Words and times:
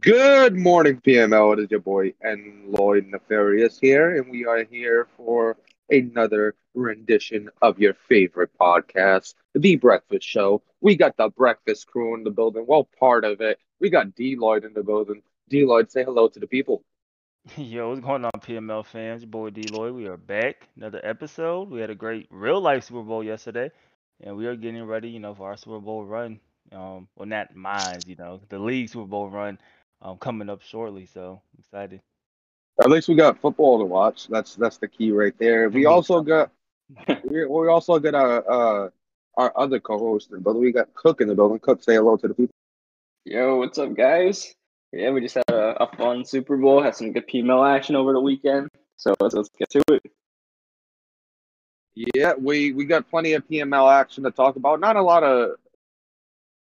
Good 0.00 0.56
morning, 0.56 1.00
PML. 1.00 1.54
It 1.54 1.60
is 1.60 1.70
your 1.70 1.80
boy 1.80 2.12
N. 2.22 2.64
Lloyd 2.66 3.06
Nefarious 3.06 3.78
here, 3.78 4.14
and 4.14 4.30
we 4.30 4.44
are 4.44 4.64
here 4.64 5.08
for 5.16 5.56
another 5.88 6.54
rendition 6.74 7.48
of 7.62 7.78
your 7.78 7.94
favorite 7.94 8.50
podcast, 8.60 9.32
The 9.54 9.76
Breakfast 9.76 10.26
Show. 10.28 10.62
We 10.82 10.96
got 10.96 11.16
the 11.16 11.30
breakfast 11.30 11.86
crew 11.86 12.14
in 12.14 12.24
the 12.24 12.30
building. 12.30 12.66
Well, 12.68 12.90
part 12.98 13.24
of 13.24 13.40
it. 13.40 13.58
We 13.80 13.88
got 13.88 14.14
D. 14.14 14.36
Lloyd 14.36 14.64
in 14.64 14.74
the 14.74 14.82
building. 14.82 15.22
D. 15.48 15.64
Lloyd, 15.64 15.90
say 15.90 16.04
hello 16.04 16.28
to 16.28 16.40
the 16.40 16.46
people. 16.46 16.84
Yo, 17.56 17.90
what's 17.90 18.00
going 18.00 18.24
on, 18.24 18.32
PML 18.32 18.84
fans? 18.84 19.22
Your 19.22 19.30
boy 19.30 19.50
D. 19.50 19.62
Lloyd. 19.70 19.94
We 19.94 20.08
are 20.08 20.16
back. 20.16 20.68
Another 20.76 21.00
episode. 21.04 21.70
We 21.70 21.80
had 21.80 21.90
a 21.90 21.94
great 21.94 22.26
real 22.30 22.60
life 22.60 22.84
Super 22.84 23.02
Bowl 23.02 23.22
yesterday, 23.22 23.70
and 24.20 24.36
we 24.36 24.46
are 24.46 24.56
getting 24.56 24.82
ready, 24.82 25.10
you 25.10 25.20
know, 25.20 25.32
for 25.32 25.48
our 25.50 25.56
Super 25.56 25.78
Bowl 25.78 26.04
run. 26.04 26.40
Um, 26.72 27.06
well, 27.14 27.28
not 27.28 27.54
mine, 27.54 28.00
you 28.06 28.16
know, 28.16 28.40
the 28.48 28.58
league 28.58 28.88
Super 28.88 29.06
Bowl 29.06 29.30
run 29.30 29.58
um, 30.02 30.18
coming 30.18 30.50
up 30.50 30.60
shortly. 30.60 31.06
So 31.06 31.40
excited. 31.56 32.00
At 32.82 32.90
least 32.90 33.06
we 33.06 33.14
got 33.14 33.40
football 33.40 33.78
to 33.78 33.84
watch. 33.84 34.26
That's 34.26 34.56
that's 34.56 34.78
the 34.78 34.88
key 34.88 35.12
right 35.12 35.34
there. 35.38 35.68
We 35.68 35.86
also 35.86 36.22
got 36.22 36.50
we, 37.06 37.46
we 37.46 37.68
also 37.68 38.00
got 38.00 38.14
our 38.16 38.50
uh, 38.50 38.90
our 39.36 39.52
other 39.56 39.78
co-host, 39.78 40.30
but 40.40 40.56
we 40.56 40.72
got 40.72 40.92
Cook 40.94 41.20
in 41.20 41.28
the 41.28 41.34
building. 41.36 41.60
Cook, 41.60 41.84
say 41.84 41.94
hello 41.94 42.16
to 42.16 42.26
the 42.26 42.34
people. 42.34 42.54
Yo, 43.24 43.56
what's 43.58 43.78
up, 43.78 43.94
guys? 43.94 44.56
Yeah, 44.96 45.10
we 45.10 45.20
just 45.20 45.34
had 45.34 45.44
a, 45.50 45.82
a 45.82 45.96
fun 45.96 46.24
Super 46.24 46.56
Bowl. 46.56 46.82
Had 46.82 46.96
some 46.96 47.12
good 47.12 47.28
PML 47.28 47.68
action 47.68 47.96
over 47.96 48.12
the 48.14 48.20
weekend. 48.20 48.70
So 48.96 49.14
let's, 49.20 49.34
let's 49.34 49.50
get 49.50 49.68
to 49.70 49.82
it. 49.90 50.02
Yeah, 51.94 52.32
we 52.38 52.72
we 52.72 52.86
got 52.86 53.08
plenty 53.10 53.34
of 53.34 53.46
PML 53.46 53.92
action 53.92 54.24
to 54.24 54.30
talk 54.30 54.56
about. 54.56 54.80
Not 54.80 54.96
a 54.96 55.02
lot 55.02 55.22
of 55.22 55.56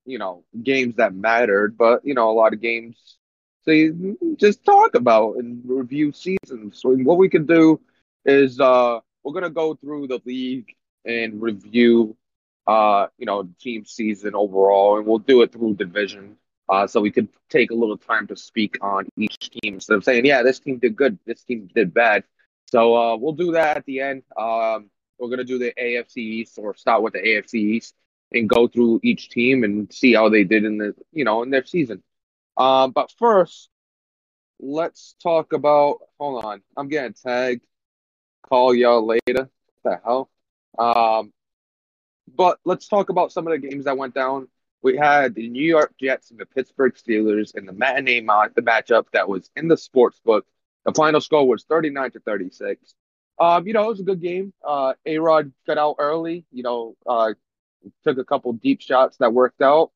you 0.06 0.18
know 0.20 0.44
games 0.64 0.96
that 0.98 1.14
mattered, 1.16 1.78
but 1.78 2.06
you 2.06 2.14
know 2.14 2.30
a 2.30 2.34
lot 2.34 2.54
of 2.54 2.62
games 2.62 3.18
to 3.66 4.18
just 4.38 4.66
talk 4.66 4.96
about 4.96 5.38
and 5.38 5.62
review 5.66 6.12
seasons. 6.12 6.82
So 6.82 6.94
what 6.98 7.18
we 7.18 7.30
can 7.30 7.46
do 7.46 7.80
is 8.26 8.60
uh, 8.60 9.00
we're 9.24 9.34
gonna 9.34 9.50
go 9.50 9.76
through 9.76 10.08
the 10.08 10.22
league 10.26 10.76
and 11.06 11.42
review 11.42 12.18
uh, 12.68 13.08
you 13.18 13.26
know 13.26 13.50
team 13.62 13.86
season 13.86 14.36
overall, 14.36 14.98
and 14.98 15.08
we'll 15.08 15.20
do 15.20 15.42
it 15.42 15.54
through 15.54 15.76
division. 15.76 16.38
Uh, 16.68 16.88
so 16.88 17.00
we 17.00 17.12
could 17.12 17.28
take 17.50 17.72
a 17.72 17.76
little 17.76 17.98
time 17.98 18.28
to 18.28 18.36
speak 18.36 18.78
on 18.82 19.08
each 19.18 19.52
team 19.52 19.76
instead 19.76 19.96
of 19.96 20.04
saying, 20.04 20.26
yeah, 20.26 20.42
this 20.42 20.60
team 20.60 20.80
did 20.80 20.96
good, 20.96 21.18
this 21.26 21.44
team 21.44 21.70
did 21.74 21.94
bad. 21.94 22.24
So 22.66 22.96
uh, 22.96 23.18
we'll 23.18 23.34
do 23.34 23.52
that 23.52 23.78
at 23.78 23.86
the 23.86 24.02
end. 24.02 24.24
Um, 24.36 24.90
we're 25.20 25.30
gonna 25.30 25.44
do 25.44 25.60
the 25.60 25.74
AFC 25.80 26.18
East 26.18 26.58
or 26.58 26.76
start 26.76 27.02
with 27.02 27.14
the 27.14 27.20
AFC 27.20 27.56
East 27.56 27.96
and 28.32 28.50
go 28.50 28.68
through 28.68 29.00
each 29.04 29.30
team 29.30 29.64
and 29.64 29.92
see 29.94 30.14
how 30.14 30.30
they 30.30 30.44
did 30.44 30.66
in 30.66 30.78
the 30.78 30.96
you 31.12 31.24
know 31.24 31.44
in 31.44 31.50
their 31.50 31.66
season. 31.66 32.04
Um, 32.58 32.92
but 32.92 33.12
first, 33.18 33.70
let's 34.60 35.16
talk 35.22 35.54
about. 35.54 36.00
Hold 36.20 36.44
on, 36.44 36.62
I'm 36.76 36.90
getting 36.90 37.14
tagged. 37.14 37.66
Call 38.44 38.74
y'all 38.74 39.06
later. 39.06 39.50
What 39.82 39.84
the 39.84 40.00
hell? 40.04 40.30
Um, 40.78 41.32
but 42.34 42.60
let's 42.66 42.88
talk 42.88 43.10
about 43.10 43.32
some 43.32 43.48
of 43.48 43.52
the 43.52 43.68
games 43.68 43.86
that 43.86 43.98
went 43.98 44.14
down. 44.14 44.48
We 44.86 44.98
had 44.98 45.34
the 45.34 45.50
New 45.50 45.64
York 45.66 45.96
Jets 46.00 46.30
and 46.30 46.40
the 46.40 46.46
Pittsburgh 46.46 46.94
Steelers 46.94 47.56
in 47.56 47.66
the 47.66 47.74
matinee 47.74 48.22
ma- 48.22 48.50
the 48.56 48.62
matchup 48.62 49.06
that 49.14 49.28
was 49.28 49.50
in 49.56 49.68
the 49.68 49.78
sports 49.78 50.22
book. 50.24 50.46
The 50.86 50.94
final 50.94 51.20
score 51.22 51.48
was 51.48 51.64
39 51.64 52.12
to 52.12 52.20
36. 52.20 52.94
Um, 53.40 53.66
you 53.66 53.74
know, 53.74 53.86
it 53.86 53.88
was 53.88 54.00
a 54.00 54.04
good 54.04 54.22
game. 54.22 54.54
Uh, 54.64 54.94
A 55.08 55.18
Rod 55.18 55.52
got 55.66 55.80
out 55.80 55.96
early, 55.98 56.46
you 56.52 56.62
know, 56.62 56.96
uh, 57.08 57.34
took 58.04 58.20
a 58.20 58.24
couple 58.24 58.54
deep 58.54 58.80
shots 58.80 59.18
that 59.18 59.34
worked 59.34 59.64
out. 59.64 59.92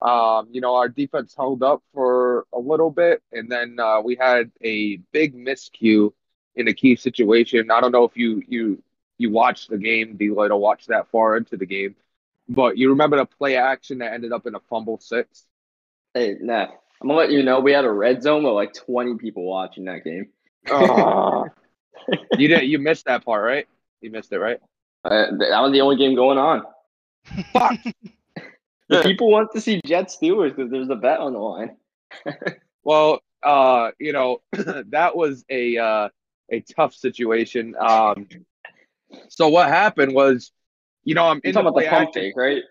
Um, 0.00 0.46
you 0.52 0.60
know, 0.60 0.76
our 0.76 0.88
defense 0.88 1.34
held 1.36 1.64
up 1.64 1.82
for 1.92 2.46
a 2.52 2.60
little 2.60 2.92
bit, 2.92 3.20
and 3.32 3.50
then 3.50 3.80
uh, 3.80 4.00
we 4.02 4.14
had 4.14 4.52
a 4.62 4.98
big 5.12 5.34
miscue 5.34 6.12
in 6.54 6.68
a 6.68 6.74
key 6.74 6.94
situation. 6.94 7.72
I 7.72 7.80
don't 7.80 7.90
know 7.90 8.04
if 8.04 8.16
you 8.16 8.40
you 8.46 8.84
you 9.18 9.32
watched 9.32 9.68
the 9.68 9.78
game, 9.78 10.16
D. 10.16 10.30
Lloyd, 10.30 10.52
or 10.52 10.60
watched 10.60 10.86
that 10.90 11.10
far 11.10 11.36
into 11.36 11.56
the 11.56 11.66
game, 11.66 11.96
but 12.48 12.78
you 12.78 12.90
remember 12.90 13.16
the 13.16 13.26
play 13.26 13.56
action 13.56 13.98
that 13.98 14.12
ended 14.12 14.32
up 14.32 14.46
in 14.46 14.54
a 14.54 14.60
fumble 14.70 14.98
six. 14.98 15.44
Hey, 16.14 16.36
nah, 16.40 16.66
I'm 17.00 17.08
gonna 17.08 17.18
let 17.18 17.30
you 17.30 17.42
know 17.42 17.60
we 17.60 17.72
had 17.72 17.84
a 17.84 17.90
red 17.90 18.22
zone 18.22 18.44
with 18.44 18.54
like 18.54 18.72
20 18.74 19.16
people 19.16 19.44
watching 19.44 19.84
that 19.84 20.04
game. 20.04 20.28
Uh, 20.70 21.44
you 22.38 22.48
did 22.48 22.64
you 22.64 22.78
missed 22.78 23.06
that 23.06 23.24
part, 23.24 23.44
right? 23.44 23.66
You 24.00 24.10
missed 24.10 24.32
it, 24.32 24.38
right? 24.38 24.60
Uh, 25.04 25.26
that 25.38 25.60
was 25.60 25.72
the 25.72 25.80
only 25.80 25.96
game 25.96 26.14
going 26.14 26.38
on. 26.38 26.62
Fuck. 27.52 27.78
The 28.88 29.02
people 29.02 29.30
want 29.30 29.52
to 29.52 29.60
see 29.60 29.82
Jets 29.84 30.16
Steelers 30.16 30.56
because 30.56 30.70
there's 30.70 30.88
a 30.88 30.96
bet 30.96 31.20
on 31.20 31.34
the 31.34 31.38
line. 31.38 31.76
Well, 32.84 33.20
uh, 33.42 33.90
you 33.98 34.14
know, 34.14 34.40
that 34.52 35.14
was 35.14 35.44
a 35.50 35.76
uh, 35.76 36.08
a 36.50 36.60
tough 36.60 36.94
situation. 36.94 37.74
Um, 37.78 38.28
so 39.28 39.48
what 39.48 39.68
happened 39.68 40.14
was, 40.14 40.52
you 41.08 41.14
know, 41.14 41.24
I'm 41.24 41.40
You're 41.42 41.48
in 41.48 41.54
talking 41.54 41.64
the 41.64 41.70
about 41.70 41.80
the 41.80 41.88
pump 41.88 42.08
action. 42.08 42.22
fake, 42.22 42.36
right? 42.36 42.62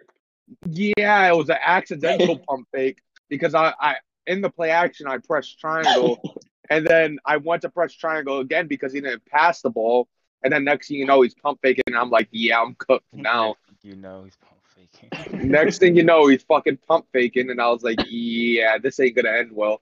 Yeah, 0.67 1.27
it 1.27 1.35
was 1.35 1.49
an 1.49 1.57
accidental 1.59 2.37
pump 2.47 2.67
fake 2.71 2.99
because 3.29 3.55
I, 3.55 3.73
I 3.79 3.95
in 4.27 4.41
the 4.41 4.49
play 4.51 4.69
action 4.69 5.07
I 5.07 5.17
pressed 5.17 5.59
triangle, 5.59 6.19
and 6.69 6.85
then 6.85 7.17
I 7.25 7.37
went 7.37 7.63
to 7.63 7.69
press 7.69 7.93
triangle 7.93 8.37
again 8.39 8.67
because 8.67 8.93
he 8.93 9.01
didn't 9.01 9.25
pass 9.25 9.61
the 9.61 9.71
ball, 9.71 10.07
and 10.43 10.53
then 10.53 10.63
next 10.65 10.87
thing 10.87 10.97
you 10.97 11.05
know 11.07 11.23
he's 11.23 11.33
pump 11.33 11.57
faking, 11.63 11.85
and 11.87 11.95
I'm 11.95 12.11
like, 12.11 12.27
yeah, 12.31 12.61
I'm 12.61 12.75
cooked 12.75 13.11
now. 13.11 13.55
You 13.81 13.95
know 13.95 14.23
he's 14.23 14.37
pump 14.37 14.61
faking. 14.75 15.49
Next 15.49 15.79
thing 15.79 15.95
you 15.95 16.03
know, 16.03 16.27
he's 16.27 16.43
fucking 16.43 16.77
pump 16.87 17.07
faking, 17.11 17.49
and 17.49 17.59
I 17.59 17.69
was 17.69 17.81
like, 17.81 17.97
yeah, 18.07 18.77
this 18.77 18.99
ain't 18.99 19.15
gonna 19.15 19.31
end 19.31 19.49
well. 19.51 19.81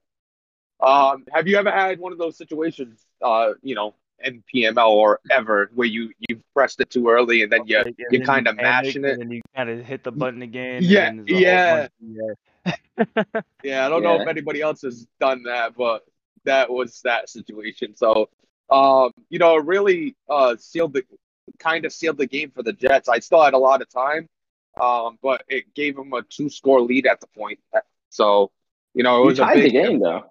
Um, 0.79 1.25
have 1.33 1.47
you 1.47 1.57
ever 1.57 1.71
had 1.71 1.99
one 1.99 2.13
of 2.13 2.19
those 2.19 2.37
situations, 2.37 3.05
uh, 3.21 3.53
you 3.61 3.75
know, 3.75 3.95
in 4.23 4.43
PML 4.53 4.89
or 4.89 5.19
ever, 5.29 5.69
where 5.73 5.87
you 5.87 6.11
you 6.27 6.41
pressed 6.53 6.79
it 6.79 6.89
too 6.89 7.09
early 7.09 7.43
and 7.43 7.51
then 7.51 7.67
you 7.67 7.77
Like, 7.77 7.87
and 7.87 7.95
you're 8.11 8.25
kind 8.25 8.47
of 8.47 8.55
mashing 8.55 9.05
it? 9.05 9.19
And 9.19 9.31
you 9.31 9.41
kind 9.55 9.69
of 9.69 9.85
hit 9.85 10.03
the 10.03 10.11
button 10.11 10.41
again. 10.41 10.81
Yeah, 10.83 11.07
and 11.07 11.19
then 11.19 11.25
there's 11.27 11.43
a 11.43 11.67
whole 11.69 11.77
yeah. 11.79 11.87
yeah. 11.99 13.43
Yeah, 13.63 13.85
I 13.85 13.89
don't 13.89 14.03
know 14.03 14.19
if 14.19 14.27
anybody 14.27 14.61
else 14.61 14.81
has 14.81 15.05
done 15.19 15.43
that, 15.43 15.75
but 15.75 16.05
that 16.45 16.69
was 16.69 17.01
that 17.03 17.29
situation. 17.29 17.95
So, 17.95 18.29
um, 18.69 19.11
you 19.29 19.39
know, 19.39 19.57
it 19.57 19.65
really 19.65 20.15
uh 20.29 20.55
sealed 20.57 20.93
the 20.93 21.03
kind 21.59 21.85
of 21.85 21.93
sealed 21.93 22.17
the 22.17 22.27
game 22.27 22.51
for 22.51 22.63
the 22.63 22.73
Jets. 22.73 23.09
I 23.09 23.19
still 23.19 23.43
had 23.43 23.53
a 23.53 23.57
lot 23.57 23.81
of 23.81 23.89
time, 23.89 24.27
um, 24.81 25.17
but 25.21 25.43
it 25.47 25.73
gave 25.73 25.95
them 25.95 26.13
a 26.13 26.21
two 26.23 26.49
score 26.49 26.81
lead 26.81 27.05
at 27.05 27.21
the 27.21 27.27
point. 27.27 27.59
So, 28.09 28.51
you 28.93 29.03
know, 29.03 29.17
it 29.17 29.21
You 29.21 29.27
was 29.27 29.39
a 29.39 29.43
tied 29.43 29.57
the 29.57 29.61
big 29.63 29.73
game 29.73 29.99
though. 29.99 30.25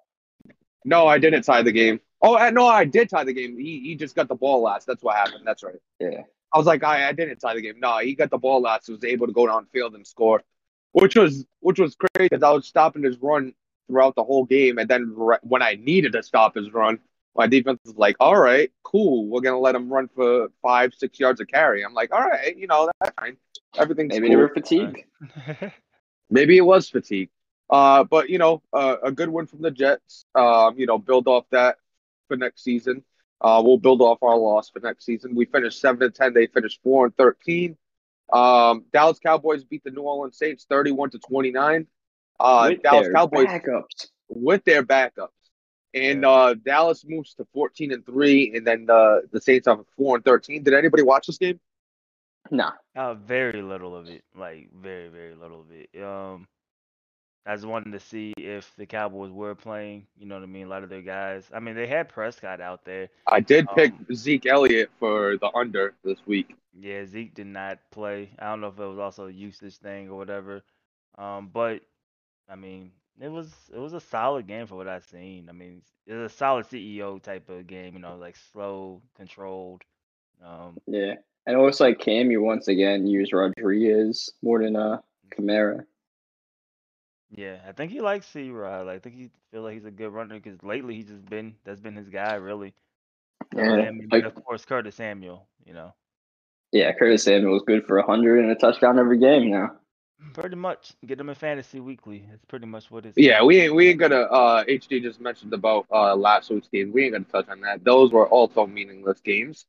No, 0.83 1.07
I 1.07 1.17
didn't 1.17 1.43
tie 1.43 1.63
the 1.63 1.71
game. 1.71 1.99
Oh, 2.25 2.49
no, 2.49 2.65
I 2.65 2.85
did 2.85 3.09
tie 3.09 3.23
the 3.23 3.33
game. 3.33 3.57
He 3.57 3.81
he 3.81 3.95
just 3.95 4.15
got 4.15 4.27
the 4.27 4.35
ball 4.35 4.61
last. 4.61 4.87
That's 4.87 5.03
what 5.03 5.15
happened. 5.15 5.43
That's 5.45 5.63
right. 5.63 5.75
Yeah. 5.99 6.23
I 6.51 6.57
was 6.57 6.65
like, 6.65 6.83
I, 6.83 7.09
I 7.09 7.11
didn't 7.11 7.37
tie 7.37 7.53
the 7.53 7.61
game. 7.61 7.79
No, 7.79 7.99
he 7.99 8.15
got 8.15 8.29
the 8.29 8.37
ball 8.37 8.61
last. 8.61 8.87
He 8.87 8.93
was 8.93 9.03
able 9.03 9.27
to 9.27 9.33
go 9.33 9.45
downfield 9.45 9.93
and 9.93 10.07
score, 10.07 10.41
which 10.93 11.15
was 11.15 11.45
which 11.59 11.79
was 11.79 11.95
crazy 11.95 12.29
because 12.29 12.43
I 12.43 12.51
was 12.51 12.65
stopping 12.65 13.03
his 13.03 13.17
run 13.17 13.53
throughout 13.87 14.15
the 14.15 14.23
whole 14.23 14.45
game, 14.45 14.77
and 14.77 14.89
then 14.89 15.13
re- 15.15 15.37
when 15.41 15.61
I 15.61 15.75
needed 15.75 16.13
to 16.13 16.23
stop 16.23 16.55
his 16.55 16.73
run, 16.73 16.99
my 17.35 17.45
defense 17.45 17.79
was 17.85 17.95
like, 17.97 18.15
all 18.19 18.37
right, 18.37 18.71
cool, 18.83 19.27
we're 19.27 19.41
gonna 19.41 19.59
let 19.59 19.75
him 19.75 19.91
run 19.91 20.07
for 20.15 20.47
five, 20.61 20.93
six 20.93 21.19
yards 21.19 21.41
of 21.41 21.47
carry. 21.47 21.83
I'm 21.83 21.93
like, 21.93 22.13
all 22.13 22.21
right, 22.21 22.57
you 22.57 22.67
know, 22.67 22.89
that's 22.99 23.13
fine. 23.19 23.37
Everything's 23.77 24.09
Maybe 24.13 24.27
cool. 24.27 24.37
they 24.37 24.41
were 24.41 24.53
fatigued. 24.53 25.03
Maybe 26.29 26.57
it 26.57 26.65
was 26.65 26.89
fatigue. 26.89 27.29
Uh, 27.69 28.03
but 28.03 28.29
you 28.29 28.37
know, 28.37 28.61
uh, 28.73 28.95
a 29.03 29.11
good 29.11 29.29
win 29.29 29.45
from 29.45 29.61
the 29.61 29.71
Jets. 29.71 30.25
Um, 30.35 30.79
you 30.79 30.85
know, 30.85 30.97
build 30.97 31.27
off 31.27 31.45
that 31.51 31.77
for 32.27 32.37
next 32.37 32.63
season. 32.63 33.03
Uh, 33.41 33.61
we'll 33.63 33.77
build 33.77 34.01
off 34.01 34.23
our 34.23 34.37
loss 34.37 34.69
for 34.69 34.79
next 34.79 35.05
season. 35.05 35.35
We 35.35 35.45
finished 35.45 35.79
seven 35.81 36.01
and 36.03 36.15
ten. 36.15 36.33
They 36.33 36.47
finished 36.47 36.79
four 36.83 37.05
and 37.05 37.15
thirteen. 37.17 37.77
Um, 38.31 38.85
Dallas 38.91 39.19
Cowboys 39.19 39.63
beat 39.63 39.83
the 39.83 39.91
New 39.91 40.01
Orleans 40.01 40.37
Saints 40.37 40.65
thirty-one 40.69 41.09
to 41.11 41.19
twenty-nine. 41.19 41.87
Uh, 42.39 42.67
With 42.71 42.81
Dallas 42.83 43.05
their 43.05 43.13
Cowboys 43.13 43.47
backups. 43.47 44.07
with 44.29 44.63
their 44.65 44.83
backups, 44.83 45.29
and 45.93 46.25
uh, 46.25 46.53
Dallas 46.55 47.05
moves 47.07 47.33
to 47.35 47.45
fourteen 47.53 47.91
and 47.91 48.05
three, 48.05 48.53
and 48.55 48.65
then 48.65 48.87
uh, 48.89 49.19
the 49.31 49.39
Saints 49.41 49.67
have 49.67 49.79
four 49.97 50.15
and 50.15 50.25
thirteen. 50.25 50.63
Did 50.63 50.73
anybody 50.73 51.03
watch 51.03 51.27
this 51.27 51.37
game? 51.37 51.59
Nah. 52.51 52.71
Uh, 52.95 53.15
very 53.15 53.61
little 53.61 53.95
of 53.95 54.07
it, 54.07 54.23
like 54.37 54.69
very, 54.73 55.09
very 55.09 55.35
little 55.35 55.61
of 55.61 55.67
it. 55.71 55.89
Um, 56.03 56.47
I 57.45 57.53
just 57.55 57.67
wanted 57.67 57.91
to 57.91 57.99
see 57.99 58.33
if 58.37 58.73
the 58.75 58.85
Cowboys 58.87 59.31
were 59.31 59.53
playing. 59.53 60.07
You 60.17 60.25
know 60.25 60.35
what 60.35 60.43
I 60.43 60.47
mean? 60.47 60.65
A 60.65 60.69
lot 60.69 60.83
of 60.83 60.89
their 60.89 61.03
guys. 61.03 61.47
I 61.53 61.59
mean, 61.59 61.75
they 61.75 61.85
had 61.85 62.09
Prescott 62.09 62.59
out 62.59 62.85
there. 62.85 63.09
I 63.27 63.39
did 63.39 63.67
pick 63.75 63.91
Um, 63.91 64.07
Zeke 64.15 64.47
Elliott 64.47 64.89
for 64.99 65.37
the 65.37 65.51
under 65.55 65.93
this 66.03 66.17
week. 66.25 66.55
Yeah, 66.77 67.05
Zeke 67.05 67.35
did 67.35 67.47
not 67.47 67.79
play. 67.91 68.31
I 68.39 68.47
don't 68.47 68.61
know 68.61 68.67
if 68.67 68.79
it 68.79 68.85
was 68.85 68.97
also 68.97 69.27
a 69.27 69.31
usage 69.31 69.77
thing 69.77 70.09
or 70.09 70.17
whatever. 70.17 70.63
Um, 71.17 71.49
but 71.53 71.81
I 72.49 72.55
mean, 72.55 72.91
it 73.21 73.29
was 73.29 73.53
it 73.73 73.77
was 73.77 73.93
a 73.93 74.01
solid 74.01 74.47
game 74.47 74.65
for 74.65 74.75
what 74.75 74.87
I've 74.87 75.05
seen. 75.05 75.47
I 75.47 75.53
mean, 75.53 75.81
it 76.07 76.13
was 76.13 76.31
a 76.31 76.35
solid 76.35 76.65
CEO 76.65 77.21
type 77.21 77.47
of 77.49 77.67
game. 77.67 77.93
You 77.93 77.99
know, 77.99 78.17
like 78.17 78.35
slow, 78.51 79.01
controlled. 79.15 79.83
Um, 80.43 80.77
Yeah. 80.87 81.15
And 81.47 81.55
it 81.55 81.61
looks 81.61 81.79
like 81.79 81.99
Cam, 81.99 82.31
you 82.31 82.41
once 82.41 82.67
again 82.67 83.05
use 83.05 83.31
Rodriguez 83.31 84.31
more 84.41 84.63
than 84.63 84.75
uh 84.75 84.97
Kamara. 85.29 85.85
Yeah, 87.31 87.57
I 87.67 87.71
think 87.71 87.91
he 87.91 88.01
likes 88.01 88.27
C 88.27 88.49
Rod. 88.49 88.87
I 88.87 88.99
think 88.99 89.15
he 89.15 89.29
feel 89.51 89.63
like 89.63 89.73
he's 89.73 89.85
a 89.85 89.91
good 89.91 90.09
runner 90.09 90.35
because 90.39 90.61
lately 90.63 90.95
he's 90.95 91.07
just 91.09 91.25
been 91.25 91.55
that's 91.65 91.79
been 91.81 91.95
his 91.95 92.09
guy 92.09 92.35
really. 92.35 92.73
Other 93.53 93.63
Yeah, 93.63 93.85
than 93.85 93.97
maybe, 93.97 94.07
like- 94.11 94.23
of 94.25 94.43
course 94.43 94.65
Curtis 94.65 94.95
Samuel. 94.95 95.47
You 95.65 95.73
know, 95.73 95.93
Yeah, 96.71 96.93
Curtis 96.93 97.23
Samuel 97.23 97.53
was 97.53 97.63
good 97.65 97.85
for 97.85 98.01
hundred 98.01 98.39
and 98.39 98.51
a 98.51 98.55
touchdown 98.55 98.99
every 98.99 99.17
game 99.17 99.49
now. 99.49 99.75
pretty 100.33 100.55
much 100.55 100.93
get 101.05 101.19
him 101.19 101.29
in 101.29 101.35
fantasy 101.35 101.79
weekly. 101.79 102.25
That's 102.29 102.45
pretty 102.45 102.65
much 102.67 102.89
what 102.91 103.05
it's. 103.05 103.17
Yeah, 103.17 103.43
we 103.43 103.59
ain't 103.59 103.73
we 103.75 103.89
ain't 103.89 103.99
gonna 103.99 104.21
uh 104.39 104.63
HD 104.65 105.01
just 105.01 105.19
mentioned 105.19 105.53
about 105.53 105.87
uh 105.91 106.15
last 106.15 106.49
week's 106.51 106.67
game. 106.69 106.91
We 106.93 107.03
ain't 107.05 107.13
gonna 107.13 107.25
touch 107.25 107.49
on 107.49 107.61
that. 107.61 107.83
Those 107.83 108.11
were 108.11 108.27
also 108.29 108.65
meaningless 108.67 109.19
games. 109.19 109.65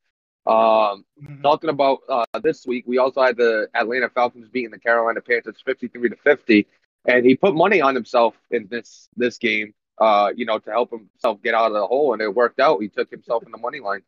Um 0.47 1.05
talking 1.43 1.71
about 1.71 2.01
uh 2.09 2.25
this 2.43 2.67
week, 2.67 2.85
we 2.87 2.99
also 2.99 3.23
had 3.23 3.37
the 3.37 3.69
Atlanta 3.75 4.09
Falcons 4.11 4.49
beating 4.49 4.71
the 4.71 4.79
Carolina 4.79 5.21
Panthers 5.21 5.61
fifty 5.65 5.89
three 5.89 6.09
to 6.11 6.17
fifty. 6.17 6.67
And 7.09 7.25
he 7.25 7.37
put 7.37 7.55
money 7.55 7.81
on 7.81 7.95
himself 7.95 8.35
in 8.51 8.67
this 8.71 9.09
this 9.17 9.39
game, 9.39 9.75
uh, 9.99 10.33
you 10.35 10.45
know, 10.45 10.59
to 10.59 10.71
help 10.71 10.91
himself 10.91 11.43
get 11.43 11.55
out 11.55 11.67
of 11.67 11.73
the 11.75 11.87
hole, 11.87 12.13
and 12.13 12.23
it 12.23 12.35
worked 12.35 12.61
out. 12.61 12.81
He 12.81 12.89
took 12.89 13.11
himself 13.11 13.45
in 13.45 13.53
the 13.53 13.59
money 13.59 13.81
line. 13.81 14.03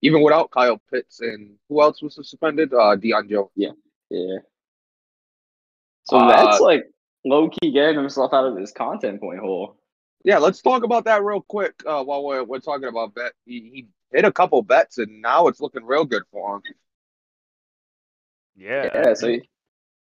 Even 0.00 0.22
without 0.22 0.50
Kyle 0.50 0.80
Pitts 0.90 1.20
and 1.20 1.56
who 1.68 1.82
else 1.82 2.00
was 2.02 2.14
suspended? 2.14 2.72
Uh 2.72 2.96
Deion 2.96 3.28
Jones. 3.28 3.50
Yeah. 3.56 4.38
So 6.04 6.16
Uh, 6.16 6.28
that's 6.28 6.60
like 6.60 6.84
low 7.24 7.50
key 7.50 7.72
getting 7.72 7.96
himself 7.96 8.32
out 8.32 8.46
of 8.46 8.56
this 8.56 8.72
content 8.72 9.20
point 9.20 9.40
hole. 9.40 9.76
Yeah, 10.24 10.38
let's 10.38 10.62
talk 10.62 10.82
about 10.84 11.04
that 11.04 11.22
real 11.22 11.40
quick 11.40 11.74
uh, 11.86 12.02
while 12.02 12.24
we're, 12.24 12.42
we're 12.44 12.58
talking 12.58 12.88
about 12.88 13.14
bet. 13.14 13.32
He, 13.44 13.70
he 13.72 13.86
hit 14.12 14.24
a 14.24 14.32
couple 14.32 14.60
bets, 14.62 14.98
and 14.98 15.22
now 15.22 15.46
it's 15.46 15.60
looking 15.60 15.84
real 15.84 16.04
good 16.04 16.24
for 16.32 16.56
him. 16.56 16.62
Yeah. 18.56 18.88
Yeah, 18.92 19.14
so 19.14 19.28
he, 19.28 19.48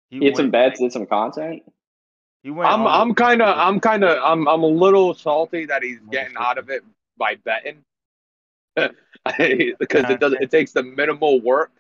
he 0.10 0.20
he 0.20 0.26
had 0.26 0.36
some 0.36 0.52
bets, 0.52 0.80
did 0.80 0.92
some 0.92 1.06
content. 1.06 1.64
He 2.44 2.52
went. 2.52 2.72
I'm 2.72 2.88
I'm 2.88 3.14
kind 3.14 3.42
of 3.42 3.58
I'm 3.58 3.80
kind 3.80 4.04
of 4.04 4.18
I'm 4.24 4.48
I'm 4.48 4.64
a 4.64 4.68
little 4.68 5.14
salty 5.14 5.66
that 5.66 5.84
he's 5.84 6.00
getting 6.12 6.36
out 6.38 6.58
of 6.58 6.70
it 6.70 6.84
by 7.18 7.36
betting 7.36 7.84
because 8.76 10.10
it 10.10 10.20
does 10.20 10.34
it 10.34 10.50
takes 10.52 10.72
the 10.72 10.84
minimal 10.84 11.42
work. 11.42 11.72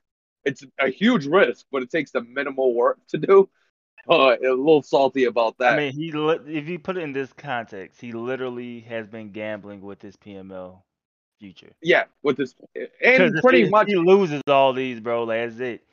It's 0.45 0.63
a 0.79 0.89
huge 0.89 1.25
risk, 1.25 1.65
but 1.71 1.83
it 1.83 1.89
takes 1.91 2.11
the 2.11 2.21
minimal 2.21 2.73
work 2.73 2.97
to 3.09 3.17
do. 3.17 3.49
Uh, 4.09 4.35
a 4.41 4.49
little 4.49 4.81
salty 4.81 5.25
about 5.25 5.57
that. 5.59 5.73
I 5.73 5.77
mean, 5.77 5.93
he 5.93 6.11
li- 6.11 6.39
if 6.47 6.67
you 6.67 6.79
put 6.79 6.97
it 6.97 7.01
in 7.01 7.13
this 7.13 7.31
context, 7.33 8.01
he 8.01 8.11
literally 8.11 8.79
has 8.81 9.07
been 9.07 9.31
gambling 9.31 9.81
with 9.81 10.01
his 10.01 10.15
PML 10.15 10.81
future. 11.39 11.71
yeah, 11.81 12.05
with 12.23 12.37
this, 12.37 12.55
and 13.03 13.35
pretty 13.41 13.69
much 13.69 13.87
he 13.87 13.95
loses 13.95 14.41
all 14.47 14.73
these, 14.73 14.99
bro. 14.99 15.25
That's 15.25 15.59
it. 15.59 15.83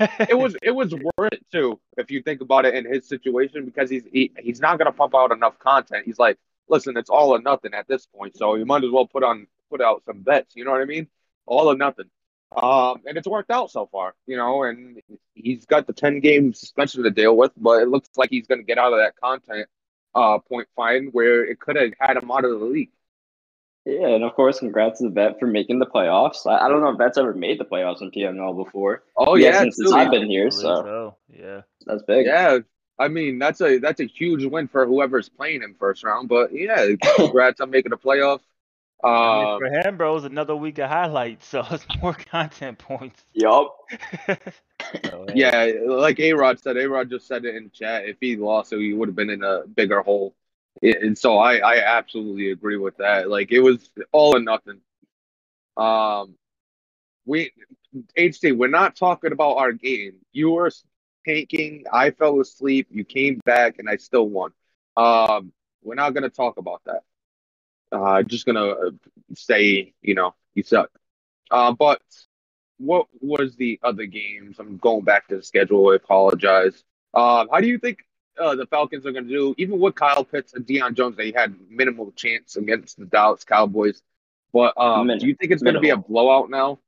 It 0.00 0.36
was 0.36 0.56
it 0.62 0.70
was 0.70 0.94
worth 0.94 1.32
it 1.32 1.44
too 1.52 1.78
if 1.96 2.10
you 2.10 2.22
think 2.22 2.40
about 2.40 2.64
it 2.64 2.74
in 2.74 2.90
his 2.90 3.06
situation 3.06 3.64
because 3.64 3.90
he's 3.90 4.04
he, 4.12 4.32
he's 4.38 4.60
not 4.60 4.78
gonna 4.78 4.92
pump 4.92 5.14
out 5.14 5.32
enough 5.32 5.58
content. 5.58 6.04
He's 6.06 6.18
like, 6.18 6.38
listen, 6.68 6.96
it's 6.96 7.10
all 7.10 7.30
or 7.34 7.40
nothing 7.40 7.74
at 7.74 7.86
this 7.88 8.06
point, 8.06 8.36
so 8.36 8.54
you 8.54 8.64
might 8.64 8.84
as 8.84 8.90
well 8.90 9.06
put 9.06 9.22
on 9.22 9.46
put 9.70 9.80
out 9.82 10.02
some 10.06 10.22
bets. 10.22 10.56
You 10.56 10.64
know 10.64 10.70
what 10.70 10.80
I 10.80 10.86
mean? 10.86 11.08
All 11.46 11.70
or 11.70 11.76
nothing. 11.76 12.06
Um, 12.56 13.02
and 13.06 13.18
it's 13.18 13.28
worked 13.28 13.50
out 13.50 13.70
so 13.70 13.86
far, 13.86 14.14
you 14.26 14.36
know. 14.36 14.62
And 14.62 15.00
he's 15.34 15.66
got 15.66 15.86
the 15.86 15.92
ten 15.92 16.20
game 16.20 16.54
suspension 16.54 17.02
to 17.02 17.10
deal 17.10 17.36
with, 17.36 17.52
but 17.56 17.82
it 17.82 17.88
looks 17.88 18.08
like 18.16 18.30
he's 18.30 18.46
gonna 18.46 18.62
get 18.62 18.78
out 18.78 18.92
of 18.92 18.98
that 19.00 19.16
content 19.16 19.68
uh 20.14 20.38
point 20.38 20.66
fine 20.74 21.08
where 21.12 21.44
it 21.44 21.60
could 21.60 21.76
have 21.76 21.92
had 22.00 22.16
him 22.16 22.30
out 22.30 22.44
of 22.44 22.58
the 22.58 22.64
league. 22.66 22.90
Yeah, 23.88 24.08
and 24.08 24.24
of 24.24 24.34
course, 24.34 24.58
congrats 24.58 24.98
to 24.98 25.04
the 25.04 25.10
vet 25.10 25.38
for 25.38 25.46
making 25.46 25.78
the 25.78 25.86
playoffs. 25.86 26.46
I, 26.46 26.66
I 26.66 26.68
don't 26.68 26.82
know 26.82 26.90
if 26.90 26.98
Vet's 26.98 27.16
ever 27.16 27.32
made 27.32 27.58
the 27.58 27.64
playoffs 27.64 28.02
in 28.02 28.10
PML 28.10 28.54
before. 28.54 29.02
Oh 29.16 29.34
He 29.34 29.44
yeah, 29.44 29.52
hasn't 29.52 29.74
since. 29.74 29.92
I've 29.92 30.10
been 30.10 30.26
here, 30.26 30.48
I 30.48 30.50
believe 30.50 30.52
so 30.52 31.16
yeah. 31.28 31.62
that's 31.86 32.02
big. 32.02 32.26
Yeah, 32.26 32.58
I 32.98 33.08
mean 33.08 33.38
that's 33.38 33.60
a 33.62 33.78
that's 33.78 34.00
a 34.00 34.04
huge 34.06 34.44
win 34.44 34.68
for 34.68 34.86
whoever's 34.86 35.30
playing 35.30 35.62
him 35.62 35.74
first 35.78 36.04
round. 36.04 36.28
But 36.28 36.50
yeah, 36.52 36.86
congrats 37.16 37.60
on 37.60 37.70
making 37.70 37.90
the 37.90 37.96
playoff. 37.98 38.40
I 39.02 39.32
mean, 39.32 39.48
Um, 39.54 39.58
for 39.58 39.70
him, 39.70 39.96
bro, 39.96 40.16
it's 40.16 40.26
another 40.26 40.56
week 40.56 40.78
of 40.78 40.90
highlights, 40.90 41.46
so 41.46 41.64
it's 41.70 41.86
more 42.02 42.14
content 42.14 42.78
points. 42.78 43.24
Yup. 43.34 43.76
So, 45.04 45.26
hey, 45.28 45.34
yeah, 45.34 45.72
like 45.86 46.18
A 46.20 46.32
Rod 46.32 46.60
said, 46.60 46.76
A 46.78 46.88
Rod 46.88 47.10
just 47.10 47.26
said 47.26 47.44
it 47.44 47.54
in 47.56 47.70
chat. 47.70 48.06
If 48.06 48.16
he 48.20 48.36
lost, 48.36 48.72
he 48.72 48.94
would 48.94 49.08
have 49.08 49.16
been 49.16 49.28
in 49.30 49.42
a 49.42 49.66
bigger 49.66 50.00
hole. 50.02 50.34
And 50.82 51.18
so 51.18 51.38
I 51.38 51.56
I 51.56 51.98
absolutely 51.98 52.50
agree 52.50 52.76
with 52.76 52.98
that. 52.98 53.28
Like 53.28 53.50
it 53.52 53.60
was 53.60 53.90
all 54.12 54.36
or 54.36 54.40
nothing. 54.40 54.80
Um, 55.76 56.34
we 57.26 57.52
HD, 58.16 58.56
we're 58.56 58.68
not 58.68 58.96
talking 58.96 59.32
about 59.32 59.56
our 59.56 59.72
game. 59.72 60.14
You 60.32 60.50
were 60.50 60.70
tanking. 61.26 61.84
I 61.92 62.10
fell 62.10 62.40
asleep. 62.40 62.88
You 62.90 63.04
came 63.04 63.40
back, 63.44 63.78
and 63.78 63.88
I 63.88 63.96
still 63.96 64.28
won. 64.28 64.52
Um, 64.96 65.52
we're 65.82 65.94
not 65.94 66.14
gonna 66.14 66.30
talk 66.30 66.58
about 66.58 66.82
that. 66.86 67.02
Uh, 67.90 68.22
just 68.22 68.46
gonna 68.46 68.66
uh, 68.66 68.90
say, 69.34 69.94
you 70.02 70.14
know, 70.14 70.34
you 70.54 70.62
suck. 70.62 70.90
Uh, 71.50 71.72
but 71.72 72.00
what 72.78 73.06
was 73.20 73.56
the 73.56 73.78
other 73.82 74.06
games? 74.06 74.56
I'm 74.58 74.76
going 74.78 75.04
back 75.04 75.28
to 75.28 75.36
the 75.36 75.42
schedule. 75.42 75.90
I 75.90 75.96
apologize. 75.96 76.84
Um, 77.14 77.48
how 77.50 77.60
do 77.60 77.66
you 77.66 77.78
think 77.78 77.98
uh, 78.38 78.54
the 78.54 78.66
Falcons 78.66 79.06
are 79.06 79.12
going 79.12 79.26
to 79.26 79.30
do? 79.30 79.54
Even 79.58 79.78
with 79.78 79.94
Kyle 79.94 80.24
Pitts 80.24 80.54
and 80.54 80.66
Deion 80.66 80.94
Jones, 80.94 81.16
they 81.16 81.32
had 81.32 81.54
minimal 81.68 82.12
chance 82.12 82.56
against 82.56 82.98
the 82.98 83.06
Dallas 83.06 83.44
Cowboys. 83.44 84.02
But 84.52 84.74
um, 84.76 85.06
Min- 85.06 85.18
do 85.18 85.26
you 85.26 85.34
think 85.34 85.52
it's 85.52 85.62
going 85.62 85.74
to 85.74 85.80
be 85.80 85.90
a 85.90 85.96
blowout 85.96 86.50
now? 86.50 86.78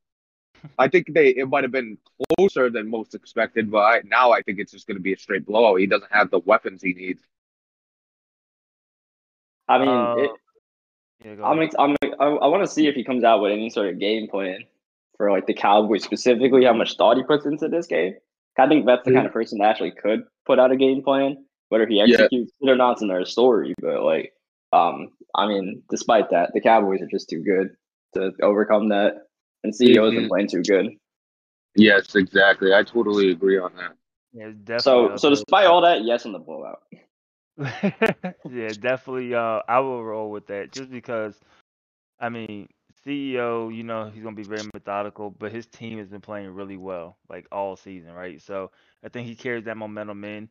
I 0.78 0.88
think 0.88 1.12
they 1.12 1.28
it 1.28 1.48
might 1.48 1.64
have 1.64 1.72
been 1.72 1.98
closer 2.36 2.68
than 2.70 2.90
most 2.90 3.14
expected, 3.14 3.70
but 3.70 3.78
I, 3.78 4.02
now 4.04 4.32
I 4.32 4.42
think 4.42 4.58
it's 4.58 4.72
just 4.72 4.86
going 4.86 4.96
to 4.96 5.02
be 5.02 5.12
a 5.12 5.18
straight 5.18 5.46
blowout. 5.46 5.80
He 5.80 5.86
doesn't 5.86 6.12
have 6.12 6.30
the 6.30 6.38
weapons 6.40 6.82
he 6.82 6.92
needs. 6.92 7.22
I 9.68 9.78
mean, 9.78 9.88
uh, 9.88 10.14
it, 10.18 10.30
yeah, 11.24 11.32
I'm, 11.44 11.58
ahead. 11.58 11.62
ex- 11.62 11.76
I'm 11.78 11.96
I, 12.02 12.26
I 12.26 12.46
want 12.48 12.62
to 12.62 12.68
see 12.68 12.88
if 12.88 12.94
he 12.94 13.04
comes 13.04 13.24
out 13.24 13.40
with 13.40 13.52
any 13.52 13.70
sort 13.70 13.88
of 13.88 13.98
game 13.98 14.28
plan 14.28 14.64
for 15.16 15.30
like 15.30 15.46
the 15.46 15.54
Cowboys 15.54 16.04
specifically. 16.04 16.64
How 16.64 16.72
much 16.72 16.96
thought 16.96 17.16
he 17.16 17.22
puts 17.22 17.46
into 17.46 17.68
this 17.68 17.86
game? 17.86 18.14
I 18.58 18.68
think 18.68 18.84
that's 18.84 19.04
the 19.04 19.14
kind 19.14 19.26
of 19.26 19.32
person 19.32 19.58
that 19.58 19.70
actually 19.70 19.92
could 19.92 20.24
put 20.50 20.58
out 20.58 20.72
a 20.72 20.76
game 20.76 21.02
plan. 21.02 21.44
Whether 21.68 21.86
he 21.86 22.00
Yeah. 22.00 22.22
executes 22.22 22.50
it 22.60 22.68
or 22.68 22.74
not 22.74 22.96
is 22.96 23.02
another 23.02 23.24
story. 23.24 23.74
But 23.80 24.02
like, 24.02 24.32
um, 24.72 25.10
I 25.36 25.46
mean, 25.46 25.84
despite 25.88 26.30
that, 26.30 26.50
the 26.52 26.60
Cowboys 26.60 27.00
are 27.00 27.06
just 27.06 27.28
too 27.30 27.42
good 27.44 27.76
to 28.14 28.32
overcome 28.42 28.88
that, 28.88 29.28
and 29.62 29.72
CEO's 29.72 30.12
been 30.12 30.24
Mhm. 30.24 30.28
playing 30.28 30.48
too 30.48 30.62
good. 30.62 30.96
Yes, 31.76 32.16
exactly. 32.16 32.74
I 32.74 32.82
totally 32.82 33.30
agree 33.30 33.58
on 33.58 33.72
that. 33.76 33.92
Yeah, 34.32 34.50
definitely 34.64 34.80
So, 34.80 35.16
so 35.16 35.30
despite 35.30 35.66
all 35.66 35.82
that, 35.82 36.02
yes, 36.02 36.26
on 36.26 36.32
the 36.32 36.40
blowout. 36.40 36.82
yeah, 38.50 38.72
definitely. 38.80 39.32
Uh, 39.32 39.62
I 39.68 39.78
will 39.78 40.02
roll 40.02 40.30
with 40.32 40.48
that 40.48 40.72
just 40.72 40.90
because. 40.90 41.38
I 42.18 42.28
mean, 42.28 42.68
CEO, 43.04 43.68
you 43.68 43.82
know, 43.84 44.10
he's 44.10 44.22
gonna 44.22 44.36
be 44.36 44.44
very 44.44 44.64
methodical, 44.74 45.30
but 45.30 45.52
his 45.52 45.66
team 45.66 45.98
has 45.98 46.08
been 46.08 46.20
playing 46.20 46.50
really 46.54 46.76
well, 46.76 47.16
like 47.28 47.46
all 47.52 47.76
season, 47.76 48.12
right? 48.12 48.40
So 48.42 48.70
I 49.04 49.08
think 49.08 49.28
he 49.28 49.34
carries 49.36 49.64
that 49.64 49.76
momentum 49.76 50.24
in. 50.24 50.48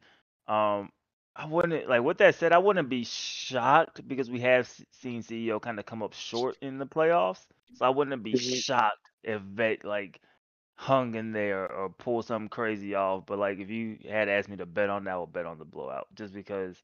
Um, 0.48 0.92
I 1.36 1.46
wouldn't 1.46 1.90
like. 1.90 2.02
With 2.04 2.18
that 2.20 2.36
said, 2.36 2.52
I 2.54 2.58
wouldn't 2.58 2.90
be 2.90 3.04
shocked 3.06 4.08
because 4.08 4.30
we 4.30 4.42
have 4.42 4.68
seen 4.92 5.22
CEO 5.24 5.60
kind 5.60 5.80
of 5.80 5.86
come 5.86 6.04
up 6.04 6.14
short 6.14 6.58
in 6.62 6.78
the 6.80 6.86
playoffs. 6.88 7.46
So 7.74 7.86
I 7.86 7.90
wouldn't 7.90 8.24
be 8.24 8.36
Mhm. 8.36 8.64
shocked 8.64 9.10
if 9.24 9.42
Vet 9.42 9.86
like 9.86 10.20
hung 10.76 11.16
in 11.16 11.32
there 11.34 11.72
or 11.72 11.90
pull 11.90 12.22
something 12.24 12.50
crazy 12.50 12.96
off. 12.96 13.26
But 13.26 13.40
like, 13.40 13.60
if 13.60 13.70
you 13.70 13.98
had 14.10 14.30
asked 14.30 14.50
me 14.50 14.58
to 14.58 14.66
bet 14.66 14.90
on 14.90 15.06
that, 15.06 15.12
I 15.14 15.18
would 15.20 15.34
bet 15.34 15.46
on 15.46 15.60
the 15.60 15.66
blowout, 15.66 16.08
just 16.16 16.34
because. 16.34 16.82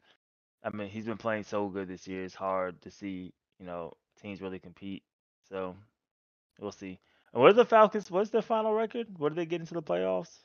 I 0.63 0.69
mean, 0.75 0.89
he's 0.89 1.05
been 1.05 1.17
playing 1.17 1.43
so 1.43 1.69
good 1.69 1.88
this 1.88 2.07
year. 2.07 2.24
It's 2.25 2.36
hard 2.36 2.81
to 2.81 2.91
see, 2.91 3.34
you 3.60 3.65
know, 3.65 3.93
teams 4.22 4.41
really 4.41 4.60
compete. 4.60 5.03
So 5.50 5.75
we'll 6.60 6.72
see. 6.72 7.00
And 7.34 7.42
what 7.42 7.52
are 7.52 7.54
the 7.54 7.66
Falcons? 7.66 8.10
What's 8.12 8.30
their 8.32 8.42
final 8.42 8.74
record? 8.74 9.08
What 9.18 9.30
did 9.30 9.38
they 9.38 9.46
get 9.46 9.62
into 9.62 9.74
the 9.74 9.84
playoffs 9.84 10.40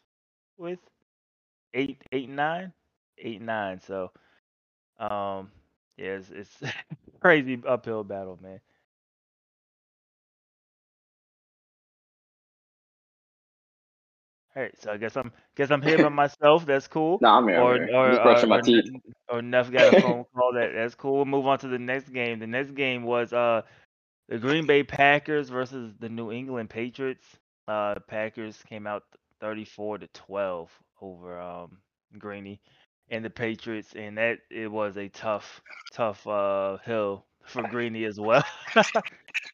with? 0.58 0.78
Eight, 1.74 2.02
eight, 2.12 2.28
and 2.28 2.36
nine, 2.36 2.72
eight, 3.18 3.36
and 3.38 3.46
nine. 3.46 3.80
So, 3.80 4.10
um, 4.98 5.50
yeah, 5.96 6.18
it's, 6.18 6.30
it's 6.30 6.62
crazy 7.20 7.60
uphill 7.66 8.04
battle, 8.04 8.38
man. 8.42 8.60
All 14.56 14.62
right, 14.62 14.74
so 14.80 14.92
I 14.92 14.96
guess 14.96 15.16
I'm 15.16 15.32
guess 15.56 15.70
I'm 15.70 15.82
here 15.82 15.98
by 15.98 16.08
myself. 16.10 16.66
That's 16.66 16.88
cool. 16.88 17.18
No, 17.20 17.28
I'm 17.30 17.48
here. 17.48 17.58
or 17.60 17.74
I'm 17.74 17.82
here. 17.86 17.94
or 17.94 18.10
just 18.10 18.22
brushing 18.22 18.48
or, 18.48 18.48
my 18.48 18.60
teeth. 18.60 18.84
Or 19.28 19.42
Neff 19.42 19.70
got 19.70 19.88
a 19.88 19.92
phone 19.92 20.24
call. 20.34 20.52
That 20.54 20.72
that's 20.74 20.94
cool. 20.94 21.16
We'll 21.16 21.24
move 21.26 21.46
on 21.46 21.58
to 21.60 21.68
the 21.68 21.78
next 21.78 22.10
game. 22.10 22.38
The 22.40 22.46
next 22.46 22.72
game 22.72 23.04
was 23.04 23.32
uh 23.32 23.62
the 24.30 24.38
Green 24.38 24.66
Bay 24.66 24.84
Packers 24.84 25.50
versus 25.50 25.94
the 26.00 26.10
New 26.10 26.32
England 26.32 26.70
Patriots. 26.70 27.38
Uh, 27.68 27.96
Packers 28.08 28.62
came 28.68 28.86
out 28.88 29.04
34 29.40 29.98
to 30.00 30.08
12 30.08 30.70
over 31.02 31.40
um 31.40 31.78
Greeny 32.18 32.60
and 33.10 33.24
the 33.24 33.30
Patriots, 33.30 33.94
and 33.96 34.18
that 34.18 34.40
it 34.50 34.70
was 34.72 34.98
a 34.98 35.08
tough 35.10 35.62
tough 35.92 36.26
uh 36.28 36.78
hill 36.78 37.26
for 37.44 37.64
Greeny 37.64 38.04
as 38.06 38.20
well. 38.20 38.44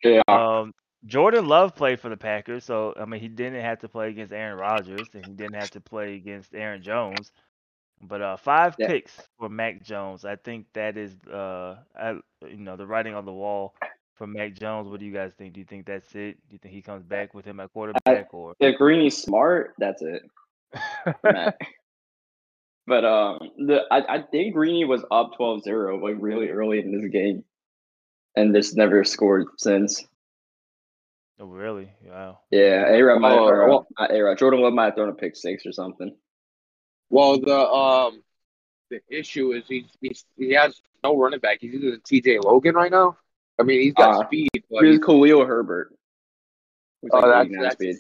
Yeah. 0.03 0.23
um, 0.29 0.73
Jordan 1.07 1.47
Love 1.47 1.75
played 1.77 2.01
for 2.01 2.11
the 2.11 2.17
Packers, 2.17 2.65
so 2.65 2.95
I 2.97 3.07
mean 3.07 3.21
he 3.21 3.29
didn't 3.29 3.63
have 3.63 3.81
to 3.81 3.89
play 3.89 4.11
against 4.11 4.33
Aaron 4.33 4.59
Rodgers 4.59 5.15
and 5.15 5.25
he 5.25 5.33
didn't 5.35 5.55
have 5.57 5.71
to 5.73 5.81
play 5.81 6.15
against 6.17 6.55
Aaron 6.55 6.83
Jones. 6.83 7.33
But 8.03 8.23
uh, 8.23 8.37
five 8.37 8.81
Yeah. 8.81 8.89
picks 8.89 9.29
for 9.39 9.49
Mac 9.49 9.83
Jones. 9.83 10.25
I 10.25 10.37
think 10.37 10.67
that 10.75 10.97
is 10.97 11.17
uh, 11.33 11.79
I, 11.99 12.11
you 12.47 12.59
know, 12.59 12.77
the 12.77 12.87
writing 12.87 13.15
on 13.15 13.27
the 13.27 13.33
wall 13.33 13.75
for 14.17 14.27
Mac 14.27 14.55
Jones. 14.55 14.89
What 14.89 15.01
do 15.01 15.07
you 15.07 15.13
guys 15.13 15.33
think? 15.39 15.55
Do 15.55 15.61
you 15.61 15.67
think 15.67 15.87
that's 15.87 16.15
it? 16.15 16.37
Do 16.49 16.55
you 16.55 16.59
think 16.59 16.75
he 16.75 16.83
comes 16.83 17.05
back 17.05 17.35
with 17.35 17.45
him 17.45 17.61
at 17.61 17.73
quarterback 17.73 18.33
or? 18.33 18.55
If 18.59 18.77
Greeny's 18.77 19.17
smart, 19.17 19.75
that's 19.79 20.03
it. 20.03 20.23
But 22.87 23.05
um, 23.05 23.39
the 23.59 23.81
I, 23.91 24.17
I 24.17 24.23
think 24.23 24.55
Greeny 24.55 24.85
was 24.85 25.05
up 25.11 25.33
12-0 25.39 26.01
like 26.01 26.15
really 26.21 26.51
early 26.51 26.79
in 26.79 26.93
this 26.93 27.11
game, 27.11 27.43
and 28.37 28.55
just 28.55 28.77
never 28.77 29.03
scored 29.03 29.47
since. 29.59 30.07
oh, 31.41 31.47
really? 31.47 31.91
Wow. 32.05 32.39
Yeah, 32.51 32.87
A 32.89 33.03
Rod 33.03 33.21
might 33.21 33.33
Oh, 33.33 33.49
or, 33.49 33.85
uh, 33.99 34.07
A-Rod, 34.09 34.39
Jordan 34.39 34.61
Love 34.61 34.73
might 34.73 34.85
have 34.85 34.95
thrown 34.95 35.09
a 35.09 35.15
pick 35.15 35.35
six 35.35 35.67
or 35.67 35.73
something. 35.73 36.15
Well, 37.11 37.41
the 37.41 37.59
um, 37.59 38.23
the 38.91 39.01
issue 39.11 39.53
is 39.53 39.65
he's, 39.67 39.87
he's 40.01 40.25
he 40.37 40.53
has 40.53 40.81
no 41.03 41.17
running 41.19 41.41
back. 41.41 41.59
He's 41.61 41.73
using 41.73 41.99
T.J. 42.07 42.39
Logan 42.39 42.77
right 42.77 42.91
now. 42.91 43.17
I 43.59 43.63
mean, 43.63 43.81
he's 43.83 43.95
got 43.95 44.23
Uh, 44.23 44.27
speed, 44.27 44.49
but 44.71 44.85
He 44.85 44.93
he's, 44.93 45.01
Khalil 45.05 45.45
Herbert. 45.47 45.95
Who's 47.03 47.11
oh, 47.15 47.21
like 47.21 47.51
that's 47.51 47.63
that's 47.63 47.75
speed. 47.75 47.97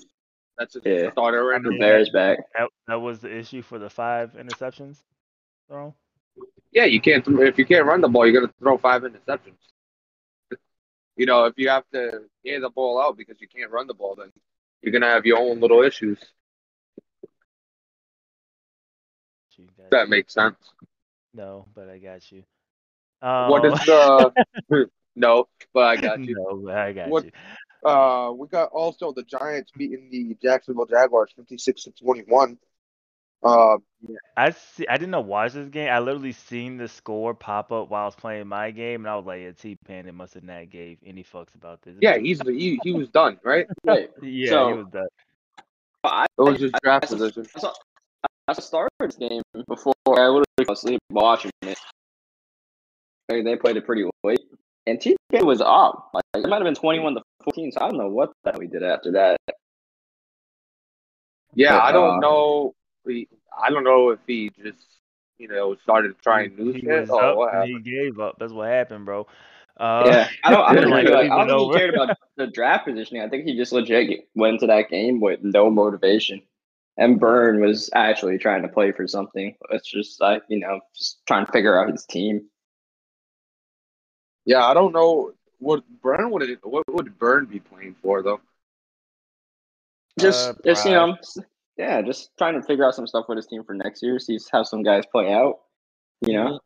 that's 0.58 0.76
a 0.76 0.80
Yeah. 0.84 1.10
starter 1.12 1.44
right 1.44 1.62
The 1.62 1.70
now. 1.70 1.78
Bears 1.78 2.10
back. 2.10 2.38
That 2.54 2.68
that 2.86 3.00
was 3.00 3.20
the 3.20 3.34
issue 3.34 3.62
for 3.62 3.78
the 3.78 3.88
five 3.90 4.32
interceptions 4.34 5.02
thrown. 5.68 5.94
Yeah, 6.72 6.84
you 6.84 7.00
can't 7.00 7.24
throw, 7.24 7.42
if 7.42 7.58
you 7.58 7.64
can't 7.64 7.86
run 7.86 8.00
the 8.02 8.08
ball, 8.08 8.26
you're 8.26 8.38
gonna 8.40 8.52
throw 8.58 8.76
five 8.78 9.02
interceptions. 9.02 9.56
You 11.16 11.24
know, 11.24 11.44
if 11.46 11.54
you 11.56 11.70
have 11.70 11.84
to 11.94 12.28
hand 12.44 12.62
the 12.62 12.68
ball 12.70 13.00
out 13.00 13.16
because 13.16 13.40
you 13.40 13.48
can't 13.48 13.70
run 13.70 13.86
the 13.86 13.94
ball, 13.94 14.14
then 14.16 14.30
you're 14.82 14.92
gonna 14.92 15.06
have 15.10 15.24
your 15.24 15.38
own 15.38 15.60
little 15.60 15.82
issues. 15.82 16.18
Gee, 19.50 19.70
that- 19.78 19.90
that 19.90 20.08
makes 20.10 20.34
sense. 20.34 20.56
no, 21.32 21.66
but 21.74 21.88
I 21.88 21.98
got 21.98 22.30
you. 22.30 22.44
What 23.20 23.64
Um, 23.64 23.72
is 23.72 23.80
the 23.86 24.32
no? 25.16 25.48
But 25.74 25.84
I 25.84 25.96
got 25.96 26.20
you. 26.24 26.34
no, 26.38 26.56
but 26.64 26.74
I 26.76 26.92
got 26.92 27.08
What- 27.08 27.24
you. 27.24 27.32
Uh, 27.84 28.32
we 28.32 28.48
got 28.48 28.70
also 28.72 29.12
the 29.12 29.22
Giants 29.22 29.70
beating 29.76 30.08
the 30.10 30.36
Jacksonville 30.42 30.86
Jaguars 30.86 31.30
56 31.36 31.84
to 31.84 31.90
21. 31.92 32.58
Uh, 33.44 33.76
I 34.36 34.50
see. 34.50 34.88
I 34.88 34.96
didn't 34.96 35.12
know 35.12 35.20
watch 35.20 35.52
this 35.52 35.68
game. 35.68 35.88
I 35.92 36.00
literally 36.00 36.32
seen 36.32 36.78
the 36.78 36.88
score 36.88 37.32
pop 37.32 37.70
up 37.70 37.90
while 37.90 38.02
I 38.02 38.04
was 38.06 38.16
playing 38.16 38.48
my 38.48 38.72
game, 38.72 39.02
and 39.02 39.08
I 39.10 39.14
was 39.14 39.26
like, 39.26 39.42
"Yeah, 39.42 39.52
T 39.52 39.76
Pan, 39.86 40.08
it 40.08 40.14
must 40.14 40.34
have 40.34 40.42
not 40.42 40.68
gave 40.70 40.98
any 41.06 41.22
fucks 41.22 41.54
about 41.54 41.80
this." 41.82 41.94
yeah, 42.00 42.16
he's 42.16 42.40
he, 42.40 42.80
he 42.82 42.92
was 42.92 43.08
done, 43.10 43.38
right? 43.44 43.66
Wait, 43.84 44.10
yeah, 44.22 44.48
so- 44.50 44.68
he 44.68 44.74
was 44.78 44.86
done. 44.90 45.06
I, 46.02 46.24
It 46.38 46.42
was 46.42 46.60
his 46.60 46.72
draft 46.82 47.04
I- 47.04 47.08
position. 47.08 47.46
I 47.54 47.60
saw, 47.60 47.72
I 48.48 48.52
started 48.54 48.90
this 49.00 49.16
game 49.16 49.42
before 49.68 49.92
I 50.08 50.26
literally 50.26 50.44
fell 50.64 50.72
asleep 50.72 51.00
watching 51.10 51.50
it. 51.62 51.78
They, 53.28 53.42
they 53.42 53.54
played 53.56 53.76
it 53.76 53.84
pretty 53.86 54.08
late, 54.24 54.40
and 54.86 54.98
TK 55.00 55.42
was 55.44 55.60
up. 55.60 56.10
Like 56.14 56.24
it 56.34 56.48
might 56.48 56.56
have 56.56 56.64
been 56.64 56.74
twenty-one 56.74 57.14
to 57.14 57.22
fourteen. 57.44 57.72
So 57.72 57.80
I 57.80 57.88
don't 57.88 57.98
know 57.98 58.08
what 58.08 58.32
the 58.44 58.52
hell 58.52 58.60
he 58.60 58.66
did 58.68 58.82
after 58.82 59.12
that. 59.12 59.36
Yeah, 61.54 61.76
I 61.76 61.88
Uh, 61.88 61.92
don't 61.92 62.20
know. 62.20 62.74
He, 63.06 63.28
I 63.62 63.70
don't 63.70 63.84
know 63.84 64.10
if 64.10 64.20
he 64.26 64.50
just 64.62 64.78
you 65.38 65.48
know 65.48 65.74
started 65.82 66.14
trying 66.22 66.56
new 66.56 66.72
he 66.72 66.80
shit 66.80 67.00
was 67.02 67.10
or 67.10 67.22
up 67.24 67.36
what 67.36 67.54
happened. 67.54 67.84
he 67.84 67.90
gave 67.90 68.18
up. 68.20 68.36
That's 68.38 68.52
what 68.52 68.68
happened, 68.68 69.04
bro. 69.04 69.26
Uh, 69.78 70.04
yeah, 70.06 70.28
I 70.44 70.50
don't. 70.50 70.64
I 70.64 70.74
don't, 70.74 70.90
Like, 70.90 71.06
think, 71.06 71.14
like, 71.16 71.30
I 71.30 71.44
don't 71.46 71.58
think 71.58 71.72
he 71.72 71.78
cared 71.78 71.94
about 71.94 72.16
the 72.36 72.46
draft 72.46 72.86
positioning. 72.86 73.22
I 73.22 73.28
think 73.28 73.44
he 73.44 73.56
just 73.56 73.72
legit 73.72 74.28
went 74.34 74.54
into 74.54 74.66
that 74.68 74.88
game 74.88 75.20
with 75.20 75.40
no 75.42 75.70
motivation. 75.70 76.42
And 76.98 77.20
Byrne 77.20 77.60
was 77.60 77.90
actually 77.94 78.38
trying 78.38 78.62
to 78.62 78.68
play 78.68 78.90
for 78.92 79.06
something. 79.06 79.54
It's 79.70 79.86
just 79.90 80.18
like 80.20 80.42
you 80.48 80.60
know, 80.60 80.80
just 80.96 81.18
trying 81.26 81.44
to 81.44 81.52
figure 81.52 81.78
out 81.78 81.90
his 81.92 82.04
team. 82.06 82.48
Yeah, 84.46 84.64
I 84.64 84.72
don't 84.74 84.92
know 84.92 85.32
what 85.58 85.82
Burn 86.02 86.30
would 86.30 86.42
it, 86.42 86.58
what 86.62 86.84
would 86.88 87.18
Burn 87.18 87.44
be 87.46 87.60
playing 87.60 87.96
for 88.02 88.22
though. 88.22 88.40
Just, 90.18 90.50
Uh, 90.50 90.54
just 90.64 90.86
you 90.86 90.92
know, 90.92 91.16
yeah, 91.76 92.00
just 92.00 92.30
trying 92.38 92.54
to 92.54 92.62
figure 92.62 92.84
out 92.86 92.94
some 92.94 93.06
stuff 93.06 93.26
with 93.28 93.36
his 93.36 93.46
team 93.46 93.62
for 93.64 93.74
next 93.74 94.02
year. 94.02 94.18
See 94.18 94.38
how 94.50 94.62
some 94.62 94.82
guys 94.82 95.04
play 95.10 95.32
out. 95.32 95.60
You 96.26 96.32
know, 96.34 96.60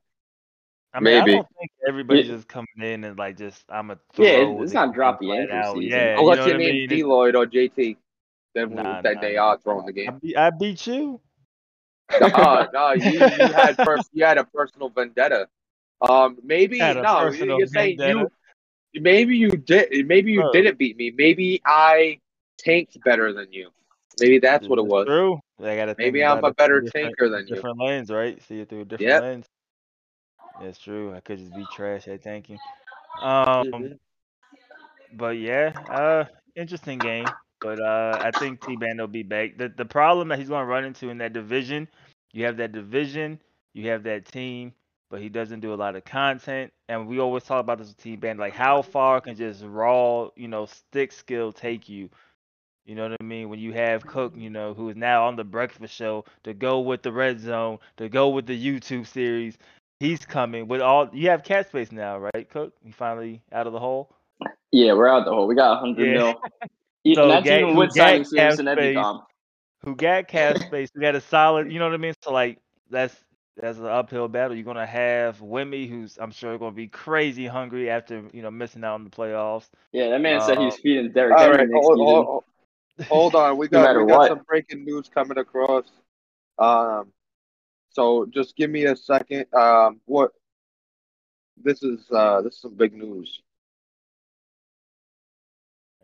I 0.94 1.00
mean, 1.00 1.18
Maybe. 1.18 1.32
I 1.32 1.34
don't 1.36 1.48
think 1.58 1.70
everybody's 1.88 2.28
Yeah. 2.28 2.34
just 2.36 2.46
coming 2.48 2.68
in 2.80 3.02
and 3.04 3.18
like 3.18 3.36
just 3.36 3.64
I'm 3.68 3.90
a 3.90 3.98
Yeah, 4.16 4.28
it's- 4.52 4.72
not 4.72 4.94
drop 4.94 5.18
the 5.20 5.32
out. 5.32 5.74
season. 5.74 5.82
Yeah, 5.90 6.14
you 6.14 6.20
Unless 6.20 6.38
know 6.38 6.46
your 6.46 6.54
what 6.58 6.66
I 6.66 6.72
mean? 6.72 6.88
D 6.88 7.02
Lloyd 7.04 7.34
or 7.34 7.46
JT, 7.46 7.96
then 8.54 8.74
Nah, 8.74 9.00
then 9.02 9.14
nah, 9.16 9.20
they 9.20 9.36
are 9.36 9.58
throwing 9.58 9.86
the 9.86 9.92
I, 9.92 10.18
game. 10.18 10.20
I 10.36 10.50
beat 10.50 10.86
you. 10.86 11.20
uh, 12.10 12.66
no, 12.72 12.92
you, 12.92 13.10
you 13.12 13.18
had 13.18 13.76
pers- 13.78 14.08
you 14.12 14.24
had 14.24 14.38
a 14.38 14.44
personal 14.44 14.88
vendetta. 14.90 15.48
Um, 16.00 16.38
maybe 16.42 16.78
no, 16.78 17.30
you're 17.30 17.66
saying 17.66 17.98
vendetta. 17.98 18.30
you. 18.92 19.00
Maybe 19.02 19.36
you 19.36 19.50
did. 19.50 20.06
Maybe 20.06 20.32
you 20.32 20.40
Bro. 20.42 20.52
didn't 20.52 20.78
beat 20.78 20.96
me. 20.96 21.12
Maybe 21.14 21.60
I 21.64 22.18
tanked 22.58 23.02
better 23.04 23.32
than 23.32 23.52
you. 23.52 23.70
Maybe 24.20 24.38
that's 24.38 24.66
what 24.66 24.78
it 24.78 24.84
was. 24.84 25.06
True. 25.06 25.40
I 25.62 25.76
gotta 25.76 25.94
Maybe 25.98 26.24
I'm 26.24 26.42
a 26.44 26.52
better 26.52 26.80
tanker 26.80 27.28
than 27.28 27.46
you. 27.46 27.54
Different 27.54 27.78
lanes, 27.78 28.10
right? 28.10 28.40
See 28.42 28.60
it 28.60 28.68
through 28.68 28.80
a 28.80 28.84
different 28.84 29.10
Yep. 29.10 29.22
lens. 29.22 29.46
That's 30.60 30.78
true. 30.78 31.14
I 31.14 31.20
could 31.20 31.38
just 31.38 31.54
be 31.54 31.64
trash 31.66 32.08
at 32.08 32.22
tanking. 32.22 32.60
Um, 33.20 33.64
Mhm. 33.72 33.98
but 35.12 35.36
yeah, 35.36 35.72
uh, 35.88 36.24
interesting 36.56 36.98
game. 36.98 37.32
But 37.60 37.78
uh, 37.80 38.18
I 38.22 38.30
think 38.30 38.60
T 38.60 38.76
Band 38.76 38.98
will 38.98 39.06
be 39.06 39.22
back. 39.22 39.58
The 39.58 39.68
the 39.68 39.84
problem 39.84 40.28
that 40.28 40.38
he's 40.38 40.48
going 40.48 40.62
to 40.62 40.66
run 40.66 40.84
into 40.84 41.10
in 41.10 41.18
that 41.18 41.32
division, 41.32 41.88
you 42.32 42.44
have 42.46 42.56
that 42.56 42.72
division, 42.72 43.38
you 43.74 43.90
have 43.90 44.02
that 44.04 44.24
team, 44.26 44.72
but 45.10 45.20
he 45.20 45.28
doesn't 45.28 45.60
do 45.60 45.74
a 45.74 45.76
lot 45.76 45.96
of 45.96 46.04
content. 46.04 46.72
And 46.88 47.06
we 47.06 47.18
always 47.18 47.42
talk 47.44 47.60
about 47.60 47.78
this 47.78 47.88
with 47.88 47.98
T 47.98 48.16
Band, 48.16 48.38
like 48.38 48.54
how 48.54 48.80
far 48.82 49.20
can 49.20 49.34
just 49.36 49.62
raw, 49.64 50.28
you 50.36 50.48
know, 50.48 50.66
stick 50.66 51.12
skill 51.12 51.52
take 51.52 51.88
you? 51.88 52.08
You 52.86 52.94
know 52.94 53.08
what 53.08 53.16
I 53.20 53.24
mean? 53.24 53.48
When 53.50 53.58
you 53.58 53.72
have 53.74 54.06
Cook, 54.06 54.32
you 54.36 54.50
know, 54.50 54.72
who 54.74 54.88
is 54.88 54.96
now 54.96 55.26
on 55.26 55.36
the 55.36 55.44
breakfast 55.44 55.94
show 55.94 56.24
to 56.44 56.54
go 56.54 56.80
with 56.80 57.02
the 57.02 57.12
red 57.12 57.38
zone, 57.38 57.78
to 57.98 58.08
go 58.08 58.30
with 58.30 58.46
the 58.46 58.58
YouTube 58.80 59.06
series, 59.06 59.58
he's 60.00 60.24
coming 60.24 60.66
with 60.66 60.80
all. 60.80 61.08
You 61.12 61.28
have 61.30 61.44
cat 61.44 61.68
space 61.68 61.92
now, 61.92 62.18
right, 62.18 62.48
Cook? 62.48 62.72
You 62.84 62.92
finally 62.92 63.42
out 63.52 63.66
of 63.66 63.72
the 63.72 63.78
hole. 63.78 64.10
yeah, 64.72 64.92
we're 64.94 65.08
out 65.08 65.24
the 65.24 65.30
hole. 65.30 65.46
We 65.46 65.54
got 65.54 65.80
hundred 65.80 66.06
Yeah. 66.06 66.12
mil. 66.14 66.40
So 67.14 67.28
that's 67.28 67.46
Ga- 67.46 67.60
even 67.60 67.72
who 67.74 67.80
with 67.80 67.92
signing 67.92 68.22
Gag 68.24 68.26
Samson 68.56 68.66
space- 68.74 68.96
Who 69.84 69.96
got 69.96 70.28
cat 70.28 70.60
space? 70.66 70.90
We 70.94 71.00
got 71.00 71.14
a 71.14 71.20
solid. 71.22 71.72
You 71.72 71.78
know 71.78 71.86
what 71.86 71.94
I 71.94 71.98
mean? 71.98 72.12
So 72.22 72.30
like 72.32 72.58
that's 72.90 73.14
that's 73.60 73.78
an 73.78 73.86
uphill 73.86 74.28
battle. 74.28 74.56
You're 74.56 74.64
gonna 74.64 74.86
have 74.86 75.38
Wimmy, 75.40 75.88
who's 75.88 76.18
I'm 76.18 76.30
sure 76.30 76.58
gonna 76.58 76.72
be 76.72 76.88
crazy 76.88 77.46
hungry 77.46 77.90
after 77.90 78.22
you 78.32 78.42
know 78.42 78.50
missing 78.50 78.84
out 78.84 78.94
on 78.94 79.04
the 79.04 79.10
playoffs. 79.10 79.68
Yeah, 79.92 80.10
that 80.10 80.20
man 80.20 80.40
said 80.40 80.58
Uh, 80.58 80.62
he's 80.64 80.76
feeding 80.76 81.12
Derrick 81.12 81.38
All 81.38 81.50
Henry 81.50 81.58
right, 81.58 81.68
next 81.68 81.84
hold, 81.84 81.98
hold, 81.98 82.24
hold- 82.26 82.44
hold 83.08 83.34
on. 83.34 83.56
We 83.56 83.68
got 83.68 83.82
matter 83.82 84.04
we 84.04 84.12
got 84.12 84.18
what. 84.18 84.28
some 84.28 84.42
breaking 84.46 84.84
news 84.84 85.08
coming 85.12 85.38
across. 85.38 85.86
Um, 86.58 87.12
so 87.90 88.26
just 88.26 88.56
give 88.56 88.70
me 88.70 88.84
a 88.84 88.96
second. 88.96 89.46
Um, 89.54 90.00
what? 90.06 90.32
This 91.62 91.82
is 91.82 92.00
uh, 92.10 92.40
this 92.42 92.54
is 92.54 92.60
some 92.60 92.74
big 92.74 92.94
news. 92.94 93.40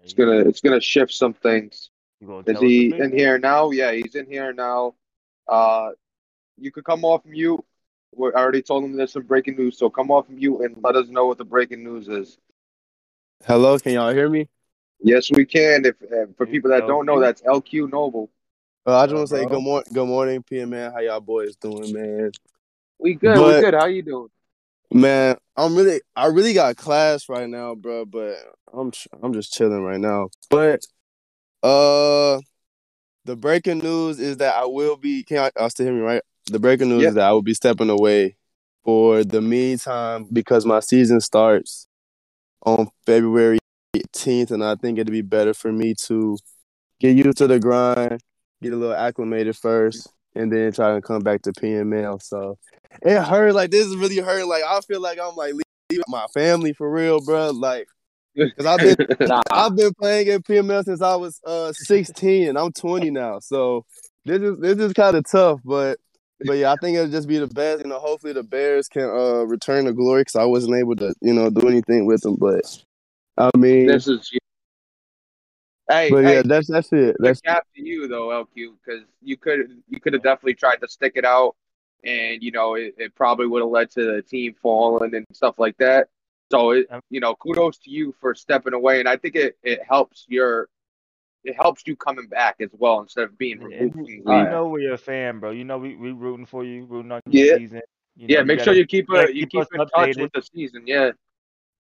It's 0.02 0.12
gonna 0.12 0.38
it's 0.38 0.60
gonna 0.60 0.80
shift 0.80 1.12
some 1.12 1.32
things. 1.32 1.90
Is 2.46 2.60
he 2.60 2.94
in 2.96 3.12
here 3.12 3.38
now? 3.38 3.70
Yeah, 3.70 3.92
he's 3.92 4.14
in 4.14 4.26
here 4.26 4.52
now. 4.52 4.94
Uh, 5.48 5.90
you 6.58 6.70
could 6.70 6.84
come 6.84 7.04
off 7.04 7.25
mute. 7.25 7.62
We 8.14 8.30
I 8.32 8.38
already 8.38 8.62
told 8.62 8.84
them 8.84 8.96
there's 8.96 9.12
some 9.12 9.25
breaking 9.25 9.56
news, 9.56 9.78
so 9.78 9.90
come 9.90 10.10
off 10.10 10.28
mute 10.28 10.60
and 10.60 10.76
let 10.82 10.96
us 10.96 11.08
know 11.08 11.26
what 11.26 11.38
the 11.38 11.44
breaking 11.44 11.84
news 11.84 12.08
is. 12.08 12.38
Hello, 13.46 13.78
can 13.78 13.92
y'all 13.92 14.12
hear 14.12 14.28
me? 14.28 14.48
Yes, 15.00 15.30
we 15.30 15.44
can. 15.44 15.84
If 15.84 15.96
uh, 16.02 16.32
for 16.36 16.46
people 16.46 16.70
that 16.70 16.86
don't 16.86 17.04
know, 17.04 17.20
that's 17.20 17.42
LQ 17.42 17.92
Noble. 17.92 18.30
Uh, 18.86 18.98
I 18.98 19.06
just 19.06 19.16
want 19.16 19.28
to 19.28 19.36
say 19.36 19.44
good 19.44 19.62
morning, 19.62 19.92
good 19.92 20.06
morning, 20.06 20.42
PM 20.42 20.70
man. 20.70 20.92
How 20.92 21.00
y'all 21.00 21.20
boys 21.20 21.56
doing, 21.56 21.92
man? 21.92 22.32
We 22.98 23.14
good. 23.14 23.36
But- 23.36 23.56
we 23.56 23.60
good. 23.60 23.75
How 23.75 23.86
you 23.86 24.02
doing? 24.02 24.28
Man, 24.92 25.36
I'm 25.56 25.75
really, 25.75 26.00
I 26.14 26.26
really 26.26 26.54
got 26.54 26.76
class 26.76 27.28
right 27.28 27.48
now, 27.48 27.75
bro. 27.75 28.04
But 28.04 28.36
I'm, 28.72 28.92
I'm 29.20 29.32
just 29.32 29.52
chilling 29.52 29.82
right 29.82 29.98
now. 29.98 30.28
But, 30.48 30.86
uh, 31.62 32.40
the 33.25 33.34
breaking 33.36 33.78
news 33.78 34.20
is 34.20 34.36
that 34.36 34.54
I 34.54 34.64
will 34.66 34.96
be. 34.96 35.25
Can 35.25 35.38
I, 35.38 35.50
y'all 35.58 35.70
still 35.70 35.86
hear 35.86 35.94
me, 35.94 36.00
right? 36.00 36.22
The 36.50 36.60
breaking 36.60 36.88
news 36.90 37.02
Yep. 37.02 37.08
is 37.08 37.14
that 37.16 37.28
I 37.28 37.32
will 37.32 37.42
be 37.42 37.54
stepping 37.54 37.90
away 37.90 38.36
for 38.84 39.24
the 39.24 39.40
meantime 39.40 40.28
because 40.32 40.64
my 40.64 40.80
season 40.80 41.20
starts 41.20 41.88
on 42.64 42.88
February 43.04 43.58
18th, 43.96 44.52
and 44.52 44.62
I 44.64 44.76
think 44.76 44.98
it'd 44.98 45.10
be 45.12 45.22
better 45.22 45.54
for 45.54 45.72
me 45.72 45.94
to 46.04 46.36
get 47.00 47.16
used 47.16 47.38
to 47.38 47.46
the 47.46 47.58
grind, 47.58 48.20
get 48.62 48.72
a 48.72 48.76
little 48.76 48.94
acclimated 48.94 49.56
first, 49.56 50.08
and 50.34 50.52
then 50.52 50.72
try 50.72 50.94
to 50.94 51.00
come 51.00 51.20
back 51.20 51.42
to 51.42 51.52
PML. 51.52 52.22
So 52.22 52.58
it 53.02 53.20
hurt. 53.22 53.54
Like 53.54 53.70
this 53.70 53.86
is 53.86 53.96
really 53.96 54.18
hurt. 54.18 54.46
Like 54.46 54.62
I 54.62 54.80
feel 54.82 55.00
like 55.00 55.18
I'm 55.20 55.34
like 55.34 55.54
leaving 55.90 56.04
my 56.08 56.26
family 56.32 56.72
for 56.72 56.90
real, 56.90 57.20
bro. 57.20 57.50
Like 57.50 57.88
Because 58.34 58.66
I've 58.66 58.78
been 58.80 58.96
Nah, 59.28 59.42
I've 59.50 59.74
been 59.74 59.92
playing 59.94 60.28
in 60.28 60.42
PML 60.42 60.84
since 60.84 61.02
I 61.02 61.16
was 61.16 61.40
uh 61.44 61.72
16 61.72 62.48
and 62.48 62.58
I'm 62.58 62.72
20 62.72 63.10
now. 63.10 63.40
So 63.40 63.84
this 64.24 64.40
is 64.40 64.58
this 64.58 64.78
is 64.78 64.92
kind 64.92 65.16
of 65.16 65.24
tough, 65.28 65.60
but 65.64 65.98
but 66.45 66.55
yeah, 66.55 66.73
I 66.73 66.76
think 66.76 66.97
it'll 66.97 67.11
just 67.11 67.28
be 67.28 67.38
the 67.38 67.47
best. 67.47 67.83
You 67.83 67.88
know, 67.88 67.99
hopefully 67.99 68.33
the 68.33 68.43
Bears 68.43 68.88
can 68.88 69.05
uh 69.05 69.45
return 69.45 69.87
to 69.87 69.93
glory 69.93 70.23
because 70.23 70.37
I 70.37 70.45
wasn't 70.45 70.76
able 70.76 70.97
to 70.97 71.14
you 71.21 71.33
know 71.33 71.50
do 71.50 71.69
anything 71.69 72.07
with 72.07 72.23
them. 72.23 72.37
But 72.37 72.64
I 73.37 73.50
mean, 73.57 73.87
this 73.87 74.09
is. 74.09 74.31
Hey, 75.88 76.11
but 76.11 76.25
hey, 76.25 76.37
yeah, 76.37 76.43
that's 76.45 76.69
that's 76.69 76.93
it. 76.93 77.16
That's 77.21 77.40
That's 77.40 77.40
cap 77.43 77.66
to 77.76 77.83
you 77.83 78.09
though, 78.09 78.28
LQ, 78.28 78.73
because 78.85 79.05
you 79.23 79.37
could 79.37 79.83
you 79.88 80.00
could 80.00 80.14
have 80.14 80.23
definitely 80.23 80.55
tried 80.55 80.76
to 80.76 80.88
stick 80.88 81.12
it 81.14 81.25
out, 81.25 81.55
and 82.02 82.43
you 82.43 82.50
know 82.50 82.75
it, 82.75 82.95
it 82.99 83.14
probably 83.14 83.47
would 83.47 83.62
have 83.62 83.71
led 83.71 83.90
to 83.93 84.16
the 84.16 84.23
team 84.23 84.55
falling 84.61 85.14
and 85.14 85.25
stuff 85.33 85.59
like 85.59 85.76
that. 85.78 86.09
So 86.50 86.71
it, 86.73 86.87
you 87.11 87.21
know, 87.21 87.35
kudos 87.35 87.78
to 87.78 87.90
you 87.90 88.14
for 88.21 88.35
stepping 88.35 88.73
away, 88.73 89.00
and 89.00 89.09
I 89.09 89.16
think 89.16 89.37
it, 89.37 89.57
it 89.62 89.81
helps 89.88 90.26
your 90.28 90.69
it 91.46 91.54
helps 91.56 91.82
you 91.86 91.96
coming 91.96 92.26
back 92.26 92.56
as 92.60 92.70
well 92.72 93.00
instead 93.00 93.24
of 93.24 93.38
being 93.38 93.60
And 93.60 93.72
removed. 93.72 93.96
you, 93.96 94.22
from 94.24 94.32
you 94.34 94.44
know 94.50 94.68
we're 94.68 94.94
a 94.94 94.98
fan, 94.98 95.38
bro. 95.38 95.52
You 95.52 95.64
know 95.64 95.78
we 95.78 95.96
we 95.96 96.10
rooting 96.12 96.46
for 96.46 96.64
you, 96.64 96.84
rooting 96.86 97.12
on 97.12 97.20
your 97.30 97.46
Yeah. 97.46 97.56
season. 97.56 97.82
You 98.16 98.28
Yeah, 98.28 98.38
know, 98.38 98.44
make 98.46 98.58
you 98.58 98.64
sure 98.64 98.72
gotta, 98.72 98.78
you 98.78 98.86
keep 98.86 99.08
gotta 99.08 99.24
uh, 99.24 99.28
you 99.28 99.42
keep 99.42 99.50
keep 99.50 99.60
us 99.62 99.68
in 99.72 99.86
touch 99.94 100.16
with 100.16 100.32
the 100.32 100.42
season. 100.42 100.82
Yeah, 100.86 101.12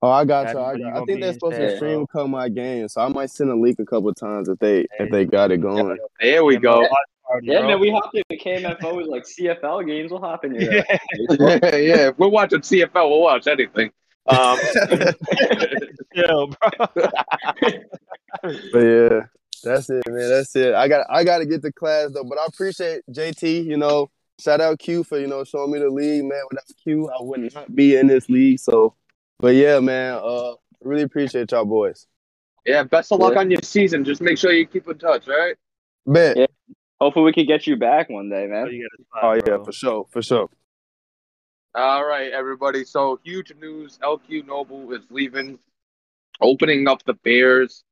oh, 0.02 0.10
I 0.10 0.24
got 0.24 0.52
Gotta 0.52 0.58
you. 0.78 0.86
I, 0.86 0.90
got, 0.92 1.02
I 1.02 1.04
think 1.04 1.20
they're 1.20 1.32
supposed 1.32 1.56
shape, 1.56 1.70
to 1.70 1.76
stream 1.76 1.94
bro. 1.94 2.02
a 2.02 2.06
couple 2.06 2.24
of 2.26 2.30
my 2.30 2.48
game, 2.48 2.88
so 2.88 3.00
I 3.00 3.08
might 3.08 3.30
send 3.30 3.50
a 3.50 3.56
leak 3.56 3.78
a 3.80 3.84
couple 3.84 4.08
of 4.08 4.16
times 4.16 4.48
if 4.48 4.58
they 4.60 4.80
Hey, 4.80 4.86
if 5.00 5.10
they 5.10 5.24
got 5.24 5.50
it 5.50 5.60
going. 5.60 5.98
there 6.20 6.44
we 6.44 6.58
go. 6.58 6.82
watch 6.82 6.90
party, 7.26 7.46
yeah, 7.48 7.60
bro. 7.60 7.68
man, 7.68 7.80
we 7.80 7.90
hopped 7.90 8.14
in 8.14 8.22
the 8.28 8.38
KMFO's 8.38 9.08
like 9.08 9.24
CFL 9.24 9.86
games. 9.86 10.10
We'll 10.12 10.20
hop 10.20 10.44
in 10.44 10.54
your 10.54 10.78
uh, 10.78 10.82
Yeah. 11.28 11.58
Yeah, 11.76 12.08
if 12.08 12.18
we're 12.18 12.28
watching 12.28 12.60
CFL. 12.60 13.08
We'll 13.10 13.22
watch 13.22 13.46
anything. 13.46 13.90
Um, 14.26 14.58
Chill, 16.14 16.46
bro. 16.48 16.86
But 18.42 18.78
yeah, 18.80 19.20
that's 19.62 19.90
it, 19.90 20.02
man. 20.08 20.28
That's 20.28 20.54
it. 20.56 20.74
I 20.74 20.88
got 20.88 21.06
I 21.10 21.24
got 21.24 21.38
to 21.38 21.46
get 21.46 21.62
to 21.62 21.72
class 21.72 22.10
though. 22.12 22.24
But 22.24 22.38
I 22.38 22.46
appreciate 22.46 23.02
JT. 23.10 23.64
You 23.64 23.76
know, 23.76 24.10
shout 24.40 24.60
out 24.60 24.78
Q 24.78 25.04
for 25.04 25.18
you 25.18 25.26
know 25.26 25.44
showing 25.44 25.72
me 25.72 25.78
the 25.78 25.88
league, 25.90 26.24
man. 26.24 26.42
Without 26.50 26.64
Q, 26.82 27.08
I 27.08 27.16
would 27.22 27.54
not 27.54 27.74
be 27.74 27.96
in 27.96 28.06
this 28.06 28.28
league. 28.28 28.58
So, 28.60 28.94
but 29.38 29.54
yeah, 29.54 29.80
man. 29.80 30.20
Uh, 30.22 30.54
really 30.82 31.02
appreciate 31.02 31.50
y'all 31.52 31.64
boys. 31.64 32.06
yeah, 32.64 32.82
best 32.84 33.10
of 33.12 33.20
luck 33.20 33.34
Yeah. 33.34 33.40
on 33.40 33.50
your 33.50 33.60
season. 33.62 34.04
Just 34.04 34.20
make 34.20 34.38
sure 34.38 34.52
you 34.52 34.66
keep 34.66 34.88
in 34.88 34.98
touch, 34.98 35.28
all 35.28 35.36
right? 35.38 35.56
Bet. 36.06 36.36
Yeah. 36.36 36.46
Hopefully, 37.00 37.24
we 37.26 37.32
can 37.32 37.46
get 37.46 37.66
you 37.66 37.76
back 37.76 38.08
one 38.08 38.28
day, 38.30 38.44
Oh, 38.44 38.48
man. 38.48 38.66
you 38.72 38.88
spot, 39.10 39.24
Oh 39.24 39.32
yeah, 39.34 39.40
bro. 39.42 39.64
for 39.64 39.72
sure, 39.72 40.06
for 40.10 40.22
sure. 40.22 40.48
All 41.74 42.06
right, 42.06 42.32
everybody. 42.32 42.84
So 42.84 43.20
huge 43.22 43.52
news: 43.60 43.98
LQ 44.02 44.46
Noble 44.46 44.90
is 44.94 45.02
leaving, 45.10 45.58
opening 46.40 46.88
up 46.88 47.04
the 47.04 47.12
Bears 47.14 47.84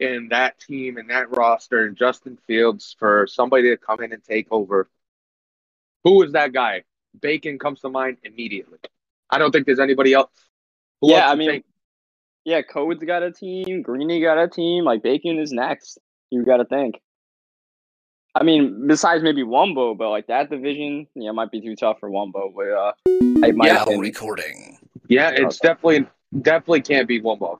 and 0.00 0.30
that 0.30 0.58
team 0.58 0.96
and 0.96 1.10
that 1.10 1.34
roster 1.36 1.86
and 1.86 1.96
Justin 1.96 2.38
Fields 2.46 2.96
for 2.98 3.26
somebody 3.26 3.70
to 3.70 3.76
come 3.76 4.02
in 4.02 4.12
and 4.12 4.22
take 4.22 4.46
over. 4.50 4.88
Who 6.04 6.22
is 6.22 6.32
that 6.32 6.52
guy? 6.52 6.84
Bacon 7.20 7.58
comes 7.58 7.80
to 7.80 7.88
mind 7.88 8.18
immediately. 8.22 8.78
I 9.30 9.38
don't 9.38 9.50
think 9.50 9.66
there's 9.66 9.80
anybody 9.80 10.12
else. 10.14 10.30
Who 11.00 11.10
Yeah, 11.10 11.24
else 11.24 11.32
I 11.32 11.34
mean, 11.34 11.50
think? 11.50 11.64
Yeah, 12.44 12.62
Code's 12.62 13.04
got 13.04 13.22
a 13.22 13.30
team. 13.30 13.82
Greeny 13.82 14.20
got 14.20 14.38
a 14.38 14.48
team. 14.48 14.84
Like 14.84 15.02
Bacon 15.02 15.38
is 15.38 15.52
next. 15.52 15.98
You 16.30 16.44
got 16.44 16.58
to 16.58 16.64
think. 16.64 17.00
I 18.34 18.44
mean, 18.44 18.86
besides 18.86 19.22
maybe 19.24 19.42
Wumbo, 19.42 19.96
but 19.96 20.10
like 20.10 20.28
that 20.28 20.48
division, 20.48 21.08
yeah, 21.14 21.32
might 21.32 21.50
be 21.50 21.60
too 21.60 21.74
tough 21.74 21.98
for 21.98 22.08
Wumbo. 22.08 22.54
But 22.54 22.68
uh, 22.70 22.92
I 23.44 23.52
might. 23.52 23.66
Yeah. 23.66 23.84
Now 23.88 23.96
recording. 23.96 24.78
Yeah, 25.08 25.30
it's 25.30 25.58
definitely 25.58 26.06
definitely 26.40 26.82
can't 26.82 27.08
be 27.08 27.20
Wumbo. 27.20 27.58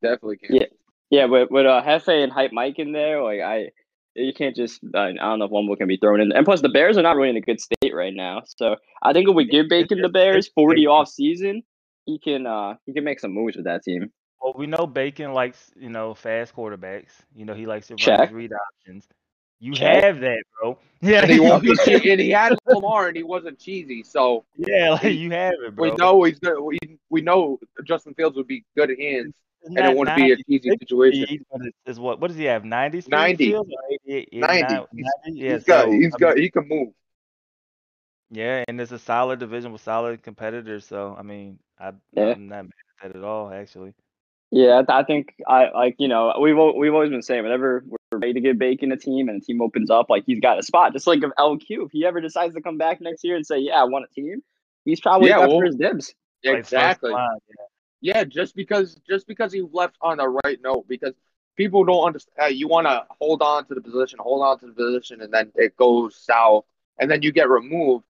Definitely 0.00 0.36
can't. 0.36 0.54
Yeah. 0.54 0.66
Yeah, 1.12 1.26
with 1.26 1.50
with 1.50 1.66
uh, 1.66 1.82
Hefe 1.84 2.24
and 2.24 2.32
Hype 2.32 2.52
Mike 2.54 2.78
in 2.78 2.92
there, 2.92 3.22
like 3.22 3.40
I, 3.40 3.70
you 4.14 4.32
can't 4.32 4.56
just. 4.56 4.80
Uh, 4.94 4.98
I 4.98 5.12
don't 5.12 5.38
know 5.40 5.44
if 5.44 5.50
Wumbo 5.50 5.76
can 5.76 5.86
be 5.86 5.98
thrown 5.98 6.22
in. 6.22 6.32
And 6.32 6.46
plus, 6.46 6.62
the 6.62 6.70
Bears 6.70 6.96
are 6.96 7.02
not 7.02 7.16
really 7.16 7.28
in 7.28 7.36
a 7.36 7.42
good 7.42 7.60
state 7.60 7.94
right 7.94 8.14
now. 8.14 8.40
So 8.46 8.76
I 9.02 9.12
think 9.12 9.28
if 9.28 9.34
we 9.34 9.44
give 9.44 9.68
Bacon 9.68 10.00
the 10.00 10.08
Bears 10.08 10.48
forty 10.54 10.86
off 10.86 11.08
season, 11.08 11.64
he 12.06 12.18
can 12.18 12.46
uh 12.46 12.76
he 12.86 12.94
can 12.94 13.04
make 13.04 13.20
some 13.20 13.32
moves 13.34 13.56
with 13.56 13.66
that 13.66 13.82
team. 13.82 14.10
Well, 14.40 14.54
we 14.56 14.66
know 14.66 14.86
Bacon 14.86 15.34
likes, 15.34 15.70
you 15.76 15.90
know, 15.90 16.14
fast 16.14 16.56
quarterbacks. 16.56 17.10
You 17.36 17.44
know, 17.44 17.52
he 17.52 17.66
likes 17.66 17.88
to 17.88 17.92
run 17.92 17.98
Check. 17.98 18.20
his 18.30 18.32
read 18.32 18.52
options. 18.54 19.06
You 19.60 19.74
Check. 19.74 20.02
have 20.02 20.20
that, 20.20 20.42
bro. 20.60 20.78
Yeah, 21.02 21.22
And 21.22 21.30
he 21.30 21.40
won't 21.40 21.62
be 21.64 21.76
che- 21.84 22.10
and 22.10 22.20
he 22.20 22.30
had 22.30 22.56
Lamar 22.66 23.08
and 23.08 23.16
he 23.16 23.22
wasn't 23.22 23.58
cheesy, 23.58 24.02
so 24.02 24.44
yeah, 24.56 24.90
like 24.92 25.12
you 25.14 25.30
have 25.32 25.52
it, 25.62 25.74
bro. 25.76 25.90
we 25.90 25.94
know 25.96 26.22
he's 26.22 26.38
good. 26.38 26.58
We, 26.60 26.78
we 27.10 27.20
know 27.20 27.58
Justin 27.84 28.14
Fields 28.14 28.36
would 28.36 28.46
be 28.46 28.64
good 28.76 28.90
hands 28.98 29.34
It's 29.64 29.68
and 29.68 29.78
it 29.78 29.82
not 29.82 29.96
wouldn't 29.96 30.16
be 30.16 30.32
a 30.32 30.36
easy 30.48 30.70
situation. 30.80 31.44
but 31.52 31.60
it's, 31.64 31.76
it's 31.86 31.98
what? 31.98 32.20
What 32.20 32.28
does 32.28 32.36
he 32.36 32.44
have? 32.44 32.64
90 32.64 33.04
90. 33.08 33.36
field 33.50 33.68
or 33.70 33.96
88, 34.08 34.32
90. 34.32 34.64
89, 34.64 34.86
He's, 34.94 35.06
90? 35.26 35.38
Yeah, 35.40 35.52
he's 35.54 35.64
got 35.64 35.84
so, 35.84 35.90
he's 35.92 36.14
I 36.14 36.18
got 36.18 36.34
mean, 36.34 36.42
he 36.42 36.50
can 36.50 36.68
move. 36.68 36.88
yeah, 38.30 38.64
and 38.66 38.80
it's 38.80 38.92
a 38.92 38.98
solid 38.98 39.38
division 39.38 39.72
with 39.72 39.82
solid 39.82 40.22
competitors. 40.22 40.84
So 40.86 41.14
I 41.18 41.22
mean, 41.22 41.58
I, 41.78 41.92
Yeah. 42.12 42.32
I'm 42.32 42.48
not 42.48 42.64
mad 42.64 42.72
at 43.04 43.12
that 43.12 43.16
at 43.18 43.24
all, 43.24 43.50
actually. 43.52 43.94
Yeah, 44.50 44.82
I 44.88 45.02
think 45.04 45.34
I 45.46 45.70
like 45.70 45.94
you 45.98 46.08
know 46.08 46.34
we've 46.40 46.56
we've 46.76 46.92
always 46.92 47.10
been 47.10 47.22
saying 47.22 47.42
whenever 47.42 47.84
we're 47.86 48.18
ready 48.18 48.34
to 48.34 48.40
give 48.40 48.58
Bacon 48.58 48.92
a 48.92 48.96
team 48.96 49.28
and 49.28 49.40
a 49.40 49.44
team 49.44 49.62
opens 49.62 49.90
up, 49.90 50.10
like 50.10 50.24
he's 50.26 50.40
got 50.40 50.58
a 50.58 50.62
spot. 50.62 50.92
Just 50.92 51.06
like 51.06 51.22
if 51.22 51.30
LQ, 51.38 51.86
if 51.86 51.90
he 51.92 52.04
ever 52.04 52.20
decides 52.20 52.54
to 52.54 52.60
come 52.60 52.76
back 52.78 53.00
next 53.00 53.24
year 53.24 53.36
and 53.36 53.46
say, 53.46 53.58
"Yeah, 53.60 53.80
I 53.80 53.84
want 53.84 54.04
a 54.10 54.14
team," 54.14 54.42
he's 54.84 55.00
probably 55.00 55.28
Yeah, 55.30 55.36
got 55.38 55.48
well- 55.48 55.58
for 55.60 55.64
his 55.66 55.76
dibs. 55.76 56.14
Like 56.44 56.56
first 56.56 56.72
Exactly. 56.72 57.12
line, 57.12 57.38
Yeah, 58.02 58.24
just 58.24 58.56
because 58.56 59.00
just 59.08 59.28
because 59.28 59.52
he 59.52 59.62
left 59.62 59.96
on 60.02 60.18
the 60.18 60.28
right 60.28 60.60
note, 60.60 60.86
because 60.88 61.14
people 61.56 61.84
don't 61.84 62.04
understand. 62.04 62.36
Uh, 62.42 62.46
you 62.46 62.66
want 62.66 62.88
to 62.88 63.06
hold 63.20 63.40
on 63.42 63.64
to 63.66 63.74
the 63.74 63.80
position, 63.80 64.18
hold 64.20 64.42
on 64.42 64.58
to 64.58 64.66
the 64.66 64.72
position, 64.72 65.20
and 65.20 65.32
then 65.32 65.52
it 65.54 65.76
goes 65.76 66.16
south, 66.16 66.64
and 66.98 67.08
then 67.08 67.22
you 67.22 67.30
get 67.30 67.48
removed. 67.48 68.04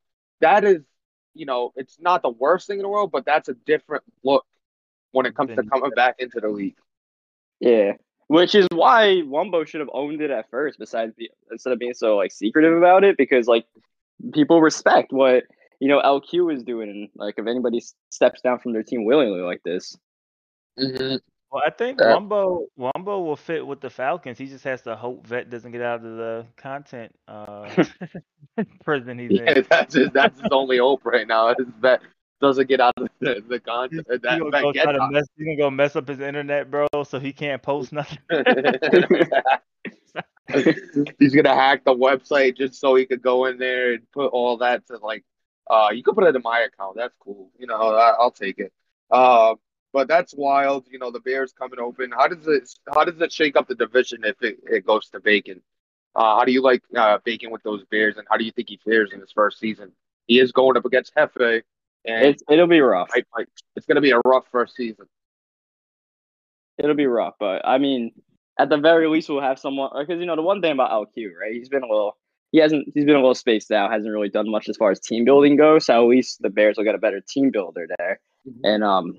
That 0.41 0.63
is, 0.63 0.83
you 1.33 1.47
know, 1.47 1.73
it's 1.75 1.97
not 1.99 2.21
the 2.21 2.29
worst 2.29 2.67
thing 2.67 2.77
in 2.77 2.83
the 2.83 2.89
world, 2.89 3.11
but 3.11 3.25
that's 3.25 3.49
a 3.49 3.55
different 3.55 4.03
look 4.23 4.45
when 5.11 5.25
it 5.25 5.35
comes 5.35 5.55
to 5.55 5.63
coming 5.63 5.91
back 5.95 6.17
into 6.19 6.39
the 6.39 6.49
league. 6.49 6.77
Yeah, 7.59 7.93
which 8.27 8.53
is 8.53 8.67
why 8.71 9.23
Wumbo 9.25 9.65
should 9.65 9.79
have 9.79 9.89
owned 9.91 10.21
it 10.21 10.29
at 10.29 10.51
first. 10.51 10.77
Besides, 10.77 11.15
be, 11.15 11.31
instead 11.49 11.73
of 11.73 11.79
being 11.79 11.95
so 11.95 12.15
like 12.17 12.31
secretive 12.31 12.77
about 12.77 13.03
it, 13.03 13.17
because 13.17 13.47
like 13.47 13.65
people 14.33 14.61
respect 14.61 15.11
what 15.11 15.45
you 15.79 15.87
know 15.87 16.01
LQ 16.01 16.53
is 16.53 16.63
doing, 16.63 17.09
like 17.15 17.35
if 17.37 17.47
anybody 17.47 17.81
steps 18.09 18.41
down 18.41 18.59
from 18.59 18.73
their 18.73 18.83
team 18.83 19.05
willingly 19.05 19.41
like 19.41 19.61
this, 19.63 19.97
Mm-hmm. 20.79 21.15
Well, 21.51 21.63
I 21.65 21.71
think 21.71 21.99
Uh, 22.01 22.15
Wumbo 22.15 22.67
Wumbo 22.77 23.25
will 23.25 23.35
fit 23.35 23.65
with 23.65 23.81
the 23.81 23.89
Falcons. 23.89 24.37
He 24.37 24.45
just 24.45 24.63
has 24.65 24.81
to 24.83 24.95
hope 24.95 25.25
Vet 25.27 25.49
doesn't 25.49 25.71
get 25.71 25.81
out 25.81 26.05
of 26.05 26.15
the 26.17 26.45
content 26.57 27.13
uh, 27.27 27.67
prison 28.85 29.17
he's 29.17 29.31
Yeah, 29.31 29.51
in. 29.57 29.65
that's 29.69 29.95
his, 29.95 30.09
that's 30.11 30.39
his 30.39 30.51
only 30.51 30.77
hope 30.77 31.05
right 31.05 31.27
now. 31.27 31.49
Is 31.49 31.55
that 31.81 32.01
doesn't 32.39 32.67
get 32.69 32.79
out 32.79 32.93
of 32.97 33.09
the, 33.19 33.43
the 33.49 33.59
content. 33.59 34.05
He's 34.09 34.21
That, 34.21 34.39
gonna 34.39 34.51
that 34.51 34.61
go 34.61 34.71
try 34.71 34.91
to 34.93 35.09
mess. 35.11 35.27
He's 35.35 35.45
gonna 35.45 35.57
go 35.57 35.69
mess 35.71 35.95
up 35.95 36.07
his 36.07 36.19
internet, 36.19 36.69
bro, 36.71 36.87
so 37.03 37.19
he 37.19 37.33
can't 37.33 37.61
post 37.61 37.91
nothing. 37.91 38.19
He's 41.19 41.35
gonna 41.35 41.55
hack 41.55 41.83
the 41.83 41.93
website 41.95 42.57
just 42.57 42.75
so 42.79 42.95
he 42.95 43.05
could 43.05 43.21
go 43.21 43.45
in 43.45 43.57
there 43.57 43.93
and 43.93 44.11
put 44.11 44.27
all 44.27 44.57
that 44.57 44.85
to 44.87 44.97
like. 44.97 45.23
Uh, 45.69 45.89
you 45.93 46.03
could 46.03 46.15
put 46.15 46.23
it 46.23 46.35
in 46.35 46.41
my 46.41 46.61
account. 46.61 46.95
That's 46.95 47.15
cool. 47.19 47.51
You 47.59 47.67
know, 47.67 47.75
I, 47.75 48.15
I'll 48.19 48.31
take 48.31 48.59
it. 48.59 48.73
Uh, 49.11 49.55
but 49.93 50.07
that's 50.07 50.33
wild. 50.33 50.85
You 50.89 50.99
know, 50.99 51.11
the 51.11 51.19
Bears 51.19 51.53
coming 51.53 51.79
open. 51.79 52.11
How 52.11 52.27
does 52.27 52.47
it? 52.47 52.69
How 52.93 53.03
does 53.03 53.19
it 53.21 53.31
shake 53.31 53.55
up 53.55 53.67
the 53.67 53.75
division 53.75 54.23
if 54.23 54.41
it, 54.41 54.59
it 54.63 54.85
goes 54.85 55.09
to 55.09 55.19
Bacon? 55.19 55.61
Uh, 56.15 56.37
how 56.37 56.43
do 56.43 56.51
you 56.51 56.61
like 56.61 56.83
uh, 56.95 57.17
Bacon 57.23 57.51
with 57.51 57.63
those 57.63 57.83
Bears, 57.91 58.17
and 58.17 58.27
how 58.29 58.37
do 58.37 58.43
you 58.43 58.51
think 58.51 58.69
he 58.69 58.79
fares 58.83 59.11
in 59.13 59.19
his 59.19 59.31
first 59.31 59.59
season? 59.59 59.91
He 60.27 60.39
is 60.39 60.51
going 60.51 60.77
up 60.77 60.85
against 60.85 61.15
Hefe, 61.15 61.63
and 62.05 62.25
it's 62.25 62.43
it'll 62.49 62.67
be 62.67 62.81
rough. 62.81 63.09
I, 63.13 63.23
I, 63.35 63.45
it's 63.75 63.85
going 63.85 63.95
to 63.95 64.01
be 64.01 64.11
a 64.11 64.19
rough 64.25 64.45
first 64.51 64.75
season. 64.75 65.05
It'll 66.77 66.95
be 66.95 67.07
rough, 67.07 67.35
but 67.39 67.65
I 67.65 67.77
mean, 67.77 68.11
at 68.57 68.69
the 68.69 68.77
very 68.77 69.07
least, 69.07 69.29
we'll 69.29 69.41
have 69.41 69.59
someone 69.59 69.91
because 69.97 70.19
you 70.19 70.25
know 70.25 70.35
the 70.35 70.41
one 70.41 70.61
thing 70.61 70.73
about 70.73 70.91
LQ, 70.91 71.31
right? 71.39 71.53
He's 71.53 71.69
been 71.69 71.83
a 71.83 71.87
little, 71.87 72.17
he 72.51 72.59
hasn't, 72.59 72.87
he's 72.93 73.05
been 73.05 73.15
a 73.15 73.19
little 73.19 73.35
spaced 73.35 73.71
out, 73.71 73.91
hasn't 73.91 74.11
really 74.11 74.29
done 74.29 74.49
much 74.49 74.69
as 74.69 74.77
far 74.77 74.91
as 74.91 74.99
team 74.99 75.25
building 75.25 75.55
goes. 75.55 75.85
So 75.85 76.03
at 76.03 76.09
least 76.09 76.41
the 76.41 76.49
Bears 76.49 76.77
will 76.77 76.83
get 76.83 76.95
a 76.95 76.99
better 76.99 77.21
team 77.21 77.51
builder 77.51 77.87
there, 77.97 78.19
and 78.63 78.83
um, 78.83 79.13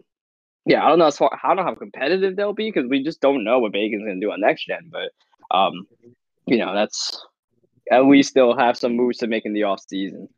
yeah, 0.66 0.84
I 0.84 0.88
don't 0.88 0.98
know 0.98 1.06
as 1.06 1.16
far, 1.16 1.30
I 1.42 1.48
don't 1.48 1.56
know 1.56 1.64
how 1.64 1.74
competitive 1.74 2.36
they'll 2.36 2.52
be 2.52 2.70
because 2.70 2.88
we 2.88 3.02
just 3.02 3.20
don't 3.20 3.44
know 3.44 3.58
what 3.58 3.72
Bacon's 3.72 4.04
gonna 4.04 4.20
do 4.20 4.32
on 4.32 4.40
next 4.40 4.66
gen, 4.66 4.90
but 4.90 5.10
um, 5.56 5.86
you 6.46 6.58
know 6.58 6.74
that's 6.74 7.24
at 7.90 8.04
least 8.06 8.34
they'll 8.34 8.56
have 8.56 8.76
some 8.76 8.96
moves 8.96 9.18
to 9.18 9.26
make 9.26 9.44
in 9.44 9.52
the 9.52 9.64
off 9.64 9.80
season. 9.88 10.28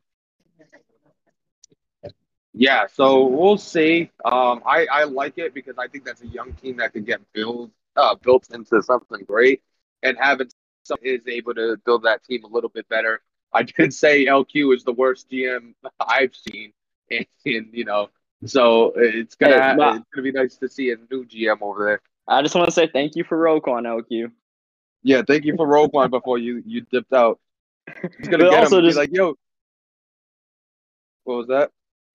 Yeah, 2.55 2.85
so 2.93 3.25
we'll 3.25 3.57
see. 3.57 4.11
Um, 4.23 4.61
I, 4.65 4.85
I 4.91 5.03
like 5.05 5.37
it 5.37 5.55
because 5.55 5.75
I 5.79 5.87
think 5.87 6.05
that's 6.05 6.21
a 6.21 6.27
young 6.27 6.53
team 6.53 6.77
that 6.77 6.93
could 6.93 7.05
get 7.05 7.19
built 7.33 7.71
uh, 7.95 8.15
built 8.15 8.47
into 8.51 8.81
something 8.81 9.23
great, 9.25 9.61
and 10.01 10.17
having 10.19 10.49
some 10.49 10.59
is 11.01 11.27
able 11.27 11.53
to 11.55 11.77
build 11.85 12.03
that 12.03 12.23
team 12.23 12.43
a 12.43 12.47
little 12.47 12.69
bit 12.69 12.87
better. 12.89 13.21
I 13.53 13.63
did 13.63 13.93
say 13.93 14.25
LQ 14.25 14.75
is 14.75 14.83
the 14.83 14.93
worst 14.93 15.29
GM 15.29 15.73
I've 15.99 16.35
seen, 16.35 16.73
and, 17.11 17.25
and 17.45 17.67
you 17.71 17.85
know, 17.85 18.09
so 18.45 18.93
it's 18.95 19.35
gonna 19.35 19.53
Hey, 19.53 19.97
it's 19.97 20.05
gonna 20.13 20.23
be 20.23 20.31
nice 20.31 20.57
to 20.57 20.69
see 20.69 20.91
a 20.91 20.95
new 21.11 21.25
GM 21.25 21.61
over 21.61 21.85
there. 21.85 22.01
I 22.27 22.41
just 22.41 22.55
want 22.55 22.67
to 22.67 22.71
say 22.71 22.87
thank 22.87 23.15
you 23.15 23.23
for 23.23 23.37
Roquan 23.37 23.83
LQ. 23.83 24.31
Yeah, 25.03 25.21
thank 25.27 25.43
you 25.45 25.55
for 25.55 25.67
Roquan 25.67 26.09
before 26.09 26.37
you 26.37 26.63
you 26.65 26.81
dipped 26.81 27.13
out. 27.13 27.39
He's 28.17 28.27
gonna 28.29 28.49
get 28.49 28.53
also 28.59 28.79
him. 28.79 28.85
just- 28.85 28.97
like, 28.97 29.13
yo. 29.13 29.35
What 31.25 31.37
was 31.37 31.47
that? 31.47 31.71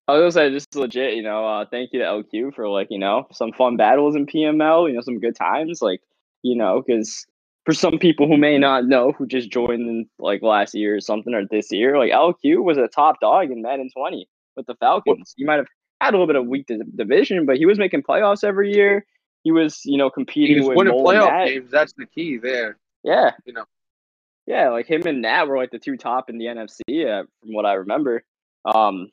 I 0.07 0.13
was 0.13 0.21
gonna 0.35 0.49
say 0.49 0.55
just 0.55 0.75
legit, 0.75 1.15
you 1.17 1.23
know, 1.23 1.47
uh, 1.47 1.65
thank 1.71 1.93
you 1.93 1.99
to 1.99 2.05
LQ 2.07 2.55
for 2.55 2.67
like, 2.69 2.89
you 2.91 2.99
know, 2.99 3.27
some 3.33 3.53
fun 3.53 3.77
battles 3.77 4.17
in 4.17 4.27
PML, 4.27 4.89
you 4.89 4.95
know, 4.95 5.03
some 5.03 5.19
good 5.21 5.37
times, 5.37 5.83
like, 5.83 6.01
you 6.43 6.57
know, 6.57 6.83
because 6.87 7.27
for 7.69 7.75
some 7.75 7.99
people 7.99 8.27
who 8.27 8.39
may 8.39 8.57
not 8.57 8.87
know 8.87 9.13
who 9.13 9.27
just 9.27 9.51
joined 9.51 9.87
in 9.87 10.09
like 10.19 10.41
last 10.41 10.75
year 10.75 10.97
or 10.97 11.01
something 11.03 11.35
or 11.35 11.45
this 11.51 11.71
year, 11.71 11.99
like 11.99 12.11
LQ 12.11 12.65
was 12.65 12.79
a 12.79 12.89
top 12.89 13.21
dog 13.21 13.51
in 13.51 13.61
Madden 13.61 13.91
20 13.95 14.27
with 14.57 14.65
the 14.65 14.75
Falcons. 14.77 15.35
He 15.37 15.45
might 15.45 15.57
have 15.57 15.67
had 16.01 16.15
a 16.15 16.17
little 16.17 16.27
bit 16.27 16.37
of 16.37 16.47
weak 16.47 16.67
division, 16.97 17.45
but 17.45 17.59
he 17.59 17.67
was 17.67 17.79
making 17.79 18.05
playoffs 18.05 18.43
every 18.43 18.73
year. 18.73 19.05
He 19.45 19.53
was, 19.53 19.83
you 19.85 19.99
know, 19.99 20.09
competing 20.09 20.55
He 20.57 20.61
was 20.61 20.69
with 20.69 20.79
winning 20.79 20.95
playoff 20.95 21.29
Nat. 21.31 21.45
games. 21.45 21.71
That's 21.71 21.93
the 21.93 22.07
key 22.07 22.39
there. 22.39 22.79
Yeah, 23.05 23.33
You 23.45 23.53
know. 23.53 23.65
yeah, 24.47 24.71
like 24.71 24.87
him 24.87 25.03
and 25.07 25.21
Nat 25.21 25.45
were 25.45 25.59
like 25.59 25.71
the 25.71 25.79
two 25.79 25.99
top 25.99 26.31
in 26.31 26.39
the 26.39 26.47
NFC, 26.47 26.81
uh, 27.07 27.25
from 27.43 27.53
what 27.53 27.67
I 27.67 27.75
remember. 27.75 28.25
Um, 28.65 29.11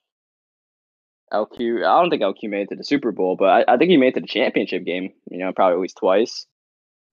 LQ, 1.34 1.80
I 1.86 2.00
don't 2.02 2.10
think 2.10 2.22
LQ 2.22 2.50
made 2.50 2.62
it 2.62 2.70
to 2.70 2.76
the 2.78 2.86
Super 2.86 3.12
Bowl, 3.12 3.36
but 3.36 3.50
I, 3.68 3.74
I 3.74 3.78
think 3.78 3.92
he 3.92 3.98
made 3.98 4.10
it 4.10 4.14
to 4.14 4.22
the 4.22 4.28
championship 4.28 4.86
game. 4.86 5.12
You 5.30 5.40
know, 5.40 5.52
probably 5.52 5.74
at 5.74 5.82
least 5.82 5.98
twice. 5.98 6.46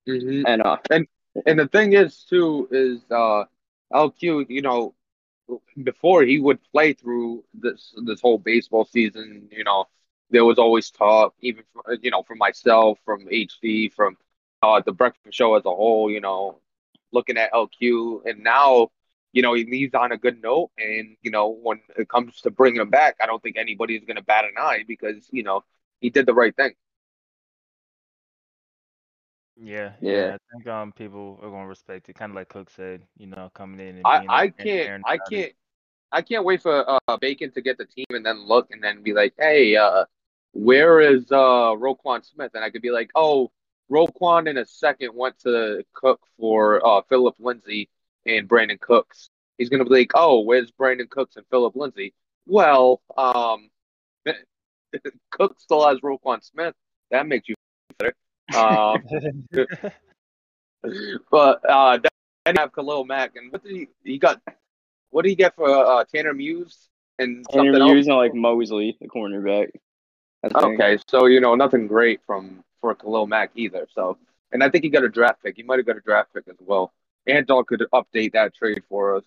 hmm 0.07 0.45
And 0.47 0.63
uh, 0.63 0.77
And 0.89 1.09
the 1.35 1.69
thing 1.69 1.93
is, 1.93 2.25
too, 2.25 2.69
is 2.71 3.01
uh, 3.11 3.45
LQ. 3.93 4.45
You 4.49 4.63
know, 4.63 4.95
before 5.83 6.23
he 6.23 6.39
would 6.39 6.59
play 6.73 6.93
through 6.93 7.45
this 7.55 7.95
this 8.05 8.21
whole 8.21 8.39
baseball 8.39 8.85
season, 8.85 9.49
you 9.51 9.65
know, 9.65 9.87
there 10.31 10.45
was 10.45 10.59
always 10.59 10.91
talk, 10.91 11.35
even 11.41 11.65
from, 11.73 11.99
you 12.03 12.11
know, 12.11 12.23
from 12.23 12.39
myself, 12.39 12.99
from 13.05 13.27
HD, 13.27 13.93
from 13.93 14.17
uh, 14.63 14.81
the 14.85 14.93
Breakfast 14.93 15.37
Show 15.37 15.55
as 15.57 15.65
a 15.65 15.71
whole. 15.71 16.11
You 16.11 16.21
know, 16.21 16.59
looking 17.13 17.39
at 17.39 17.53
LQ, 17.53 18.23
and 18.27 18.43
now, 18.43 18.91
you 19.33 19.43
know, 19.43 19.55
he 19.55 19.65
leaves 19.65 19.95
on 19.95 20.13
a 20.13 20.19
good 20.19 20.43
note. 20.43 20.71
And 20.79 21.17
you 21.23 21.31
know, 21.31 21.49
when 21.49 21.81
it 21.97 22.09
comes 22.09 22.41
to 22.43 22.51
bringing 22.51 22.81
him 22.81 22.91
back, 22.91 23.17
I 23.23 23.27
don't 23.27 23.43
think 23.43 23.57
anybody's 23.57 24.05
to 24.17 24.23
bat 24.23 24.45
an 24.45 24.55
eye 24.59 24.85
because 24.87 25.29
you 25.31 25.43
know 25.43 25.65
he 26.01 26.11
did 26.11 26.27
the 26.27 26.35
right 26.35 26.55
thing. 26.55 26.73
Yeah, 29.57 29.93
Yeah. 30.01 30.13
yeah. 30.13 30.35
I 30.35 30.39
think 30.53 30.67
um 30.67 30.93
people 30.93 31.39
are 31.43 31.51
gonna 31.51 31.67
respect 31.67 32.09
it, 32.09 32.15
kind 32.15 32.31
of 32.31 32.37
like 32.37 32.49
Cook 32.49 32.71
said. 32.71 33.03
You 33.17 33.27
know, 33.27 33.51
coming 33.55 33.81
in 33.81 33.97
and 33.99 34.05
I, 34.05 34.19
being 34.19 34.29
I 34.29 34.49
can't 34.49 34.57
transparent 34.57 35.05
I 35.07 35.15
about 35.17 35.33
it. 35.33 35.35
can't 35.35 35.53
I 36.13 36.23
can't 36.23 36.45
wait 36.45 36.63
for 36.63 36.85
uh, 37.09 37.17
Bacon 37.19 37.51
to 37.53 37.63
get 37.63 37.79
the 37.79 37.87
team 37.87 38.07
and 38.11 38.25
then 38.25 38.47
look 38.47 38.71
and 38.71 38.83
then 38.83 39.03
be 39.03 39.15
like, 39.15 39.35
hey, 39.39 39.77
uh, 39.77 40.05
where 40.53 41.01
is 41.01 41.31
uh 41.33 41.75
Roquan 41.77 42.25
Smith? 42.25 42.53
And 42.55 42.65
I 42.65 42.71
could 42.71 42.83
be 42.83 42.91
like, 42.91 43.11
oh, 43.15 43.51
Roquan 43.91 44.49
in 44.49 44.59
a 44.59 44.67
second 44.67 45.15
went 45.15 45.39
to 45.41 45.85
cook 45.95 46.21
for 46.39 46.85
uh 46.87 47.03
Philip 47.09 47.37
Lindsay 47.39 47.89
and 48.27 48.49
Brandin 48.49 48.81
Cooks. 48.81 49.31
He's 49.59 49.69
gonna 49.69 49.85
be 49.85 49.91
like, 49.91 50.13
oh, 50.15 50.41
where's 50.41 50.71
Brandin 50.73 51.09
Cooks 51.11 51.37
and 51.37 51.47
Philip 51.51 51.77
Lindsay? 51.77 52.15
Well, 52.47 53.01
um, 53.17 53.71
Cook 55.31 55.61
still 55.61 55.87
has 55.89 55.99
Roquan 56.01 56.43
Smith. 56.43 56.75
That 57.11 57.27
makes 57.27 57.49
you. 57.49 57.55
Um, 58.55 59.03
but 61.31 61.61
uh, 61.69 61.99
then 61.99 62.55
you 62.55 62.61
have 62.61 62.73
Khalil 62.73 63.05
Mack, 63.05 63.37
and 63.37 63.53
what 63.53 63.63
did 63.65 63.73
he? 63.73 63.89
He 64.05 64.19
got 64.19 64.41
what 65.11 65.23
did 65.23 65.31
he 65.31 65.35
get 65.37 65.55
for 65.55 65.69
uh, 65.69 66.05
Tanner 66.05 66.35
Muse 66.35 66.89
and 67.19 67.47
something 67.51 67.75
and 67.75 67.83
else? 67.83 67.91
using 67.93 68.15
like 68.15 68.35
Mosley, 68.35 68.97
the 69.01 69.09
cornerback. 69.09 69.71
Okay, 70.55 70.99
so 71.07 71.27
you 71.27 71.41
know 71.41 71.55
nothing 71.55 71.87
great 71.87 72.21
from 72.27 72.65
for 72.81 72.95
Khalil 72.95 73.27
Mack 73.27 73.53
either. 73.55 73.87
So, 73.95 74.19
and 74.51 74.63
I 74.63 74.69
think 74.69 74.85
he 74.85 74.91
got 74.91 75.05
a 75.05 75.09
draft 75.09 75.43
pick. 75.43 75.57
He 75.57 75.63
might 75.63 75.79
have 75.79 75.87
got 75.87 75.97
a 75.97 76.01
draft 76.01 76.35
pick 76.35 76.49
as 76.49 76.57
well. 76.61 76.93
And 77.27 77.39
Anton 77.39 77.65
could 77.65 77.85
update 77.93 78.33
that 78.33 78.55
trade 78.55 78.83
for 78.89 79.17
us. 79.17 79.25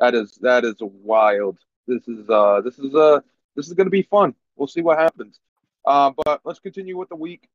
That 0.00 0.14
is 0.14 0.32
that 0.42 0.64
is 0.64 0.74
wild. 0.80 1.58
This 1.86 2.06
is 2.06 2.28
uh 2.28 2.60
this 2.62 2.78
is 2.78 2.94
uh 2.94 3.20
this 3.54 3.68
is 3.68 3.72
gonna 3.72 3.88
be 3.88 4.02
fun. 4.02 4.34
We'll 4.56 4.68
see 4.68 4.82
what 4.82 4.98
happens. 4.98 5.40
Uh, 5.86 6.10
but 6.24 6.40
let's 6.44 6.58
continue 6.58 6.96
with 6.98 7.08
the 7.08 7.16
week. 7.16 7.48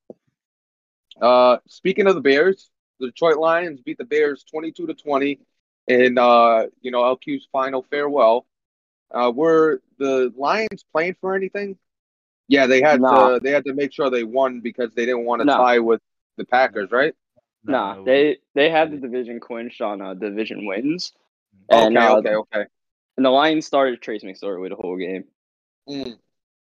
Uh, 1.19 1.57
speaking 1.67 2.07
of 2.07 2.15
the 2.15 2.21
Bears, 2.21 2.69
the 2.99 3.07
Detroit 3.07 3.37
Lions 3.37 3.81
beat 3.81 3.97
the 3.97 4.05
Bears 4.05 4.43
twenty-two 4.43 4.87
to 4.87 4.93
twenty, 4.93 5.39
in 5.87 6.17
uh 6.17 6.67
you 6.81 6.91
know 6.91 7.01
LQ's 7.01 7.47
final 7.51 7.83
farewell. 7.89 8.45
Uh, 9.13 9.31
were 9.33 9.81
the 9.97 10.31
Lions 10.37 10.85
playing 10.93 11.15
for 11.19 11.35
anything? 11.35 11.77
Yeah, 12.47 12.67
they 12.67 12.81
had 12.81 13.01
Nah. 13.01 13.33
to. 13.33 13.39
They 13.39 13.51
had 13.51 13.65
to 13.65 13.73
make 13.73 13.91
sure 13.93 14.09
they 14.09 14.23
won 14.23 14.61
because 14.61 14.91
they 14.95 15.05
didn't 15.05 15.25
want 15.25 15.41
to 15.41 15.45
No. 15.45 15.57
tie 15.57 15.79
with 15.79 16.01
the 16.37 16.45
Packers, 16.45 16.91
right? 16.91 17.13
Nah, 17.63 18.03
they 18.03 18.37
they 18.55 18.69
had 18.69 18.91
the 18.91 18.97
division 18.97 19.39
clinched 19.39 19.81
on 19.81 20.01
uh, 20.01 20.13
division 20.15 20.65
wins, 20.65 21.13
and 21.69 21.97
okay, 21.97 22.07
uh, 22.07 22.17
okay, 22.17 22.35
okay. 22.35 22.65
and 23.17 23.25
the 23.25 23.29
Lions 23.29 23.65
started 23.67 24.01
Trace 24.01 24.23
McSorley 24.23 24.69
the 24.69 24.75
whole 24.75 24.97
game. 24.97 25.25
Mm. 25.87 26.17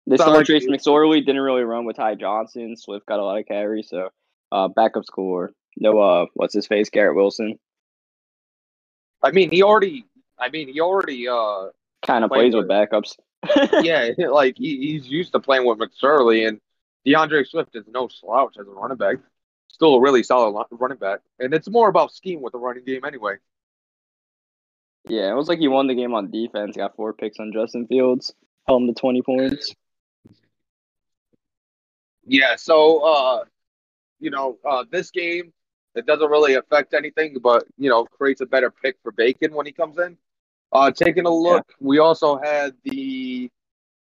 They 0.07 0.17
Sound 0.17 0.19
started 0.19 0.37
like 0.39 0.45
Trace 0.47 0.63
you- 0.63 0.71
McSorley, 0.71 1.25
didn't 1.25 1.41
really 1.41 1.63
run 1.63 1.85
with 1.85 1.95
Ty 1.95 2.15
Johnson. 2.15 2.75
Swift 2.75 3.05
got 3.05 3.19
a 3.19 3.23
lot 3.23 3.39
of 3.39 3.45
carries, 3.45 3.89
so 3.89 4.09
uh, 4.51 4.67
backup 4.67 5.05
score. 5.05 5.51
No, 5.77 5.99
uh, 5.99 6.25
what's 6.33 6.53
his 6.53 6.67
face? 6.67 6.89
Garrett 6.89 7.15
Wilson 7.15 7.57
I 9.21 9.31
mean, 9.31 9.49
he 9.49 9.63
already. 9.63 10.05
I 10.37 10.49
mean, 10.49 10.71
he 10.71 10.79
already. 10.81 11.27
Uh, 11.27 11.69
kind 12.05 12.23
of 12.23 12.31
plays 12.31 12.55
with 12.55 12.67
backups. 12.67 13.17
yeah, 13.83 14.09
like 14.31 14.57
he, 14.57 14.77
he's 14.77 15.07
used 15.07 15.33
to 15.33 15.39
playing 15.39 15.65
with 15.65 15.79
McSorley, 15.79 16.47
and 16.47 16.59
D'Andre 17.05 17.43
Swift 17.43 17.75
is 17.75 17.85
no 17.87 18.07
slouch 18.07 18.55
as 18.59 18.67
a 18.67 18.71
running 18.71 18.97
back. 18.97 19.17
Still 19.67 19.95
a 19.95 20.01
really 20.01 20.23
solid 20.23 20.65
running 20.71 20.97
back, 20.97 21.19
and 21.39 21.53
it's 21.53 21.69
more 21.69 21.89
about 21.89 22.13
scheme 22.13 22.41
with 22.41 22.53
the 22.53 22.59
running 22.59 22.83
game 22.83 23.05
anyway. 23.05 23.35
Yeah, 25.07 25.31
it 25.31 25.35
was 25.35 25.47
like 25.47 25.59
he 25.59 25.67
won 25.67 25.87
the 25.87 25.95
game 25.95 26.13
on 26.13 26.31
defense. 26.31 26.75
Got 26.75 26.95
four 26.95 27.13
picks 27.13 27.39
on 27.39 27.53
Justin 27.53 27.87
Fields, 27.87 28.33
held 28.67 28.81
him 28.81 28.93
to 28.93 28.99
twenty 28.99 29.21
points. 29.21 29.73
Yeah, 32.25 32.57
so 32.57 32.99
uh, 32.99 33.43
you 34.19 34.29
know, 34.29 34.57
uh, 34.67 34.83
this 34.91 35.11
game 35.11 35.53
it 35.95 36.05
doesn't 36.05 36.29
really 36.29 36.55
affect 36.55 36.93
anything, 36.93 37.37
but 37.41 37.65
you 37.77 37.89
know, 37.89 38.05
creates 38.05 38.41
a 38.41 38.45
better 38.45 38.71
pick 38.71 38.97
for 39.01 39.11
Bacon 39.11 39.53
when 39.53 39.65
he 39.65 39.71
comes 39.71 39.97
in. 39.97 40.17
Uh, 40.71 40.91
taking 40.91 41.25
a 41.25 41.33
look, 41.33 41.65
we 41.79 41.99
also 41.99 42.37
had 42.37 42.73
the 42.83 43.49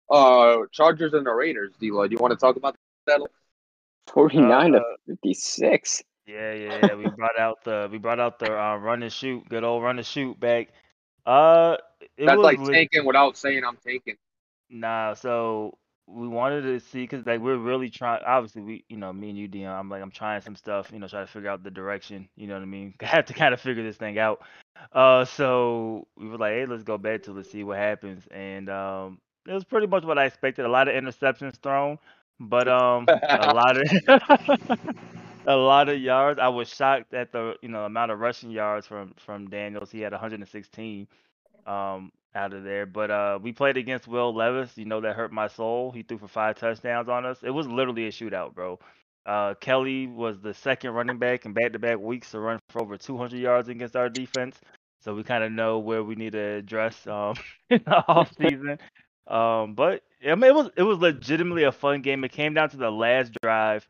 uh 0.09 0.57
Chargers 0.71 1.13
and 1.13 1.25
the 1.25 1.31
Raiders. 1.31 1.73
D-Lo, 1.79 2.07
do 2.07 2.13
you 2.13 2.19
want 2.19 2.31
to 2.31 2.37
talk 2.37 2.55
about 2.55 2.75
that? 3.05 3.21
Forty 4.07 4.41
nine 4.41 4.73
Uh, 4.75 4.79
to 4.79 4.83
fifty 5.07 5.33
six. 5.33 6.03
Yeah, 6.25 6.53
yeah, 6.53 6.87
yeah. 6.87 6.95
We 6.95 7.09
brought 7.09 7.39
out 7.39 7.63
the 7.63 7.89
we 7.91 7.99
brought 7.99 8.19
out 8.19 8.39
the 8.39 8.51
uh, 8.51 8.75
run 8.77 9.03
and 9.03 9.11
shoot, 9.11 9.47
good 9.49 9.63
old 9.63 9.83
run 9.83 9.97
and 9.97 10.05
shoot 10.05 10.39
back. 10.39 10.69
Uh, 11.25 11.77
it 12.17 12.25
That's 12.25 12.37
was 12.37 12.43
like 12.43 12.71
taking 12.71 13.05
without 13.05 13.37
saying 13.37 13.63
I'm 13.63 13.77
taking. 13.77 14.15
Nah, 14.69 15.13
so 15.13 15.77
we 16.07 16.27
wanted 16.27 16.61
to 16.63 16.79
see 16.79 17.03
because 17.03 17.25
like 17.25 17.41
we're 17.41 17.57
really 17.57 17.89
trying. 17.89 18.21
Obviously, 18.25 18.61
we 18.61 18.85
you 18.89 18.97
know 18.97 19.11
me 19.13 19.29
and 19.29 19.37
you, 19.37 19.47
Dion. 19.47 19.73
I'm 19.77 19.89
like 19.89 20.01
I'm 20.01 20.11
trying 20.11 20.41
some 20.41 20.55
stuff. 20.55 20.89
You 20.93 20.99
know, 20.99 21.07
try 21.07 21.21
to 21.21 21.27
figure 21.27 21.49
out 21.49 21.63
the 21.63 21.71
direction. 21.71 22.29
You 22.35 22.47
know 22.47 22.55
what 22.55 22.63
I 22.63 22.67
mean? 22.67 22.93
I 23.01 23.05
have 23.07 23.25
to 23.25 23.33
kind 23.33 23.53
of 23.53 23.61
figure 23.61 23.83
this 23.83 23.97
thing 23.97 24.17
out. 24.19 24.41
Uh, 24.93 25.25
so 25.25 26.07
we 26.17 26.27
were 26.29 26.37
like, 26.37 26.53
hey, 26.53 26.65
let's 26.65 26.83
go 26.83 26.97
back 26.97 27.23
to 27.23 27.33
let's 27.33 27.51
see 27.51 27.63
what 27.63 27.77
happens. 27.77 28.27
And 28.31 28.69
um, 28.69 29.19
it 29.47 29.53
was 29.53 29.65
pretty 29.65 29.87
much 29.87 30.03
what 30.03 30.17
I 30.17 30.25
expected. 30.25 30.65
A 30.65 30.69
lot 30.69 30.87
of 30.87 30.95
interceptions 30.95 31.55
thrown, 31.57 31.99
but 32.39 32.67
um, 32.67 33.09
a 33.27 33.47
lot 33.53 33.77
of 33.77 33.87
a 35.47 35.55
lot 35.55 35.89
of 35.89 35.99
yards. 35.99 36.39
I 36.39 36.47
was 36.49 36.69
shocked 36.69 37.13
at 37.13 37.31
the 37.31 37.55
you 37.61 37.69
know 37.69 37.85
amount 37.85 38.11
of 38.11 38.19
rushing 38.19 38.51
yards 38.51 38.87
from 38.87 39.13
from 39.17 39.49
Daniels. 39.49 39.91
He 39.91 40.01
had 40.01 40.11
116 40.13 41.07
um 41.65 42.11
out 42.37 42.53
of 42.53 42.63
there. 42.63 42.85
But 42.85 43.11
uh 43.11 43.39
we 43.41 43.53
played 43.53 43.77
against 43.77 44.07
Will 44.07 44.33
Levis. 44.33 44.77
You 44.77 44.85
know 44.85 45.01
that 45.01 45.15
hurt 45.15 45.33
my 45.33 45.47
soul. 45.47 45.91
He 45.91 46.03
threw 46.03 46.17
for 46.19 46.27
five 46.29 46.57
touchdowns 46.57 47.09
on 47.09 47.25
us. 47.25 47.43
It 47.43 47.51
was 47.51 47.67
literally 47.67 48.07
a 48.07 48.11
shootout, 48.11 48.55
bro. 48.55 48.79
Uh 49.25 49.55
Kelly 49.55 50.07
was 50.07 50.39
the 50.41 50.53
second 50.53 50.91
running 50.93 51.19
back 51.19 51.45
in 51.45 51.53
back 51.53 51.73
to 51.73 51.79
back 51.79 51.99
weeks 51.99 52.31
to 52.31 52.39
run 52.39 52.59
for 52.69 52.81
over 52.81 52.97
200 52.97 53.39
yards 53.39 53.69
against 53.69 53.95
our 53.95 54.09
defense. 54.09 54.59
So 55.01 55.15
we 55.15 55.23
kind 55.23 55.43
of 55.43 55.51
know 55.51 55.79
where 55.79 56.03
we 56.03 56.15
need 56.15 56.33
to 56.33 56.39
address 56.39 57.07
um 57.07 57.35
in 57.69 57.81
the 57.85 57.95
off 58.07 58.31
season. 58.37 58.77
Um 59.27 59.73
but 59.75 60.03
I 60.25 60.35
mean 60.35 60.45
it 60.45 60.55
was 60.55 60.69
it 60.77 60.83
was 60.83 60.99
legitimately 60.99 61.63
a 61.63 61.71
fun 61.71 62.01
game. 62.01 62.23
It 62.23 62.31
came 62.31 62.53
down 62.53 62.69
to 62.71 62.77
the 62.77 62.91
last 62.91 63.33
drive. 63.41 63.87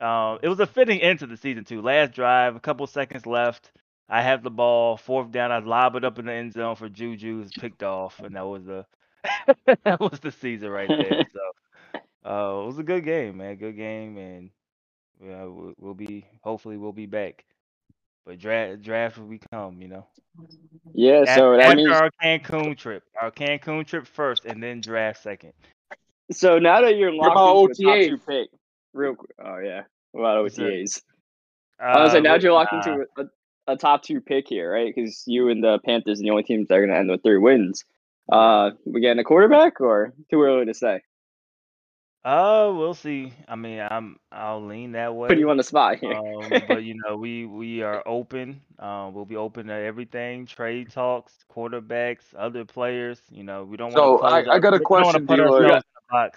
Um, 0.00 0.38
it 0.42 0.48
was 0.48 0.60
a 0.60 0.66
fitting 0.66 1.00
end 1.02 1.18
to 1.20 1.26
the 1.26 1.36
season 1.36 1.64
too. 1.64 1.82
Last 1.82 2.12
drive, 2.14 2.56
a 2.56 2.60
couple 2.60 2.86
seconds 2.86 3.26
left. 3.26 3.70
I 4.10 4.22
have 4.22 4.42
the 4.42 4.50
ball, 4.50 4.96
fourth 4.96 5.30
down. 5.30 5.52
I 5.52 5.58
lob 5.60 5.94
it 5.94 6.04
up 6.04 6.18
in 6.18 6.26
the 6.26 6.32
end 6.32 6.52
zone 6.52 6.74
for 6.74 6.88
Juju. 6.88 7.42
It's 7.44 7.56
picked 7.56 7.82
off, 7.84 8.18
and 8.20 8.34
that 8.34 8.46
was 8.46 8.64
the 8.64 8.84
that 9.84 10.00
was 10.00 10.18
the 10.20 10.32
season 10.32 10.68
right 10.70 10.88
there. 10.88 11.24
So 11.32 11.40
uh, 12.28 12.62
it 12.62 12.66
was 12.66 12.78
a 12.78 12.82
good 12.82 13.04
game, 13.04 13.38
man. 13.38 13.56
Good 13.56 13.76
game, 13.76 14.18
and 14.18 14.50
yeah, 15.24 15.44
we'll, 15.44 15.72
we'll 15.78 15.94
be 15.94 16.26
hopefully 16.42 16.76
we'll 16.76 16.92
be 16.92 17.06
back. 17.06 17.44
But 18.26 18.38
draft 18.38 18.82
draft 18.82 19.16
will 19.18 19.26
we 19.26 19.40
come, 19.50 19.80
you 19.80 19.88
know. 19.88 20.06
Yeah, 20.92 21.24
so 21.34 21.54
After, 21.54 21.56
that 21.56 21.64
after 21.66 21.76
means 21.76 21.90
our 21.92 22.10
Cancun 22.22 22.76
trip, 22.76 23.04
our 23.20 23.30
Cancun 23.30 23.86
trip 23.86 24.06
first, 24.06 24.44
and 24.44 24.62
then 24.62 24.80
draft 24.82 25.22
second. 25.22 25.52
so 26.30 26.58
now 26.58 26.82
that 26.82 26.96
you're 26.96 27.12
locked 27.12 27.32
about 27.32 27.70
into 27.70 27.90
a 27.90 28.08
top 28.08 28.08
two 28.10 28.18
pick, 28.18 28.50
real 28.92 29.14
quick. 29.14 29.30
Oh 29.42 29.58
yeah. 29.58 29.82
What 30.12 30.20
about 30.22 30.42
What's 30.42 30.56
that? 30.56 30.64
OTAs? 30.64 31.02
I 31.80 32.02
was 32.02 32.10
Uh, 32.10 32.14
like, 32.14 32.22
now 32.24 32.32
what- 32.32 32.42
you're 32.42 32.52
locked 32.52 32.72
nah. 32.72 32.78
into 32.92 33.06
a, 33.18 33.24
a 33.70 33.76
top 33.76 34.02
two 34.02 34.20
pick 34.20 34.48
here, 34.48 34.72
right? 34.72 34.92
Because 34.94 35.24
you 35.26 35.48
and 35.48 35.62
the 35.62 35.78
Panthers 35.84 36.20
are 36.20 36.22
the 36.22 36.30
only 36.30 36.42
teams 36.42 36.68
that 36.68 36.74
are 36.74 36.80
going 36.80 36.90
to 36.90 36.98
end 36.98 37.10
with 37.10 37.22
three 37.22 37.38
wins. 37.38 37.84
Uh, 38.30 38.70
we 38.84 39.00
getting 39.00 39.18
a 39.18 39.24
quarterback 39.24 39.80
or 39.80 40.12
too 40.30 40.42
early 40.42 40.66
to 40.66 40.74
say? 40.74 41.00
Uh, 42.22 42.70
we'll 42.76 42.94
see. 42.94 43.32
I 43.48 43.56
mean, 43.56 43.80
I'm 43.80 44.18
I'll 44.30 44.64
lean 44.64 44.92
that 44.92 45.14
way. 45.14 45.28
Put 45.28 45.38
you 45.38 45.48
on 45.48 45.56
the 45.56 45.62
spot 45.62 45.98
here. 45.98 46.12
um, 46.12 46.50
but 46.68 46.82
you 46.84 46.94
know, 47.08 47.16
we 47.16 47.46
we 47.46 47.82
are 47.82 48.02
open. 48.06 48.60
Um, 48.78 49.14
we'll 49.14 49.24
be 49.24 49.36
open 49.36 49.68
to 49.68 49.72
everything: 49.72 50.44
trade 50.44 50.90
talks, 50.90 51.32
quarterbacks, 51.50 52.24
other 52.36 52.66
players. 52.66 53.22
You 53.30 53.42
know, 53.44 53.64
we 53.64 53.78
don't 53.78 53.92
So, 53.92 54.18
want 54.18 54.44
to. 54.44 54.50
I- 54.50 54.56
I 54.56 54.58
got 54.58 54.74
a 54.74 54.80
question, 54.80 55.26
put 55.26 55.38
You 55.38 55.46
in 55.46 55.80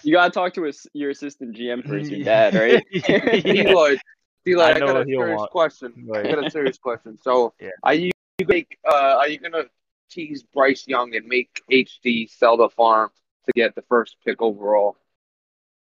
you 0.03 0.13
got 0.13 0.25
to 0.25 0.31
talk 0.31 0.53
to 0.53 0.63
his, 0.63 0.87
your 0.93 1.09
assistant 1.09 1.55
GM 1.55 1.85
first, 1.85 2.09
your 2.09 2.23
dad, 2.23 2.53
right? 2.55 2.85
Yeah. 2.91 3.95
D. 4.45 4.55
Lloyd, 4.55 4.75
Deloitte, 4.75 4.75
I 4.75 4.75
I, 4.75 4.79
got 4.79 5.01
a 5.01 5.05
serious 5.05 5.37
want. 5.37 5.51
question. 5.51 5.93
Go 6.07 6.15
I 6.19 6.23
got 6.23 6.45
a 6.45 6.49
serious 6.51 6.77
question. 6.77 7.17
So, 7.21 7.53
Yeah. 7.59 7.69
are 7.83 7.93
you 7.93 8.11
you 8.39 8.45
make 8.47 8.77
uh 8.89 9.17
are 9.19 9.27
you 9.29 9.37
gonna 9.39 9.65
tease 10.09 10.43
Bryce 10.43 10.87
Young 10.87 11.15
and 11.15 11.25
make 11.27 11.61
HD 11.71 12.27
sell 12.29 12.57
the 12.57 12.69
farm 12.69 13.11
to 13.45 13.53
get 13.53 13.75
the 13.75 13.83
first 13.83 14.17
pick 14.25 14.41
overall? 14.41 14.97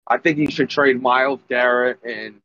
I 0.07 0.19
think 0.19 0.39
you 0.39 0.51
should 0.51 0.71
trade 0.71 1.01
Myles 1.03 1.41
Garrett 1.49 2.03
and 2.03 2.41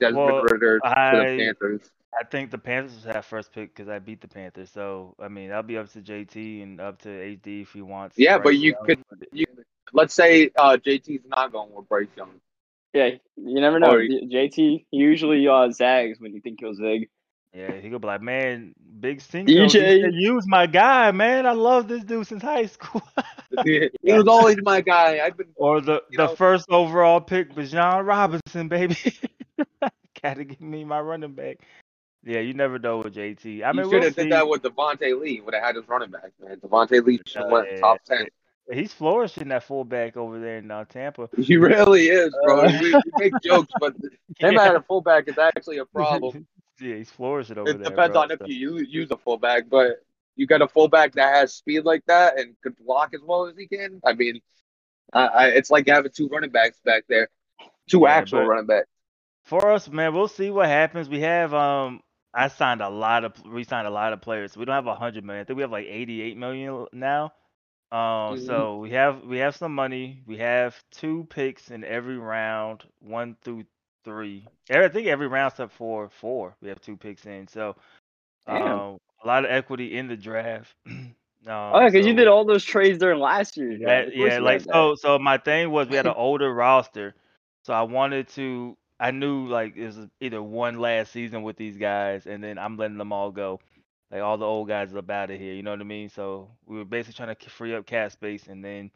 Desmond 0.00 0.26
Well, 0.26 0.42
Ridder 0.42 0.80
to 0.80 0.86
I- 0.86 1.16
the 1.18 1.38
Panthers. 1.38 1.90
I 2.18 2.24
think 2.24 2.50
the 2.50 2.56
Panthers 2.58 3.04
have 3.04 3.26
first 3.26 3.52
pick 3.52 3.74
because 3.74 3.90
I 3.90 3.98
beat 3.98 4.22
the 4.22 4.28
Panthers. 4.28 4.70
So 4.70 5.14
I 5.20 5.28
mean, 5.28 5.48
that'll 5.48 5.62
be 5.62 5.76
up 5.76 5.90
to 5.92 6.00
JT 6.00 6.62
and 6.62 6.80
up 6.80 7.02
to 7.02 7.08
HD 7.08 7.62
if 7.62 7.72
he 7.72 7.82
wants. 7.82 8.16
Yeah, 8.18 8.38
but 8.38 8.56
you 8.56 8.72
Young. 8.72 8.86
could 8.86 9.04
you 9.32 9.44
let's 9.92 10.14
say 10.14 10.50
uh 10.58 10.76
JT's 10.78 11.24
not 11.26 11.52
going 11.52 11.72
with 11.74 11.88
Bryce 11.88 12.08
Young. 12.16 12.40
Yeah, 12.96 13.08
you 13.36 13.60
never 13.60 13.78
know. 13.78 13.90
Or- 13.90 14.00
JT 14.00 14.86
usually 14.90 15.46
uh, 15.46 15.70
zags 15.70 16.18
when 16.18 16.32
you 16.32 16.40
think 16.40 16.60
he'll 16.60 16.74
zig. 16.74 17.10
Yeah, 17.52 17.72
he 17.72 17.90
could 17.90 18.00
be 18.00 18.06
like, 18.06 18.22
man, 18.22 18.74
Big 19.00 19.20
Cinco, 19.20 19.50
you 19.52 19.64
DJ. 19.64 20.00
should 20.02 20.14
use 20.14 20.44
my 20.46 20.66
guy, 20.66 21.10
man. 21.10 21.46
I 21.46 21.52
love 21.52 21.88
this 21.88 22.04
dude 22.04 22.26
since 22.26 22.42
high 22.42 22.66
school. 22.66 23.02
he 23.64 23.90
was 24.04 24.26
always 24.28 24.56
my 24.62 24.80
guy. 24.80 25.20
I've 25.24 25.36
been 25.36 25.48
or 25.56 25.80
the 25.82 26.02
the 26.10 26.26
know- 26.26 26.34
first 26.36 26.66
overall 26.70 27.20
pick, 27.20 27.54
Bijan 27.54 28.06
Robinson, 28.06 28.68
baby. 28.68 28.96
Gotta 30.22 30.44
give 30.44 30.60
me 30.60 30.84
my 30.84 31.00
running 31.00 31.32
back. 31.34 31.58
Yeah, 32.24 32.40
you 32.40 32.54
never 32.54 32.78
know 32.78 32.98
with 32.98 33.14
JT. 33.14 33.62
I 33.62 33.68
you 33.68 33.74
mean, 33.74 33.84
should 33.84 33.92
we'll 33.92 34.02
have 34.02 34.14
see. 34.14 34.22
did 34.24 34.32
that 34.32 34.48
with 34.48 34.62
Devontae 34.62 35.20
Lee. 35.20 35.40
Would 35.42 35.54
have 35.54 35.62
had 35.62 35.76
his 35.76 35.86
running 35.88 36.10
back, 36.10 36.32
man. 36.42 36.56
Devontae 36.56 37.04
Lee 37.04 37.20
should 37.26 37.42
have 37.42 37.46
Uh, 37.52 37.54
went 37.54 37.68
yeah, 37.72 37.78
top 37.80 37.98
ten. 38.04 38.26
He's 38.72 38.92
flourishing 38.92 39.48
that 39.48 39.62
fullback 39.62 40.16
over 40.16 40.40
there 40.40 40.58
in 40.58 40.70
uh, 40.70 40.84
Tampa. 40.84 41.28
He 41.36 41.56
really 41.56 42.08
is, 42.08 42.34
bro. 42.42 42.66
Uh, 42.66 42.72
we, 42.80 42.96
we 43.04 43.12
make 43.16 43.40
jokes, 43.42 43.72
but 43.78 43.94
him 44.38 44.58
Yeah. 44.58 44.64
at 44.68 44.74
a 44.76 44.80
fullback 44.82 45.28
is 45.28 45.38
actually 45.38 45.78
a 45.78 45.84
problem. 45.84 46.46
yeah, 46.80 46.96
he's 46.96 47.10
flourishing 47.10 47.58
over 47.58 47.70
It 47.70 47.78
there. 47.78 47.86
It 47.88 47.90
depends 47.90 48.14
bro, 48.14 48.22
on 48.22 48.30
if 48.30 48.40
you 48.44 48.54
use, 48.54 48.88
use 48.90 49.10
a 49.10 49.16
fullback, 49.16 49.68
but 49.68 49.96
you 50.36 50.46
got 50.46 50.62
a 50.62 50.68
fullback 50.68 51.12
that 51.14 51.34
has 51.34 51.54
speed 51.54 51.84
like 51.84 52.04
that 52.06 52.38
and 52.38 52.54
could 52.62 52.76
block 52.76 53.14
as 53.14 53.20
well 53.24 53.46
as 53.46 53.56
he 53.56 53.66
can. 53.66 54.00
I 54.04 54.12
mean, 54.14 54.40
I, 55.12 55.26
I, 55.26 55.46
it's 55.48 55.70
like 55.70 55.88
having 55.88 56.12
two 56.12 56.28
running 56.28 56.50
backs 56.50 56.80
back 56.84 57.04
there, 57.08 57.28
two 57.90 58.06
Yeah, 58.06 58.08
actual 58.08 58.42
running 58.44 58.66
backs. 58.66 58.88
for 59.44 59.70
us, 59.70 59.88
man, 59.88 60.14
we'll 60.14 60.28
see 60.28 60.50
what 60.50 60.66
happens. 60.66 61.08
We 61.08 61.20
have 61.20 61.54
um 61.54 62.00
I 62.34 62.48
signed 62.48 62.82
a 62.82 62.88
lot 62.88 63.24
of 63.24 63.32
we 63.46 63.64
signed 63.64 63.86
a 63.86 63.90
lot 63.90 64.12
of 64.12 64.20
players. 64.20 64.56
We 64.56 64.64
don't 64.64 64.74
have 64.74 64.86
a 64.86 64.94
hundred 64.94 65.24
million. 65.24 65.42
I 65.42 65.44
think 65.44 65.56
we 65.56 65.62
have 65.62 65.70
like 65.72 65.86
eighty 65.86 66.20
eight 66.22 66.36
million 66.36 66.86
now. 66.92 67.32
Um 67.92 68.36
Mhm. 68.36 68.38
so 68.38 68.78
we 68.78 68.90
have 68.90 69.22
we 69.24 69.38
have 69.38 69.54
some 69.56 69.74
money. 69.74 70.22
We 70.26 70.38
have 70.38 70.76
two 70.90 71.26
picks 71.30 71.70
in 71.70 71.84
every 71.84 72.18
round, 72.18 72.84
one 73.00 73.36
through 73.42 73.64
three. 74.04 74.48
I 74.70 74.88
think 74.88 75.06
every 75.06 75.28
round 75.28 75.52
except 75.52 75.72
for 75.72 76.08
four. 76.10 76.56
We 76.60 76.68
have 76.68 76.80
two 76.80 76.96
picks 76.96 77.26
in. 77.26 77.46
So 77.48 77.76
Damn. 78.46 78.82
um 78.82 78.98
a 79.22 79.26
lot 79.26 79.44
of 79.44 79.50
equity 79.50 79.96
in 79.96 80.08
the 80.08 80.16
draft. 80.16 80.74
um, 80.86 81.14
Oh, 81.72 81.80
yeah, 81.80 81.86
because 81.88 82.06
you 82.06 82.12
so- 82.12 82.16
did 82.16 82.28
all 82.28 82.44
those 82.44 82.64
trades 82.64 82.98
during 82.98 83.18
last 83.20 83.56
year. 83.56 83.72
yeah. 83.72 84.02
Of 84.06 84.14
course 84.14 84.34
yeah, 84.34 84.38
you 84.38 84.44
like 84.44 84.52
had 84.52 84.64
that. 84.66 84.72
so. 84.72 84.94
So 84.96 85.18
my 85.18 85.38
thing 85.38 85.70
was 85.70 85.88
we 85.88 85.96
had 85.96 86.06
an 86.06 86.14
older 86.16 86.52
roster, 86.52 87.14
so 87.64 87.72
I 87.74 87.82
wanted 87.82 88.28
to. 88.30 88.76
I 89.00 89.10
knew 89.10 89.46
like 89.48 89.76
it 89.76 89.86
was 89.86 89.98
either 90.20 90.42
one 90.42 90.78
last 90.78 91.12
season 91.12 91.42
with 91.42 91.56
these 91.56 91.76
guys, 91.76 92.26
and 92.26 92.42
then 92.42 92.58
I'm 92.58 92.76
letting 92.76 92.98
them 92.98 93.12
all 93.12 93.30
go. 93.30 93.60
Like 94.10 94.22
all 94.22 94.38
the 94.38 94.46
old 94.46 94.68
guys 94.68 94.92
are 94.92 94.98
up 94.98 95.10
out 95.10 95.30
of 95.30 95.38
here. 95.38 95.52
You 95.54 95.62
know 95.62 95.72
what 95.72 95.80
I 95.80 95.84
mean? 95.84 96.08
So 96.08 96.48
we 96.66 96.78
were 96.78 96.84
basically 96.84 97.14
trying 97.14 97.34
to 97.34 97.50
free 97.50 97.74
up 97.74 97.86
cap 97.86 98.12
space 98.12 98.46
and 98.46 98.64
then 98.64 98.90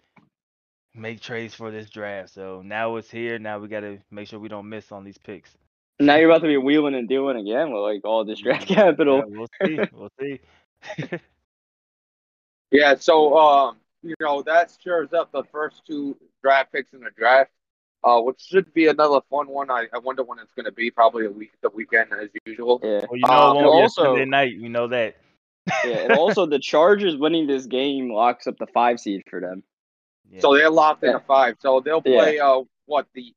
make 0.95 1.21
trades 1.21 1.55
for 1.55 1.71
this 1.71 1.91
draft. 1.91 2.31
So 2.33 2.63
now 2.65 2.97
it's 2.97 3.11
here. 3.11 3.39
Now 3.39 3.59
we 3.59 3.69
got 3.69 3.81
to 3.81 3.99
make 4.11 4.29
sure 4.29 4.39
we 4.39 4.49
don't 4.49 4.69
miss 4.69 4.93
on 4.93 5.05
these 5.05 5.19
picks. 5.19 5.57
Now 5.99 6.17
you're 6.17 6.31
about 6.31 6.43
to 6.43 6.49
be 6.49 6.57
wheeling 6.57 6.95
and 6.95 7.09
dealing 7.09 7.37
again 7.37 7.73
with 7.73 7.83
like 7.83 8.05
all 8.05 8.25
this 8.25 8.41
draft 8.41 8.71
Yeah, 8.71 8.77
capital. 8.77 9.23
we'll 9.27 9.49
see. 9.65 9.79
We'll 9.93 10.11
see. 10.21 10.41
Yeah, 12.71 12.95
so 12.95 13.37
um, 13.37 13.79
you 14.03 14.15
know 14.21 14.43
that 14.43 14.71
stirs 14.71 15.13
up 15.13 15.33
the 15.33 15.43
first 15.51 15.83
two 15.87 16.17
draft 16.43 16.73
picks 16.73 16.93
in 16.93 17.01
the 17.01 17.11
draft, 17.17 17.51
uh, 18.05 18.21
which 18.21 18.41
should 18.41 18.73
be 18.73 18.87
another 18.89 19.21
fun 19.31 19.49
one. 19.49 19.71
I, 19.71 19.87
I 19.93 19.99
wonder 19.99 20.23
when 20.23 20.39
it's 20.39 20.53
going 20.55 20.65
to 20.67 20.73
be. 20.73 20.91
Probably 20.91 21.27
a 21.27 21.31
week, 21.31 21.53
the 21.63 21.71
weekend 21.71 22.11
as 22.13 22.29
usual. 22.47 22.81
Yeah. 22.83 23.01
well, 23.09 23.17
you 23.17 23.27
know, 23.27 23.33
Um, 23.33 23.57
it 23.57 23.61
won't 23.63 23.65
be 23.75 23.79
a 23.79 23.83
also- 23.83 24.05
Sunday 24.05 24.25
night. 24.25 24.55
We 24.61 24.69
know 24.69 24.89
that. 24.89 25.17
Yeah, 25.85 25.99
and 25.99 26.13
also 26.19 26.47
the 26.47 26.59
Chargers 26.59 27.17
winning 27.17 27.47
this 27.47 27.67
game 27.67 28.11
locks 28.13 28.47
up 28.47 28.57
the 28.59 28.67
five 28.67 28.99
seed 28.99 29.23
for 29.29 29.41
them. 29.41 29.63
Yeah. 30.31 30.41
So 30.41 30.55
they're 30.55 30.71
locked 30.71 31.05
in 31.05 31.15
a 31.15 31.21
five. 31.21 31.57
So 31.61 31.81
they'll 31.81 32.03
Yeah. 32.05 32.23
play 32.23 32.39
uh 32.39 32.63
what 32.87 33.07
the 33.15 33.35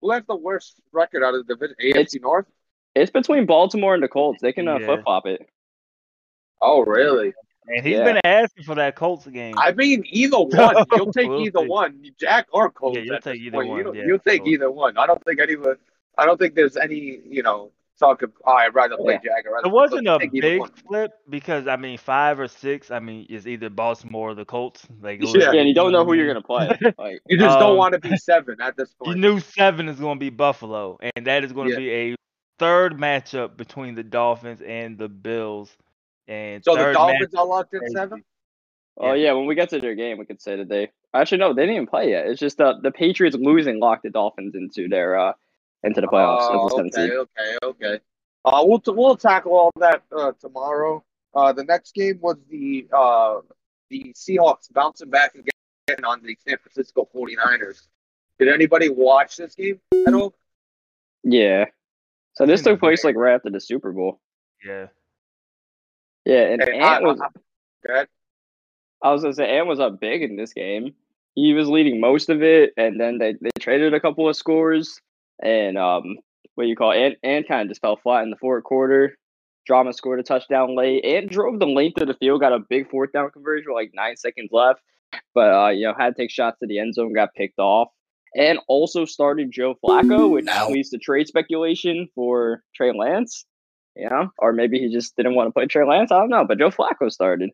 who 0.00 0.10
has 0.12 0.22
the 0.28 0.36
worst 0.36 0.74
record 0.92 1.22
out 1.24 1.34
of 1.34 1.46
the 1.46 1.54
division? 1.54 1.76
AFC 1.82 2.20
North. 2.20 2.46
It's 2.94 3.10
between 3.10 3.46
Baltimore 3.46 3.94
and 3.94 4.02
the 4.02 4.08
Colts. 4.08 4.42
They 4.42 4.52
can 4.52 4.68
uh, 4.68 4.78
Yeah. 4.78 4.86
flip 4.86 5.04
flop 5.04 5.26
it. 5.26 5.48
Oh 6.60 6.82
really? 6.84 7.32
And 7.68 7.86
he's 7.86 7.96
Yeah. 7.98 8.04
been 8.04 8.20
asking 8.24 8.64
for 8.64 8.74
that 8.74 8.96
Colts 8.96 9.26
game. 9.26 9.54
I 9.56 9.72
mean, 9.72 10.04
either 10.10 10.36
one. 10.40 10.84
You'll 10.96 11.12
take 11.12 11.28
We'll 11.28 11.42
either 11.46 11.60
see. 11.60 11.66
one, 11.66 12.04
Jack 12.18 12.48
or 12.52 12.70
Colts. 12.70 12.96
Yeah, 12.98 13.04
you'll 13.04 13.20
take 13.20 13.40
either 13.40 13.56
point. 13.58 13.68
one, 13.68 13.78
You 13.78 13.94
yeah, 13.94 14.06
you'll 14.06 14.18
take 14.18 14.42
sure. 14.42 14.48
either 14.48 14.70
one. 14.70 14.96
I 14.98 15.06
don't 15.06 15.22
think 15.24 15.40
anyone. 15.40 15.76
I 16.18 16.26
don't 16.26 16.38
think 16.38 16.54
there's 16.54 16.76
any. 16.76 17.20
You 17.24 17.42
know, 17.42 17.70
talk 17.98 18.22
of. 18.22 18.32
Oh, 18.44 18.52
I'd 18.52 18.74
rather 18.74 18.96
play 18.96 19.14
Jack. 19.24 19.44
Rather 19.50 19.68
It 19.68 19.72
wasn't 19.72 20.08
a 20.08 20.18
big 20.32 20.58
one. 20.60 20.70
flip 20.88 21.12
because 21.30 21.68
I 21.68 21.76
mean 21.76 21.98
five 21.98 22.40
or 22.40 22.48
six. 22.48 22.90
I 22.90 22.98
mean 22.98 23.26
is 23.30 23.46
either 23.46 23.70
Baltimore 23.70 24.30
or 24.30 24.34
the 24.34 24.44
Colts. 24.44 24.86
Like 25.00 25.22
it 25.22 25.28
Yeah. 25.28 25.52
Yeah, 25.52 25.60
and 25.60 25.68
you 25.68 25.74
don't 25.74 25.92
know 25.92 26.04
who 26.04 26.14
you're 26.14 26.26
gonna 26.26 26.42
play. 26.42 26.68
Like 26.98 27.20
You 27.28 27.38
just 27.38 27.58
don't 27.60 27.72
Um, 27.72 27.76
want 27.78 27.94
to 27.94 28.00
be 28.00 28.16
seven 28.16 28.60
at 28.60 28.76
this 28.76 28.94
You 29.00 29.06
point. 29.06 29.20
knew 29.20 29.38
seven 29.40 29.88
is 29.88 30.00
going 30.00 30.16
to 30.18 30.20
be 30.20 30.30
Buffalo, 30.30 30.98
and 31.14 31.26
that 31.26 31.44
is 31.44 31.52
going 31.52 31.68
to 31.68 31.74
Yeah. 31.74 31.78
be 31.78 32.12
a 32.12 32.16
third 32.58 32.98
matchup 32.98 33.56
between 33.56 33.94
the 33.94 34.02
Dolphins 34.02 34.60
and 34.62 34.98
the 34.98 35.08
Bills. 35.08 35.76
And 36.32 36.64
so 36.64 36.74
the 36.76 36.92
Dolphins 36.92 37.32
matchup- 37.34 37.38
are 37.38 37.46
locked 37.46 37.74
in 37.74 37.80
seven. 37.90 38.24
Oh 38.98 39.12
yeah, 39.14 39.32
when 39.32 39.46
we 39.46 39.54
get 39.54 39.70
to 39.70 39.78
their 39.80 39.94
game, 39.94 40.18
we 40.18 40.24
could 40.26 40.40
say 40.40 40.56
that 40.56 40.68
they 40.68 40.90
actually 41.14 41.38
no, 41.38 41.52
they 41.54 41.62
didn't 41.62 41.76
even 41.76 41.86
play 41.86 42.10
yet. 42.10 42.26
It's 42.26 42.40
just 42.40 42.60
uh, 42.60 42.74
the 42.82 42.90
Patriots 42.90 43.36
losing 43.38 43.80
locked 43.80 44.02
the 44.02 44.10
Dolphins 44.10 44.54
into 44.54 44.88
their 44.88 45.18
uh 45.18 45.32
into 45.82 46.00
the 46.00 46.06
playoffs 46.06 46.48
Oh, 46.50 46.66
as 46.66 46.72
a 46.72 46.76
seventh 46.76 46.94
seed. 46.94 47.10
okay, 47.10 47.56
okay, 47.62 47.86
okay. 47.86 48.00
Uh, 48.44 48.62
we'll 48.64 48.82
we'll 48.88 49.16
tackle 49.16 49.52
all 49.52 49.70
that 49.76 50.02
uh, 50.16 50.32
tomorrow. 50.40 51.02
Uh, 51.34 51.52
the 51.52 51.64
next 51.64 51.94
game 51.94 52.18
was 52.20 52.36
the 52.50 52.86
uh, 52.92 53.40
the 53.88 54.12
Seahawks 54.14 54.72
bouncing 54.72 55.10
back 55.10 55.34
again 55.34 56.04
on 56.04 56.22
the 56.22 56.36
San 56.46 56.58
Francisco 56.58 57.08
49ers. 57.14 57.86
Did 58.38 58.48
anybody 58.48 58.88
watch 58.90 59.36
this 59.36 59.54
game 59.54 59.80
at 60.06 60.14
all? 60.14 60.34
Yeah. 61.24 61.66
So 62.34 62.46
this 62.46 62.62
took 62.62 62.80
place 62.80 63.04
like 63.04 63.16
right 63.16 63.34
after 63.34 63.50
the 63.50 63.60
Super 63.60 63.92
Bowl. 63.92 64.20
Yeah, 64.66 64.86
Yeah, 66.24 66.42
and 66.42 66.62
Hey, 66.62 66.78
I- 66.80 66.96
Ant 66.96 67.04
was 67.04 67.20
I- 67.20 67.28
Good. 67.84 68.08
I 69.02 69.12
was 69.12 69.22
gonna 69.22 69.34
say 69.34 69.58
Ant 69.58 69.66
was 69.66 69.80
up 69.80 70.00
big 70.00 70.22
in 70.22 70.36
this 70.36 70.52
game. 70.52 70.94
He 71.34 71.54
was 71.54 71.68
leading 71.68 71.98
most 72.00 72.28
of 72.28 72.42
it, 72.42 72.72
and 72.76 73.00
then 73.00 73.18
they, 73.18 73.32
they 73.40 73.50
traded 73.58 73.94
a 73.94 74.00
couple 74.00 74.28
of 74.28 74.36
scores, 74.36 75.00
and 75.42 75.76
um, 75.78 76.18
what 76.54 76.66
you 76.68 76.76
call 76.76 76.92
it, 76.92 76.98
Ant, 76.98 77.18
Ant 77.22 77.48
kind 77.48 77.62
of 77.62 77.68
just 77.68 77.80
fell 77.80 77.96
flat 77.96 78.22
in 78.22 78.30
the 78.30 78.36
fourth 78.36 78.62
quarter. 78.64 79.16
Drama 79.66 79.92
scored 79.92 80.20
a 80.20 80.22
touchdown 80.22 80.76
late. 80.76 81.04
Ant 81.04 81.30
drove 81.30 81.58
the 81.58 81.66
length 81.66 82.00
of 82.00 82.08
the 82.08 82.14
field, 82.14 82.40
got 82.40 82.52
a 82.52 82.58
big 82.58 82.88
fourth 82.90 83.12
down 83.12 83.30
conversion 83.30 83.66
with 83.68 83.76
like 83.76 83.90
nine 83.94 84.16
seconds 84.16 84.50
left, 84.52 84.80
but 85.34 85.52
uh, 85.52 85.68
you 85.70 85.86
know 85.86 85.94
had 85.98 86.14
to 86.14 86.22
take 86.22 86.30
shots 86.30 86.58
to 86.60 86.66
the 86.66 86.78
end 86.78 86.94
zone, 86.94 87.12
got 87.12 87.34
picked 87.34 87.58
off, 87.58 87.88
and 88.36 88.60
also 88.68 89.04
started 89.04 89.50
Joe 89.50 89.74
Flacco, 89.82 90.30
which 90.30 90.46
leads 90.68 90.90
to 90.90 90.98
trade 90.98 91.26
speculation 91.26 92.08
for 92.14 92.62
Trey 92.76 92.92
Lance. 92.92 93.46
You 93.94 94.08
know, 94.08 94.30
or 94.38 94.52
maybe 94.52 94.78
he 94.78 94.90
just 94.90 95.16
didn't 95.16 95.34
want 95.34 95.48
to 95.48 95.52
play 95.52 95.66
Trey 95.66 95.84
Lance. 95.84 96.10
I 96.10 96.18
don't 96.18 96.30
know, 96.30 96.44
but 96.46 96.58
Joe 96.58 96.70
Flacco 96.70 97.10
started. 97.10 97.50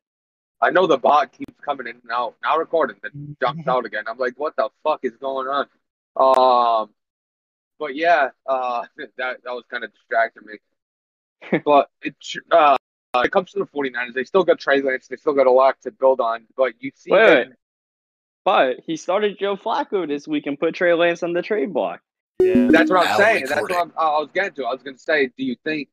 I 0.61 0.70
know 0.70 0.87
the 0.87 0.98
bot 0.98 1.33
keeps 1.33 1.55
coming 1.64 1.87
in 1.87 1.96
and 2.03 2.12
out. 2.12 2.35
Now 2.42 2.59
recording, 2.59 2.96
then 3.03 3.37
jumps 3.40 3.62
out 3.68 3.87
again. 3.87 4.05
I'm 4.09 4.18
like, 4.18 4.35
what 4.37 4.57
the 4.57 4.68
fuck 4.85 5.01
is 5.03 5.16
going 5.16 5.48
on? 5.48 5.66
Um, 6.16 6.90
but 7.79 7.96
yeah, 7.96 8.31
uh, 8.46 8.85
that 8.96 9.38
that 9.44 9.53
was 9.53 9.64
kind 9.70 9.85
of 9.85 9.92
distracting 9.92 10.44
me. 10.46 11.61
but 11.64 11.90
it 12.03 12.14
uh, 12.51 12.77
uh, 13.14 13.20
it 13.20 13.33
comes 13.33 13.53
to 13.53 13.59
the 13.59 13.66
49ers. 13.66 14.14
They 14.14 14.24
still 14.24 14.44
got 14.44 14.59
Trey 14.59 14.83
Lance. 14.83 15.09
They 15.09 15.16
still 15.16 15.35
got 15.35 15.46
a 15.46 15.51
lot 15.51 15.81
to 15.83 15.90
build 15.90 16.20
on. 16.20 16.46
But 16.57 16.74
you 16.81 16.90
see, 16.94 17.11
Wait, 17.11 17.31
wait. 17.31 17.48
But 18.44 18.77
he 18.87 18.96
started 18.96 19.38
Joe 19.38 19.57
Flacco 19.57 20.07
this 20.07 20.27
week 20.27 20.46
and 20.46 20.59
put 20.59 20.74
Trey 20.74 20.94
Lance 20.94 21.22
on 21.22 21.33
the 21.33 21.42
trade 21.42 21.72
block. 21.72 22.01
Yeah. 22.40 22.68
That's 22.70 22.90
what 22.90 23.01
I'm 23.01 23.11
Now 23.12 23.16
saying. 23.16 23.46
That's 23.48 23.61
what. 23.61 23.77
I'm, 23.77 23.92
I 23.96 24.18
was 24.18 24.31
getting 24.33 24.55
to. 24.55 24.64
I 24.64 24.72
was 24.72 24.83
going 24.83 24.96
to 24.96 25.03
say, 25.03 25.27
do 25.27 25.44
you 25.44 25.57
think, 25.64 25.88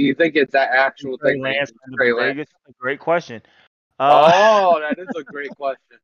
do 0.00 0.06
you 0.06 0.14
think 0.14 0.34
it's 0.34 0.52
that 0.54 0.70
actual 0.70 1.18
Trey 1.18 1.32
thing? 1.34 1.42
that 1.42 1.48
Lance 1.58 1.70
to 1.72 1.76
Trey 1.96 2.12
Lance? 2.14 2.36
Vegas? 2.36 2.48
A 2.68 2.72
great 2.80 3.00
question. 3.00 3.42
Uh, 3.98 4.30
Oh, 4.34 4.80
that 4.88 4.98
is 4.98 5.08
a 5.14 5.22
great 5.24 5.50
question. 5.50 5.98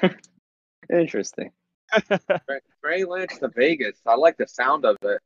Interesting. 0.92 1.50
Trey, 1.92 2.60
Trey 2.84 3.04
Lance 3.04 3.38
to 3.38 3.48
Vegas. 3.48 3.98
I 4.06 4.14
like 4.14 4.36
the 4.36 4.46
sound 4.46 4.84
of 4.84 4.96
it. 5.02 5.20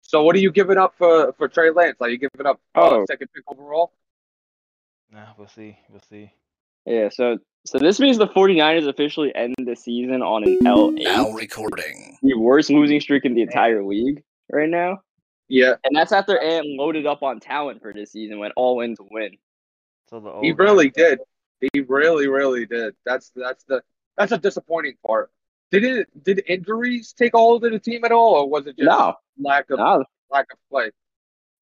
So, 0.00 0.22
what 0.24 0.34
are 0.34 0.38
you 0.38 0.50
giving 0.50 0.78
up 0.78 0.94
for 0.96 1.34
for 1.34 1.46
Trey 1.46 1.70
Lance? 1.70 1.98
Are 2.00 2.08
you 2.08 2.16
giving 2.16 2.46
up 2.46 2.58
uh, 2.74 2.80
Oh. 2.80 3.04
second 3.06 3.28
pick 3.34 3.44
overall? 3.48 3.92
nah, 5.12 5.26
we'll 5.36 5.46
see. 5.48 5.78
We'll 5.90 6.00
see. 6.08 6.32
Yeah, 6.86 7.10
so 7.12 7.36
so 7.66 7.78
this 7.78 8.00
means 8.00 8.16
the 8.16 8.26
49ers 8.28 8.88
officially 8.88 9.30
end 9.34 9.54
the 9.58 9.76
season 9.76 10.22
on 10.22 10.44
an 10.44 10.58
L8. 10.64 11.02
Now 11.02 11.30
recording. 11.32 12.16
The 12.22 12.34
worst 12.34 12.70
losing 12.70 12.98
streak 13.00 13.26
in 13.26 13.34
the 13.34 13.42
entire 13.42 13.84
league 13.84 14.22
right 14.52 14.68
now. 14.68 15.02
Yeah, 15.48 15.74
And 15.84 15.96
that's 15.96 16.12
after 16.12 16.38
Ant 16.38 16.66
loaded 16.66 17.06
up 17.06 17.22
on 17.24 17.40
talent 17.40 17.82
for 17.82 17.92
this 17.92 18.12
season, 18.12 18.38
went 18.38 18.52
all 18.56 18.80
in 18.82 18.94
to 18.96 19.04
win. 19.10 19.36
So 20.08 20.20
the 20.20 20.30
he 20.40 20.50
old 20.50 20.58
guy- 20.58 20.64
really 20.64 20.90
did. 20.90 21.18
He 21.72 21.80
really, 21.80 22.28
really 22.28 22.66
did. 22.66 22.94
That's 23.04 23.30
that's 23.34 23.64
the 23.64 23.82
that's 24.16 24.32
a 24.32 24.38
disappointing 24.38 24.94
part. 25.06 25.30
Did 25.70 25.84
it? 25.84 26.24
Did 26.24 26.42
injuries 26.46 27.12
take 27.12 27.34
a 27.34 27.38
hold 27.38 27.64
of 27.64 27.72
the 27.72 27.78
team 27.78 28.04
at 28.04 28.12
all, 28.12 28.34
or 28.34 28.48
was 28.48 28.66
it 28.66 28.76
just 28.76 28.86
No, 28.86 29.14
lack 29.38 29.70
of 29.70 29.78
no, 29.78 30.04
lack 30.30 30.46
of 30.52 30.58
play? 30.70 30.90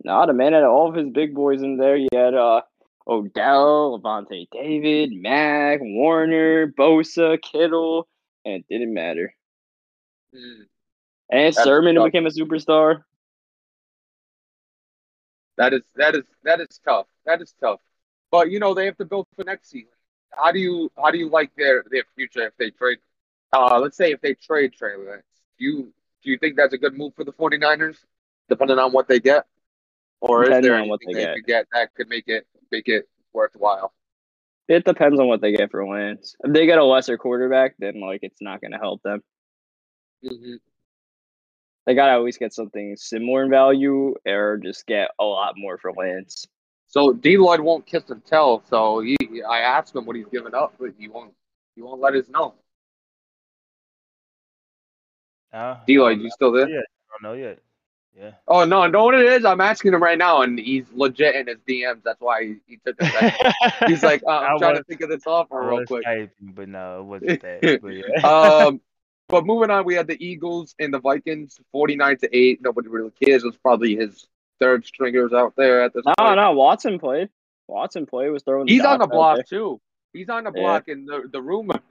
no, 0.05 0.25
the 0.27 0.33
man 0.33 0.53
had 0.53 0.63
all 0.65 0.89
of 0.89 0.95
his 0.95 1.09
big 1.11 1.35
boys 1.35 1.63
in 1.63 1.77
there. 1.79 1.97
He 1.97 2.09
had 2.15 2.35
uh 2.35 2.61
Odell, 3.09 3.99
Lavonte 3.99 4.47
David, 4.53 5.13
Mack, 5.15 5.81
Warner, 5.83 6.69
Bosa, 6.69 7.41
Kittle, 7.43 8.07
and 8.45 8.55
it 8.55 8.65
didn't 8.69 8.95
matter. 8.95 9.35
Mm, 10.35 10.67
And 11.31 11.55
That's 11.55 11.63
Sermon 11.63 11.95
tough. 11.97 12.05
became 12.07 12.27
a 12.27 12.31
superstar. 12.31 13.03
that 15.59 15.75
is 15.75 15.83
that 15.97 16.15
is 16.15 16.25
that 16.45 16.61
is 16.61 16.81
tough. 16.85 17.07
That 17.27 17.43
is 17.43 17.55
tough. 17.61 17.81
But 18.31 18.51
you 18.51 18.59
know 18.61 18.75
they 18.75 18.87
have 18.87 18.97
to 18.99 19.05
build 19.05 19.27
for 19.37 19.45
next 19.45 19.71
season. 19.71 19.93
How 20.31 20.53
do 20.53 20.59
you 20.59 20.91
how 20.97 21.11
do 21.11 21.19
you 21.19 21.29
like 21.29 21.51
their 21.57 21.85
their 21.91 22.05
future 22.17 22.47
if 22.47 22.57
they 22.59 22.71
trade? 22.71 22.99
Uh, 23.53 23.79
let's 23.81 23.97
say 23.97 24.13
if 24.13 24.21
they 24.21 24.35
trade 24.35 24.73
Trey 24.73 24.97
Lance, 24.97 25.25
do 25.59 25.65
you 25.65 25.93
do 26.23 26.31
you 26.31 26.39
think 26.39 26.57
that's 26.57 26.75
a 26.75 26.79
good 26.79 26.97
move 26.97 27.15
for 27.15 27.25
the 27.25 27.33
49ers, 27.33 27.97
depending 28.49 28.79
on 28.79 28.93
what 28.93 29.09
they 29.09 29.21
get, 29.21 29.47
or 30.21 30.45
is 30.45 30.63
there 30.63 30.75
on 30.77 30.89
what 30.89 31.01
anything 31.03 31.15
they 31.15 31.21
they 31.21 31.27
get. 31.27 31.35
could 31.35 31.47
get 31.47 31.67
that 31.73 31.95
could 31.95 32.09
make 32.09 32.29
it 32.29 32.47
make 32.71 32.89
it 32.89 33.09
worthwhile? 33.33 33.93
It 34.69 34.85
depends 34.85 35.19
on 35.19 35.27
what 35.29 35.41
they 35.41 35.53
get 35.53 35.71
for 35.71 35.87
Lance. 35.87 36.37
If 36.45 36.53
they 36.53 36.67
get 36.67 36.79
a 36.79 36.85
lesser 36.85 37.17
quarterback, 37.17 37.75
then 37.79 38.01
like 38.01 38.21
it's 38.23 38.43
not 38.43 38.61
going 38.61 38.73
to 38.73 38.79
help 38.79 39.03
them. 39.03 39.23
hmm 40.23 40.57
They 41.89 41.95
got 41.95 42.09
to 42.09 42.13
always 42.13 42.37
get 42.37 42.53
something 42.53 42.95
similar 42.99 43.45
in 43.45 43.49
value, 43.51 44.15
or 44.27 44.59
just 44.63 44.87
get 44.87 45.11
a 45.19 45.25
lot 45.25 45.55
more 45.57 45.79
for 45.79 45.91
Lance. 45.91 46.47
So 46.87 47.15
D 47.15 47.39
Lloyd 47.39 47.61
won't 47.61 47.87
kiss 47.87 48.11
and 48.11 48.23
tell. 48.27 48.63
So 48.69 49.01
he, 49.01 49.17
I 49.49 49.61
asked 49.61 49.97
him 49.97 50.05
what 50.05 50.15
he's 50.15 50.27
giving 50.31 50.55
up, 50.55 50.75
but 50.79 50.91
he 50.99 51.09
won't. 51.09 51.33
He 51.77 51.81
won't 51.81 52.03
let 52.03 52.15
us 52.15 52.29
know. 52.29 52.57
Uh, 55.51 55.79
D 55.87 55.97
I 55.97 56.01
Lloyd, 56.01 56.21
you 56.21 56.29
still 56.31 56.53
there? 56.53 56.67
know 56.67 56.73
yet. 56.75 56.85
I 56.85 57.23
don't 57.23 57.23
know 57.23 57.43
yet. 57.43 57.59
Yeah. 58.15 58.33
Oh 58.47 58.65
no, 58.67 58.87
know 58.87 59.05
what 59.05 59.15
it 59.15 59.25
is? 59.25 59.47
I'm 59.47 59.63
asking 59.63 59.95
him 59.95 60.03
right 60.03 60.19
now, 60.19 60.43
and 60.43 60.59
he's 60.59 60.85
legit 60.93 61.37
in 61.37 61.47
his 61.47 61.57
DMs. 61.67 62.03
That's 62.05 62.21
why 62.21 62.43
he, 62.45 62.57
he 62.67 62.77
took 62.85 62.97
it. 63.01 63.13
second. 63.13 63.55
He's 63.89 64.03
like, 64.03 64.23
uh, 64.27 64.31
I'm 64.31 64.57
I 64.57 64.59
trying 64.59 64.71
was- 64.73 64.81
to 64.81 64.85
think 64.85 65.01
of 65.01 65.09
this 65.09 65.27
offer 65.27 65.63
I 65.63 65.67
real 65.69 65.79
was 65.79 65.87
quick. 65.87 66.05
Skyping, 66.05 66.55
but 66.55 66.69
no, 66.69 67.01
it 67.01 67.05
wasn't 67.05 67.41
that. 67.43 67.81
But 67.81 67.89
yeah. 67.95 68.27
um, 68.67 68.81
but 69.29 69.45
moving 69.47 69.71
on, 69.71 69.85
we 69.85 69.95
had 69.95 70.07
the 70.07 70.23
Eagles 70.25 70.75
and 70.79 70.93
the 70.93 70.99
Vikings, 71.01 71.59
49 71.73 72.17
to 72.19 72.37
eight. 72.37 72.61
Nobody 72.63 72.89
really 72.89 73.11
cares. 73.23 73.45
It 73.45 73.47
was 73.47 73.57
probably 73.59 73.97
his 73.97 74.27
third 74.61 74.85
stringers 74.87 75.33
out 75.33 75.55
there 75.57 75.83
at 75.83 75.93
this 75.95 76.05
No, 76.05 76.15
point. 76.19 76.37
no, 76.37 76.53
Watson 76.53 76.99
played. 76.99 77.29
Watson 77.67 78.07
played 78.07 78.31
was 78.31 78.43
throwing. 78.43 78.67
He's 78.69 78.85
on 78.85 78.99
the 78.99 79.07
block 79.07 79.47
too. 79.47 79.81
He's 80.13 80.29
on 80.31 80.45
the 80.45 80.53
Yeah. 80.55 80.61
block, 80.63 80.89
and 80.89 81.07
the 81.07 81.29
the 81.31 81.41
rumor 81.43 81.79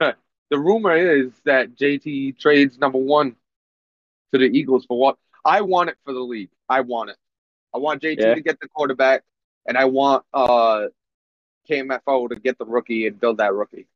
the 0.50 0.58
rumor 0.58 0.96
is 0.96 1.30
that 1.44 1.76
JT 1.76 2.38
trades 2.38 2.78
number 2.78 2.98
one 2.98 3.36
to 4.32 4.38
the 4.38 4.46
Eagles 4.46 4.84
for 4.86 4.98
what 4.98 5.16
I 5.44 5.60
want 5.60 5.90
it 5.90 5.96
for 6.04 6.12
the 6.12 6.20
league. 6.20 6.50
I 6.68 6.80
want 6.80 7.10
it. 7.10 7.16
I 7.74 7.78
want 7.78 8.02
JT 8.02 8.18
Yeah. 8.20 8.34
to 8.34 8.40
get 8.40 8.58
the 8.60 8.68
quarterback, 8.68 9.22
and 9.66 9.78
I 9.78 9.84
want 9.84 10.24
uh 10.34 10.88
KMFO 11.70 12.28
to 12.30 12.36
get 12.36 12.58
the 12.58 12.64
rookie 12.64 13.06
and 13.06 13.18
build 13.20 13.36
that 13.38 13.54
rookie. 13.54 13.86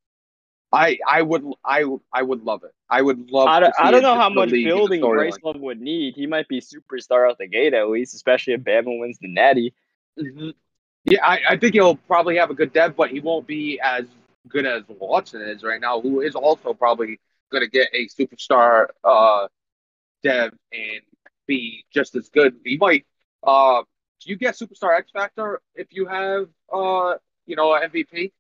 I 0.73 0.99
I 1.07 1.23
would 1.23 1.45
I 1.65 1.85
I 2.13 2.23
would 2.23 2.45
love 2.45 2.65
it. 2.65 2.73
I 2.89 3.03
would 3.03 3.31
love. 3.31 3.49
I 3.49 3.61
don't, 3.61 3.75
I 3.79 3.91
don't 3.91 4.03
know 4.03 4.17
how 4.17 4.31
much 4.31 4.51
league 4.51 4.67
and 4.67 4.73
the 4.73 4.77
building 4.77 5.01
Bryce. 5.03 5.37
Love 5.45 5.61
would 5.61 5.81
need. 5.81 6.15
He 6.17 6.27
might 6.27 6.49
be 6.49 6.61
superstar 6.61 7.29
out 7.29 7.39
the 7.39 7.47
gate 7.47 7.75
at 7.75 7.89
least, 7.89 8.15
especially 8.15 8.55
if 8.55 8.63
Bama 8.63 8.99
wins 8.99 9.19
the 9.21 9.29
Natty. 9.29 9.75
Mhm. 10.19 10.55
Yeah, 11.05 11.27
I, 11.27 11.41
I 11.51 11.57
think 11.57 11.75
he'll 11.75 11.97
probably 11.97 12.37
have 12.37 12.51
a 12.51 12.55
good 12.55 12.73
dev, 12.73 12.95
but 12.97 13.11
he 13.11 13.21
won't 13.21 13.47
be 13.47 13.81
as 13.81 14.05
good 14.49 14.67
as 14.67 14.85
Watson 14.89 15.43
is 15.43 15.63
right 15.65 15.81
now, 15.81 16.01
who 16.01 16.21
is 16.21 16.35
also 16.37 16.75
probably 16.75 17.19
going 17.51 17.65
to 17.65 17.71
get 17.71 17.89
a 17.93 18.07
superstar 18.07 18.87
uh, 19.03 19.49
dev 20.23 20.53
and 20.73 21.03
be 21.47 21.85
just 21.93 22.15
as 22.15 22.29
good. 22.29 22.55
He 22.65 22.77
might. 22.79 23.05
Uh, 23.43 23.83
do 24.21 24.31
you 24.31 24.37
get 24.37 24.55
superstar 24.55 24.97
X 24.97 25.11
Factor 25.11 25.61
if 25.75 25.89
you 25.91 26.07
have, 26.07 26.49
uh, 26.73 27.15
you 27.47 27.57
know, 27.57 27.75
an 27.75 27.91
MVP? 27.91 28.33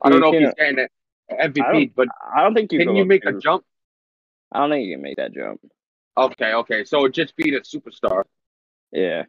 I 0.00 0.08
don't 0.08 0.18
You 0.18 0.20
know 0.20 0.32
if 0.32 0.40
he's 0.40 0.54
getting 0.54 0.78
an 0.78 0.88
I 0.88 1.01
MVP, 1.30 1.54
don't- 1.72 1.94
but 1.96 2.08
I 2.34 2.42
don't 2.42 2.54
think 2.54 2.72
you 2.72 2.78
can 2.78 2.94
you 2.96 3.04
make 3.04 3.24
a 3.24 3.32
jump? 3.32 3.64
I 4.50 4.58
don't 4.60 4.70
think 4.70 4.86
you 4.86 4.94
can 4.94 5.02
make 5.02 5.16
that 5.16 5.32
jump. 5.32 5.60
Okay, 6.16 6.52
okay. 6.52 6.84
So 6.84 7.04
it 7.06 7.12
just 7.12 7.34
be 7.36 7.54
a 7.54 7.60
superstar. 7.60 8.24
Yeah. 8.90 9.24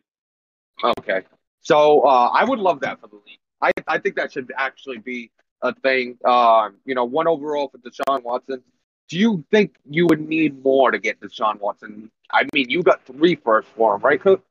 Okay. 1.00 1.22
So 1.62 2.02
uh, 2.02 2.30
I 2.34 2.44
would 2.44 2.60
love 2.60 2.82
that 2.82 3.00
for 3.00 3.08
the 3.08 3.16
league. 3.16 3.40
I, 3.62 3.72
I 3.88 3.98
think 4.00 4.16
that 4.18 4.34
should 4.34 4.52
actually 4.58 4.98
be 4.98 5.32
a 5.62 5.74
thing. 5.74 6.18
Um, 6.26 6.76
you 6.84 6.94
know, 6.94 7.06
one 7.06 7.28
overall 7.28 7.70
for 7.70 7.78
Deshaun 7.78 8.24
Watson. 8.24 8.62
Do 9.08 9.18
you 9.18 9.46
think 9.52 9.76
you 9.90 10.08
would 10.08 10.20
need 10.28 10.62
more 10.64 10.92
to 10.92 11.00
get 11.00 11.22
Deshaun 11.22 11.60
Watson? 11.62 12.12
I 12.32 12.46
mean, 12.54 12.70
you 12.70 12.84
got 12.84 13.06
three 13.06 13.36
first 13.36 13.70
for 13.70 13.96
him, 13.96 14.02
right, 14.02 14.20
Cook? 14.20 14.44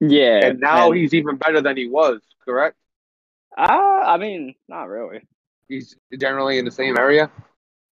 Yeah. 0.00 0.40
And 0.46 0.60
now 0.60 0.90
and- 0.92 0.96
he's 1.00 1.12
even 1.12 1.36
better 1.36 1.60
than 1.60 1.76
he 1.76 1.86
was, 1.88 2.22
correct? 2.44 2.76
Ah, 3.58 4.12
I 4.14 4.16
mean, 4.18 4.54
not 4.68 4.88
really. 4.88 5.20
He's 5.68 5.96
generally 6.18 6.58
in 6.58 6.64
the 6.64 6.70
same 6.70 6.96
area. 6.96 7.30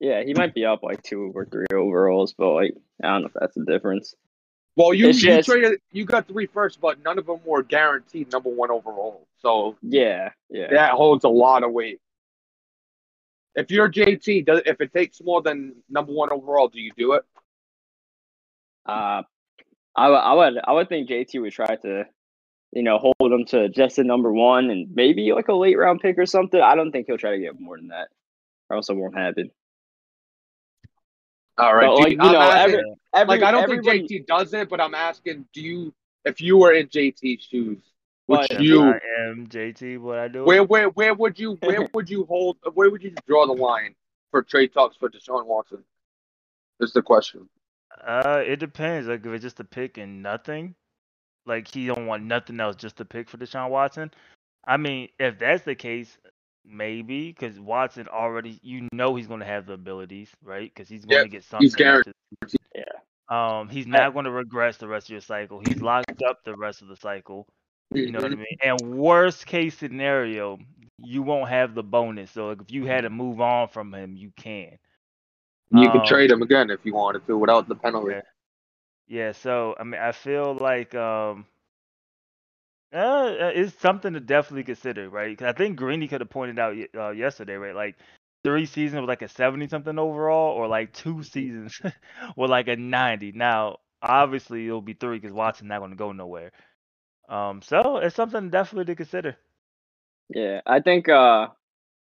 Yeah, 0.01 0.23
he 0.23 0.33
might 0.35 0.55
be 0.55 0.65
up 0.65 0.83
like 0.83 1.03
two 1.03 1.31
or 1.35 1.45
three 1.45 1.67
overalls, 1.73 2.33
but 2.37 2.53
like 2.53 2.75
I 3.03 3.09
don't 3.09 3.23
know 3.23 3.27
if 3.29 3.33
that's 3.39 3.55
the 3.55 3.65
difference. 3.65 4.15
Well, 4.77 4.95
you, 4.95 5.09
It's 5.09 5.23
you 5.23 5.31
just- 5.37 5.49
traded, 5.49 5.81
you 5.93 6.05
got 6.05 6.27
three 6.27 6.47
first, 6.47 6.81
but 6.81 7.03
none 7.05 7.19
of 7.19 7.27
them 7.27 7.41
were 7.45 7.63
guaranteed 7.63 8.33
number 8.33 8.49
one 8.49 8.71
overall. 8.71 9.27
So 9.39 9.77
Yeah, 9.83 10.31
yeah. 10.49 10.69
that 10.71 10.93
holds 10.93 11.25
a 11.25 11.29
lot 11.29 11.65
of 11.65 11.73
weight. 11.73 12.01
If 13.57 13.71
you're 13.71 13.91
JT, 13.91 14.47
does, 14.47 14.63
if 14.65 14.81
it 14.81 14.93
takes 14.93 15.21
more 15.21 15.43
than 15.43 15.75
number 15.91 16.13
one 16.13 16.31
overall, 16.31 16.69
do 16.69 16.81
you 16.81 16.93
do 16.97 17.13
it? 17.15 17.25
Uh, 18.87 19.23
I, 19.97 20.07
I 20.07 20.33
would 20.35 20.59
I 20.65 20.73
would 20.73 20.89
think 20.89 21.09
JT 21.11 21.41
would 21.43 21.53
try 21.53 21.77
to, 21.77 22.05
you 22.73 22.83
know, 22.83 22.99
hold 22.99 23.33
him 23.33 23.45
to 23.47 23.69
just 23.69 23.99
a 23.99 24.05
number 24.05 24.33
one 24.33 24.71
and 24.71 24.95
maybe 24.95 25.33
like 25.33 25.49
a 25.49 25.55
late 25.55 25.77
round 25.79 26.01
pick 26.01 26.19
or 26.19 26.27
something. 26.27 26.61
I 26.61 26.75
don't 26.75 26.93
think 26.93 27.07
he'll 27.07 27.19
try 27.19 27.33
to 27.33 27.39
get 27.39 27.59
more 27.61 27.77
than 27.77 27.89
that, 27.89 28.09
or 28.69 28.77
else 28.77 28.89
it 28.89 28.95
won't 28.97 29.17
happen. 29.17 29.51
All 31.59 31.75
right. 31.75 31.87
But, 31.87 31.97
do 31.97 32.03
like, 32.03 32.13
you- 32.13 32.19
you 32.19 32.23
I'm 32.23 32.33
know, 32.33 32.41
asking- 32.41 32.75
every- 32.79 32.95
Every, 33.13 33.27
like 33.39 33.43
I 33.43 33.51
don't 33.51 33.65
everybody, 33.65 34.07
think 34.07 34.11
JT 34.23 34.27
does 34.29 34.55
it, 34.55 34.69
but 34.69 34.81
I'm 34.81 34.95
asking, 34.95 35.47
do 35.53 35.61
you? 35.61 35.93
If 36.25 36.41
you 36.41 36.57
were 36.57 36.73
in 36.73 36.87
JT's 36.87 37.43
shoes, 37.45 37.83
would 38.29 38.47
But- 38.49 38.61
you? 38.61 38.83
what 38.83 39.03
I 39.03 39.23
am 39.31 39.49
JT. 39.49 39.99
What 39.99 40.19
I 40.19 40.29
do? 40.29 40.45
Where 40.45 40.63
where 40.63 40.91
where 40.91 41.13
would 41.15 41.37
you 41.39 41.55
where 41.63 41.89
would 41.93 42.09
you 42.09 42.25
hold? 42.27 42.59
Where 42.75 42.89
would 42.89 43.03
you 43.03 43.13
draw 43.27 43.47
the 43.49 43.53
line 43.53 43.97
for 44.31 44.43
trade 44.45 44.73
talks 44.73 44.97
for 44.97 45.09
Deshaun 45.11 45.45
Watson? 45.47 45.83
Is 46.79 46.93
the 46.93 47.03
question. 47.03 47.49
Uh, 48.07 48.43
it 48.47 48.57
depends. 48.61 49.09
Like 49.09 49.27
if 49.27 49.33
it's 49.33 49.43
just 49.43 49.59
a 49.59 49.65
pick 49.65 49.99
and 49.99 50.23
nothing, 50.23 50.77
like 51.51 51.69
he 51.69 51.87
don't 51.87 52.07
want 52.07 52.25
nothing 52.25 52.59
else, 52.61 52.77
just 52.77 52.97
to 52.97 53.05
pick 53.05 53.29
for 53.29 53.37
Deshaun 53.37 53.69
Watson. 53.69 54.11
I 54.67 54.79
mean, 54.79 55.09
if 55.19 55.39
that's 55.39 55.65
the 55.65 55.75
case, 55.75 56.17
maybe 56.65 57.29
because 57.29 57.61
Watson 57.61 58.09
already, 58.09 58.59
you 58.63 58.89
know, 58.93 59.17
he's 59.17 59.27
going 59.27 59.41
to 59.41 59.47
have 59.47 59.67
the 59.67 59.75
abilities, 59.75 60.31
right? 60.43 60.73
Because 60.73 60.89
he's 60.89 61.05
going 61.05 61.19
Yeah, 61.19 61.25
to 61.25 61.29
get 61.29 61.45
something. 61.45 61.65
he's 61.65 61.75
guaranteed. 61.75 62.15
Yeah. 62.75 62.85
Um, 63.29 63.69
he's 63.69 63.87
not 63.87 64.13
going 64.13 64.25
to 64.25 64.31
regress 64.31 64.79
the 64.79 64.89
rest 64.89 65.07
of 65.07 65.11
your 65.11 65.21
cycle. 65.21 65.61
He's 65.61 65.81
locked 65.81 66.23
up 66.23 66.45
the 66.45 66.57
rest 66.57 66.83
of 66.83 66.89
the 66.89 66.97
cycle. 66.97 67.47
You 67.93 68.13
know 68.13 68.21
what 68.21 68.33
I 68.33 68.35
Mm-hmm. 68.35 68.39
mean? 68.39 68.57
And 68.63 68.99
worst 68.99 69.47
case 69.47 69.77
scenario, 69.77 70.59
you 70.99 71.23
won't 71.23 71.49
have 71.49 71.75
the 71.75 71.83
bonus. 71.83 72.31
So 72.31 72.49
like, 72.49 72.63
if 72.63 72.71
you 72.71 72.87
had 72.87 73.03
to 73.03 73.11
move 73.11 73.41
on 73.41 73.69
from 73.69 73.93
him, 73.93 74.17
you 74.17 74.33
can. 74.37 74.79
You 75.71 75.91
could 75.91 76.01
Um, 76.01 76.07
trade 76.07 76.31
him 76.31 76.43
again 76.43 76.71
if 76.71 76.81
you 76.85 76.95
wanted 76.95 77.27
to 77.27 77.39
without 77.39 77.69
the 77.69 77.75
penalty. 77.75 78.13
Yeah. 78.13 78.21
Yeah, 79.11 79.33
so 79.35 79.77
I 79.81 79.85
mean, 79.85 80.01
I 80.03 80.13
feel 80.13 80.57
like 80.57 80.97
um, 80.97 81.47
uh, 82.95 83.35
it's 83.55 83.79
something 83.81 84.15
to 84.15 84.21
definitely 84.21 84.65
consider, 84.65 85.11
right? 85.11 85.39
'Cause 85.39 85.49
I 85.49 85.53
think 85.53 85.79
Greeny 85.79 86.09
could 86.09 86.21
have 86.23 86.31
pointed 86.31 86.59
out 86.59 86.77
uh, 86.97 87.11
yesterday, 87.11 87.55
right? 87.57 87.75
Like 87.77 87.97
three 88.45 88.67
seasons 88.67 89.01
with 89.03 89.09
like 89.11 89.23
a 89.23 89.29
70 89.29 89.69
something 89.69 89.99
overall, 89.99 90.57
or 90.57 90.69
like 90.69 90.93
two 90.95 91.23
seasons 91.25 91.81
with 92.37 92.51
like 92.51 92.69
a 92.69 92.77
90. 92.77 93.33
Now, 93.33 93.79
obviously, 94.03 94.67
it'll 94.67 94.83
be 94.83 94.95
three 94.95 95.19
because 95.21 95.35
Watson's 95.35 95.69
not 95.71 95.81
going 95.81 95.93
to 95.93 95.97
go 95.99 96.13
nowhere. 96.13 96.53
Um, 97.29 97.63
so 97.63 97.99
it's 97.99 98.17
something 98.17 98.51
definitely 98.51 98.87
to 98.87 98.97
consider. 98.97 99.37
Yeah, 100.31 100.61
I 100.67 100.81
think 100.81 101.09
uh, 101.09 101.49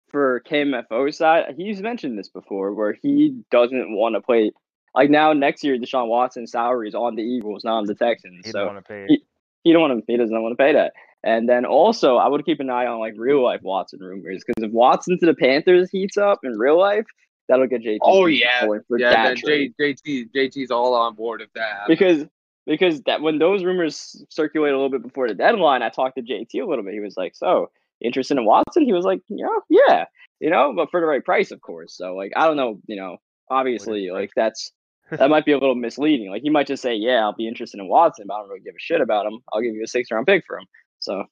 for 0.09 0.41
KMFO 0.41 1.13
side, 1.13 1.55
he's 1.57 1.81
mentioned 1.81 2.19
this 2.19 2.29
before, 2.29 2.73
where 2.73 2.93
he 3.01 3.43
doesn't 3.51 3.95
want 3.95 4.15
to 4.15 4.21
play. 4.21 4.51
Like 4.95 5.09
now, 5.09 5.33
next 5.33 5.63
year, 5.63 5.77
Deshaun 5.77 6.07
Watson's 6.07 6.51
salary 6.51 6.87
is 6.87 6.95
on 6.95 7.15
the 7.15 7.23
Eagles, 7.23 7.63
not 7.63 7.77
on 7.77 7.85
the 7.85 7.95
Texans. 7.95 8.45
He 8.45 8.51
so 8.51 8.59
don't 8.65 8.73
want 8.75 8.85
to 8.85 8.89
pay 8.93 9.05
he- 9.07 9.23
he 9.63 9.73
don't 9.73 9.81
want 9.81 10.05
to. 10.05 10.11
He 10.11 10.17
doesn't 10.17 10.41
want 10.41 10.53
to 10.53 10.55
pay 10.63 10.73
that. 10.73 10.93
And 11.23 11.49
then 11.49 11.65
also, 11.65 12.15
I 12.15 12.27
would 12.29 12.45
keep 12.45 12.59
an 12.61 12.69
eye 12.69 12.85
on 12.85 12.99
like 12.99 13.13
real 13.17 13.43
life 13.43 13.61
Watson 13.61 13.99
rumors 13.99 14.41
because 14.45 14.63
if 14.63 14.71
Watson 14.71 15.19
to 15.19 15.25
the 15.25 15.33
Panthers 15.33 15.89
heats 15.91 16.17
up 16.17 16.39
in 16.43 16.57
real 16.57 16.77
life, 16.79 17.05
that'll 17.49 17.67
get 17.67 17.83
JT. 17.83 17.97
Oh, 18.01 18.25
yeah. 18.25 18.61
for 18.61 18.81
Yeah, 18.97 19.09
that 19.11 19.37
then. 19.43 19.71
J, 19.77 19.93
JT 19.93 20.29
JT's 20.33 20.71
all 20.71 20.93
on 20.93 21.15
board 21.15 21.41
if 21.41 21.51
that 21.53 21.71
happens. 21.73 21.87
because 21.99 22.25
because 22.65 23.01
that 23.01 23.21
when 23.21 23.39
those 23.39 23.63
rumors 23.65 24.23
circulate 24.29 24.71
a 24.71 24.75
little 24.75 24.89
bit 24.91 25.03
before 25.03 25.27
the 25.27 25.33
deadline, 25.33 25.81
I 25.81 25.89
talked 25.89 26.15
to 26.15 26.21
JT 26.21 26.61
a 26.61 26.65
little 26.65 26.85
bit. 26.85 26.93
He 26.93 26.99
was 27.01 27.17
like, 27.17 27.35
"So 27.35 27.69
interested 27.99 28.37
in 28.37 28.45
Watson?" 28.45 28.85
He 28.85 28.93
was 28.93 29.03
like, 29.05 29.21
"Yeah, 29.27 29.47
yeah, 29.69 30.05
you 30.39 30.49
know, 30.49 30.71
but 30.73 30.89
for 30.89 31.01
the 31.01 31.05
right 31.07 31.23
price, 31.25 31.51
of 31.51 31.59
course." 31.61 31.97
So 31.97 32.15
like, 32.15 32.31
I 32.37 32.45
don't 32.47 32.57
know, 32.57 32.79
you 32.87 32.95
know, 32.95 33.17
obviously, 33.49 34.09
like 34.11 34.31
that's 34.35 34.71
that 35.11 35.29
might 35.29 35.45
be 35.45 35.51
a 35.51 35.57
little 35.57 35.75
misleading. 35.75 36.29
Like 36.29 36.41
he 36.43 36.49
might 36.49 36.67
just 36.67 36.81
say, 36.81 36.95
"Yeah, 36.95 37.21
I'll 37.23 37.33
be 37.33 37.47
interested 37.47 37.79
in 37.79 37.87
Watson, 37.87 38.25
but 38.27 38.35
I 38.35 38.39
don't 38.39 38.49
really 38.49 38.61
give 38.61 38.75
a 38.75 38.79
shit 38.79 39.01
about 39.01 39.25
him. 39.25 39.39
I'll 39.51 39.61
give 39.61 39.73
you 39.75 39.83
a 39.83 39.87
six 39.87 40.11
round 40.11 40.27
pick 40.27 40.45
for 40.45 40.57
him." 40.59 40.65
So, 40.99 41.23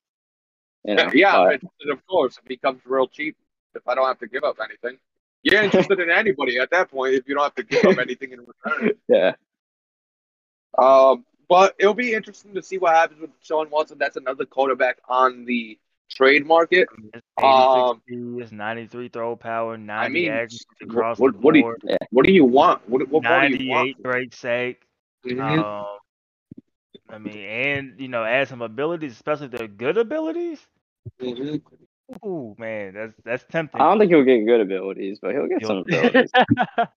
you 0.85 0.95
know, 0.95 1.09
yeah, 1.13 1.33
but- 1.33 1.61
I'm 1.85 1.91
of 1.91 2.05
course. 2.07 2.37
It 2.37 2.47
becomes 2.47 2.81
real 2.85 3.07
cheap 3.07 3.35
if 3.75 3.87
I 3.87 3.95
don't 3.95 4.07
have 4.07 4.19
to 4.19 4.27
give 4.27 4.43
up 4.43 4.57
anything. 4.63 4.97
You're 5.43 5.61
interested 5.63 5.99
in 5.99 6.09
anybody 6.09 6.57
at 6.59 6.71
that 6.71 6.89
point 6.91 7.13
if 7.13 7.27
you 7.27 7.35
don't 7.35 7.43
have 7.43 7.55
to 7.55 7.63
give 7.63 7.85
up 7.85 7.97
anything 7.99 8.31
in 8.31 8.39
return. 8.45 8.91
yeah, 9.07 9.33
Um, 10.77 11.25
but 11.47 11.75
it'll 11.79 11.93
be 11.93 12.13
interesting 12.13 12.53
to 12.55 12.61
see 12.61 12.77
what 12.77 12.95
happens 12.95 13.21
with 13.21 13.29
Sean 13.41 13.69
Watson. 13.69 13.97
That's 13.97 14.17
another 14.17 14.45
quarterback 14.45 14.97
on 15.07 15.45
the 15.45 15.77
trade 16.17 16.45
market. 16.45 16.87
It's 17.13 17.21
Um, 17.41 18.01
86 18.01 18.01
speed, 18.01 18.41
it's 18.43 18.51
93 18.51 19.09
throw 19.09 19.35
power, 19.35 19.77
90 19.77 20.13
mean, 20.13 20.31
average 20.31 20.65
what- 20.79 20.89
across 20.89 21.19
what- 21.19 21.33
the 21.33 21.39
what 21.39 21.53
do 21.53 21.59
you- 21.59 21.77
What 22.09 22.25
do 22.25 22.31
you 22.33 22.43
want? 22.45 22.87
What, 22.89 23.07
what 23.09 23.23
more 23.23 23.47
do 23.47 23.55
you 23.63 23.69
want? 23.69 23.87
98 23.89 24.03
great 24.03 24.33
sake. 24.33 24.81
Mhm. 25.25 25.59
Um, 25.63 25.97
I 27.09 27.17
mean, 27.19 27.37
and 27.37 27.99
you 27.99 28.07
know, 28.07 28.23
add 28.23 28.47
some 28.47 28.61
abilities, 28.61 29.11
especially 29.13 29.47
the 29.47 29.67
good 29.67 29.97
abilities. 29.97 30.65
Mhm. 31.21 31.61
Ooh, 32.25 32.55
man, 32.57 32.93
that's 32.93 33.13
that's 33.23 33.43
tempting. 33.51 33.79
I 33.79 33.89
don't 33.89 33.99
think 33.99 34.11
he'll 34.11 34.23
get 34.23 34.45
good 34.45 34.61
abilities, 34.61 35.19
but 35.21 35.33
he'll 35.35 35.47
get 35.47 35.65
some 35.65 35.83
You'll- 35.87 35.99
abilities. 36.07 36.31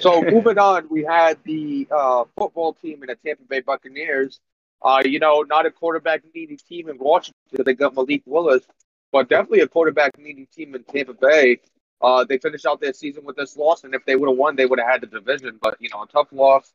So 0.00 0.22
moving 0.22 0.56
on, 0.58 0.88
we 0.88 1.04
had 1.04 1.36
the 1.44 1.86
uh, 1.90 2.24
football 2.36 2.72
team 2.72 3.02
and 3.02 3.10
the 3.10 3.16
Tampa 3.16 3.42
Bay 3.44 3.60
Buccaneers. 3.60 4.40
Uh, 4.84 5.02
you 5.04 5.18
know, 5.18 5.42
not 5.42 5.66
a 5.66 5.70
quarterback 5.70 6.22
needy 6.34 6.56
team 6.56 6.88
in 6.88 6.98
Washington. 6.98 7.36
They 7.64 7.74
got 7.74 7.94
Malik 7.94 8.22
Willis, 8.26 8.64
but 9.12 9.28
definitely 9.28 9.60
a 9.60 9.68
quarterback 9.68 10.18
needy 10.18 10.46
team 10.46 10.74
in 10.74 10.82
Tampa 10.84 11.14
Bay. 11.14 11.58
Uh, 12.00 12.24
they 12.24 12.38
finished 12.38 12.66
out 12.66 12.80
their 12.80 12.92
season 12.92 13.24
with 13.24 13.36
this 13.36 13.56
loss, 13.56 13.84
and 13.84 13.94
if 13.94 14.04
they 14.06 14.16
would 14.16 14.28
have 14.28 14.36
won, 14.36 14.56
they 14.56 14.66
would 14.66 14.80
have 14.80 14.88
had 14.88 15.00
the 15.02 15.06
division. 15.06 15.58
But 15.62 15.76
you 15.78 15.88
know, 15.92 16.02
a 16.02 16.06
tough 16.08 16.28
loss. 16.32 16.72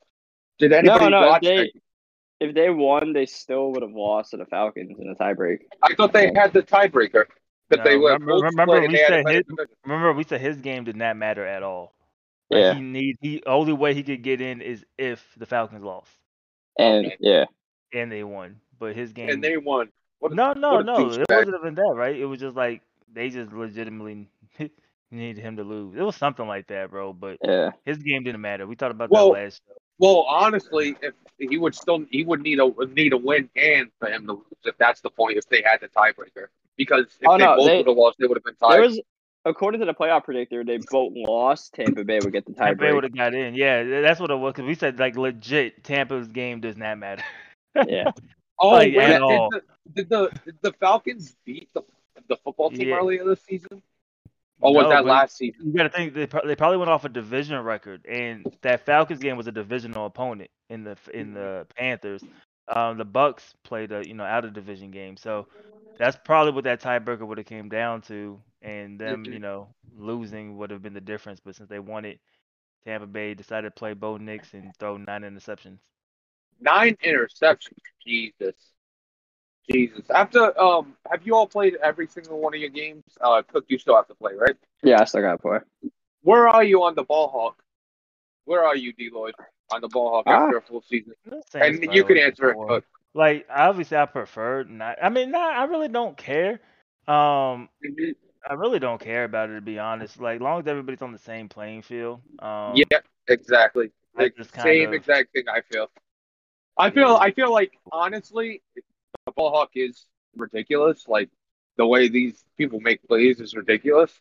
Did 0.57 0.71
anybody 0.73 1.05
no, 1.05 1.09
no, 1.09 1.23
if 1.25 1.29
watch 1.31 1.41
they 1.43 1.57
it? 1.57 1.71
if 2.39 2.55
they 2.55 2.69
won, 2.69 3.11
they 3.13 3.25
still 3.25 3.71
would 3.73 3.81
have 3.81 3.91
lost 3.91 4.31
to 4.31 4.37
the 4.37 4.45
Falcons 4.45 4.97
in 4.99 5.09
a 5.09 5.15
tiebreak. 5.15 5.59
I 5.83 5.93
thought 5.95 6.13
they 6.13 6.31
had 6.33 6.53
the 6.53 6.63
tiebreaker. 6.63 7.25
That 7.69 7.79
No, 7.79 7.83
they 7.83 7.97
were 7.97 8.13
remember- 8.13 8.45
remember 8.45 8.77
split 8.77 8.89
we 8.91 8.95
they 8.95 9.03
said 9.05 9.27
his- 9.27 9.43
Remember, 9.83 10.13
we 10.13 10.23
said 10.23 10.39
his 10.39 10.61
game 10.61 10.85
did 10.85 10.95
not 10.95 11.17
matter 11.17 11.45
at 11.45 11.63
all. 11.63 11.93
Like, 12.49 12.61
Yeah, 12.61 12.73
he 12.75 12.79
need 12.81 13.17
he 13.21 13.43
only 13.45 13.73
way 13.73 13.93
he 13.93 14.03
could 14.03 14.23
get 14.23 14.39
in 14.39 14.61
is 14.61 14.85
if 14.97 15.21
the 15.35 15.45
Falcons 15.45 15.83
lost 15.83 16.09
and 16.79 17.07
Okay. 17.07 17.17
yeah, 17.19 17.45
and 17.93 18.11
they 18.11 18.23
won. 18.23 18.59
But 18.79 18.95
his 18.95 19.11
game, 19.13 19.29
and 19.29 19.43
they 19.43 19.57
won. 19.57 19.89
What 20.19 20.31
a- 20.31 20.35
no, 20.35 20.53
no, 20.53 20.73
what 20.75 20.85
no, 20.85 21.09
it 21.11 21.25
wasn't 21.29 21.55
even 21.59 21.75
that, 21.75 21.93
right? 21.95 22.15
It 22.15 22.25
was 22.25 22.39
just 22.39 22.55
like 22.55 22.81
they 23.13 23.29
just 23.29 23.51
legitimately 23.51 24.27
needed 25.11 25.41
him 25.41 25.57
to 25.57 25.63
lose. 25.63 25.95
It 25.95 26.01
was 26.01 26.15
something 26.15 26.47
like 26.47 26.67
that, 26.67 26.91
bro. 26.91 27.13
But 27.13 27.37
yeah. 27.43 27.71
his 27.85 27.97
game 27.99 28.23
didn't 28.23 28.41
matter. 28.41 28.67
We 28.67 28.75
talked 28.75 28.91
about 28.91 29.09
Well, 29.09 29.33
that 29.33 29.43
last. 29.43 29.61
Show. 29.67 29.73
Well, 29.99 30.25
honestly, 30.29 30.95
if 31.01 31.13
he 31.39 31.57
would 31.57 31.73
still, 31.73 32.05
he 32.11 32.23
would 32.23 32.41
need 32.41 32.59
a 32.59 32.69
need 32.93 33.13
a 33.13 33.17
win 33.17 33.49
and 33.55 33.89
for 33.99 34.09
him 34.09 34.27
to 34.27 34.33
lose. 34.33 34.43
If 34.63 34.77
that's 34.77 35.01
the 35.01 35.09
point, 35.09 35.37
if 35.37 35.47
they 35.49 35.63
had 35.65 35.81
the 35.81 35.87
tiebreaker, 35.87 36.47
because 36.75 37.05
if 37.19 37.27
Oh, 37.27 37.37
they 37.37 37.43
no, 37.45 37.55
both 37.55 37.77
would 37.77 37.87
have 37.87 37.97
lost, 37.97 38.17
they 38.19 38.27
would 38.27 38.37
have 38.37 38.43
been 38.43 38.53
There 38.61 38.69
tied. 38.69 38.79
was, 38.81 39.01
according 39.43 39.79
to 39.79 39.87
the 39.87 39.95
playoff 39.95 40.23
predictor, 40.23 40.63
they 40.63 40.77
both 40.91 41.13
lost. 41.15 41.73
Tampa 41.73 42.03
Bay 42.03 42.19
would 42.21 42.31
get 42.31 42.45
the 42.45 42.53
Tampa 42.53 42.75
Bay 42.79 42.93
would 42.93 43.05
have 43.05 43.15
got 43.15 43.33
in. 43.33 43.55
Yeah, 43.55 44.01
that's 44.01 44.19
what 44.19 44.29
it 44.29 44.35
was. 44.35 44.53
Because 44.53 44.67
we 44.67 44.75
said 44.75 44.99
like 44.99 45.17
legit, 45.17 45.83
Tampa's 45.83 46.27
game 46.27 46.59
does 46.59 46.77
not 46.77 46.97
matter. 46.99 47.23
Yeah, 47.85 48.11
oh, 48.59 48.69
like, 48.69 48.95
wait, 48.95 49.07
did 49.07 49.19
the, 49.27 49.61
did 49.93 50.09
the 50.09 50.31
did 50.45 50.55
the 50.61 50.73
Falcons 50.73 51.35
beat 51.45 51.69
the 51.73 51.81
the 52.27 52.37
football 52.37 52.69
team 52.69 52.87
Yeah. 52.87 52.95
earlier 52.95 53.25
this 53.25 53.41
season? 53.43 53.81
Or 54.61 54.73
was 54.73 54.83
No, 54.83 54.89
that 54.89 55.05
last 55.05 55.37
season? 55.37 55.67
You 55.67 55.73
got 55.73 55.83
to 55.83 55.89
think 55.89 56.13
they, 56.13 56.25
they 56.25 56.55
probably 56.55 56.77
went 56.77 56.89
off 56.89 57.05
a 57.05 57.09
division 57.09 57.61
record, 57.63 58.05
and 58.05 58.45
that 58.63 58.85
Falcons 58.85 59.19
game 59.19 59.37
was 59.37 59.47
a 59.47 59.51
divisional 59.51 60.07
opponent 60.07 60.49
in 60.69 60.83
the 60.83 60.97
in 61.13 61.33
the 61.33 61.67
Panthers. 61.75 62.23
Um, 62.67 62.97
the 62.97 63.05
Bucs 63.05 63.53
played 63.63 63.91
a 63.91 64.05
you 64.05 64.13
know 64.13 64.23
out 64.23 64.45
of 64.45 64.53
division 64.53 64.91
game, 64.91 65.15
so 65.15 65.47
that's 65.97 66.17
probably 66.25 66.53
what 66.53 66.63
that 66.65 66.81
tiebreaker 66.81 67.25
would 67.25 67.37
have 67.37 67.47
came 67.47 67.69
down 67.69 68.01
to, 68.03 68.41
and 68.61 68.99
them 68.99 69.31
you 69.31 69.39
know 69.39 69.69
losing 69.95 70.57
would 70.57 70.71
have 70.71 70.81
been 70.81 70.93
the 70.93 71.01
difference. 71.01 71.39
But 71.39 71.55
since 71.55 71.69
they 71.69 71.79
won 71.79 72.03
it, 72.05 72.19
Tampa 72.85 73.05
Bay 73.07 73.35
decided 73.35 73.67
to 73.69 73.79
play 73.79 73.93
Bo 73.93 74.17
Nix 74.17 74.53
and 74.53 74.75
throw 74.77 74.97
nine 74.97 75.21
interceptions. 75.21 75.79
Nine 76.61 76.97
interceptions. 77.05 77.77
Jesus, 78.05 78.55
Jesus. 79.69 80.09
After 80.09 80.59
um, 80.59 80.95
have 81.11 81.25
you 81.25 81.35
all 81.35 81.47
played 81.47 81.75
every 81.83 82.07
single 82.07 82.39
one 82.39 82.53
of 82.53 82.59
your 82.59 82.69
games? 82.69 83.03
Uh, 83.19 83.41
Cook, 83.51 83.65
you 83.67 83.77
still 83.77 83.95
have 83.95 84.07
to 84.07 84.15
play, 84.15 84.33
right? 84.35 84.55
yeah. 84.83 85.01
I 85.01 85.05
still 85.05 85.21
got 85.21 85.33
to 85.33 85.37
play. 85.37 85.59
Where 86.21 86.47
are 86.47 86.63
you 86.63 86.83
on 86.83 86.95
the 86.95 87.03
ball 87.03 87.27
hawk? 87.29 87.61
Where 88.45 88.63
are 88.63 88.75
you, 88.77 88.93
D 88.93 89.09
Lloyd, 89.13 89.33
on 89.71 89.81
the 89.81 89.89
ball 89.89 90.09
hawk 90.11 90.23
Ah. 90.27 90.45
after 90.45 90.57
a 90.57 90.61
full 90.61 90.81
season? 90.81 91.13
And 91.53 91.73
you 91.75 91.79
can 91.79 91.89
probably 91.89 92.21
answer 92.21 92.49
it. 92.51 92.57
Cook. 92.67 92.85
Like 93.13 93.45
obviously, 93.53 93.97
I 93.97 94.05
prefer 94.05 94.63
not. 94.63 94.97
I 95.01 95.09
mean, 95.09 95.31
not. 95.31 95.53
I 95.53 95.65
really 95.65 95.87
don't 95.89 96.15
care. 96.15 96.61
Um, 97.07 97.69
I 98.49 98.53
really 98.55 98.79
don't 98.79 99.01
care 99.01 99.23
about 99.25 99.49
it 99.49 99.55
to 99.55 99.61
be 99.61 99.79
honest. 99.79 100.19
Like, 100.21 100.39
long 100.39 100.59
as 100.61 100.67
everybody's 100.67 101.01
on 101.01 101.11
the 101.11 101.17
same 101.17 101.49
playing 101.49 101.81
field. 101.81 102.21
Um, 102.39 102.73
Yeah, 102.75 102.99
exactly. 103.27 103.91
Like, 104.15 104.35
same 104.61 104.89
of- 104.89 104.93
exact 104.93 105.33
thing 105.33 105.43
I 105.49 105.61
feel. 105.61 105.89
I 106.77 106.89
feel 106.91 107.15
I 107.15 107.31
feel 107.31 107.51
like 107.51 107.77
honestly, 107.91 108.61
the 108.75 109.31
ball 109.35 109.51
hawk 109.51 109.71
is 109.75 110.05
ridiculous. 110.35 111.07
Like 111.07 111.29
the 111.77 111.85
way 111.85 112.07
these 112.09 112.43
people 112.57 112.79
make 112.79 113.05
plays 113.07 113.39
is 113.39 113.53
ridiculous. 113.55 114.11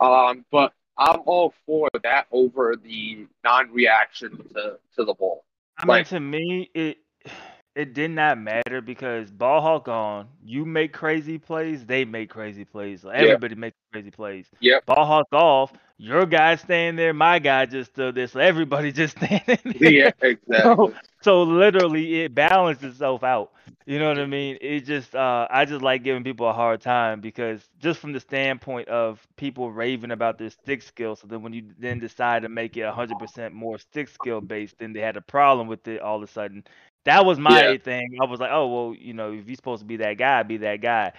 Um, 0.00 0.44
but 0.50 0.72
I'm 0.96 1.20
all 1.26 1.54
for 1.66 1.88
that 2.02 2.26
over 2.32 2.76
the 2.76 3.26
non-reaction 3.44 4.36
to, 4.54 4.78
to 4.96 5.04
the 5.04 5.14
ball. 5.14 5.44
I 5.78 5.84
mean, 5.84 5.88
Like- 5.88 6.08
to 6.08 6.20
me, 6.20 6.70
it 6.74 6.98
it 7.74 7.94
did 7.94 8.10
not 8.10 8.38
matter 8.38 8.80
because 8.80 9.30
ball 9.30 9.60
hawk 9.60 9.86
on. 9.88 10.28
You 10.44 10.64
make 10.64 10.92
crazy 10.92 11.38
plays, 11.38 11.86
they 11.86 12.04
make 12.04 12.30
crazy 12.30 12.64
plays. 12.64 13.04
Everybody 13.04 13.54
makes 13.54 13.76
crazy 13.92 14.10
plays. 14.10 14.46
Yeah. 14.60 14.78
Ball 14.84 15.06
hawk 15.06 15.28
off. 15.32 15.72
Your 15.98 16.26
guy 16.26 16.56
staying 16.56 16.96
there, 16.96 17.12
my 17.14 17.38
guy 17.38 17.66
just 17.66 17.92
stood 17.92 18.14
there, 18.14 18.26
so 18.28 18.40
everybody 18.40 18.92
just 18.92 19.16
standing 19.16 19.74
there. 19.80 19.96
Yeah, 19.98 20.10
exactly. 20.20 20.94
So 21.22 21.42
literally, 21.42 22.22
it 22.22 22.34
balanced 22.34 22.82
itself 22.84 23.22
out. 23.24 23.52
You 23.86 23.98
know 23.98 24.08
what 24.08 24.18
I 24.18 24.26
mean? 24.26 24.58
It 24.60 24.80
just, 24.84 25.14
uh, 25.14 25.46
I 25.50 25.64
just 25.64 25.82
like 25.82 26.02
giving 26.04 26.22
people 26.24 26.48
a 26.48 26.52
hard 26.52 26.80
time 26.80 27.20
because 27.20 27.68
just 27.78 28.00
from 28.00 28.12
the 28.12 28.20
standpoint 28.20 28.88
of 28.88 29.26
people 29.36 29.70
raving 29.70 30.10
about 30.10 30.38
their 30.38 30.50
stick 30.50 30.82
skill. 30.82 31.16
So 31.16 31.26
then 31.26 31.42
when 31.42 31.52
you 31.52 31.64
then 31.78 31.98
decide 31.98 32.42
to 32.42 32.48
make 32.48 32.76
it 32.76 32.84
100% 32.84 33.54
more 33.54 33.78
stick 33.78 34.08
skill 34.08 34.40
based, 34.40 34.78
then 34.78 34.92
they 34.92 35.00
had 35.00 35.16
a 35.16 35.22
problem 35.22 35.68
with 35.68 35.86
it 35.88 36.00
all 36.00 36.16
of 36.16 36.22
a 36.22 36.26
sudden. 36.26 36.64
That 37.04 37.24
was 37.24 37.38
my 37.38 37.62
Yeah. 37.64 37.76
thing. 37.78 38.18
I 38.20 38.26
was 38.26 38.40
like, 38.40 38.50
oh 38.52 38.66
well, 38.68 38.94
you 38.94 39.14
know, 39.14 39.32
if 39.32 39.46
you're 39.48 39.56
supposed 39.56 39.80
to 39.80 39.86
be 39.86 39.96
that 39.98 40.18
guy, 40.18 40.42
be 40.42 40.58
that 40.58 40.80
guy. 40.80 41.12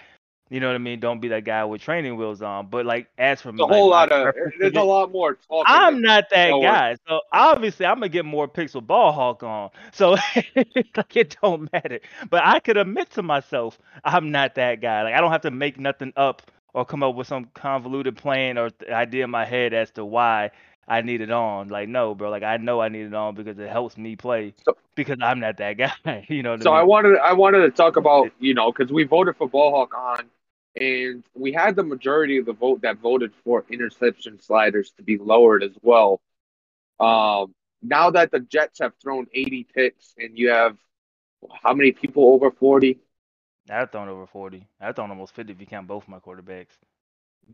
You 0.50 0.60
know 0.60 0.66
what 0.66 0.74
I 0.74 0.78
mean? 0.78 1.00
Don't 1.00 1.20
be 1.20 1.28
that 1.28 1.44
guy 1.44 1.64
with 1.64 1.80
training 1.80 2.16
wheels 2.16 2.42
on. 2.42 2.66
But 2.68 2.84
like, 2.84 3.08
as 3.18 3.40
for 3.40 3.52
me, 3.52 3.62
a 3.62 3.66
whole 3.66 3.90
my 3.90 4.06
lot 4.06 4.12
of 4.12 4.34
there's 4.58 4.74
a 4.74 4.82
lot 4.82 5.12
more 5.12 5.34
talking. 5.34 5.64
I'm 5.66 6.02
not 6.02 6.28
that 6.30 6.60
guy. 6.60 6.96
So 7.08 7.20
obviously 7.32 7.86
I'm 7.86 7.96
gonna 7.96 8.08
get 8.08 8.24
more 8.24 8.48
pixel 8.48 8.76
with 8.76 8.88
ball 8.88 9.12
hawk 9.12 9.42
on. 9.42 9.70
So 9.92 10.10
like 10.56 11.16
it 11.16 11.36
don't 11.40 11.72
matter. 11.72 12.00
But 12.30 12.44
I 12.44 12.60
could 12.60 12.76
admit 12.76 13.10
to 13.12 13.22
myself 13.22 13.78
I'm 14.04 14.30
not 14.32 14.54
that 14.56 14.80
guy. 14.80 15.02
Like 15.04 15.14
I 15.14 15.20
don't 15.20 15.30
have 15.32 15.42
to 15.42 15.50
make 15.50 15.78
nothing 15.78 16.12
up 16.16 16.42
or 16.74 16.84
come 16.84 17.02
up 17.02 17.14
with 17.14 17.26
some 17.28 17.46
convoluted 17.54 18.16
plan 18.16 18.58
or 18.58 18.70
th- 18.70 18.90
idea 18.90 19.24
in 19.24 19.30
my 19.30 19.44
head 19.44 19.72
as 19.72 19.90
to 19.92 20.04
why 20.04 20.50
I 20.88 21.02
need 21.02 21.20
it 21.20 21.30
on. 21.30 21.68
Like 21.68 21.88
no, 21.88 22.14
bro. 22.14 22.30
Like 22.30 22.42
I 22.42 22.56
know 22.56 22.80
I 22.80 22.88
need 22.88 23.06
it 23.06 23.14
on 23.14 23.34
because 23.34 23.58
it 23.58 23.68
helps 23.68 23.96
me 23.96 24.16
play 24.16 24.54
So- 24.64 24.76
because 24.96 25.18
I'm 25.22 25.38
not 25.40 25.58
that 25.58 25.74
guy. 26.04 26.26
you 26.28 26.42
know 26.42 26.52
what 26.52 26.62
So 26.62 26.72
I 26.72 26.80
I 26.80 26.82
wanted 26.82 27.18
I 27.18 27.32
wanted 27.34 27.60
to 27.60 27.70
talk 27.70 27.96
about 27.96 28.30
you 28.40 28.54
know 28.54 28.72
because 28.72 28.92
we 28.92 29.04
voted 29.04 29.36
for 29.36 29.48
ball 29.48 29.70
hawk 29.70 29.94
on 29.96 30.28
and 30.76 31.24
we 31.34 31.52
had 31.52 31.76
the 31.76 31.82
majority 31.82 32.38
of 32.38 32.46
the 32.46 32.52
vote 32.52 32.82
that 32.82 32.98
voted 32.98 33.32
for 33.44 33.64
interception 33.70 34.40
sliders 34.40 34.92
to 34.96 35.02
be 35.02 35.18
lowered 35.18 35.62
as 35.62 35.76
well. 35.82 36.20
Um, 36.98 37.54
now 37.82 38.10
that 38.10 38.30
the 38.30 38.40
Jets 38.40 38.78
have 38.80 38.92
thrown 39.02 39.26
80 39.32 39.66
picks 39.74 40.14
and 40.18 40.38
you 40.38 40.50
have 40.50 40.76
how 41.62 41.72
many 41.74 41.92
people 41.92 42.28
over 42.28 42.50
40? 42.50 42.98
I've 43.70 43.90
thrown 43.90 44.08
over 44.08 44.26
40. 44.26 44.66
I've 44.80 44.96
thrown 44.96 45.10
almost 45.10 45.34
50 45.34 45.52
if 45.52 45.60
you 45.60 45.66
count 45.66 45.86
both 45.86 46.08
my 46.08 46.18
quarterbacks. 46.18 46.76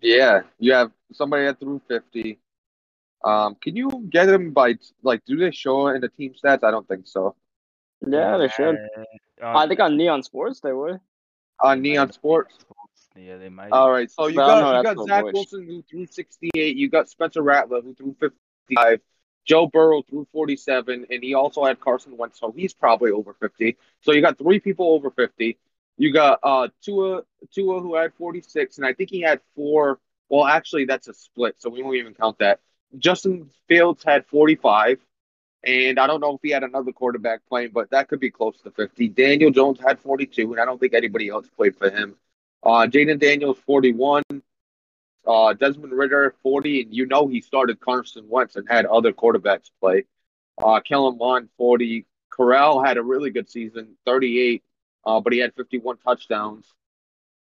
Yeah, 0.00 0.42
you 0.58 0.72
have 0.72 0.90
somebody 1.12 1.44
that 1.44 1.60
threw 1.60 1.80
50. 1.88 2.38
Um, 3.24 3.56
can 3.60 3.76
you 3.76 4.06
get 4.10 4.26
them 4.26 4.52
by 4.52 4.74
like? 5.02 5.24
Do 5.24 5.36
they 5.36 5.50
show 5.50 5.88
in 5.88 6.00
the 6.00 6.08
team 6.08 6.34
stats? 6.34 6.62
I 6.62 6.70
don't 6.70 6.86
think 6.86 7.06
so. 7.06 7.34
Yeah, 8.06 8.36
they 8.36 8.48
should. 8.48 8.76
Uh, 9.42 9.56
I 9.56 9.66
think 9.66 9.80
on 9.80 9.96
Neon 9.96 10.22
Sports 10.22 10.60
they 10.60 10.72
would. 10.72 11.00
On 11.60 11.80
Neon 11.80 12.12
Sports. 12.12 12.58
Yeah, 13.18 13.36
they 13.38 13.48
might. 13.48 13.72
All 13.72 13.90
right, 13.90 14.10
so 14.10 14.26
you 14.26 14.36
But 14.36 14.46
got 14.46 14.60
know 14.60 14.76
you 14.78 14.82
got 14.82 15.06
Zach 15.06 15.24
voice. 15.24 15.32
Wilson 15.32 15.66
who 15.66 15.82
threw 15.82 16.06
68. 16.06 16.76
You 16.76 16.88
got 16.88 17.08
Spencer 17.08 17.42
Rattler 17.42 17.80
who 17.82 17.94
threw 17.94 18.14
55. 18.20 19.00
Joe 19.44 19.68
Burrow 19.68 20.02
threw 20.02 20.26
47, 20.32 21.06
and 21.08 21.22
he 21.22 21.34
also 21.34 21.64
had 21.64 21.78
Carson 21.80 22.16
Wentz, 22.16 22.40
so 22.40 22.50
he's 22.50 22.74
probably 22.74 23.12
over 23.12 23.32
50. 23.34 23.76
So 24.00 24.12
you 24.12 24.20
got 24.20 24.38
three 24.38 24.58
people 24.58 24.92
over 24.92 25.10
50. 25.10 25.56
You 25.98 26.12
got 26.12 26.40
uh 26.42 26.68
Tua 26.82 27.22
Tua 27.52 27.80
who 27.80 27.94
had 27.94 28.12
46, 28.14 28.78
and 28.78 28.86
I 28.86 28.92
think 28.92 29.10
he 29.10 29.20
had 29.20 29.40
four. 29.54 29.98
Well, 30.28 30.44
actually, 30.44 30.84
that's 30.84 31.08
a 31.08 31.14
split, 31.14 31.54
so 31.58 31.70
we 31.70 31.82
won't 31.82 31.96
even 31.96 32.14
count 32.14 32.38
that. 32.40 32.60
Justin 32.98 33.50
Fields 33.68 34.02
had 34.04 34.26
45, 34.26 34.98
and 35.64 35.98
I 35.98 36.06
don't 36.06 36.20
know 36.20 36.34
if 36.34 36.40
he 36.42 36.50
had 36.50 36.64
another 36.64 36.92
quarterback 36.92 37.40
playing, 37.48 37.70
but 37.72 37.90
that 37.90 38.08
could 38.08 38.20
be 38.20 38.30
close 38.30 38.60
to 38.62 38.70
50. 38.72 39.08
Daniel 39.08 39.50
Jones 39.50 39.78
had 39.80 40.00
42, 40.00 40.52
and 40.52 40.60
I 40.60 40.64
don't 40.64 40.80
think 40.80 40.94
anybody 40.94 41.28
else 41.28 41.46
played 41.56 41.76
for 41.76 41.90
him. 41.90 42.16
Uh, 42.66 42.84
Jaden 42.88 43.20
Daniels 43.20 43.58
41. 43.64 44.24
Uh, 45.24 45.52
Desmond 45.54 45.92
Ridder 45.92 46.34
40, 46.42 46.82
and 46.82 46.94
you 46.94 47.06
know 47.06 47.26
he 47.26 47.40
started 47.40 47.80
Carson 47.80 48.28
Wentz 48.28 48.56
and 48.56 48.68
had 48.68 48.86
other 48.86 49.12
quarterbacks 49.12 49.70
play. 49.80 50.04
Uh, 50.62 50.80
Kellen 50.80 51.18
Mond 51.18 51.48
40. 51.58 52.06
Corral 52.30 52.82
had 52.82 52.96
a 52.96 53.02
really 53.02 53.30
good 53.30 53.48
season, 53.48 53.96
38, 54.04 54.62
uh, 55.04 55.20
but 55.20 55.32
he 55.32 55.38
had 55.38 55.54
51 55.54 55.96
touchdowns. 55.98 56.72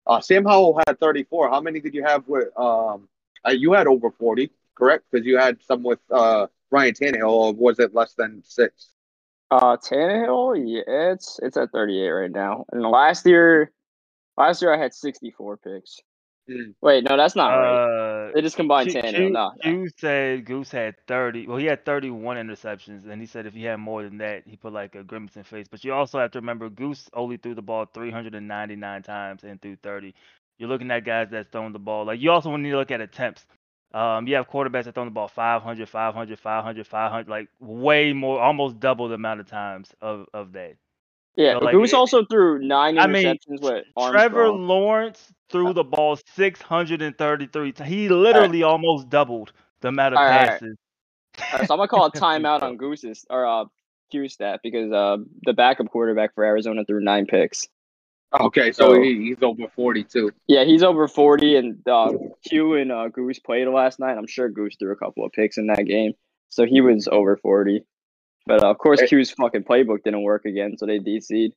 Uh, 0.08 0.22
Sam 0.22 0.46
Howell 0.46 0.82
had 0.86 1.00
34. 1.00 1.50
How 1.50 1.60
many 1.60 1.80
did 1.80 1.94
you 1.94 2.04
have 2.04 2.28
with? 2.28 2.48
Um, 2.58 3.10
uh, 3.46 3.52
you 3.52 3.74
had 3.74 3.88
over 3.88 4.12
40, 4.12 4.52
correct? 4.76 5.06
Because 5.12 5.26
you 5.26 5.38
had 5.38 5.62
some 5.64 5.84
with 5.84 6.00
uh, 6.12 6.48
Ryan 6.72 6.94
Tannehill, 6.94 7.30
or 7.30 7.54
was 7.54 7.80
it 7.80 7.94
less 7.94 8.14
than 8.14 8.42
six? 8.46 8.90
Uh, 9.52 9.78
Tannehill, 9.78 10.64
yeah, 10.66 11.12
it's 11.12 11.40
it's 11.42 11.58
at 11.58 11.72
38 11.72 12.10
right 12.10 12.32
now. 12.32 12.66
And 12.72 12.82
last 12.84 13.26
year, 13.26 13.72
last 14.38 14.62
year 14.62 14.74
I 14.74 14.78
had 14.78 14.94
64 14.94 15.58
picks. 15.58 16.00
Hmm. 16.48 16.72
Wait, 16.82 17.04
no, 17.04 17.18
that's 17.18 17.36
not 17.36 17.56
right. 17.56 17.82
Uh, 18.30 18.32
They 18.34 18.42
just 18.42 18.56
combined 18.56 18.90
Q, 18.90 19.02
Tannehill. 19.02 19.16
Q, 19.16 19.30
No, 19.32 19.52
no. 19.64 19.72
Q 19.72 19.90
said 19.98 20.46
Goose 20.46 20.72
had 20.72 20.96
30. 21.08 21.48
Well, 21.48 21.58
he 21.58 21.66
had 21.66 21.86
31 21.86 22.38
interceptions, 22.38 23.08
and 23.08 23.20
he 23.22 23.26
said 23.28 23.48
if 23.48 23.54
he 23.54 23.64
had 23.64 23.78
more 23.78 24.04
than 24.04 24.18
that, 24.20 24.44
he 24.48 24.56
put 24.56 24.74
like 24.74 24.96
a 24.96 25.04
grimace 25.04 25.38
in 25.38 25.44
face. 25.44 25.68
But 25.70 25.84
you 25.84 25.94
also 25.94 26.20
have 26.20 26.32
to 26.32 26.40
remember 26.40 26.70
Goose 26.70 27.10
only 27.14 27.38
threw 27.38 27.56
the 27.56 27.64
ball 27.64 27.86
399 27.94 29.04
times 29.04 29.44
and 29.44 29.62
threw 29.62 29.76
30. 29.78 30.14
You're 30.60 30.70
looking 30.70 30.92
at 30.92 31.04
guys 31.06 31.30
that's 31.32 31.50
throwing 31.52 31.74
the 31.74 31.80
ball. 31.80 32.06
Like 32.06 32.22
you 32.22 32.32
also 32.32 32.50
want 32.52 32.64
to 32.64 32.76
look 32.78 32.92
at 32.92 33.02
attempts. 33.02 33.46
Um, 33.94 34.28
you 34.28 34.36
have 34.36 34.50
quarterbacks 34.50 34.86
that 34.86 34.94
throwing 34.94 35.10
the 35.10 35.14
ball 35.14 35.28
500, 35.30 35.90
500, 35.90 36.40
500, 36.40 36.88
500, 36.88 37.30
like 37.30 37.48
way 37.60 38.14
more, 38.14 38.40
almost 38.40 38.80
double 38.80 39.08
the 39.08 39.16
amount 39.16 39.40
of 39.40 39.48
times 39.48 39.94
of 40.02 40.28
of 40.34 40.54
that. 40.54 40.76
Yeah, 41.38 41.54
So, 41.60 41.66
like, 41.66 41.74
Goose 41.74 41.92
it- 41.94 41.96
also 41.96 42.26
threw 42.26 42.60
nine 42.60 42.98
I 42.98 43.08
mean, 43.08 43.26
interceptions 43.26 43.62
with 43.62 43.86
Trevor 43.98 44.44
Armstrong. 44.44 44.68
Lawrence 44.68 45.34
threw 45.50 45.74
the 45.74 45.84
ball 45.84 46.18
633 46.36 47.72
times. 47.72 47.90
He 47.90 48.10
literally 48.10 48.64
almost 48.64 49.10
doubled 49.10 49.52
the 49.82 49.90
amount 49.90 50.14
of 50.14 50.20
All 50.20 50.26
right, 50.26 50.32
all 50.32 50.40
right. 50.46 50.50
passes. 50.50 50.78
All 51.40 51.60
right, 51.60 51.68
so 51.68 51.74
I'm 51.74 51.78
gonna 51.80 51.88
call 51.88 52.06
a 52.06 52.12
timeout 52.14 52.62
on 52.62 52.78
Goose's 52.78 53.26
or 53.30 53.46
uh 53.46 53.66
Q 54.12 54.30
stat 54.30 54.62
because 54.64 54.92
uh 54.92 55.18
the 55.44 55.54
backup 55.54 55.90
quarterback 55.90 56.34
for 56.36 56.44
Arizona 56.44 56.86
threw 56.86 57.02
nine 57.02 57.26
picks. 57.26 57.68
Okay, 58.40 58.72
so 58.72 58.94
So- 58.96 59.02
he, 59.02 59.16
he's 59.28 59.42
over 59.42 59.68
42. 59.76 60.32
Yeah, 60.48 60.64
he's 60.66 60.84
over 60.84 61.08
40, 61.08 61.56
and 61.58 61.88
uh, 61.88 62.12
Q 62.46 62.74
and 62.74 62.92
uh, 62.92 63.08
Goose 63.08 63.40
played 63.40 63.68
last 63.68 64.00
night. 64.00 64.18
I'm 64.18 64.28
sure 64.28 64.50
Goose 64.50 64.76
threw 64.78 64.92
a 64.92 64.96
couple 64.96 65.24
of 65.26 65.32
picks 65.32 65.58
in 65.58 65.68
that 65.68 65.84
game, 65.86 66.14
so 66.50 66.66
he 66.66 66.82
was 66.82 67.08
over 67.10 67.38
40. 67.38 67.86
But 68.46 68.64
uh, 68.64 68.70
of 68.70 68.78
course, 68.78 69.02
Eh. 69.02 69.08
Q's 69.08 69.32
fucking 69.32 69.64
playbook 69.64 70.04
didn't 70.04 70.22
work 70.22 70.46
again, 70.46 70.78
so 70.78 70.86
they 70.86 71.00
DC'd. 71.00 71.54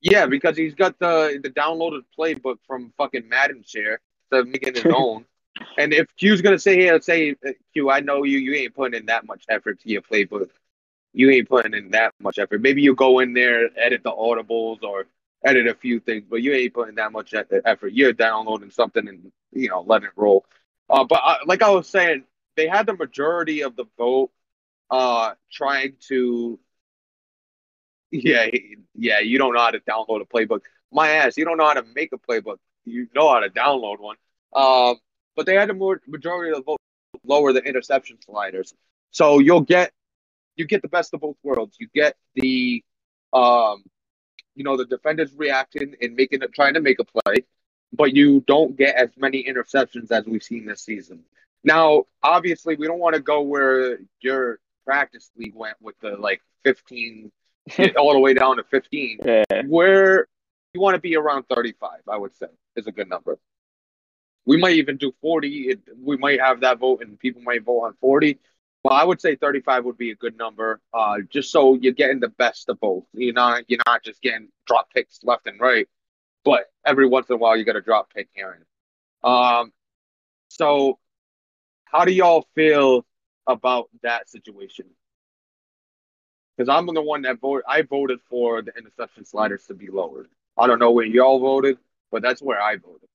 Yeah, 0.00 0.26
because 0.26 0.56
he's 0.56 0.74
got 0.74 0.98
the 0.98 1.38
the 1.42 1.50
downloaded 1.50 2.02
playbook 2.18 2.56
from 2.66 2.92
fucking 2.96 3.28
Madden 3.28 3.62
share 3.66 4.00
to 4.32 4.44
making 4.44 4.74
his 4.74 4.86
own. 4.94 5.26
And 5.76 5.92
if 5.92 6.06
Q's 6.16 6.40
gonna 6.40 6.58
say 6.58 6.76
here, 6.76 7.00
say 7.02 7.36
uh, 7.46 7.50
Q, 7.74 7.90
I 7.90 8.00
know 8.00 8.22
you, 8.24 8.38
you 8.38 8.54
ain't 8.54 8.74
putting 8.74 8.98
in 8.98 9.06
that 9.06 9.26
much 9.26 9.44
effort 9.48 9.80
to 9.80 9.88
your 9.90 10.00
playbook. 10.02 10.48
You 11.12 11.28
ain't 11.30 11.48
putting 11.48 11.74
in 11.74 11.90
that 11.90 12.14
much 12.20 12.38
effort. 12.38 12.62
Maybe 12.62 12.82
you 12.82 12.94
go 12.94 13.18
in 13.18 13.34
there, 13.34 13.68
edit 13.76 14.02
the 14.04 14.12
audibles 14.12 14.82
or 14.82 15.06
edit 15.44 15.66
a 15.66 15.74
few 15.74 16.00
things, 16.00 16.24
but 16.30 16.40
you 16.40 16.52
ain't 16.52 16.72
putting 16.72 16.94
that 16.94 17.12
much 17.12 17.34
e- 17.34 17.38
effort. 17.64 17.92
You're 17.92 18.12
downloading 18.12 18.70
something 18.70 19.06
and 19.08 19.32
you 19.52 19.68
know 19.68 19.82
letting 19.86 20.06
it 20.06 20.12
roll. 20.16 20.46
Uh, 20.88 21.04
but 21.04 21.20
uh, 21.22 21.36
like 21.46 21.62
I 21.62 21.70
was 21.70 21.88
saying, 21.88 22.24
they 22.56 22.66
had 22.68 22.86
the 22.86 22.94
majority 22.94 23.62
of 23.62 23.76
the 23.76 23.84
vote 23.98 24.30
uh 24.90 25.32
trying 25.50 25.94
to 26.08 26.58
yeah, 28.10 28.46
yeah, 28.94 29.20
you 29.20 29.38
don't 29.38 29.54
know 29.54 29.60
how 29.60 29.70
to 29.70 29.80
download 29.80 30.20
a 30.20 30.24
playbook. 30.24 30.62
My 30.92 31.10
ass, 31.10 31.36
you 31.36 31.44
don't 31.44 31.56
know 31.56 31.66
how 31.66 31.74
to 31.74 31.84
make 31.94 32.12
a 32.12 32.18
playbook. 32.18 32.56
You 32.84 33.06
know 33.14 33.30
how 33.30 33.40
to 33.40 33.48
download 33.48 34.00
one. 34.00 34.16
Um, 34.54 34.96
but 35.36 35.46
they 35.46 35.54
had 35.54 35.68
the 35.68 35.74
more 35.74 36.00
majority 36.08 36.50
of 36.50 36.56
the 36.56 36.62
vote 36.62 36.80
lower 37.24 37.52
the 37.52 37.62
interception 37.62 38.18
sliders. 38.24 38.74
So 39.12 39.38
you'll 39.38 39.60
get 39.60 39.92
you 40.56 40.66
get 40.66 40.82
the 40.82 40.88
best 40.88 41.14
of 41.14 41.20
both 41.20 41.36
worlds. 41.42 41.76
You 41.78 41.88
get 41.94 42.16
the 42.34 42.82
um, 43.32 43.84
you 44.54 44.64
know, 44.64 44.76
the 44.76 44.84
defenders 44.84 45.32
reacting 45.34 45.94
and 46.02 46.14
making 46.16 46.40
trying 46.54 46.74
to 46.74 46.80
make 46.80 46.98
a 46.98 47.04
play, 47.04 47.44
but 47.92 48.14
you 48.14 48.42
don't 48.46 48.76
get 48.76 48.96
as 48.96 49.10
many 49.16 49.44
interceptions 49.44 50.10
as 50.10 50.26
we've 50.26 50.42
seen 50.42 50.66
this 50.66 50.82
season. 50.82 51.20
Now, 51.62 52.04
obviously, 52.22 52.74
we 52.74 52.86
don't 52.86 52.98
want 52.98 53.14
to 53.14 53.22
go 53.22 53.42
where 53.42 53.98
your 54.20 54.58
practice 54.90 55.30
league 55.36 55.54
went 55.54 55.76
with 55.80 55.94
the 56.00 56.16
like 56.16 56.42
15 56.64 57.30
all 57.96 58.12
the 58.12 58.18
way 58.18 58.34
down 58.34 58.56
to 58.56 58.64
15 58.64 59.18
Yeah, 59.24 59.44
where 59.66 60.26
you 60.74 60.80
want 60.80 60.96
to 60.96 61.00
be 61.00 61.14
around 61.16 61.44
35 61.48 61.90
i 62.08 62.16
would 62.16 62.34
say 62.34 62.46
is 62.74 62.88
a 62.88 62.92
good 62.92 63.08
number. 63.08 63.38
We 64.46 64.56
might 64.56 64.74
even 64.74 64.96
do 64.96 65.12
40 65.20 65.48
it, 65.70 65.80
we 66.02 66.16
might 66.16 66.40
have 66.40 66.60
that 66.62 66.80
vote 66.80 67.02
and 67.02 67.16
people 67.16 67.40
might 67.42 67.62
vote 67.62 67.82
on 67.82 67.94
40 68.00 68.40
but 68.82 68.90
i 68.90 69.04
would 69.04 69.20
say 69.20 69.36
35 69.36 69.84
would 69.84 69.96
be 69.96 70.10
a 70.10 70.16
good 70.16 70.36
number 70.36 70.80
uh, 70.92 71.18
just 71.28 71.52
so 71.52 71.74
you're 71.74 71.92
getting 71.92 72.18
the 72.18 72.34
best 72.44 72.68
of 72.68 72.80
both. 72.80 73.04
You're 73.12 73.32
not 73.32 73.62
you're 73.68 73.86
not 73.86 74.02
just 74.02 74.20
getting 74.22 74.48
drop 74.66 74.90
picks 74.92 75.20
left 75.22 75.46
and 75.46 75.60
right 75.60 75.86
but 76.44 76.64
every 76.84 77.06
once 77.06 77.28
in 77.28 77.34
a 77.34 77.38
while 77.38 77.56
you 77.56 77.64
got 77.64 77.76
a 77.76 77.80
drop 77.80 78.12
pick 78.12 78.28
here 78.34 78.52
and 78.56 79.32
um 79.32 79.72
so 80.48 80.98
how 81.84 82.04
do 82.04 82.12
y'all 82.12 82.44
feel 82.56 83.04
about 83.46 83.88
that 84.02 84.28
situation 84.28 84.86
because 86.56 86.68
I'm 86.68 86.86
the 86.86 87.00
one 87.02 87.22
that 87.22 87.40
voted. 87.40 87.64
I 87.68 87.82
voted 87.82 88.20
for 88.28 88.60
the 88.62 88.72
interception 88.76 89.24
sliders 89.24 89.64
to 89.66 89.74
be 89.74 89.88
lowered. 89.88 90.28
I 90.58 90.66
don't 90.66 90.78
know 90.78 90.90
where 90.90 91.06
y'all 91.06 91.40
voted, 91.40 91.78
but 92.12 92.22
that's 92.22 92.42
where 92.42 92.60
I 92.60 92.76
voted. 92.76 93.08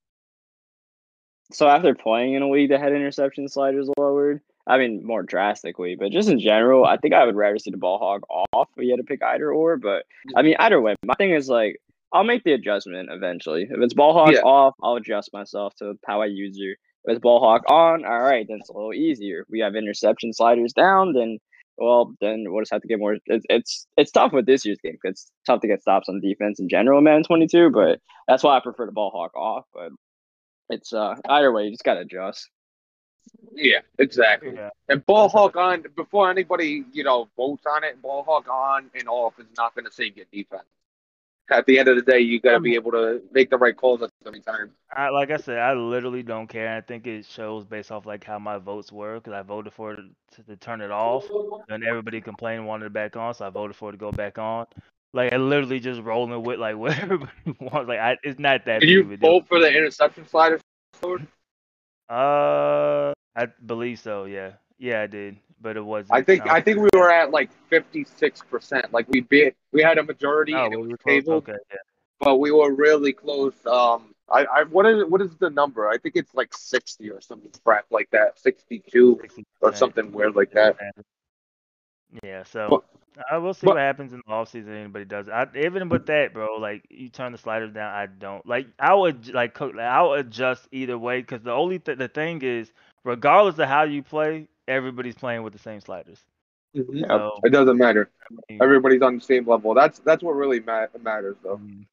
so 1.52 1.68
after 1.68 1.94
playing 1.94 2.34
in 2.34 2.42
a 2.42 2.50
league 2.50 2.72
that 2.72 2.80
had 2.82 2.92
interception 2.94 3.48
sliders 3.48 3.88
lowered, 3.98 4.42
I 4.68 4.80
mean 4.80 5.06
more 5.06 5.22
drastically, 5.22 5.96
but 5.96 6.12
just 6.12 6.28
in 6.28 6.40
general, 6.40 6.86
I 6.86 6.98
think 6.98 7.14
I 7.14 7.24
would 7.24 7.36
rather 7.36 7.60
see 7.60 7.70
the 7.70 7.78
ball 7.78 8.00
hawk 8.00 8.24
off 8.52 8.70
if 8.76 8.84
you 8.84 8.90
had 8.92 8.98
to 8.98 9.04
pick 9.04 9.22
either 9.22 9.52
or. 9.52 9.78
But 9.78 10.06
I 10.36 10.42
mean, 10.42 10.56
either 10.58 10.82
way, 10.82 10.96
my 11.06 11.14
thing 11.14 11.32
is 11.32 11.48
like 11.48 11.78
I'll 12.12 12.24
make 12.24 12.44
the 12.44 12.54
adjustment 12.54 13.10
eventually. 13.12 13.64
If 13.70 13.78
it's 13.80 13.94
ball 13.94 14.14
hawk 14.14 14.34
Yeah. 14.34 14.42
off, 14.42 14.74
I'll 14.82 14.96
adjust 14.96 15.32
myself 15.34 15.76
to 15.76 16.00
how 16.06 16.22
I 16.22 16.26
use 16.28 16.58
you. 16.58 16.76
If 17.06 17.14
it's 17.14 17.22
ball 17.22 17.40
hawk 17.40 17.64
on, 17.70 18.04
all 18.04 18.22
right, 18.22 18.46
then 18.48 18.58
it's 18.60 18.70
a 18.70 18.74
little 18.74 18.94
easier. 18.94 19.46
We 19.50 19.60
have 19.60 19.76
interception 19.76 20.34
sliders 20.34 20.74
down, 20.74 21.14
then 21.14 21.40
well, 21.78 22.16
then 22.22 22.46
we'll 22.48 22.62
just 22.62 22.72
have 22.72 22.82
to 22.82 22.88
get 22.88 23.00
more. 23.00 23.18
It's 23.26 23.46
it's, 23.50 23.88
it's 23.98 24.12
tough 24.12 24.32
with 24.32 24.46
this 24.46 24.66
year's 24.66 24.80
game 24.84 24.94
because 24.94 25.12
it's 25.12 25.32
tough 25.46 25.62
to 25.62 25.68
get 25.68 25.82
stops 25.82 26.08
on 26.10 26.22
defense 26.22 26.60
in 26.60 26.70
general, 26.70 27.02
man. 27.02 27.24
Twenty 27.24 27.48
two, 27.48 27.70
but 27.70 28.00
that's 28.28 28.44
why 28.44 28.58
I 28.58 28.60
prefer 28.60 28.86
the 28.86 28.92
ball 28.92 29.12
hawk 29.12 29.36
off. 29.36 29.66
But 29.74 29.90
it's 30.70 30.94
uh 30.94 31.16
either 31.30 31.52
way, 31.52 31.66
you 31.66 31.72
just 31.72 31.84
gotta 31.84 32.02
adjust. 32.02 32.50
Yeah, 33.54 33.80
exactly. 34.00 34.54
Yeah. 34.56 34.70
And 34.90 35.06
ball 35.06 35.30
hawk 35.30 35.56
on 35.56 35.84
before 35.96 36.30
anybody 36.30 36.86
you 36.94 37.04
know 37.04 37.28
votes 37.36 37.66
on 37.66 37.84
it. 37.84 38.02
Ball 38.02 38.24
hawk 38.24 38.48
on 38.50 38.90
and 38.98 39.08
off 39.08 39.34
is 39.40 39.48
not 39.58 39.76
going 39.76 39.86
to 39.86 39.92
save 39.92 40.18
your 40.18 40.28
defense. 40.32 40.64
At 41.52 41.66
the 41.68 41.78
end 41.78 41.88
of 41.88 41.96
the 41.96 42.02
day, 42.02 42.20
you 42.20 42.40
got 42.40 42.54
to 42.54 42.60
be 42.60 42.74
able 42.74 42.92
to 42.92 43.22
make 43.32 43.52
the 43.52 43.58
right 43.58 43.76
calls 43.76 44.02
at 44.02 44.10
the 44.24 44.32
time. 44.40 44.72
I, 44.96 45.10
like 45.10 45.30
I 45.30 45.38
said, 45.38 45.60
I 45.60 45.74
literally 45.74 46.24
don't 46.24 46.48
care. 46.48 46.76
I 46.76 46.82
think 46.82 47.06
it 47.06 47.26
shows 47.26 47.66
based 47.66 47.92
off 47.92 48.08
like 48.08 48.24
how 48.24 48.40
my 48.40 48.58
votes 48.58 48.92
were 48.92 49.16
because 49.16 49.34
I 49.34 49.44
voted 49.44 49.74
for 49.74 49.94
it 49.94 50.00
to, 50.36 50.44
to 50.44 50.56
turn 50.56 50.82
it 50.82 50.90
off, 50.90 51.30
and 51.70 51.84
everybody 51.84 52.20
complained 52.20 52.66
wanted 52.66 52.88
it 52.88 52.94
back 52.94 53.16
on, 53.16 53.34
so 53.36 53.46
I 53.46 53.50
voted 53.50 53.76
for 53.76 53.90
it 53.90 53.94
to 53.94 53.98
go 53.98 54.12
back 54.12 54.40
on. 54.40 54.66
Like 55.14 55.34
I 55.34 55.38
literally 55.38 55.80
just 55.80 56.02
rolling 56.02 56.44
with 56.44 56.60
like 56.60 56.78
whatever 56.78 57.30
wants. 57.60 57.88
Like 57.88 58.00
I, 58.00 58.18
it's 58.24 58.40
not 58.40 58.66
that. 58.66 58.82
Did 58.82 58.90
you 58.90 59.02
of 59.02 59.12
a 59.12 59.18
deal. 59.18 59.30
vote 59.30 59.48
for 59.48 59.60
the 59.60 59.70
interception 59.70 60.28
slider? 60.28 60.60
Uh, 62.10 63.14
I 63.36 63.48
believe 63.66 64.00
so. 64.00 64.26
Yeah, 64.26 64.54
yeah, 64.78 65.02
I 65.02 65.08
did, 65.08 65.38
but 65.66 65.76
it 65.78 65.84
wasn't. 65.84 66.14
I 66.14 66.22
think 66.22 66.46
I 66.48 66.62
think 66.62 66.78
we 66.78 66.90
were. 66.94 67.10
at 67.12 67.32
like 67.32 67.50
fifty 67.70 68.04
six 68.06 68.42
percent. 68.42 68.94
Like 68.94 69.08
we 69.10 69.22
beat 69.22 69.56
we 69.74 69.82
had 69.82 69.98
a 69.98 70.04
majority 70.04 70.54
Oh, 70.54 70.66
and 70.66 70.74
it 70.76 70.78
we 70.80 70.88
was 70.90 70.98
close. 71.04 71.14
tabled, 71.24 71.44
Okay, 71.50 71.58
yeah. 71.72 71.78
but 72.20 72.36
we 72.38 72.52
were 72.52 72.72
really 72.74 73.12
close. 73.14 73.56
Um, 73.66 74.14
I, 74.30 74.46
I 74.46 74.64
what 74.70 74.86
is 74.86 75.04
what 75.10 75.22
is 75.22 75.36
the 75.38 75.50
number? 75.50 75.90
I 75.90 75.98
think 75.98 76.16
it's 76.16 76.36
like 76.36 76.54
sixty 76.54 77.10
or 77.10 77.20
something 77.20 77.50
crap 77.64 77.86
like 77.90 78.10
that, 78.12 78.38
sixty 78.40 78.78
two 78.88 79.20
or 79.62 79.74
something 79.74 80.12
weird 80.12 80.36
like 80.36 80.52
that. 80.52 80.78
Yeah, 82.24 82.44
so 82.44 82.68
But- 82.70 82.84
I 83.32 83.38
will 83.38 83.54
see 83.54 83.66
but- 83.66 83.76
what 83.76 83.82
happens 83.82 84.12
in 84.14 84.22
the 84.28 84.32
offseason. 84.32 84.68
Anybody 84.70 85.06
does. 85.06 85.30
I 85.30 85.48
even 85.56 85.90
with 85.90 86.06
that, 86.08 86.34
bro. 86.34 86.58
Like 86.60 86.86
you 86.92 87.10
turn 87.10 87.32
the 87.32 87.38
sliders 87.38 87.72
down. 87.74 87.92
I 87.92 88.06
don't 88.08 88.46
like. 88.46 88.68
I 88.78 88.94
would 88.94 89.34
like 89.34 89.54
cook. 89.56 89.74
Like, 89.74 89.86
I'll 89.86 90.14
adjust 90.14 90.68
either 90.72 90.98
way 90.98 91.22
because 91.22 91.42
the 91.42 91.54
only 91.54 91.80
th- 91.80 91.98
the 91.98 92.08
thing 92.10 92.42
is, 92.42 92.72
regardless 93.04 93.58
of 93.58 93.68
how 93.70 93.84
you 93.84 94.04
play, 94.04 94.48
everybody's 94.68 95.16
playing 95.16 95.44
with 95.44 95.54
the 95.54 95.60
same 95.60 95.82
sliders. 95.82 96.20
Mhm. 96.76 97.08
So 97.08 97.40
It 97.44 97.52
doesn't 97.52 97.78
matter. 97.78 98.10
Everybody's 98.62 99.02
on 99.02 99.16
the 99.16 99.22
same 99.22 99.48
level. 99.48 99.74
That's 99.74 100.00
that's 100.00 100.24
what 100.24 100.36
really 100.36 100.60
ma- 100.60 100.88
matters, 101.02 101.38
though. 101.44 101.58
Mm. 101.58 101.86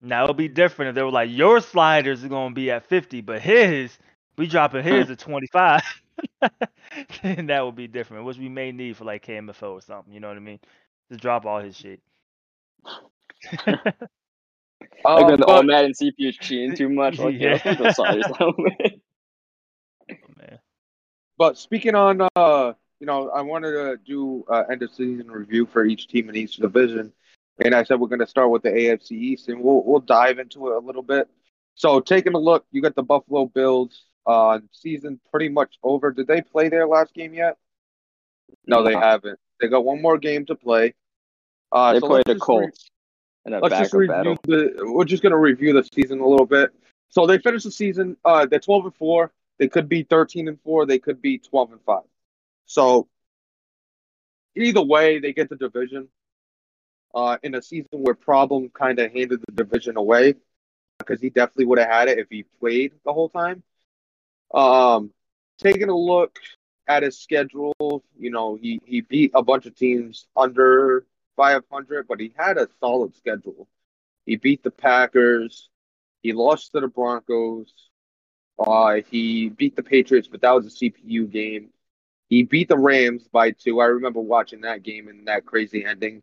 Now 0.00 0.22
it'll 0.24 0.34
be 0.34 0.48
different 0.48 0.90
if 0.90 0.94
they 0.94 1.02
were 1.02 1.10
like 1.10 1.30
your 1.30 1.60
sliders 1.60 2.24
are 2.24 2.28
gonna 2.28 2.54
be 2.54 2.70
at 2.70 2.86
fifty, 2.86 3.20
but 3.20 3.40
his 3.42 3.98
we 4.36 4.46
dropping 4.46 4.84
his 4.84 5.10
at 5.14 5.18
twenty 5.18 5.48
five. 5.48 5.82
then 7.22 7.46
that 7.46 7.64
would 7.64 7.76
be 7.76 7.86
different, 7.86 8.24
which 8.24 8.38
we 8.38 8.48
may 8.48 8.72
need 8.72 8.96
for 8.96 9.04
like 9.04 9.24
KMFO 9.26 9.72
or 9.72 9.80
something. 9.82 10.12
You 10.12 10.20
know 10.20 10.28
what 10.28 10.36
I 10.36 10.40
mean? 10.40 10.58
Just 11.10 11.20
drop 11.20 11.44
all 11.46 11.60
his 11.60 11.76
shit. 11.76 12.00
Like 15.04 15.04
Um, 15.04 15.26
when 15.26 15.40
the 15.40 15.46
but- 15.46 15.66
Madden 15.66 15.92
CPU 15.92 16.28
is 16.28 16.36
cheating 16.36 16.74
too 16.76 16.88
much. 16.88 17.18
Like, 17.18 17.34
yeah, 17.38 17.52
let's 17.52 17.62
put 17.62 17.78
the 17.78 17.92
sliders 17.92 18.24
down. 18.26 18.36
Oh, 18.40 18.52
man. 18.56 20.60
But 21.38 21.56
speaking 21.56 21.94
on, 21.94 22.28
uh, 22.34 22.72
you 23.00 23.06
know, 23.06 23.30
I 23.30 23.42
wanted 23.42 23.70
to 23.72 23.96
do 24.04 24.44
uh, 24.50 24.64
end 24.70 24.82
of 24.82 24.90
season 24.90 25.30
review 25.30 25.66
for 25.66 25.84
each 25.84 26.08
team 26.08 26.28
in 26.28 26.36
each 26.36 26.56
division, 26.56 27.12
and 27.64 27.74
I 27.74 27.84
said 27.84 28.00
we're 28.00 28.08
going 28.08 28.18
to 28.18 28.26
start 28.26 28.50
with 28.50 28.62
the 28.62 28.70
AFC 28.70 29.12
East, 29.12 29.48
and 29.48 29.62
we'll 29.62 29.84
we'll 29.84 30.00
dive 30.00 30.40
into 30.40 30.68
it 30.68 30.76
a 30.76 30.80
little 30.80 31.02
bit. 31.02 31.28
So 31.76 32.00
taking 32.00 32.34
a 32.34 32.38
look, 32.38 32.66
you 32.72 32.82
got 32.82 32.96
the 32.96 33.04
Buffalo 33.04 33.46
Bills. 33.46 34.04
Uh, 34.26 34.58
season 34.72 35.18
pretty 35.30 35.48
much 35.48 35.78
over. 35.82 36.10
Did 36.10 36.26
they 36.26 36.42
play 36.42 36.68
their 36.68 36.86
last 36.86 37.14
game 37.14 37.32
yet? 37.32 37.56
No, 38.66 38.82
they 38.82 38.92
No. 38.92 39.00
haven't. 39.00 39.38
They 39.60 39.68
got 39.68 39.84
one 39.84 40.02
more 40.02 40.18
game 40.18 40.44
to 40.46 40.54
play. 40.54 40.92
Uh, 41.72 41.94
they 41.94 42.00
so 42.00 42.08
played 42.08 42.16
let's 42.26 42.26
the 42.26 42.34
just 42.34 42.48
re- 42.48 42.56
Colts 42.56 42.90
in 43.46 43.54
a 43.54 43.60
let's 43.60 43.78
just 43.78 43.94
review 43.94 44.12
battle. 44.12 44.36
the. 44.42 44.74
We're 44.82 45.04
just 45.04 45.22
gonna 45.22 45.38
review 45.38 45.72
the 45.72 45.84
season 45.94 46.20
a 46.20 46.26
little 46.26 46.46
bit. 46.46 46.72
So 47.10 47.26
they 47.26 47.38
finished 47.38 47.64
the 47.64 47.70
season. 47.70 48.16
Uh, 48.24 48.44
they're 48.44 48.58
twelve 48.60 48.84
and 48.84 48.94
four. 48.94 49.32
They 49.58 49.68
could 49.68 49.88
be 49.88 50.02
thirteen 50.04 50.48
and 50.48 50.60
four. 50.62 50.86
They 50.86 50.98
could 50.98 51.20
be 51.20 51.38
twelve 51.38 51.72
and 51.72 51.80
five. 51.82 52.04
So 52.66 53.08
either 54.56 54.82
way, 54.82 55.18
they 55.18 55.32
get 55.32 55.48
the 55.48 55.56
division. 55.56 56.08
Uh, 57.14 57.38
in 57.42 57.54
a 57.54 57.62
season 57.62 57.88
where 57.92 58.14
Problem 58.14 58.68
kind 58.68 58.98
of 58.98 59.10
handed 59.12 59.40
the 59.46 59.52
division 59.64 59.96
away, 59.96 60.34
because 60.98 61.20
he 61.20 61.30
definitely 61.30 61.64
would 61.64 61.78
have 61.78 61.88
had 61.88 62.08
it 62.08 62.18
if 62.18 62.28
he 62.28 62.44
played 62.60 62.92
the 63.04 63.12
whole 63.12 63.30
time. 63.30 63.62
Um, 64.52 65.10
taking 65.58 65.88
a 65.88 65.96
look 65.96 66.38
at 66.86 67.02
his 67.02 67.18
schedule, 67.18 67.74
you 68.18 68.30
know, 68.30 68.56
he 68.60 68.80
he 68.84 69.00
beat 69.00 69.32
a 69.34 69.42
bunch 69.42 69.66
of 69.66 69.74
teams 69.74 70.26
under 70.36 71.06
500, 71.36 72.06
but 72.08 72.20
he 72.20 72.32
had 72.36 72.58
a 72.58 72.68
solid 72.80 73.14
schedule. 73.16 73.68
He 74.26 74.36
beat 74.36 74.62
the 74.62 74.70
Packers. 74.70 75.70
He 76.22 76.32
lost 76.32 76.72
to 76.72 76.80
the 76.80 76.88
Broncos. 76.88 77.72
Uh, 78.58 79.00
he 79.10 79.50
beat 79.50 79.76
the 79.76 79.82
Patriots, 79.82 80.28
but 80.28 80.40
that 80.40 80.52
was 80.52 80.66
a 80.66 80.70
CPU 80.70 81.30
game. 81.30 81.70
He 82.28 82.42
beat 82.42 82.68
the 82.68 82.76
Rams 82.76 83.26
by 83.28 83.52
two. 83.52 83.80
I 83.80 83.86
remember 83.86 84.20
watching 84.20 84.62
that 84.62 84.82
game 84.82 85.08
and 85.08 85.28
that 85.28 85.46
crazy 85.46 85.84
ending. 85.84 86.22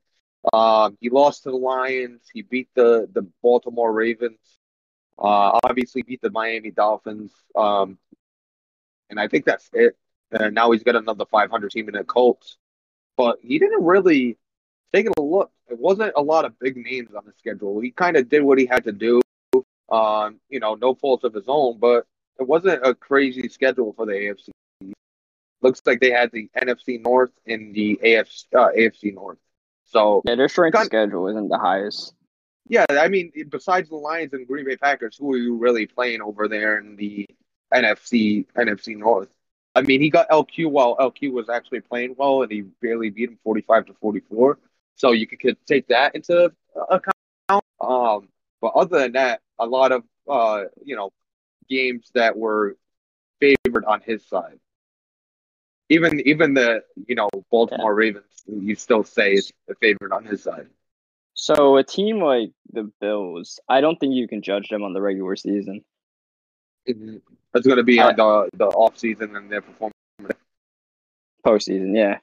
Um, 0.53 0.97
he 0.99 1.09
lost 1.09 1.43
to 1.43 1.51
the 1.51 1.57
Lions. 1.57 2.21
He 2.31 2.43
beat 2.43 2.69
the 2.75 3.09
the 3.11 3.27
Baltimore 3.41 3.91
Ravens. 3.91 4.39
Uh, 5.17 5.59
obviously 5.63 6.03
beat 6.03 6.21
the 6.21 6.29
Miami 6.29 6.71
Dolphins. 6.71 7.31
Um, 7.55 7.97
and 9.09 9.19
I 9.19 9.27
think 9.27 9.45
that's 9.45 9.69
it. 9.73 9.97
And 10.31 10.53
now 10.53 10.71
he's 10.71 10.83
got 10.83 10.95
another 10.95 11.25
500 11.25 11.71
team 11.71 11.87
in 11.87 11.95
the 11.95 12.03
Colts. 12.03 12.57
But 13.17 13.37
he 13.41 13.57
didn't 13.59 13.83
really 13.83 14.37
taking 14.93 15.13
a 15.17 15.21
look. 15.21 15.51
It 15.69 15.79
wasn't 15.79 16.13
a 16.15 16.21
lot 16.21 16.45
of 16.45 16.59
big 16.59 16.75
names 16.77 17.15
on 17.15 17.23
the 17.25 17.33
schedule. 17.37 17.79
He 17.79 17.91
kind 17.91 18.17
of 18.17 18.29
did 18.29 18.43
what 18.43 18.57
he 18.57 18.65
had 18.65 18.83
to 18.83 18.91
do. 18.91 19.21
Um, 19.89 20.39
you 20.49 20.59
know, 20.59 20.75
no 20.75 20.95
faults 20.95 21.23
of 21.23 21.33
his 21.33 21.45
own, 21.47 21.79
but 21.79 22.05
it 22.39 22.47
wasn't 22.47 22.85
a 22.85 22.93
crazy 22.93 23.47
schedule 23.49 23.93
for 23.93 24.05
the 24.05 24.13
AFC. 24.13 24.49
Looks 25.61 25.81
like 25.85 25.99
they 25.99 26.11
had 26.11 26.31
the 26.31 26.49
NFC 26.57 27.01
North 27.01 27.31
and 27.47 27.73
the 27.73 27.99
AFC 28.03 28.45
uh, 28.53 28.69
AFC 28.77 29.13
North. 29.13 29.39
So 29.85 30.21
Yeah, 30.25 30.35
their 30.35 30.49
strength 30.49 30.77
of 30.77 30.85
schedule 30.85 31.27
isn't 31.27 31.49
the 31.49 31.57
highest. 31.57 32.13
yeah, 32.67 32.85
I 32.89 33.07
mean, 33.07 33.31
besides 33.49 33.89
the 33.89 33.95
Lions 33.95 34.33
and 34.33 34.47
Green 34.47 34.65
Bay 34.65 34.77
Packers, 34.77 35.17
who 35.17 35.33
are 35.33 35.37
you 35.37 35.55
really 35.55 35.85
playing 35.87 36.21
over 36.21 36.47
there 36.47 36.79
in 36.79 36.95
the 36.95 37.25
NFC 37.73 38.45
NFC 38.55 38.97
North? 38.97 39.29
I 39.75 39.81
mean, 39.81 40.01
he 40.01 40.09
got 40.09 40.29
LQ 40.29 40.71
while 40.71 40.95
LQ 40.97 41.33
was 41.33 41.49
actually 41.49 41.81
playing 41.81 42.15
well, 42.17 42.41
and 42.43 42.51
he 42.51 42.61
barely 42.81 43.09
beat 43.09 43.29
him 43.29 43.37
forty-five 43.43 43.85
to 43.87 43.93
forty-four. 43.93 44.59
So 44.95 45.11
you 45.11 45.27
could, 45.27 45.39
could 45.39 45.57
take 45.65 45.87
that 45.87 46.15
into 46.15 46.51
account. 46.89 47.63
Um, 47.81 48.29
but 48.61 48.73
other 48.75 48.99
than 48.99 49.11
that, 49.13 49.41
a 49.59 49.65
lot 49.65 49.91
of 49.91 50.03
uh, 50.29 50.65
you 50.83 50.95
know, 50.95 51.11
games 51.69 52.11
that 52.13 52.37
were 52.37 52.77
favored 53.39 53.85
on 53.85 54.01
his 54.01 54.25
side. 54.27 54.59
Even 55.89 56.19
even 56.21 56.53
the 56.53 56.83
you 57.07 57.15
know 57.15 57.29
Baltimore 57.51 57.93
Ravens, 57.93 58.43
you 58.47 58.75
still 58.75 59.03
say 59.03 59.33
is 59.33 59.51
the 59.67 59.75
favorite 59.75 60.11
on 60.11 60.25
his 60.25 60.41
side. 60.41 60.67
So 61.35 61.77
a 61.77 61.83
team 61.83 62.21
like 62.21 62.51
the 62.71 62.91
Bills, 63.01 63.59
I 63.67 63.81
don't 63.81 63.99
think 63.99 64.15
you 64.15 64.27
can 64.27 64.41
judge 64.41 64.69
them 64.69 64.83
on 64.83 64.93
the 64.93 65.01
regular 65.01 65.35
season. 65.35 65.83
Mhm. 66.87 67.21
It's 67.53 67.67
going 67.67 67.77
to 67.77 67.83
be 67.83 67.99
on 67.99 68.15
the 68.15 68.49
the 68.57 68.65
off 68.65 68.97
season 68.97 69.35
and 69.35 69.51
their 69.51 69.61
performance. 69.61 69.93
Postseason, 71.45 71.95
yeah. 71.95 72.19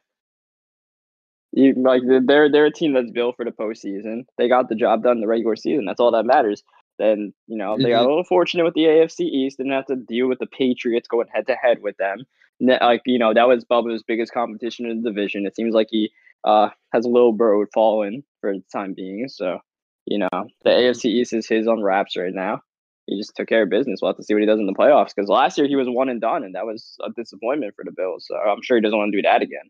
You 1.53 1.75
like 1.75 2.03
they're 2.07 2.51
they're 2.51 2.67
a 2.67 2.73
team 2.73 2.95
that's 2.95 3.11
built 3.11 3.37
for 3.37 3.45
the 3.45 3.51
postseason. 3.51 4.25
They 4.39 4.49
got 4.49 4.69
the 4.69 4.75
job 4.75 5.03
done 5.03 5.19
in 5.19 5.21
the 5.21 5.27
regular 5.27 5.55
season. 5.57 5.85
That's 5.85 6.01
all 6.01 6.13
that 6.13 6.25
matters. 6.25 6.63
Then 7.03 7.35
you 7.49 7.57
know 7.57 7.77
they 7.77 7.91
got 7.91 8.05
a 8.05 8.09
little 8.09 8.23
fortunate 8.23 8.63
with 8.63 8.75
the 8.75 8.85
AFC 8.85 9.23
East. 9.23 9.57
Didn't 9.57 9.73
have 9.73 9.87
to 9.87 9.97
deal 9.97 10.29
with 10.29 10.39
the 10.39 10.47
Patriots 10.47 11.09
going 11.09 11.27
head 11.35 11.49
to 11.49 11.57
head 11.57 11.83
with 11.83 11.97
them. 11.97 12.25
Like 12.61 13.03
you 13.07 13.19
know 13.19 13.35
that 13.35 13.49
was 13.49 13.65
Bubba's 13.65 14.05
biggest 14.05 14.33
competition 14.33 14.87
in 14.87 15.03
the 15.03 15.11
division. 15.11 15.45
It 15.45 15.57
seems 15.57 15.75
like 15.75 15.89
he 15.91 16.13
uh 16.45 16.69
has 16.93 17.05
a 17.05 17.09
little 17.09 17.33
bird 17.33 17.69
fallen 17.75 18.23
for 18.41 18.55
the 18.55 18.63
time 18.73 18.95
being. 18.95 19.27
So 19.29 19.59
you 20.07 20.19
know 20.19 20.29
the 20.63 20.71
AFC 20.71 21.07
East 21.07 21.33
is 21.33 21.49
his 21.49 21.67
on 21.67 21.83
wraps 21.83 22.17
right 22.17 22.33
now. 22.33 22.61
He 23.09 23.19
just 23.19 23.35
took 23.35 23.49
care 23.49 23.65
of 23.65 23.69
business. 23.69 23.99
We'll 24.01 24.11
have 24.11 24.17
to 24.19 24.23
see 24.23 24.35
what 24.35 24.41
he 24.41 24.47
does 24.47 24.61
in 24.61 24.67
the 24.67 24.73
playoffs. 24.73 25.13
Because 25.13 25.29
last 25.29 25.59
year 25.59 25.67
he 25.67 25.75
was 25.75 25.89
one 25.89 26.09
and 26.09 26.21
done, 26.21 26.45
and 26.45 26.55
that 26.55 26.67
was 26.67 26.97
a 27.05 27.11
disappointment 27.11 27.75
for 27.75 27.85
the 27.85 27.91
Bills. 27.91 28.27
So 28.29 28.37
I'm 28.37 28.63
sure 28.63 28.77
he 28.77 28.81
doesn't 28.81 28.97
want 28.97 29.11
to 29.11 29.19
do 29.19 29.23
that 29.23 29.43
again. 29.43 29.69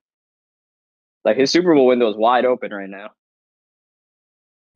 Like 1.25 1.39
his 1.39 1.51
Super 1.51 1.75
Bowl 1.75 1.87
window 1.87 2.11
is 2.11 2.17
wide 2.17 2.45
open 2.45 2.75
right 2.75 2.91
now. 2.91 3.13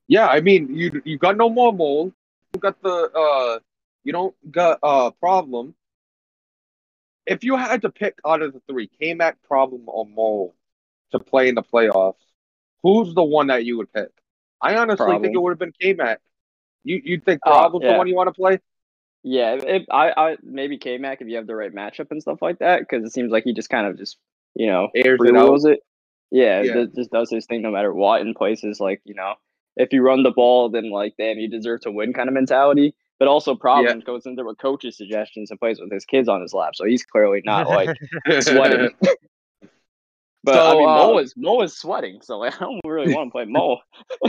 Yeah, 0.08 0.26
I 0.26 0.40
mean, 0.40 0.74
you 0.74 1.02
you 1.04 1.18
got 1.18 1.36
no 1.36 1.50
more 1.50 1.70
mold. 1.70 2.14
Got 2.58 2.82
the 2.82 2.88
uh, 2.90 3.58
you 4.04 4.12
don't 4.12 4.34
got 4.50 4.78
uh 4.82 5.10
problem. 5.12 5.74
If 7.26 7.42
you 7.42 7.56
had 7.56 7.82
to 7.82 7.90
pick 7.90 8.18
out 8.24 8.40
of 8.42 8.52
the 8.52 8.60
three, 8.68 8.88
K-Mac, 9.00 9.42
problem, 9.42 9.82
or 9.86 10.06
mold 10.06 10.52
to 11.10 11.18
play 11.18 11.48
in 11.48 11.56
the 11.56 11.62
playoffs, 11.62 12.14
who's 12.82 13.14
the 13.14 13.24
one 13.24 13.48
that 13.48 13.64
you 13.64 13.78
would 13.78 13.92
pick? 13.92 14.10
I 14.60 14.76
honestly 14.76 15.18
think 15.18 15.34
it 15.34 15.38
would 15.42 15.50
have 15.50 15.58
been 15.58 15.72
K-Mac. 15.80 16.20
You 16.84 17.00
you 17.04 17.20
think 17.20 17.40
Oh, 17.44 17.50
problem's 17.50 17.82
the 17.82 17.88
yeah. 17.88 17.98
one 17.98 18.06
you 18.06 18.14
want 18.14 18.28
to 18.28 18.32
play? 18.32 18.60
Yeah, 19.28 19.54
if, 19.54 19.86
I, 19.90 20.12
I 20.16 20.36
maybe 20.42 20.78
K 20.78 20.98
Mac 20.98 21.20
if 21.20 21.26
you 21.26 21.34
have 21.36 21.48
the 21.48 21.56
right 21.56 21.74
matchup 21.74 22.12
and 22.12 22.22
stuff 22.22 22.40
like 22.40 22.60
that, 22.60 22.78
because 22.80 23.04
it 23.04 23.12
seems 23.12 23.32
like 23.32 23.42
he 23.42 23.54
just 23.54 23.68
kind 23.68 23.88
of 23.88 23.98
just 23.98 24.18
you 24.54 24.68
know 24.68 24.88
Airs 24.94 25.20
it 25.20 25.34
out. 25.34 25.64
it. 25.64 25.80
Yeah, 26.30 26.62
Yeah. 26.62 26.74
ju- 26.74 26.92
just 26.94 27.10
does 27.10 27.28
his 27.30 27.46
thing 27.46 27.62
no 27.62 27.72
matter 27.72 27.92
what 27.92 28.20
in 28.20 28.34
places 28.34 28.78
like 28.78 29.00
you 29.04 29.14
know 29.14 29.34
if 29.76 29.92
you 29.92 30.02
run 30.02 30.22
the 30.22 30.30
ball 30.30 30.68
then 30.68 30.90
like 30.90 31.14
damn 31.18 31.38
you 31.38 31.48
deserve 31.48 31.80
to 31.82 31.90
win 31.90 32.12
kind 32.12 32.28
of 32.28 32.34
mentality. 32.34 32.94
But 33.18 33.28
also 33.28 33.54
problem 33.54 34.00
goes 34.00 34.26
into 34.26 34.44
with 34.44 34.58
coach's 34.58 34.96
suggestions 34.96 35.50
and 35.50 35.58
plays 35.58 35.80
with 35.80 35.90
his 35.90 36.04
kids 36.04 36.28
on 36.28 36.42
his 36.42 36.52
lap, 36.52 36.76
so 36.76 36.84
he's 36.84 37.04
clearly 37.04 37.40
not 37.44 37.66
like 37.68 37.90
sweating. 38.40 38.90
But 40.44 40.64
I 40.64 40.72
So, 40.72 40.78
mean, 40.78 40.88
uh, 40.90 40.94
Mo 40.94 41.18
is 41.18 41.34
Mo 41.36 41.60
is 41.62 41.76
sweating, 41.76 42.20
so 42.22 42.38
like, 42.38 42.54
I 42.62 42.64
don't 42.64 42.80
really 42.84 43.12
want 43.12 43.28
to 43.28 43.32
play 43.32 43.46
Mo. 43.46 43.78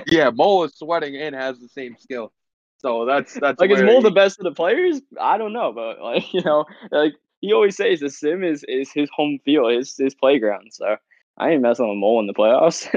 yeah, 0.07 0.31
Mo 0.31 0.63
is 0.63 0.73
sweating 0.75 1.15
and 1.15 1.35
has 1.35 1.59
the 1.59 1.67
same 1.69 1.95
skill. 1.99 2.31
So 2.79 3.05
that's 3.05 3.33
that's 3.33 3.59
like 3.59 3.69
is 3.69 3.81
Mo 3.83 3.97
he- 3.97 4.03
the 4.03 4.11
best 4.11 4.39
of 4.39 4.43
the 4.45 4.51
players? 4.51 5.01
I 5.19 5.37
don't 5.37 5.53
know, 5.53 5.71
but 5.73 6.01
like 6.01 6.33
you 6.33 6.41
know, 6.41 6.65
like 6.91 7.13
he 7.41 7.53
always 7.53 7.75
says, 7.75 7.99
the 7.99 8.09
sim 8.09 8.43
is 8.43 8.63
is 8.67 8.91
his 8.91 9.09
home 9.15 9.39
field, 9.45 9.71
his 9.71 9.95
his 9.95 10.15
playground. 10.15 10.69
So 10.73 10.95
I 11.37 11.51
ain't 11.51 11.61
messing 11.61 11.87
with 11.87 11.97
Mo 11.97 12.19
in 12.19 12.25
the 12.27 12.33
playoffs. 12.33 12.87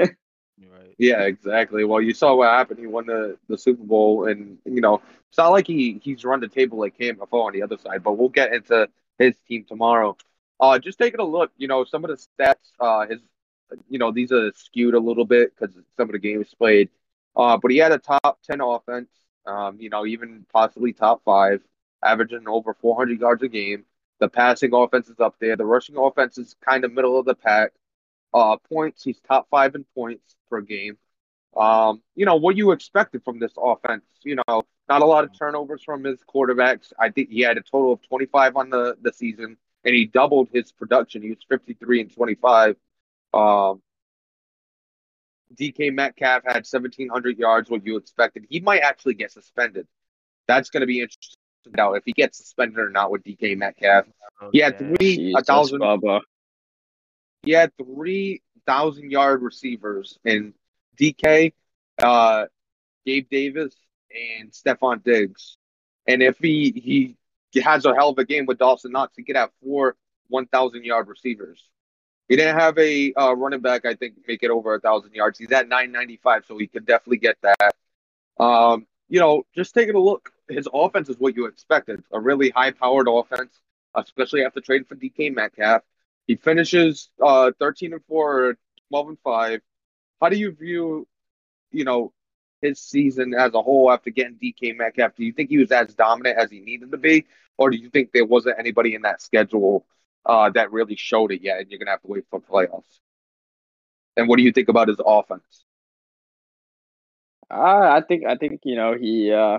Yeah, 1.01 1.23
exactly. 1.23 1.85
Well, 1.85 2.03
you 2.03 2.13
saw 2.13 2.35
what 2.35 2.51
happened. 2.51 2.79
He 2.79 2.87
won 2.87 3.07
the, 3.07 3.39
the 3.49 3.57
Super 3.57 3.83
Bowl, 3.83 4.27
and 4.29 4.59
you 4.67 4.81
know 4.83 5.01
it's 5.29 5.39
not 5.39 5.49
like 5.49 5.67
he 5.67 5.99
he's 6.03 6.25
run 6.25 6.41
the 6.41 6.49
table 6.49 6.79
like 6.79 6.99
KMFO 6.99 7.43
on 7.47 7.53
the 7.55 7.63
other 7.63 7.79
side. 7.79 8.03
But 8.03 8.19
we'll 8.19 8.29
get 8.29 8.53
into 8.53 8.89
his 9.19 9.35
team 9.49 9.65
tomorrow. 9.67 10.17
Uh, 10.61 10.79
just 10.79 10.99
taking 10.99 11.21
a 11.21 11.25
look, 11.25 11.53
you 11.57 11.69
know, 11.69 11.85
some 11.85 12.05
of 12.05 12.11
the 12.11 12.17
stats. 12.45 12.73
Uh, 12.79 13.07
his, 13.07 13.21
you 13.89 13.99
know, 13.99 14.13
these 14.13 14.31
are 14.33 14.53
skewed 14.55 14.95
a 14.95 15.01
little 15.01 15.25
bit 15.25 15.55
because 15.57 15.75
some 15.97 16.09
of 16.09 16.13
the 16.13 16.19
games 16.19 16.53
played. 16.55 16.91
Uh, 17.35 17.57
but 17.57 17.71
he 17.71 17.79
had 17.79 17.93
a 17.93 17.99
top 17.99 18.39
ten 18.43 18.61
offense. 18.61 19.09
Um, 19.47 19.81
you 19.81 19.89
know, 19.89 20.05
even 20.05 20.45
possibly 20.53 20.93
top 20.93 21.23
five, 21.25 21.63
averaging 22.05 22.47
over 22.47 22.75
400 22.75 23.21
yards 23.21 23.43
a 23.43 23.49
game. 23.49 23.87
The 24.19 24.29
passing 24.29 24.75
offense 24.75 25.09
is 25.09 25.19
up 25.19 25.37
there. 25.41 25.57
The 25.57 25.65
rushing 25.65 25.97
offense 25.97 26.37
is 26.37 26.55
kind 26.63 26.85
of 26.85 26.93
middle 26.93 27.19
of 27.19 27.25
the 27.25 27.35
pack. 27.35 27.73
Uh, 28.33 28.57
points, 28.57 29.03
he's 29.03 29.19
top 29.21 29.49
five 29.51 29.75
in 29.75 29.85
points 29.95 30.37
per 30.49 30.61
game. 30.61 30.97
Um, 31.57 32.03
you 32.15 32.27
know, 32.27 32.37
what 32.37 32.57
you 32.57 32.71
expected 32.71 33.25
from 33.25 33.41
this 33.41 33.53
offense, 33.59 34.05
you 34.23 34.37
know, 34.37 34.63
not 34.89 35.03
a 35.03 35.07
lot 35.07 35.25
of 35.25 35.37
turnovers 35.37 35.83
from 35.83 36.05
his 36.05 36.21
quarterbacks. 36.33 36.93
I 36.99 37.11
think 37.11 37.31
he 37.31 37.41
had 37.41 37.59
a 37.59 37.63
total 37.63 37.93
of 37.93 38.03
25 38.03 38.57
on 38.57 38.71
the, 38.71 38.97
the 39.03 39.13
season, 39.13 39.57
and 39.85 39.95
he 39.95 40.07
doubled 40.07 40.49
his 40.53 40.71
production. 40.73 41.23
He 41.23 41.31
was 41.31 41.39
53 41.49 42.03
and 42.03 42.15
25. 42.15 42.77
Um, 43.35 43.83
DK 45.55 45.93
Metcalf 45.93 46.45
had 46.45 46.65
1,700 46.67 47.39
yards, 47.39 47.71
what 47.71 47.85
you 47.85 47.97
expected. 47.97 48.47
He 48.49 48.61
might 48.61 48.83
actually 48.83 49.15
get 49.15 49.33
suspended. 49.33 49.87
That's 50.47 50.71
going 50.71 50.83
to 50.83 50.87
be 50.87 51.01
interesting 51.01 51.37
now 51.77 51.95
if 51.95 52.05
he 52.07 52.13
gets 52.13 52.39
suspended 52.39 52.79
or 52.79 52.91
not 52.91 53.11
with 53.11 53.25
DK 53.25 53.57
Metcalf. 53.57 54.07
He 54.53 54.61
had 54.61 54.75
Okay. 54.75 54.97
three 54.97 55.13
a 55.13 55.17
Jesus, 55.17 55.47
thousand. 55.47 55.81
Bubba. 55.81 56.21
He 57.43 57.53
had 57.53 57.73
three 57.77 58.43
thousand 58.67 59.11
yard 59.11 59.43
receivers 59.43 60.19
in 60.25 60.55
DK, 60.99 61.53
uh, 62.03 62.47
Gabe 63.07 63.29
Davis, 63.31 63.75
and 64.41 64.51
Stefon 64.53 65.03
Diggs. 65.03 65.57
And 66.07 66.23
if 66.23 66.39
he 66.39 67.17
he 67.53 67.61
has 67.61 67.85
a 67.85 67.95
hell 67.95 68.11
of 68.11 68.19
a 68.19 68.25
game 68.25 68.47
with 68.47 68.59
Dawson 68.59 68.93
Knox, 68.93 69.15
he 69.17 69.23
could 69.23 69.37
have 69.37 69.51
four 69.63 69.97
one 70.29 70.47
thousand 70.47 70.85
yard 70.85 71.09
receivers. 71.09 71.65
He 72.29 72.37
didn't 72.37 72.59
have 72.61 72.79
a 72.79 73.13
uh, 73.15 73.33
running 73.33 73.61
back, 73.61 73.85
I 73.85 73.95
think, 73.95 74.15
make 74.29 74.45
it 74.45 74.51
over 74.51 74.75
a 74.75 74.81
thousand 74.81 75.15
yards. 75.15 75.39
He's 75.39 75.51
at 75.51 75.69
nine 75.69 75.91
ninety 75.91 76.19
five, 76.23 76.45
so 76.47 76.57
he 76.59 76.67
could 76.67 76.87
definitely 76.87 77.19
get 77.19 77.37
that. 77.43 77.75
Um, 78.39 78.87
you 79.09 79.19
know, 79.19 79.43
just 79.55 79.75
taking 79.75 79.97
a 79.97 80.01
look, 80.01 80.33
his 80.49 80.69
offense 80.73 81.09
is 81.09 81.19
what 81.19 81.35
you 81.35 81.47
expected. 81.47 82.03
A 82.13 82.21
really 82.21 82.51
high 82.51 82.71
powered 82.71 83.09
offense, 83.09 83.61
especially 83.95 84.45
after 84.45 84.61
trading 84.61 84.85
for 84.85 84.95
DK 84.95 85.35
Metcalf. 85.35 85.83
He 86.31 86.37
finishes 86.37 87.11
uh 87.21 87.51
13 87.59 87.93
and 87.95 88.05
4 88.07 88.45
or 88.45 88.59
12 88.91 89.09
and 89.09 89.19
5. 89.25 89.61
How 90.21 90.29
do 90.29 90.37
you 90.39 90.53
view, 90.53 91.09
you 91.73 91.85
know, 91.85 92.13
his 92.63 92.81
season 92.81 93.35
as 93.35 93.55
a 93.55 93.63
whole 93.63 93.91
after 93.91 94.11
getting 94.11 94.37
DK 94.39 94.73
Metcalf? 94.73 95.17
Do 95.17 95.25
you 95.25 95.33
think 95.33 95.51
he 95.51 95.59
was 95.59 95.73
as 95.73 95.95
dominant 95.95 96.39
as 96.39 96.51
he 96.51 96.61
needed 96.61 96.93
to 96.93 96.99
be, 96.99 97.27
or 97.59 97.71
do 97.71 97.77
you 97.79 97.91
think 97.91 98.13
there 98.13 98.25
wasn't 98.27 98.61
anybody 98.61 98.95
in 98.95 99.03
that 99.03 99.21
schedule 99.23 99.87
uh, 100.25 100.51
that 100.51 100.73
really 100.73 100.97
showed 100.97 101.33
it 101.33 101.43
yet, 101.43 101.59
and 101.61 101.71
you're 101.71 101.81
gonna 101.81 101.91
have 101.93 102.03
to 102.03 102.09
wait 102.09 102.27
for 102.31 102.41
playoffs? 102.41 103.01
And 104.17 104.29
what 104.29 104.37
do 104.39 104.45
you 104.45 104.53
think 104.53 104.69
about 104.69 104.89
his 104.89 105.01
offense? 105.05 105.65
Uh, 107.51 107.91
I 107.93 108.03
think 108.07 108.25
I 108.27 108.37
think 108.37 108.61
you 108.65 108.77
know 108.77 108.97
he 108.97 109.33
uh 109.33 109.59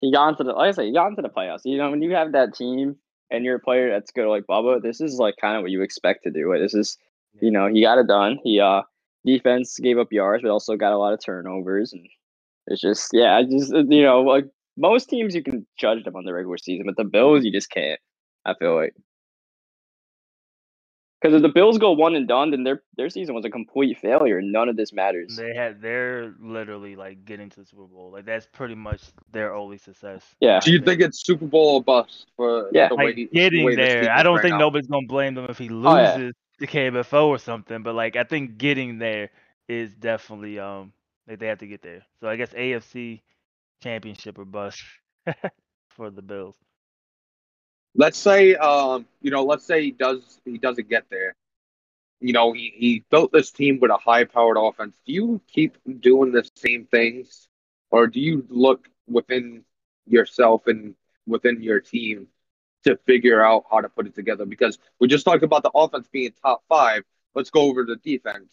he 0.00 0.12
got 0.12 0.30
into 0.30 0.44
the 0.44 0.52
like 0.52 0.68
I 0.68 0.72
say 0.72 0.86
he 0.86 0.92
got 0.92 1.08
into 1.08 1.22
the 1.22 1.28
playoffs. 1.30 1.62
You 1.64 1.78
know 1.78 1.90
when 1.90 2.02
you 2.02 2.14
have 2.14 2.32
that 2.32 2.54
team 2.54 2.96
and 3.30 3.44
you're 3.44 3.56
a 3.56 3.60
player 3.60 3.90
that's 3.90 4.10
good 4.10 4.28
like 4.28 4.44
Bubba, 4.48 4.82
this 4.82 5.00
is 5.00 5.18
like 5.18 5.36
kind 5.40 5.56
of 5.56 5.62
what 5.62 5.70
you 5.70 5.82
expect 5.82 6.24
to 6.24 6.30
do. 6.30 6.54
This 6.58 6.74
is 6.74 6.96
you 7.40 7.50
know 7.50 7.66
he 7.66 7.82
got 7.82 7.98
it 7.98 8.06
done. 8.06 8.38
He 8.42 8.60
uh 8.60 8.82
defense 9.24 9.78
gave 9.78 9.98
up 9.98 10.12
yards, 10.12 10.42
but 10.42 10.50
also 10.50 10.76
got 10.76 10.92
a 10.92 10.98
lot 10.98 11.12
of 11.12 11.24
turnovers, 11.24 11.92
and 11.92 12.06
it's 12.66 12.80
just 12.80 13.10
yeah, 13.12 13.36
I 13.36 13.44
just 13.44 13.72
uh, 13.72 13.84
you 13.88 14.02
know 14.02 14.22
like 14.22 14.46
most 14.76 15.08
teams 15.08 15.34
you 15.34 15.42
can 15.42 15.66
judge 15.78 16.04
them 16.04 16.16
on 16.16 16.24
the 16.24 16.32
regular 16.32 16.58
season, 16.58 16.86
but 16.86 16.96
the 16.96 17.08
Bills 17.08 17.44
you 17.44 17.52
just 17.52 17.70
can't. 17.70 18.00
I 18.46 18.54
feel 18.54 18.74
like. 18.74 18.94
Because 21.20 21.34
if 21.34 21.42
the 21.42 21.48
Bills 21.50 21.76
go 21.78 21.92
one 21.92 22.14
and 22.14 22.26
done, 22.26 22.50
then 22.50 22.64
their 22.64 22.82
their 22.96 23.10
season 23.10 23.34
was 23.34 23.44
a 23.44 23.50
complete 23.50 23.98
failure. 23.98 24.40
None 24.40 24.68
of 24.70 24.76
this 24.76 24.92
matters. 24.92 25.36
They 25.36 25.54
had 25.54 25.82
they're 25.82 26.34
literally 26.40 26.96
like 26.96 27.24
getting 27.26 27.50
to 27.50 27.60
the 27.60 27.66
Super 27.66 27.84
Bowl. 27.84 28.10
Like 28.10 28.24
that's 28.24 28.46
pretty 28.52 28.74
much 28.74 29.02
their 29.30 29.54
only 29.54 29.76
success. 29.76 30.24
Yeah. 30.40 30.60
Do 30.60 30.72
you 30.72 30.80
think 30.80 31.00
it's 31.02 31.24
Super 31.24 31.46
Bowl 31.46 31.76
or 31.76 31.82
bust 31.82 32.26
for 32.36 32.70
Yeah. 32.72 32.88
the 32.88 32.96
way 32.96 33.04
Like 33.06 33.16
he, 33.16 33.24
the 33.26 33.30
getting 33.38 33.64
way 33.64 33.76
there. 33.76 34.10
I 34.10 34.22
don't 34.22 34.36
right 34.36 34.42
think 34.42 34.52
now? 34.52 34.60
nobody's 34.60 34.88
gonna 34.88 35.06
blame 35.06 35.34
them 35.34 35.46
if 35.48 35.58
he 35.58 35.68
Oh, 35.70 35.96
yeah. 35.96 36.14
loses 36.16 36.34
to 36.60 36.66
KMFO 36.66 37.26
or 37.28 37.38
something. 37.38 37.82
But 37.82 37.94
like 37.94 38.16
I 38.16 38.24
think 38.24 38.56
getting 38.56 38.98
there 38.98 39.30
is 39.68 39.94
definitely 39.94 40.58
um 40.58 40.92
like 41.28 41.38
they 41.38 41.46
have 41.48 41.58
to 41.58 41.66
get 41.66 41.82
there. 41.82 42.02
So 42.20 42.28
I 42.28 42.36
guess 42.36 42.52
AFC 42.54 43.20
championship 43.82 44.38
or 44.38 44.44
bust 44.46 44.82
for 45.90 46.10
the 46.10 46.22
Bills. 46.22 46.56
Let's 47.94 48.18
say 48.18 48.54
um 48.56 49.06
you 49.20 49.30
know 49.30 49.44
let's 49.44 49.64
say 49.66 49.82
he 49.82 49.90
does 49.90 50.40
he 50.44 50.58
doesn't 50.58 50.88
get 50.88 51.04
there. 51.10 51.34
You 52.20 52.32
know 52.32 52.52
he, 52.52 52.72
he 52.76 53.04
built 53.10 53.32
this 53.32 53.50
team 53.50 53.78
with 53.80 53.90
a 53.90 53.96
high 53.96 54.24
powered 54.24 54.56
offense. 54.58 55.00
Do 55.06 55.12
you 55.12 55.40
keep 55.48 55.76
doing 56.00 56.32
the 56.32 56.48
same 56.54 56.86
things 56.86 57.48
or 57.90 58.06
do 58.06 58.20
you 58.20 58.46
look 58.48 58.88
within 59.08 59.64
yourself 60.06 60.66
and 60.66 60.94
within 61.26 61.62
your 61.62 61.80
team 61.80 62.28
to 62.84 62.96
figure 63.06 63.44
out 63.44 63.64
how 63.70 63.80
to 63.80 63.88
put 63.88 64.06
it 64.06 64.14
together? 64.14 64.44
Because 64.46 64.78
we 65.00 65.08
just 65.08 65.24
talked 65.24 65.42
about 65.44 65.62
the 65.62 65.70
offense 65.74 66.08
being 66.08 66.32
top 66.42 66.62
five. 66.68 67.02
Let's 67.34 67.50
go 67.50 67.62
over 67.62 67.84
the 67.84 67.96
defense. 67.96 68.52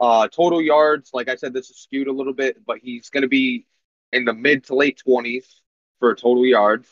Uh 0.00 0.28
total 0.28 0.60
yards 0.60 1.10
like 1.14 1.28
i 1.28 1.36
said 1.36 1.52
this 1.52 1.70
is 1.70 1.76
skewed 1.78 2.08
a 2.08 2.12
little 2.12 2.34
bit 2.34 2.64
but 2.66 2.78
he's 2.82 3.08
going 3.10 3.22
to 3.22 3.28
be 3.28 3.66
in 4.12 4.24
the 4.24 4.32
mid 4.34 4.64
to 4.64 4.74
late 4.74 4.98
20s 4.98 5.62
for 5.98 6.14
total 6.14 6.44
yards 6.44 6.88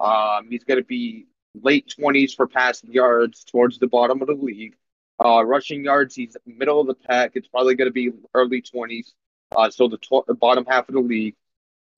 um, 0.00 0.48
he's 0.50 0.64
going 0.64 0.80
to 0.80 0.84
be 0.84 1.26
late 1.62 1.92
20s 1.98 2.34
for 2.34 2.46
passing 2.46 2.92
yards 2.92 3.44
towards 3.44 3.78
the 3.78 3.86
bottom 3.86 4.20
of 4.20 4.28
the 4.28 4.34
league. 4.34 4.76
Uh, 5.22 5.42
rushing 5.44 5.84
yards, 5.84 6.14
he's 6.14 6.36
middle 6.44 6.80
of 6.80 6.86
the 6.86 6.94
pack. 6.94 7.32
It's 7.34 7.48
probably 7.48 7.74
going 7.74 7.88
to 7.88 7.92
be 7.92 8.12
early 8.34 8.60
20s, 8.60 9.12
uh, 9.56 9.70
so 9.70 9.88
the, 9.88 9.98
the 10.26 10.34
bottom 10.34 10.66
half 10.66 10.88
of 10.88 10.94
the 10.94 11.00
league. 11.00 11.36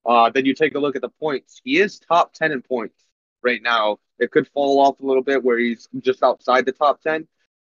Uh, 0.05 0.29
then 0.29 0.45
you 0.45 0.53
take 0.53 0.75
a 0.75 0.79
look 0.79 0.95
at 0.95 1.01
the 1.01 1.09
points. 1.09 1.59
He 1.63 1.79
is 1.79 1.99
top 1.99 2.33
10 2.33 2.53
in 2.53 2.61
points 2.61 2.95
right 3.43 3.61
now. 3.61 3.99
It 4.17 4.31
could 4.31 4.47
fall 4.47 4.79
off 4.79 4.99
a 5.01 5.05
little 5.05 5.23
bit 5.23 5.43
where 5.43 5.57
he's 5.57 5.89
just 5.99 6.23
outside 6.23 6.65
the 6.65 6.71
top 6.71 7.01
10, 7.01 7.27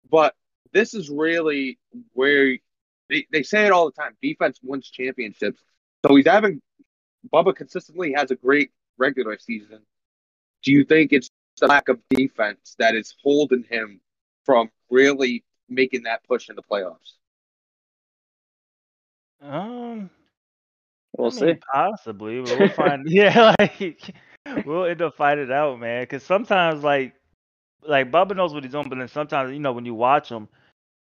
but 0.09 0.35
this 0.73 0.93
is 0.93 1.09
really 1.09 1.79
where 2.13 2.57
they, 3.09 3.25
they 3.31 3.43
say 3.43 3.65
it 3.65 3.71
all 3.71 3.85
the 3.85 3.91
time 3.91 4.15
defense 4.21 4.59
wins 4.61 4.89
championships. 4.89 5.61
So 6.05 6.15
he's 6.15 6.27
having, 6.27 6.61
Bubba 7.33 7.55
consistently 7.55 8.13
has 8.13 8.31
a 8.31 8.35
great 8.35 8.71
regular 8.97 9.37
season 9.39 9.79
do 10.63 10.71
you 10.71 10.83
think 10.83 11.13
it's 11.13 11.29
the 11.59 11.67
lack 11.67 11.89
of 11.89 11.99
defense 12.09 12.75
that 12.79 12.95
is 12.95 13.13
holding 13.23 13.63
him 13.63 13.99
from 14.45 14.69
really 14.89 15.43
making 15.67 16.03
that 16.03 16.23
push 16.23 16.49
in 16.49 16.55
the 16.55 16.63
playoffs? 16.63 17.13
Um 19.41 20.09
We'll 21.17 21.31
I 21.35 21.45
mean, 21.45 21.55
see. 21.55 21.61
possibly, 21.73 22.41
but 22.41 22.57
we'll 22.57 22.69
find. 22.73 23.03
yeah, 23.09 23.55
like 23.59 24.13
we'll 24.65 24.85
end 24.85 25.01
up 25.01 25.15
finding 25.15 25.51
out, 25.51 25.79
man. 25.79 26.03
Because 26.03 26.23
sometimes, 26.23 26.83
like, 26.83 27.13
like 27.81 28.11
Bubba 28.11 28.35
knows 28.35 28.53
what 28.53 28.63
he's 28.63 28.71
doing, 28.71 28.89
but 28.89 28.97
then 28.97 29.07
sometimes, 29.07 29.51
you 29.51 29.59
know, 29.59 29.73
when 29.73 29.85
you 29.85 29.93
watch 29.93 30.29
him, 30.29 30.47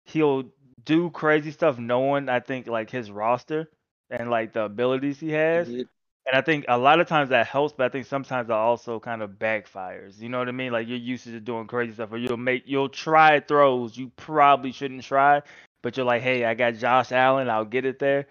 he'll 0.05 0.43
do 0.85 1.09
crazy 1.11 1.51
stuff, 1.51 1.77
knowing 1.77 2.29
I 2.29 2.39
think 2.39 2.67
like 2.67 2.89
his 2.89 3.11
roster 3.11 3.69
and 4.09 4.29
like 4.29 4.53
the 4.53 4.63
abilities 4.63 5.19
he 5.19 5.31
has. 5.31 5.67
Mhm. 5.67 5.87
And 6.27 6.35
I 6.35 6.41
think 6.41 6.65
a 6.67 6.77
lot 6.77 6.99
of 6.99 7.07
times 7.07 7.29
that 7.29 7.47
helps, 7.47 7.73
but 7.73 7.85
I 7.85 7.89
think 7.89 8.05
sometimes 8.05 8.49
that 8.49 8.53
also 8.53 8.99
kind 8.99 9.21
of 9.21 9.31
backfires. 9.31 10.19
You 10.19 10.27
know 10.27 10.39
what 10.39 10.49
I 10.49 10.51
mean? 10.51 10.73
Like 10.73 10.87
you're 10.89 10.97
used 10.97 11.23
to 11.23 11.39
doing 11.39 11.67
crazy 11.67 11.93
stuff, 11.93 12.11
or 12.11 12.17
you'll 12.17 12.35
make 12.35 12.63
you'll 12.65 12.89
try 12.89 13.39
throws 13.39 13.97
you 13.97 14.11
probably 14.17 14.73
shouldn't 14.73 15.03
try, 15.03 15.41
but 15.81 15.95
you're 15.95 16.05
like, 16.05 16.21
hey, 16.21 16.43
I 16.43 16.53
got 16.53 16.75
Josh 16.75 17.13
Allen, 17.13 17.49
I'll 17.49 17.65
get 17.65 17.85
it 17.85 17.99
there. 17.99 18.27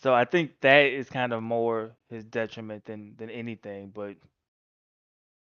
So 0.00 0.14
I 0.14 0.24
think 0.24 0.52
that 0.62 0.86
is 0.86 1.10
kind 1.10 1.34
of 1.34 1.42
more 1.42 1.92
his 2.08 2.24
detriment 2.24 2.86
than 2.86 3.14
than 3.18 3.28
anything. 3.28 3.92
But 3.94 4.16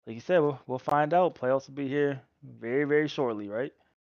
like 0.07 0.15
you 0.15 0.21
said, 0.21 0.39
we'll 0.39 0.59
we'll 0.65 0.79
find 0.79 1.13
out. 1.13 1.35
Playoffs 1.35 1.67
will 1.67 1.75
be 1.75 1.87
here 1.87 2.19
very 2.43 2.85
very 2.85 3.07
shortly, 3.07 3.47
right? 3.47 3.73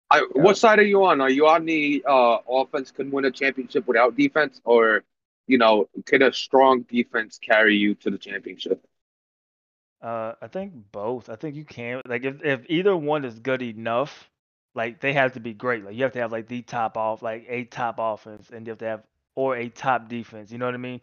I, 0.09 0.25
what 0.33 0.57
side 0.57 0.79
are 0.79 0.83
you 0.83 1.03
on? 1.03 1.19
Are 1.19 1.29
you 1.29 1.47
on 1.47 1.65
the 1.65 2.01
uh, 2.07 2.37
offense 2.49 2.91
can 2.91 3.11
win 3.11 3.25
a 3.25 3.31
championship 3.31 3.87
without 3.87 4.15
defense, 4.15 4.61
or 4.63 5.03
you 5.47 5.57
know, 5.57 5.89
can 6.05 6.21
a 6.21 6.33
strong 6.33 6.83
defense 6.83 7.39
carry 7.39 7.75
you 7.77 7.95
to 7.95 8.11
the 8.11 8.17
championship? 8.17 8.85
Uh, 10.01 10.33
I 10.41 10.47
think 10.47 10.73
both. 10.91 11.29
I 11.29 11.35
think 11.35 11.55
you 11.55 11.65
can 11.65 12.01
like 12.05 12.23
if 12.23 12.43
if 12.43 12.61
either 12.69 12.95
one 12.95 13.25
is 13.25 13.39
good 13.39 13.61
enough, 13.61 14.29
like 14.75 14.99
they 15.01 15.13
have 15.13 15.33
to 15.33 15.39
be 15.39 15.53
great. 15.53 15.83
Like 15.83 15.95
you 15.95 16.03
have 16.03 16.13
to 16.13 16.19
have 16.19 16.31
like 16.31 16.47
the 16.47 16.61
top 16.61 16.97
off, 16.97 17.21
like 17.23 17.45
a 17.49 17.63
top 17.65 17.95
offense, 17.99 18.49
and 18.51 18.65
you 18.65 18.71
have 18.71 18.79
to 18.79 18.85
have 18.85 19.03
or 19.35 19.55
a 19.55 19.69
top 19.69 20.07
defense. 20.07 20.51
You 20.51 20.59
know 20.59 20.65
what 20.65 20.75
I 20.75 20.77
mean? 20.77 21.01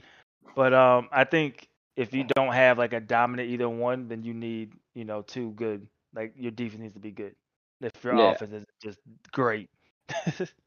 But 0.55 0.74
um, 0.74 1.09
I 1.12 1.24
think 1.24 1.68
if 1.97 2.12
you 2.14 2.24
don't 2.24 2.53
have 2.53 2.78
like 2.78 2.92
a 2.92 3.01
dominant 3.01 3.51
either 3.51 3.68
one, 3.68 4.09
then 4.09 4.22
you 4.22 4.34
need 4.34 4.74
you 4.95 5.05
know 5.05 5.22
two 5.22 5.53
good. 5.53 5.86
Like 6.14 6.34
your 6.36 6.53
defense 6.53 6.80
needs 6.82 6.95
to 6.95 7.01
be 7.01 7.11
good. 7.12 7.34
If 7.80 8.05
your 8.05 8.14
Yeah. 8.16 8.30
offense 8.30 8.53
is 8.55 8.64
just 8.82 8.99
great. 9.32 9.70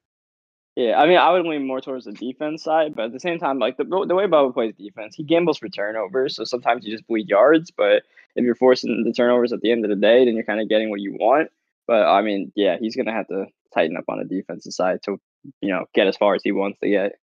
Yeah, 0.78 1.02
I 1.02 1.08
mean, 1.08 1.18
I 1.18 1.32
would 1.32 1.44
lean 1.44 1.66
more 1.66 1.82
towards 1.82 2.06
the 2.06 2.12
defense 2.12 2.62
side, 2.62 2.94
but 2.96 3.06
at 3.06 3.12
the 3.12 3.20
same 3.20 3.40
time, 3.40 3.58
like 3.58 3.78
the 3.78 3.84
the 3.84 4.14
way 4.14 4.28
Bubba 4.28 4.54
plays 4.54 4.76
defense, 4.76 5.16
he 5.16 5.24
gambles 5.24 5.58
for 5.58 5.68
turnovers, 5.70 6.36
so 6.36 6.44
sometimes 6.44 6.86
you 6.86 6.92
just 6.94 7.08
bleed 7.08 7.28
yards. 7.28 7.72
But 7.72 8.04
if 8.36 8.46
you're 8.46 8.54
forcing 8.54 9.04
the 9.04 9.12
turnovers 9.12 9.52
at 9.52 9.62
the 9.62 9.72
end 9.72 9.86
of 9.86 9.90
the 9.90 9.96
day, 9.96 10.24
then 10.24 10.36
you're 10.36 10.44
kind 10.44 10.62
of 10.62 10.70
getting 10.70 10.92
what 10.92 11.00
you 11.00 11.14
want. 11.14 11.50
But 11.88 12.06
I 12.06 12.22
mean, 12.22 12.52
yeah, 12.56 12.78
he's 12.80 12.96
gonna 12.96 13.12
have 13.12 13.28
to 13.30 13.48
tighten 13.74 13.98
up 13.98 14.04
on 14.08 14.20
the 14.20 14.26
defensive 14.26 14.72
side 14.72 15.02
to 15.06 15.20
you 15.62 15.70
know 15.70 15.86
get 15.96 16.06
as 16.06 16.16
far 16.16 16.36
as 16.36 16.44
he 16.44 16.52
wants 16.52 16.80
to 16.82 16.90
get. 16.90 17.14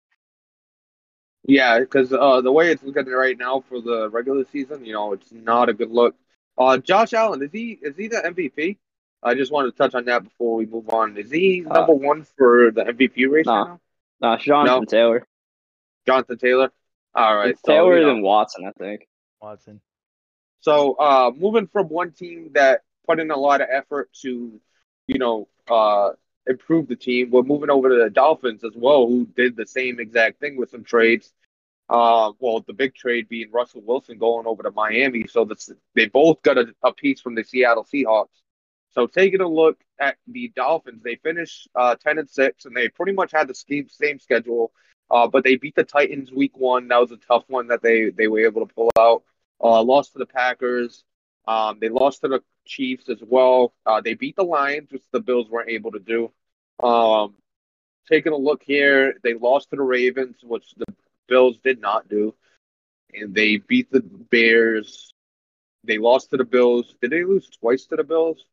Yeah, 1.44 1.78
because 1.78 2.12
uh, 2.12 2.40
the 2.40 2.50
way 2.50 2.72
it's 2.72 2.82
looking 2.82 3.06
right 3.06 3.38
now 3.38 3.62
for 3.68 3.80
the 3.80 4.10
regular 4.10 4.44
season, 4.50 4.84
you 4.84 4.94
know, 4.94 5.12
it's 5.12 5.30
not 5.30 5.68
a 5.68 5.74
good 5.74 5.92
look. 5.92 6.16
Uh, 6.58 6.78
Josh 6.78 7.12
Allen 7.12 7.40
is 7.40 7.52
he 7.52 7.78
is 7.82 7.94
he 7.96 8.08
the 8.08 8.16
MVP? 8.16 8.78
I 9.24 9.34
just 9.34 9.50
wanted 9.50 9.70
to 9.72 9.76
touch 9.78 9.94
on 9.94 10.04
that 10.04 10.22
before 10.24 10.56
we 10.56 10.66
move 10.66 10.88
on. 10.90 11.16
Is 11.16 11.30
he 11.30 11.64
Uh, 11.64 11.72
number 11.72 11.94
one 11.94 12.24
for 12.36 12.70
the 12.70 12.84
MVP 12.84 13.26
race 13.30 13.46
nah. 13.46 13.64
now? 13.64 13.80
Nah, 14.20 14.36
Jonathan 14.36 14.80
No. 14.80 14.84
Taylor. 14.84 15.26
Jonathan 16.06 16.38
Taylor. 16.38 16.70
All 17.14 17.36
right, 17.36 17.50
It's 17.50 17.62
so, 17.64 17.72
Taylor 17.72 17.96
you 17.98 18.02
know. 18.02 18.14
than 18.14 18.22
Watson, 18.22 18.66
I 18.66 18.72
think. 18.72 19.08
Watson. 19.40 19.80
So 20.60 20.94
uh, 20.94 21.30
moving 21.34 21.66
from 21.68 21.88
one 21.88 22.12
team 22.12 22.50
that 22.54 22.82
put 23.06 23.18
in 23.20 23.30
a 23.30 23.36
lot 23.36 23.60
of 23.60 23.68
effort 23.70 24.10
to, 24.22 24.60
you 25.06 25.18
know, 25.18 25.48
uh, 25.68 26.10
improve 26.46 26.88
the 26.88 26.96
team, 26.96 27.30
we're 27.30 27.42
moving 27.42 27.70
over 27.70 27.88
to 27.88 27.96
the 28.04 28.10
Dolphins 28.10 28.64
as 28.64 28.72
well, 28.74 29.06
who 29.06 29.26
did 29.36 29.56
the 29.56 29.66
same 29.66 30.00
exact 30.00 30.40
thing 30.40 30.56
with 30.56 30.70
some 30.70 30.84
trades. 30.84 31.32
Uh, 31.88 32.32
well, 32.38 32.60
the 32.66 32.72
big 32.72 32.94
trade 32.94 33.28
being 33.28 33.50
Russell 33.52 33.82
Wilson 33.84 34.18
going 34.18 34.46
over 34.46 34.62
to 34.62 34.70
Miami. 34.70 35.26
So 35.26 35.44
that's, 35.44 35.70
they 35.94 36.06
both 36.06 36.42
got 36.42 36.56
a, 36.58 36.74
a 36.82 36.92
piece 36.92 37.20
from 37.20 37.34
the 37.34 37.44
Seattle 37.44 37.84
Seahawks. 37.84 38.40
So 38.94 39.06
taking 39.06 39.40
a 39.40 39.48
look 39.48 39.78
at 39.98 40.16
the 40.26 40.52
Dolphins, 40.54 41.02
they 41.02 41.16
finished 41.16 41.68
uh, 41.74 41.96
ten 41.96 42.18
and 42.18 42.30
six, 42.30 42.64
and 42.64 42.76
they 42.76 42.88
pretty 42.88 43.12
much 43.12 43.32
had 43.32 43.48
the 43.48 43.54
same, 43.54 43.88
same 43.88 44.18
schedule. 44.18 44.72
Uh, 45.10 45.26
but 45.26 45.44
they 45.44 45.56
beat 45.56 45.74
the 45.74 45.84
Titans 45.84 46.32
week 46.32 46.56
one. 46.56 46.88
That 46.88 47.00
was 47.00 47.10
a 47.10 47.16
tough 47.16 47.44
one 47.48 47.68
that 47.68 47.82
they 47.82 48.10
they 48.10 48.28
were 48.28 48.40
able 48.40 48.66
to 48.66 48.74
pull 48.74 48.90
out. 48.98 49.22
Uh, 49.62 49.82
lost 49.82 50.12
to 50.12 50.18
the 50.18 50.26
Packers. 50.26 51.04
Um, 51.46 51.78
they 51.80 51.88
lost 51.88 52.22
to 52.22 52.28
the 52.28 52.42
Chiefs 52.66 53.08
as 53.08 53.18
well. 53.20 53.74
Uh, 53.84 54.00
they 54.00 54.14
beat 54.14 54.36
the 54.36 54.44
Lions, 54.44 54.90
which 54.90 55.02
the 55.12 55.20
Bills 55.20 55.48
weren't 55.50 55.70
able 55.70 55.92
to 55.92 55.98
do. 55.98 56.30
Um, 56.82 57.34
taking 58.08 58.32
a 58.32 58.36
look 58.36 58.62
here, 58.62 59.14
they 59.22 59.34
lost 59.34 59.70
to 59.70 59.76
the 59.76 59.82
Ravens, 59.82 60.36
which 60.42 60.74
the 60.76 60.86
Bills 61.28 61.58
did 61.62 61.80
not 61.80 62.08
do, 62.08 62.34
and 63.12 63.34
they 63.34 63.56
beat 63.56 63.90
the 63.90 64.00
Bears. 64.00 65.12
They 65.84 65.98
lost 65.98 66.30
to 66.30 66.36
the 66.36 66.44
Bills. 66.44 66.94
Did 67.02 67.10
they 67.10 67.24
lose 67.24 67.48
twice 67.50 67.86
to 67.86 67.96
the 67.96 68.04
Bills? 68.04 68.44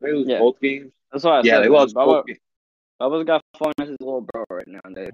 Did 0.00 0.08
they 0.08 0.12
lose 0.12 0.28
Yeah. 0.28 0.38
both 0.38 0.60
games? 0.60 0.92
That's 1.12 1.24
why 1.24 1.38
I 1.38 1.42
yeah, 1.42 1.54
said 1.54 1.58
they 1.64 1.68
man, 1.68 1.72
lost 1.72 1.94
Bubba, 1.94 2.04
both 2.06 2.26
games. 2.26 2.38
Bubba's 3.00 3.24
got 3.26 3.42
fun 3.58 3.72
as 3.80 3.88
his 3.88 3.96
little 4.00 4.20
bro 4.32 4.44
right 4.50 4.66
now. 4.66 4.80
in 4.86 4.94
the 4.94 5.06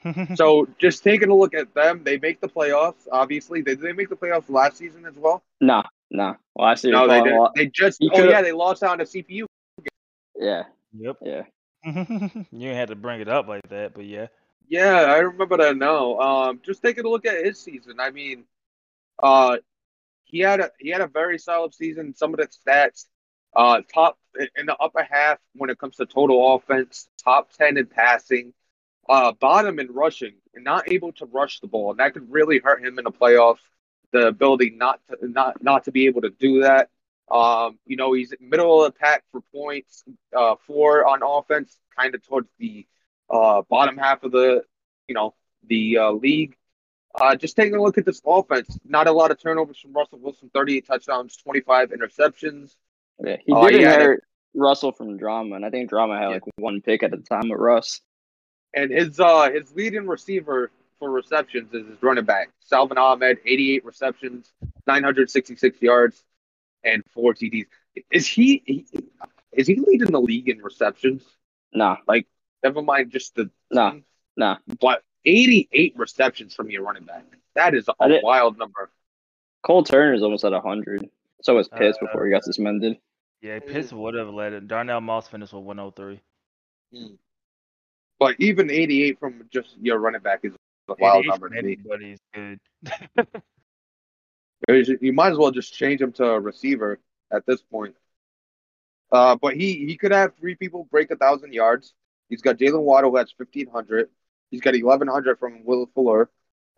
So 0.36 0.68
just 0.78 1.02
taking 1.02 1.28
a 1.30 1.34
look 1.34 1.54
at 1.54 1.74
them, 1.74 2.02
they 2.04 2.18
make 2.18 2.40
the 2.40 2.48
playoffs. 2.48 3.06
Obviously, 3.10 3.62
did 3.62 3.80
they 3.80 3.92
make 3.92 4.08
the 4.08 4.16
playoffs 4.16 4.48
last 4.48 4.76
season 4.76 5.04
as 5.06 5.14
well? 5.16 5.42
Nah, 5.60 5.82
nah. 6.10 6.34
Last 6.56 6.84
year, 6.84 6.92
No, 6.92 7.08
they 7.08 7.20
didn't. 7.22 7.50
They 7.56 7.66
just 7.66 8.00
You 8.00 8.10
oh 8.12 8.16
could've- 8.16 8.30
yeah, 8.30 8.42
they 8.42 8.52
lost 8.52 8.82
out 8.82 8.92
on 8.92 8.98
the 8.98 9.04
CPU. 9.04 9.46
Yeah, 10.36 10.64
yep. 10.96 11.16
yeah. 11.22 11.42
you 12.52 12.68
had 12.70 12.88
to 12.88 12.96
bring 12.96 13.20
it 13.20 13.28
up 13.28 13.48
like 13.48 13.68
that, 13.70 13.94
but 13.94 14.04
yeah. 14.04 14.28
Yeah, 14.68 15.00
I 15.00 15.18
remember 15.18 15.56
that 15.56 15.76
now. 15.76 16.18
Um, 16.20 16.60
just 16.64 16.82
taking 16.82 17.04
a 17.04 17.08
look 17.08 17.26
at 17.26 17.44
his 17.44 17.58
season. 17.58 17.98
I 17.98 18.10
mean, 18.10 18.44
uh, 19.20 19.56
he 20.28 20.40
had 20.40 20.60
a 20.60 20.70
he 20.78 20.90
had 20.90 21.00
a 21.00 21.06
very 21.06 21.38
solid 21.38 21.74
season. 21.74 22.14
Some 22.14 22.32
of 22.34 22.38
the 22.38 22.48
stats, 22.48 23.06
uh, 23.56 23.80
top 23.92 24.18
in 24.56 24.66
the 24.66 24.76
upper 24.76 25.02
half 25.02 25.38
when 25.54 25.70
it 25.70 25.78
comes 25.78 25.96
to 25.96 26.06
total 26.06 26.54
offense, 26.54 27.08
top 27.22 27.50
ten 27.52 27.76
in 27.76 27.86
passing, 27.86 28.52
uh, 29.08 29.32
bottom 29.32 29.78
in 29.78 29.88
rushing, 29.90 30.34
and 30.54 30.64
not 30.64 30.90
able 30.92 31.12
to 31.14 31.26
rush 31.26 31.60
the 31.60 31.66
ball, 31.66 31.90
and 31.90 31.98
that 32.00 32.12
could 32.12 32.30
really 32.30 32.58
hurt 32.58 32.84
him 32.84 32.98
in 32.98 33.04
the 33.04 33.10
playoffs. 33.10 33.64
The 34.12 34.28
ability 34.28 34.70
not 34.70 35.00
to 35.08 35.28
not 35.28 35.62
not 35.62 35.84
to 35.84 35.92
be 35.92 36.06
able 36.06 36.22
to 36.22 36.30
do 36.30 36.60
that. 36.62 36.90
Um, 37.30 37.78
you 37.84 37.96
know, 37.96 38.12
he's 38.14 38.32
middle 38.40 38.82
of 38.84 38.92
the 38.92 38.98
pack 38.98 39.24
for 39.30 39.42
points, 39.52 40.04
uh, 40.34 40.54
four 40.66 41.06
on 41.06 41.20
offense, 41.22 41.78
kind 41.96 42.14
of 42.14 42.22
towards 42.26 42.48
the 42.58 42.86
uh, 43.28 43.62
bottom 43.68 43.98
half 43.98 44.22
of 44.24 44.32
the, 44.32 44.62
you 45.08 45.14
know, 45.14 45.34
the 45.66 45.98
uh, 45.98 46.10
league. 46.12 46.56
Uh, 47.14 47.34
just 47.34 47.56
taking 47.56 47.74
a 47.74 47.82
look 47.82 47.98
at 47.98 48.04
this 48.04 48.20
offense, 48.24 48.78
not 48.84 49.06
a 49.06 49.12
lot 49.12 49.30
of 49.30 49.40
turnovers 49.40 49.78
from 49.78 49.92
Russell 49.92 50.18
Wilson, 50.18 50.50
38 50.54 50.86
touchdowns, 50.86 51.36
25 51.36 51.90
interceptions. 51.90 52.76
yeah. 53.24 53.36
He 53.44 53.52
Oh, 53.52 53.68
did 53.68 53.80
yeah, 53.80 53.94
inherit 53.94 54.22
Russell 54.54 54.92
from 54.92 55.16
Drama, 55.16 55.56
and 55.56 55.64
I 55.64 55.70
think 55.70 55.88
Drama 55.90 56.18
had 56.18 56.28
like 56.28 56.42
one 56.56 56.80
pick 56.80 57.02
at 57.02 57.10
the 57.10 57.16
time 57.18 57.48
with 57.48 57.58
Russ. 57.58 58.00
And 58.74 58.90
his 58.90 59.18
uh 59.18 59.50
his 59.50 59.74
leading 59.74 60.06
receiver 60.06 60.70
for 60.98 61.10
receptions 61.10 61.72
is 61.72 61.86
his 61.86 62.02
running 62.02 62.24
back, 62.24 62.50
Salvon 62.60 62.98
Ahmed, 62.98 63.38
88 63.46 63.84
receptions, 63.84 64.52
966 64.86 65.80
yards, 65.80 66.22
and 66.84 67.02
four 67.14 67.34
TDs. 67.34 67.66
Is 68.10 68.26
he, 68.26 68.62
he 68.66 68.86
is 69.52 69.66
he 69.66 69.76
leading 69.76 70.10
the 70.12 70.20
league 70.20 70.48
in 70.48 70.58
receptions? 70.62 71.22
Nah, 71.72 71.96
Like, 72.06 72.26
Never 72.62 72.82
mind 72.82 73.10
just 73.10 73.34
the 73.36 73.50
Nah. 73.70 73.94
nah. 74.36 74.56
but 74.80 75.02
88 75.24 75.94
receptions 75.96 76.54
from 76.54 76.70
your 76.70 76.82
running 76.82 77.04
back. 77.04 77.24
That 77.54 77.74
is 77.74 77.88
a 78.00 78.08
did- 78.08 78.22
wild 78.22 78.58
number. 78.58 78.90
Cole 79.64 79.82
Turner's 79.82 80.22
almost 80.22 80.44
at 80.44 80.52
hundred. 80.52 81.08
So 81.42 81.54
was 81.56 81.68
Pitts 81.68 81.98
Uh, 82.00 82.06
before 82.06 82.24
he 82.26 82.30
got 82.32 82.44
suspended. 82.44 82.98
Yeah, 83.40 83.58
Pitts 83.60 83.92
would 83.92 84.14
have 84.14 84.28
led 84.30 84.52
it. 84.52 84.66
Darnell 84.68 85.00
Moss 85.00 85.28
finished 85.28 85.52
with 85.52 85.64
103. 85.64 86.20
But 88.18 88.36
even 88.38 88.70
88 88.70 89.18
from 89.20 89.48
just 89.52 89.76
your 89.80 89.98
running 89.98 90.20
back 90.22 90.40
is 90.42 90.54
a 90.88 90.94
wild 90.98 91.26
number 91.26 91.48
from 91.48 91.56
to 91.56 91.62
me. 91.62 91.72
anybody's 91.74 92.18
good. 92.34 92.60
You 95.00 95.12
might 95.12 95.30
as 95.32 95.38
well 95.38 95.50
just 95.52 95.72
change 95.72 96.00
him 96.00 96.12
to 96.14 96.24
a 96.24 96.40
receiver 96.40 96.98
at 97.32 97.46
this 97.46 97.62
point. 97.62 97.94
Uh, 99.10 99.36
but 99.36 99.54
he 99.56 99.86
he 99.86 99.96
could 99.96 100.10
have 100.12 100.34
three 100.36 100.56
people 100.56 100.84
break 100.90 101.10
a 101.10 101.16
thousand 101.16 101.54
yards. 101.54 101.94
He's 102.28 102.42
got 102.42 102.56
Jalen 102.56 102.82
Waddle 102.82 103.10
who 103.12 103.16
has 103.16 103.30
fifteen 103.32 103.68
hundred. 103.68 104.10
He's 104.50 104.60
got 104.60 104.74
eleven 104.74 105.08
hundred 105.08 105.38
from 105.38 105.64
Will 105.64 105.86
Fuller. 105.94 106.30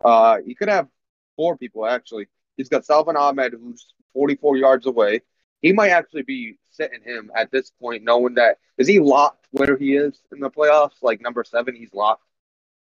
Uh, 0.03 0.39
he 0.45 0.55
could 0.55 0.69
have 0.69 0.87
four 1.35 1.57
people 1.57 1.85
actually. 1.85 2.27
He's 2.57 2.69
got 2.69 2.85
Salvon 2.85 3.17
Ahmed 3.17 3.53
who's 3.53 3.93
forty 4.13 4.35
four 4.35 4.57
yards 4.57 4.85
away. 4.87 5.21
He 5.61 5.73
might 5.73 5.89
actually 5.89 6.23
be 6.23 6.57
sitting 6.71 7.01
him 7.03 7.31
at 7.35 7.51
this 7.51 7.71
point, 7.81 8.03
knowing 8.03 8.35
that 8.35 8.57
is 8.77 8.87
he 8.87 8.99
locked 8.99 9.47
where 9.51 9.77
he 9.77 9.95
is 9.95 10.19
in 10.31 10.39
the 10.39 10.49
playoffs, 10.49 11.01
like 11.01 11.21
number 11.21 11.43
seven. 11.43 11.75
He's 11.75 11.93
locked. 11.93 12.23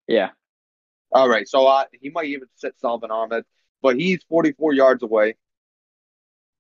Yeah, 0.09 0.31
All 1.13 1.29
right, 1.29 1.49
so 1.49 1.67
uh, 1.67 1.85
he 2.01 2.11
might 2.11 2.27
even 2.27 2.49
sit 2.57 2.79
Salvon 2.81 3.11
Ahmed, 3.11 3.45
but 3.83 3.97
he's 3.97 4.23
44 4.25 4.73
yards 4.75 5.03
away. 5.03 5.37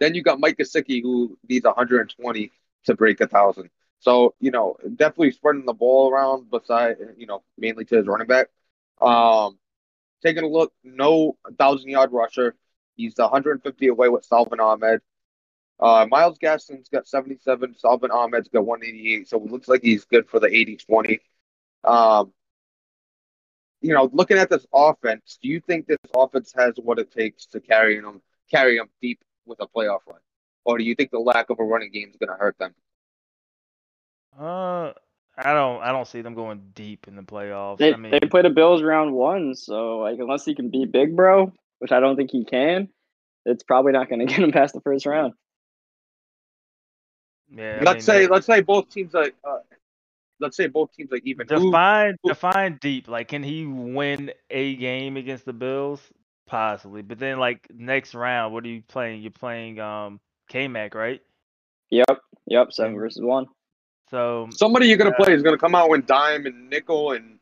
Then 0.00 0.14
you 0.14 0.22
got 0.22 0.40
Mike 0.40 0.56
Gesicki, 0.58 1.02
who 1.02 1.38
needs 1.48 1.64
120 1.64 2.52
to 2.86 2.94
break 2.94 3.20
a 3.20 3.26
thousand. 3.28 3.70
So 4.00 4.34
you 4.40 4.50
know, 4.50 4.76
definitely 4.96 5.32
spreading 5.32 5.66
the 5.66 5.72
ball 5.72 6.10
around. 6.10 6.50
Beside, 6.50 6.96
you 7.16 7.26
know, 7.26 7.42
mainly 7.56 7.84
to 7.86 7.96
his 7.96 8.06
running 8.06 8.26
back. 8.26 8.48
Um, 9.00 9.58
taking 10.22 10.44
a 10.44 10.48
look, 10.48 10.72
no 10.84 11.36
thousand 11.58 11.90
yard 11.90 12.10
rusher. 12.12 12.54
He's 12.96 13.14
150 13.16 13.86
away 13.86 14.08
with 14.08 14.24
Salvon 14.24 14.60
Ahmed. 14.60 15.00
Uh, 15.78 16.06
Myles 16.10 16.38
Gaskin's 16.38 16.90
got 16.90 17.08
77. 17.08 17.74
Salvon 17.78 18.10
Ahmed's 18.10 18.48
got 18.48 18.66
188. 18.66 19.28
So 19.28 19.38
it 19.38 19.50
looks 19.50 19.68
like 19.68 19.82
he's 19.82 20.04
good 20.04 20.28
for 20.28 20.38
the 20.38 20.48
80-20. 20.48 21.20
Um, 21.84 22.32
you 23.80 23.94
know, 23.94 24.10
looking 24.12 24.36
at 24.36 24.50
this 24.50 24.66
offense, 24.74 25.38
do 25.42 25.48
you 25.48 25.60
think 25.60 25.86
this 25.86 25.96
offense 26.14 26.52
has 26.54 26.74
what 26.76 26.98
it 26.98 27.10
takes 27.10 27.46
to 27.46 27.60
carry 27.60 27.98
them, 27.98 28.20
carry 28.50 28.76
them 28.76 28.90
deep 29.00 29.22
with 29.46 29.58
a 29.60 29.66
playoff 29.66 30.00
run, 30.06 30.20
or 30.64 30.76
do 30.76 30.84
you 30.84 30.94
think 30.94 31.10
the 31.10 31.18
lack 31.18 31.48
of 31.48 31.58
a 31.58 31.64
running 31.64 31.90
game 31.90 32.10
is 32.10 32.16
going 32.16 32.28
to 32.28 32.36
hurt 32.36 32.58
them? 32.58 32.74
Uh, 34.40 34.92
I 35.36 35.52
don't. 35.52 35.82
I 35.82 35.92
don't 35.92 36.06
see 36.06 36.22
them 36.22 36.34
going 36.34 36.70
deep 36.74 37.06
in 37.08 37.14
the 37.16 37.22
playoffs. 37.22 37.78
they 37.78 37.92
I 37.92 37.96
mean, 37.96 38.12
they 38.12 38.20
play 38.26 38.42
the 38.42 38.50
Bills 38.50 38.82
round 38.82 39.12
one, 39.12 39.54
so 39.54 39.98
like 39.98 40.18
unless 40.18 40.44
he 40.44 40.54
can 40.54 40.70
beat 40.70 40.92
Big 40.92 41.14
Bro, 41.14 41.52
which 41.78 41.92
I 41.92 42.00
don't 42.00 42.16
think 42.16 42.30
he 42.30 42.44
can, 42.44 42.88
it's 43.44 43.62
probably 43.62 43.92
not 43.92 44.08
going 44.08 44.20
to 44.26 44.26
get 44.26 44.38
him 44.42 44.52
past 44.52 44.74
the 44.74 44.80
first 44.80 45.04
round. 45.06 45.34
yeah. 47.54 47.78
I 47.80 47.84
let's 47.84 47.94
mean, 47.96 48.00
say, 48.02 48.20
they- 48.22 48.28
let's 48.28 48.46
say 48.46 48.60
both 48.60 48.88
teams 48.90 49.14
are, 49.14 49.30
uh, 49.44 49.58
let's 50.40 50.56
say 50.56 50.66
both 50.68 50.92
teams 50.92 51.12
are 51.12 51.20
even. 51.22 51.46
Who- 51.48 51.70
define 51.70 52.16
who- 52.22 52.28
define 52.30 52.78
deep. 52.80 53.08
Like, 53.08 53.28
can 53.28 53.42
he 53.42 53.66
win 53.66 54.32
a 54.50 54.76
game 54.76 55.16
against 55.16 55.44
the 55.44 55.52
Bills? 55.52 56.00
Possibly, 56.46 57.02
but 57.02 57.18
then 57.20 57.38
like 57.38 57.68
next 57.72 58.14
round, 58.14 58.52
what 58.52 58.64
are 58.64 58.68
you 58.68 58.82
playing? 58.88 59.22
You're 59.22 59.30
playing 59.30 59.78
um 59.78 60.18
K 60.48 60.66
Mac, 60.66 60.94
right? 60.96 61.20
Yep, 61.90 62.20
yep, 62.46 62.72
seven 62.72 62.96
versus 62.96 63.22
one. 63.22 63.46
So 64.10 64.48
somebody 64.52 64.86
you're 64.88 64.96
going 64.98 65.10
to 65.12 65.16
play 65.16 65.32
is 65.34 65.42
going 65.42 65.54
to 65.54 65.60
come 65.60 65.74
out 65.74 65.90
and 65.92 66.04
dime 66.06 66.46
and 66.46 66.68
nickel 66.68 67.12
and 67.12 67.38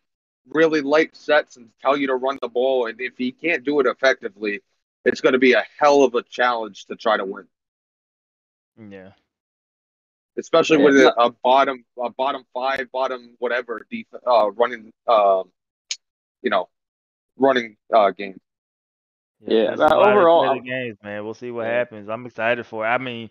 really 0.48 0.80
light 0.82 1.16
sets 1.16 1.56
and 1.56 1.68
tell 1.80 1.96
you 1.96 2.06
to 2.08 2.14
run 2.14 2.38
the 2.42 2.48
ball, 2.48 2.86
and 2.86 3.00
if 3.00 3.14
he 3.16 3.32
can't 3.32 3.64
do 3.64 3.80
it 3.80 3.86
effectively, 3.86 4.60
it's 5.04 5.20
going 5.20 5.32
to 5.32 5.38
be 5.38 5.52
a 5.52 5.64
hell 5.78 6.02
of 6.02 6.14
a 6.14 6.22
challenge 6.22 6.84
to 6.86 6.96
try 6.96 7.16
to 7.16 7.24
win. 7.24 7.46
yeah, 8.90 9.10
especially 10.38 10.78
Yeah, 10.78 10.84
with 10.84 10.94
no- 10.96 11.14
a, 11.16 11.26
a 11.26 11.30
bottom, 11.42 11.84
a 12.02 12.10
bottom 12.10 12.44
five, 12.54 12.90
bottom 12.92 13.34
whatever, 13.38 13.86
def- 13.90 14.06
uh, 14.26 14.50
running, 14.52 14.92
um, 15.06 15.50
you 16.42 16.50
know, 16.50 16.68
running 17.36 17.76
uh 17.94 18.10
game. 18.10 18.38
Yeah, 19.40 19.70
this 19.70 19.72
is 19.74 19.78
but 19.78 19.96
why 19.98 20.04
they 20.06 20.12
overall, 20.12 20.40
play 20.40 20.48
I'm- 20.48 20.64
the 20.64 20.70
games, 20.70 20.98
man. 21.02 21.24
We'll 21.24 21.34
see 21.34 21.50
what 21.50 21.64
Yeah. 21.66 21.78
happens. 21.78 22.08
I'm 22.08 22.26
excited 22.26 22.66
for 22.66 22.84
it. 22.84 22.88
I 22.88 22.98
mean, 22.98 23.30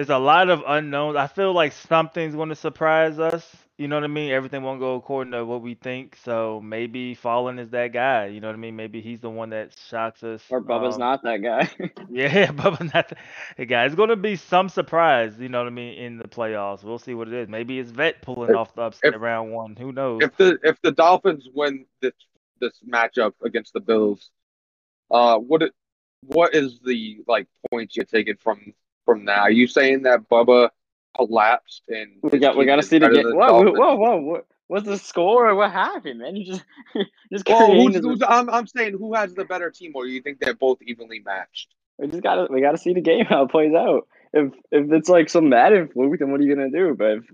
there's 0.00 0.08
a 0.08 0.16
lot 0.18 0.48
of 0.48 0.62
unknowns. 0.66 1.14
I 1.14 1.26
feel 1.26 1.52
like 1.52 1.72
something's 1.72 2.34
going 2.34 2.48
to 2.48 2.54
surprise 2.54 3.18
us. 3.18 3.54
You 3.76 3.86
know 3.86 3.96
what 3.96 4.04
I 4.04 4.06
mean? 4.06 4.30
Everything 4.30 4.62
won't 4.62 4.80
go 4.80 4.94
according 4.94 5.32
to 5.32 5.44
what 5.44 5.60
we 5.60 5.74
think. 5.74 6.16
So 6.24 6.58
maybe 6.64 7.14
Fallen 7.14 7.58
is 7.58 7.68
that 7.72 7.88
guy. 7.92 8.28
You 8.28 8.40
know 8.40 8.48
what 8.48 8.54
I 8.54 8.58
mean? 8.58 8.76
Maybe 8.76 9.02
he's 9.02 9.20
the 9.20 9.28
one 9.28 9.50
that 9.50 9.76
shocks 9.90 10.22
us. 10.22 10.42
or 10.48 10.62
Bubba's 10.62 10.94
Um, 10.94 11.00
not 11.00 11.22
that 11.24 11.42
guy. 11.42 11.68
Yeah, 12.10 12.46
Bubba's 12.52 12.94
not 12.94 13.10
the, 13.10 13.16
the 13.58 13.66
guy. 13.66 13.84
It's 13.84 13.94
going 13.94 14.08
to 14.08 14.16
be 14.16 14.36
some 14.36 14.70
surprise. 14.70 15.38
You 15.38 15.50
know 15.50 15.58
what 15.58 15.66
I 15.66 15.70
mean? 15.70 15.98
In 15.98 16.16
the 16.16 16.28
playoffs, 16.28 16.82
we'll 16.82 16.98
see 16.98 17.12
what 17.12 17.28
it 17.28 17.34
is. 17.34 17.48
Maybe 17.50 17.78
it's 17.78 17.90
Vet 17.90 18.22
pulling 18.22 18.52
If- 18.52 18.56
off 18.56 18.74
the 18.74 18.80
upset 18.84 19.12
if- 19.12 19.20
round 19.20 19.52
one. 19.52 19.76
Who 19.76 19.92
knows? 19.92 20.22
If 20.22 20.34
the 20.38 20.58
if 20.62 20.80
the 20.80 20.92
Dolphins 20.92 21.46
win 21.54 21.84
this 22.00 22.14
this 22.58 22.72
matchup 22.90 23.34
against 23.44 23.74
the 23.74 23.80
Bills, 23.80 24.30
uh, 25.10 25.36
what 25.36 25.60
it, 25.62 25.72
what 26.22 26.54
is 26.54 26.80
the 26.86 27.18
like 27.28 27.48
points 27.70 27.96
you're 27.96 28.06
taking 28.06 28.36
from 28.36 28.72
from 29.04 29.26
that? 29.26 29.38
Are 29.38 29.50
you 29.50 29.66
saying 29.66 30.02
that 30.02 30.28
Bubba 30.28 30.70
collapsed 31.16 31.82
and 31.88 32.10
we 32.22 32.38
got 32.38 32.56
we 32.56 32.64
got 32.64 32.76
to 32.76 32.82
see 32.82 32.98
the 32.98 33.08
game. 33.08 33.26
Whoa, 33.32 33.62
whoa, 33.62 33.94
whoa, 33.94 34.16
whoa! 34.16 34.42
What's 34.68 34.86
the 34.86 34.98
score? 34.98 35.54
What 35.54 35.72
happened, 35.72 36.20
man? 36.20 36.36
You 36.36 36.52
just 36.52 36.64
just 37.32 37.48
Well, 37.48 37.72
who's, 37.72 37.96
who's, 37.96 38.22
I'm 38.26 38.48
I'm 38.50 38.66
saying 38.66 38.96
who 38.98 39.14
has 39.14 39.34
the 39.34 39.44
better 39.44 39.70
team, 39.70 39.92
or 39.94 40.06
you 40.06 40.22
think 40.22 40.40
they're 40.40 40.54
both 40.54 40.78
evenly 40.82 41.20
matched? 41.20 41.74
We 41.98 42.08
just 42.08 42.22
gotta 42.22 42.46
we 42.50 42.60
gotta 42.60 42.78
see 42.78 42.92
the 42.92 43.00
game 43.00 43.24
how 43.28 43.44
it 43.44 43.50
plays 43.50 43.74
out. 43.74 44.06
If 44.32 44.52
if 44.70 44.92
it's 44.92 45.08
like 45.08 45.28
some 45.28 45.48
Madden 45.48 45.88
fluke, 45.88 46.18
then 46.18 46.30
what 46.30 46.40
are 46.40 46.44
you 46.44 46.54
gonna 46.54 46.70
do? 46.70 46.94
But 46.94 47.18
if 47.18 47.24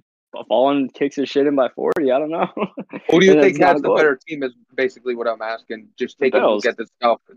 Fallen 0.48 0.88
kicks 0.88 1.16
his 1.16 1.28
shit 1.28 1.46
in 1.46 1.54
by 1.54 1.68
forty, 1.68 2.10
I 2.10 2.18
don't 2.18 2.30
know. 2.30 2.48
Who 3.10 3.20
do 3.20 3.26
you 3.26 3.40
think 3.40 3.60
has 3.60 3.82
the 3.82 3.92
better 3.94 4.18
team? 4.26 4.42
Is 4.42 4.54
basically 4.74 5.14
what 5.14 5.28
I'm 5.28 5.42
asking. 5.42 5.88
Just 5.98 6.18
take 6.18 6.34
a 6.34 6.38
look 6.38 6.66
at 6.66 6.76
the 6.76 6.86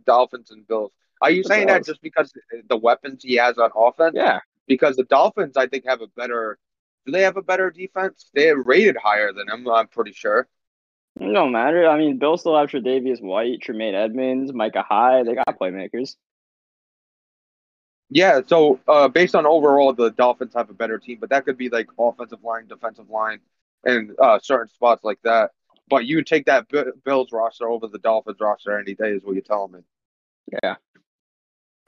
Dolphins 0.06 0.52
and 0.52 0.68
Bills. 0.68 0.92
Are 1.22 1.32
you 1.32 1.43
saying 1.43 1.67
that 1.67 1.86
just 1.86 2.01
because 2.01 2.34
the 2.67 2.78
weapons 2.78 3.24
he 3.24 3.36
has 3.36 3.57
on 3.57 3.72
offense? 3.76 4.13
yeah, 4.15 4.39
Because 4.67 4.95
the 4.95 5.03
Dolphins, 5.03 5.57
I 5.57 5.67
think, 5.67 5.86
have 5.86 6.01
a 6.01 6.07
better. 6.07 6.57
Do 7.05 7.11
they 7.11 7.24
have 7.24 7.38
a 7.38 7.41
better 7.41 7.70
defense? 7.72 8.30
They 8.34 8.49
are 8.49 8.61
rated 8.61 8.97
higher 8.97 9.34
than 9.34 9.49
him. 9.49 9.67
I'm 9.70 9.88
pretty 9.88 10.11
sure. 10.13 10.47
it 11.20 11.34
don't 11.34 11.51
matter. 11.51 11.88
I 11.88 11.97
mean, 11.97 12.17
Bills 12.20 12.41
still 12.41 12.57
have 12.57 12.70
Tre'Davious 12.70 13.22
White, 13.22 13.61
Tremaine 13.61 13.95
Edmunds, 13.95 14.53
Micah 14.53 14.86
Hyde. 14.88 15.26
They 15.28 15.36
got 15.36 15.59
playmakers. 15.59 16.15
Yeah. 18.09 18.41
So 18.47 18.80
uh, 18.88 19.07
based 19.07 19.36
on 19.36 19.45
overall, 19.45 19.93
the 19.93 20.11
Dolphins 20.11 20.53
have 20.55 20.70
a 20.70 20.74
better 20.74 20.97
team, 20.97 21.17
but 21.20 21.30
that 21.30 21.45
could 21.45 21.57
be 21.57 21.70
like 21.70 21.88
offensive 21.97 22.43
line, 22.43 22.67
defensive 22.67 23.09
line, 23.09 23.39
and 23.84 24.11
uh, 24.20 24.39
certain 24.41 24.67
spots 24.67 25.03
like 25.03 25.20
that. 25.24 25.51
But 25.89 26.05
you 26.05 26.24
take 26.24 26.45
that 26.45 26.67
B- 26.70 26.84
Bills 27.03 27.32
roster 27.32 27.67
over 27.67 27.88
the 27.88 27.99
Dolphins 27.99 28.38
roster 28.39 28.78
any 28.80 28.93
day, 28.95 29.11
is 29.11 29.24
what 29.24 29.34
you're 29.34 29.41
telling 29.41 29.72
me. 29.74 29.80
Yeah. 30.63 30.76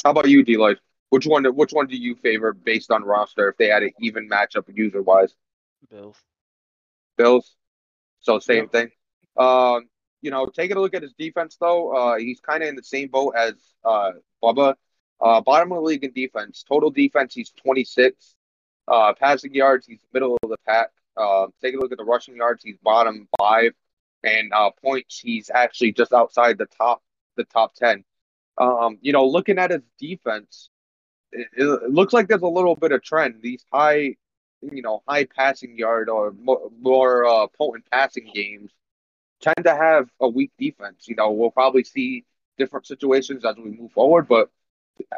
How 0.03 0.11
about 0.11 0.29
you, 0.29 0.43
D-Lloyd? 0.43 0.79
Which 1.09 1.25
one? 1.25 1.43
Which 1.55 1.73
one 1.73 1.87
do 1.87 1.97
you 1.97 2.15
favor 2.15 2.53
based 2.53 2.89
on 2.89 3.03
roster 3.03 3.49
if 3.49 3.57
they 3.57 3.67
had 3.67 3.83
an 3.83 3.91
even 3.99 4.29
matchup 4.29 4.63
user 4.73 5.01
wise? 5.01 5.35
Bills. 5.89 6.17
Bills. 7.17 7.55
So 8.21 8.39
same 8.39 8.69
thing. 8.69 8.91
Um, 9.37 9.89
you 10.21 10.31
know, 10.31 10.45
taking 10.45 10.77
a 10.77 10.79
look 10.79 10.93
at 10.93 11.01
his 11.01 11.13
defense 11.13 11.57
though, 11.59 11.95
uh, 11.95 12.17
he's 12.17 12.39
kind 12.39 12.63
of 12.63 12.69
in 12.69 12.75
the 12.75 12.83
same 12.83 13.09
boat 13.09 13.35
as 13.35 13.55
uh 13.83 14.11
Bubba. 14.41 14.75
Uh, 15.19 15.41
bottom 15.41 15.71
of 15.71 15.77
the 15.77 15.81
league 15.81 16.03
in 16.03 16.11
defense. 16.13 16.63
Total 16.67 16.89
defense, 16.89 17.33
he's 17.33 17.51
26. 17.51 18.35
Uh, 18.87 19.13
passing 19.13 19.53
yards, 19.53 19.85
he's 19.85 19.99
middle 20.13 20.37
of 20.41 20.49
the 20.49 20.57
pack. 20.65 20.89
Uh, 21.15 21.47
take 21.61 21.75
a 21.75 21.77
look 21.77 21.91
at 21.91 21.97
the 21.97 22.03
rushing 22.03 22.35
yards, 22.35 22.63
he's 22.63 22.77
bottom 22.81 23.27
five, 23.37 23.73
and 24.23 24.51
uh, 24.53 24.71
points, 24.81 25.19
he's 25.19 25.51
actually 25.53 25.91
just 25.91 26.13
outside 26.13 26.57
the 26.57 26.65
top 26.65 27.03
the 27.37 27.43
top 27.43 27.75
10. 27.75 28.03
Um, 28.61 28.99
you 29.01 29.11
know, 29.11 29.25
looking 29.25 29.57
at 29.57 29.71
his 29.71 29.81
defense, 29.99 30.69
it, 31.31 31.47
it 31.57 31.89
looks 31.89 32.13
like 32.13 32.27
there's 32.27 32.41
a 32.41 32.47
little 32.47 32.75
bit 32.75 32.91
of 32.91 33.03
trend. 33.03 33.41
These 33.41 33.65
high 33.71 34.15
you 34.61 34.81
know, 34.81 35.01
high 35.07 35.25
passing 35.25 35.77
yard 35.77 36.09
or 36.09 36.31
more, 36.31 36.69
more 36.79 37.25
uh, 37.25 37.47
potent 37.47 37.85
passing 37.91 38.29
games 38.33 38.71
tend 39.41 39.65
to 39.65 39.75
have 39.75 40.09
a 40.19 40.27
weak 40.27 40.51
defense. 40.57 41.07
You 41.07 41.15
know, 41.15 41.31
we'll 41.31 41.51
probably 41.51 41.83
see 41.83 42.25
different 42.57 42.85
situations 42.85 43.43
as 43.43 43.55
we 43.57 43.71
move 43.71 43.91
forward, 43.91 44.27
but 44.27 44.49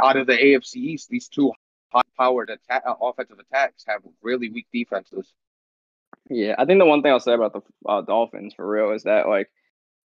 out 0.01 0.17
of 0.17 0.27
the 0.27 0.33
AFC 0.33 0.75
East, 0.77 1.09
these 1.09 1.27
two 1.27 1.51
high-powered 1.93 2.51
uh, 2.69 2.79
offensive 3.01 3.39
attacks 3.39 3.83
have 3.87 4.01
really 4.21 4.49
weak 4.49 4.67
defenses. 4.71 5.31
Yeah, 6.29 6.55
I 6.57 6.65
think 6.65 6.79
the 6.79 6.85
one 6.85 7.01
thing 7.01 7.11
I'll 7.11 7.19
say 7.19 7.33
about 7.33 7.53
the 7.53 7.61
uh, 7.85 8.01
Dolphins 8.01 8.53
for 8.53 8.67
real 8.67 8.91
is 8.91 9.03
that 9.03 9.27
like 9.27 9.49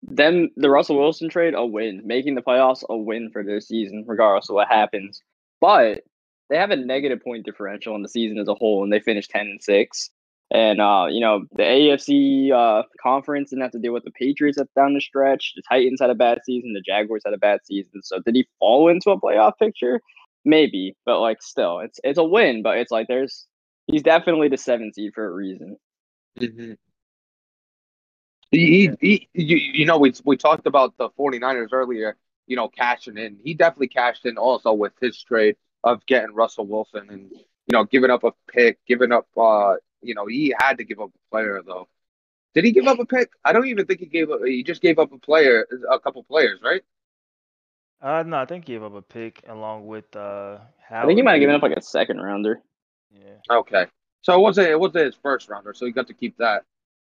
them 0.03 0.51
the 0.57 0.71
Russell 0.71 0.99
Wilson 0.99 1.29
trade 1.29 1.55
a 1.55 1.65
win, 1.65 2.03
making 2.05 2.35
the 2.35 2.43
playoffs 2.43 2.85
a 2.89 2.97
win 2.97 3.31
for 3.31 3.43
their 3.43 3.61
season, 3.61 4.05
regardless 4.07 4.49
of 4.49 4.55
what 4.55 4.69
happens. 4.69 5.23
But 5.61 6.05
they 6.49 6.57
have 6.57 6.71
a 6.71 6.77
negative 6.77 7.21
point 7.23 7.45
differential 7.45 7.95
in 7.95 8.03
the 8.03 8.09
season 8.09 8.39
as 8.39 8.49
a 8.49 8.55
whole, 8.55 8.83
and 8.83 8.93
they 8.93 9.01
finished 9.01 9.31
ten 9.31 9.47
and 9.47 9.63
six. 9.63 10.11
And 10.51 10.81
uh, 10.81 11.07
you 11.11 11.21
know 11.21 11.45
the 11.53 11.63
AFC 11.63 12.53
uh, 12.53 12.85
conference 13.03 13.51
didn't 13.51 13.63
have 13.63 13.73
to 13.73 13.79
deal 13.79 13.93
with 13.93 14.05
the 14.05 14.11
Patriots 14.13 14.59
at 14.59 14.73
down 14.75 14.95
the 14.95 15.01
stretch. 15.01 15.53
The 15.57 15.63
Titans 15.69 16.01
had 16.01 16.11
a 16.11 16.15
bad 16.15 16.39
season. 16.45 16.73
The 16.73 16.81
Jaguars 16.81 17.23
had 17.25 17.35
a 17.35 17.39
bad 17.39 17.61
season. 17.65 18.03
So 18.03 18.21
did 18.21 18.35
he 18.35 18.49
fall 18.59 18.89
into 18.89 19.11
a 19.11 19.21
playoff 19.21 19.59
picture? 19.59 20.01
Maybe, 20.45 20.97
but 21.05 21.21
like 21.21 21.43
still, 21.43 21.81
it's 21.81 22.01
it's 22.03 22.19
a 22.19 22.25
win. 22.25 22.63
But 22.63 22.79
it's 22.79 22.91
like 22.91 23.09
there's 23.09 23.47
he's 23.89 24.03
definitely 24.03 24.49
the 24.49 24.57
seventh 24.57 24.95
seed 24.95 25.13
for 25.15 25.27
a 25.27 25.35
reason. 25.35 25.77
Mm-hmm. 26.41 26.73
He, 28.51 28.91
he, 29.01 29.29
he, 29.35 29.43
you, 29.43 29.57
you 29.57 29.87
know, 29.87 29.99
we 29.99 30.13
we 30.25 30.37
talked 30.37 30.67
about 30.67 30.97
the 30.97 31.11
49ers 31.11 31.69
earlier, 31.73 32.17
you 32.47 32.57
know, 32.57 32.69
cashing 32.69 33.19
in. 33.19 33.39
He 33.43 33.55
definitely 33.55 33.89
cashed 33.89 34.25
in 34.25 34.39
also 34.39 34.73
with 34.73 34.93
his 35.01 35.23
trade 35.23 35.57
of 35.85 36.05
getting 36.07 36.35
Russell 36.35 36.67
Wilson 36.67 37.09
and, 37.11 37.31
you 37.31 37.73
know, 37.73 37.85
giving 37.85 38.11
up 38.11 38.25
a 38.25 38.33
pick, 38.51 38.79
giving 38.87 39.13
up, 39.13 39.27
uh, 39.37 39.75
you 40.01 40.15
know, 40.15 40.27
he 40.27 40.55
had 40.59 40.79
to 40.79 40.85
give 40.85 41.01
up 41.01 41.11
a 41.11 41.31
player, 41.31 41.63
though. 41.65 41.89
Did 42.55 42.65
he 42.65 42.73
give 42.73 42.87
up 42.87 42.99
a 42.99 43.05
pick? 43.05 43.31
I 43.45 43.53
don't 43.53 43.67
even 43.67 43.87
think 43.87 44.01
he 44.01 44.07
gave 44.07 44.31
up, 44.31 44.41
he 44.45 44.63
just 44.63 44.81
gave 44.81 44.99
up 44.99 45.13
a 45.13 45.19
player, 45.19 45.67
a 45.91 46.01
couple 46.01 46.23
players, 46.25 46.61
right? 46.63 46.83
Uh, 48.01 48.23
no, 48.23 48.39
I 48.39 48.47
think 48.47 48.67
he 48.67 48.73
gave 48.73 48.83
up 48.83 48.95
a 48.95 49.03
pick 49.03 49.43
along 49.49 49.87
with 49.87 50.15
uh. 50.17 50.59
I 50.91 51.05
think 51.05 51.19
he 51.19 51.23
might 51.23 51.33
have 51.33 51.41
given 51.41 51.55
up 51.55 51.63
like 51.63 51.77
a 51.77 51.83
second 51.83 52.21
rounder. 52.21 52.63
Yeah. 53.11 53.59
Okay. 53.59 53.87
So 54.23 54.35
it 54.35 54.41
wasn't, 54.41 54.69
it 54.69 54.81
wasn't 54.81 55.05
his 55.05 55.17
first 55.23 55.49
rounder, 55.49 55.75
so 55.75 55.85
he 55.85 55.93
got 55.93 56.07
to 56.07 56.15
keep 56.15 56.39
that. 56.39 56.65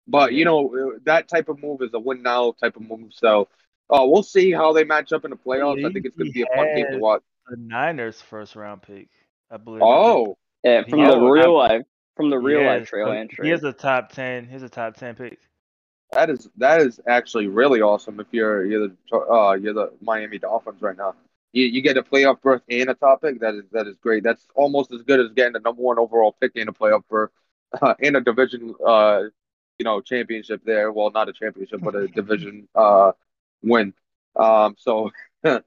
But, 0.09 0.33
you 0.33 0.43
know, 0.45 0.93
that 1.05 1.27
type 1.27 1.49
of 1.49 1.61
move 1.61 1.81
is 1.81 1.93
a 1.93 1.99
win 1.99 2.23
now 2.23 2.51
type 2.53 2.75
of 2.75 2.81
move. 2.81 3.13
So, 3.13 3.47
uh, 3.89 4.03
we'll 4.05 4.23
see 4.23 4.51
how 4.51 4.73
they 4.73 4.83
match 4.83 5.13
up 5.13 5.23
in 5.25 5.31
the 5.31 5.37
playoffs. 5.37 5.85
I 5.85 5.91
think 5.93 6.05
it's 6.05 6.15
going 6.17 6.27
to 6.27 6.33
be 6.33 6.41
a 6.41 6.47
fun 6.47 6.67
game 6.75 6.85
to 6.91 6.97
watch. 6.99 7.21
The 7.47 7.57
Niners 7.57 8.21
first 8.21 8.55
round 8.55 8.81
pick, 8.81 9.09
I 9.49 9.57
believe. 9.57 9.81
Oh, 9.83 10.37
Yeah, 10.63 10.83
from 10.83 10.99
has 10.99 11.13
the 11.13 11.19
a 11.19 11.31
real 11.31 11.43
top- 11.45 11.69
life, 11.69 11.81
from 12.15 12.29
the 12.29 12.37
real 12.37 12.61
Yeah, 12.61 12.67
life 12.75 12.87
trail 12.87 13.07
so 13.07 13.11
and 13.13 13.29
He 13.29 13.35
trade. 13.35 13.51
has 13.51 13.63
a 13.63 13.73
top 13.73 14.11
ten. 14.11 14.47
He's 14.47 14.63
a 14.63 14.69
top 14.69 14.95
ten 14.97 15.15
pick. 15.15 15.39
that 16.11 16.29
is 16.29 16.49
that 16.57 16.81
is 16.81 16.99
actually 17.07 17.47
really 17.47 17.81
awesome. 17.81 18.19
If 18.19 18.27
you're 18.31 18.65
you're 18.65 18.87
the 18.89 19.17
uh 19.17 19.53
you're 19.53 19.73
the 19.73 19.91
Miami 20.01 20.37
Dolphins 20.39 20.81
right 20.81 20.97
now, 20.97 21.15
you 21.53 21.65
you 21.65 21.81
get 21.81 21.97
a 21.97 22.03
playoff 22.03 22.41
berth 22.41 22.61
and 22.69 22.89
a 22.89 22.93
top 22.93 23.21
pick. 23.21 23.39
That 23.39 23.55
is 23.55 23.63
that 23.71 23.87
is 23.87 23.95
great. 24.01 24.23
That's 24.23 24.45
almost 24.55 24.91
as 24.91 25.01
good 25.03 25.19
as 25.19 25.31
getting 25.31 25.53
the 25.53 25.59
number 25.59 25.81
one 25.81 25.97
overall 25.99 26.35
pick 26.39 26.51
and 26.55 26.69
a 26.69 26.73
playoff 26.73 27.03
berth 27.09 27.31
uh, 27.81 27.93
and 28.03 28.15
a 28.17 28.21
division 28.21 28.75
uh 28.85 29.23
you 29.79 29.85
know 29.85 30.01
championship 30.01 30.61
there. 30.65 30.91
Well, 30.91 31.09
not 31.11 31.29
a 31.29 31.33
championship, 31.33 31.79
but 31.81 31.95
a 31.95 32.07
division 32.07 32.67
uh 32.75 33.13
win. 33.63 33.93
Um, 34.35 34.75
so 34.77 35.11
we'll, 35.43 35.61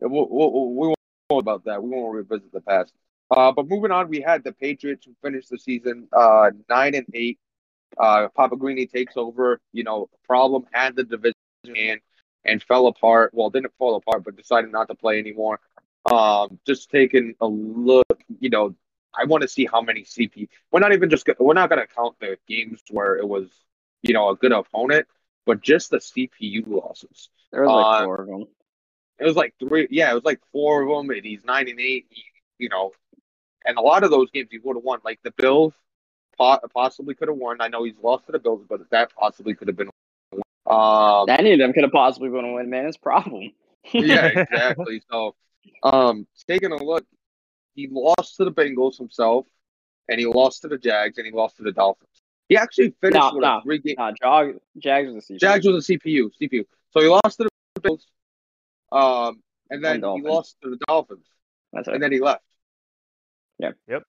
we'll, 0.00 0.74
we 0.74 0.86
won't 0.88 0.98
talk 1.28 1.42
about 1.42 1.64
that. 1.66 1.82
We 1.82 1.90
won't 1.90 2.14
revisit 2.14 2.52
the 2.52 2.60
past. 2.62 2.92
Uh, 3.30 3.52
but 3.52 3.68
moving 3.68 3.92
on, 3.92 4.08
we 4.08 4.20
had 4.20 4.42
the 4.42 4.52
Patriots 4.52 5.06
who 5.06 5.14
finished 5.22 5.50
the 5.50 5.58
season 5.58 6.08
uh 6.12 6.50
nine 6.68 6.94
and 6.94 7.06
eight. 7.14 7.38
Uh, 7.98 8.28
Papa 8.34 8.56
Greeny 8.56 8.86
takes 8.86 9.16
over. 9.16 9.60
You 9.72 9.84
know, 9.84 10.08
problem 10.26 10.64
had 10.72 10.96
the 10.96 11.04
division 11.04 11.34
and 11.76 12.00
and 12.44 12.62
fell 12.62 12.86
apart. 12.86 13.32
Well, 13.34 13.50
didn't 13.50 13.72
fall 13.78 13.96
apart, 13.96 14.24
but 14.24 14.36
decided 14.36 14.72
not 14.72 14.88
to 14.88 14.94
play 14.94 15.18
anymore. 15.18 15.60
Um, 16.10 16.58
just 16.66 16.90
taking 16.90 17.34
a 17.40 17.46
look. 17.46 18.06
You 18.40 18.48
know, 18.48 18.74
I 19.14 19.24
want 19.24 19.42
to 19.42 19.48
see 19.48 19.66
how 19.66 19.80
many 19.80 20.02
CP. 20.02 20.48
We're 20.70 20.80
not 20.80 20.92
even 20.92 21.10
just 21.10 21.28
we're 21.38 21.54
not 21.54 21.68
going 21.68 21.80
to 21.80 21.92
count 21.92 22.16
the 22.20 22.38
games 22.48 22.80
where 22.90 23.16
it 23.16 23.26
was, 23.26 23.48
you 24.02 24.14
know, 24.14 24.30
a 24.30 24.36
good 24.36 24.52
opponent, 24.52 25.06
but 25.46 25.62
just 25.62 25.90
the 25.90 25.98
CPU 25.98 26.66
losses. 26.66 27.28
There 27.52 27.62
was 27.62 27.70
like 27.70 28.02
uh, 28.02 28.04
four 28.04 28.20
of 28.22 28.28
them. 28.28 28.44
It 29.18 29.24
was 29.24 29.36
like 29.36 29.54
three. 29.58 29.88
Yeah, 29.90 30.10
it 30.10 30.14
was 30.14 30.24
like 30.24 30.40
four 30.52 30.82
of 30.82 30.88
them, 30.88 31.10
and 31.10 31.24
he's 31.24 31.44
nine 31.44 31.68
and 31.68 31.80
eight. 31.80 32.06
He, 32.10 32.22
you 32.58 32.68
know, 32.68 32.92
and 33.64 33.76
a 33.76 33.82
lot 33.82 34.04
of 34.04 34.10
those 34.10 34.30
games 34.30 34.48
he 34.50 34.58
would 34.58 34.76
have 34.76 34.84
won. 34.84 35.00
Like 35.04 35.20
the 35.22 35.32
Bills, 35.32 35.74
po- 36.38 36.60
possibly 36.72 37.14
could 37.14 37.28
have 37.28 37.36
won. 37.36 37.60
I 37.60 37.68
know 37.68 37.84
he's 37.84 37.98
lost 38.02 38.26
to 38.26 38.32
the 38.32 38.38
Bills, 38.38 38.64
but 38.68 38.88
that 38.90 39.12
possibly 39.14 39.54
could 39.54 39.68
have 39.68 39.76
been. 39.76 39.90
Um, 40.66 41.26
Any 41.28 41.52
of 41.52 41.58
them 41.58 41.72
could 41.72 41.82
have 41.82 41.92
possibly 41.92 42.28
been 42.30 42.44
a 42.44 42.52
win, 42.52 42.70
man. 42.70 42.86
It's 42.86 42.96
a 42.96 43.00
problem. 43.00 43.50
yeah, 43.92 44.26
exactly. 44.34 45.02
So, 45.10 45.34
um, 45.82 46.26
taking 46.46 46.72
a 46.72 46.82
look, 46.82 47.04
he 47.74 47.88
lost 47.90 48.36
to 48.36 48.44
the 48.44 48.52
Bengals 48.52 48.98
himself, 48.98 49.46
and 50.08 50.18
he 50.18 50.26
lost 50.26 50.62
to 50.62 50.68
the 50.68 50.78
Jags, 50.78 51.18
and 51.18 51.26
he 51.26 51.32
lost 51.32 51.56
to 51.56 51.62
the 51.62 51.72
Dolphins. 51.72 52.22
He 52.48 52.56
actually 52.56 52.94
finished 53.00 53.20
No, 53.20 53.30
with 53.34 53.42
no, 53.42 53.58
a 53.58 53.62
three 53.62 53.78
game. 53.78 53.94
Nah, 53.96 54.12
Jog, 54.20 54.56
Jags 54.78 55.12
was 55.12 55.26
the 55.26 55.34
CPU. 55.34 55.38
Jags 55.38 55.66
was 55.66 55.88
a 55.88 55.92
CPU, 55.92 56.30
CPU. 56.40 56.64
So 56.90 57.00
he 57.00 57.06
lost 57.06 57.36
to 57.38 57.48
the 57.74 57.80
Bills, 57.80 58.06
um, 58.90 59.40
and 59.70 59.84
then 59.84 60.02
And 60.04 60.20
he 60.20 60.28
lost 60.28 60.56
to 60.62 60.70
the 60.70 60.78
Dolphins, 60.88 61.26
That's 61.72 61.88
and 61.88 62.02
then 62.02 62.10
he 62.12 62.20
left. 62.20 62.42
Yeah. 63.58 63.72
Yep. 63.88 64.02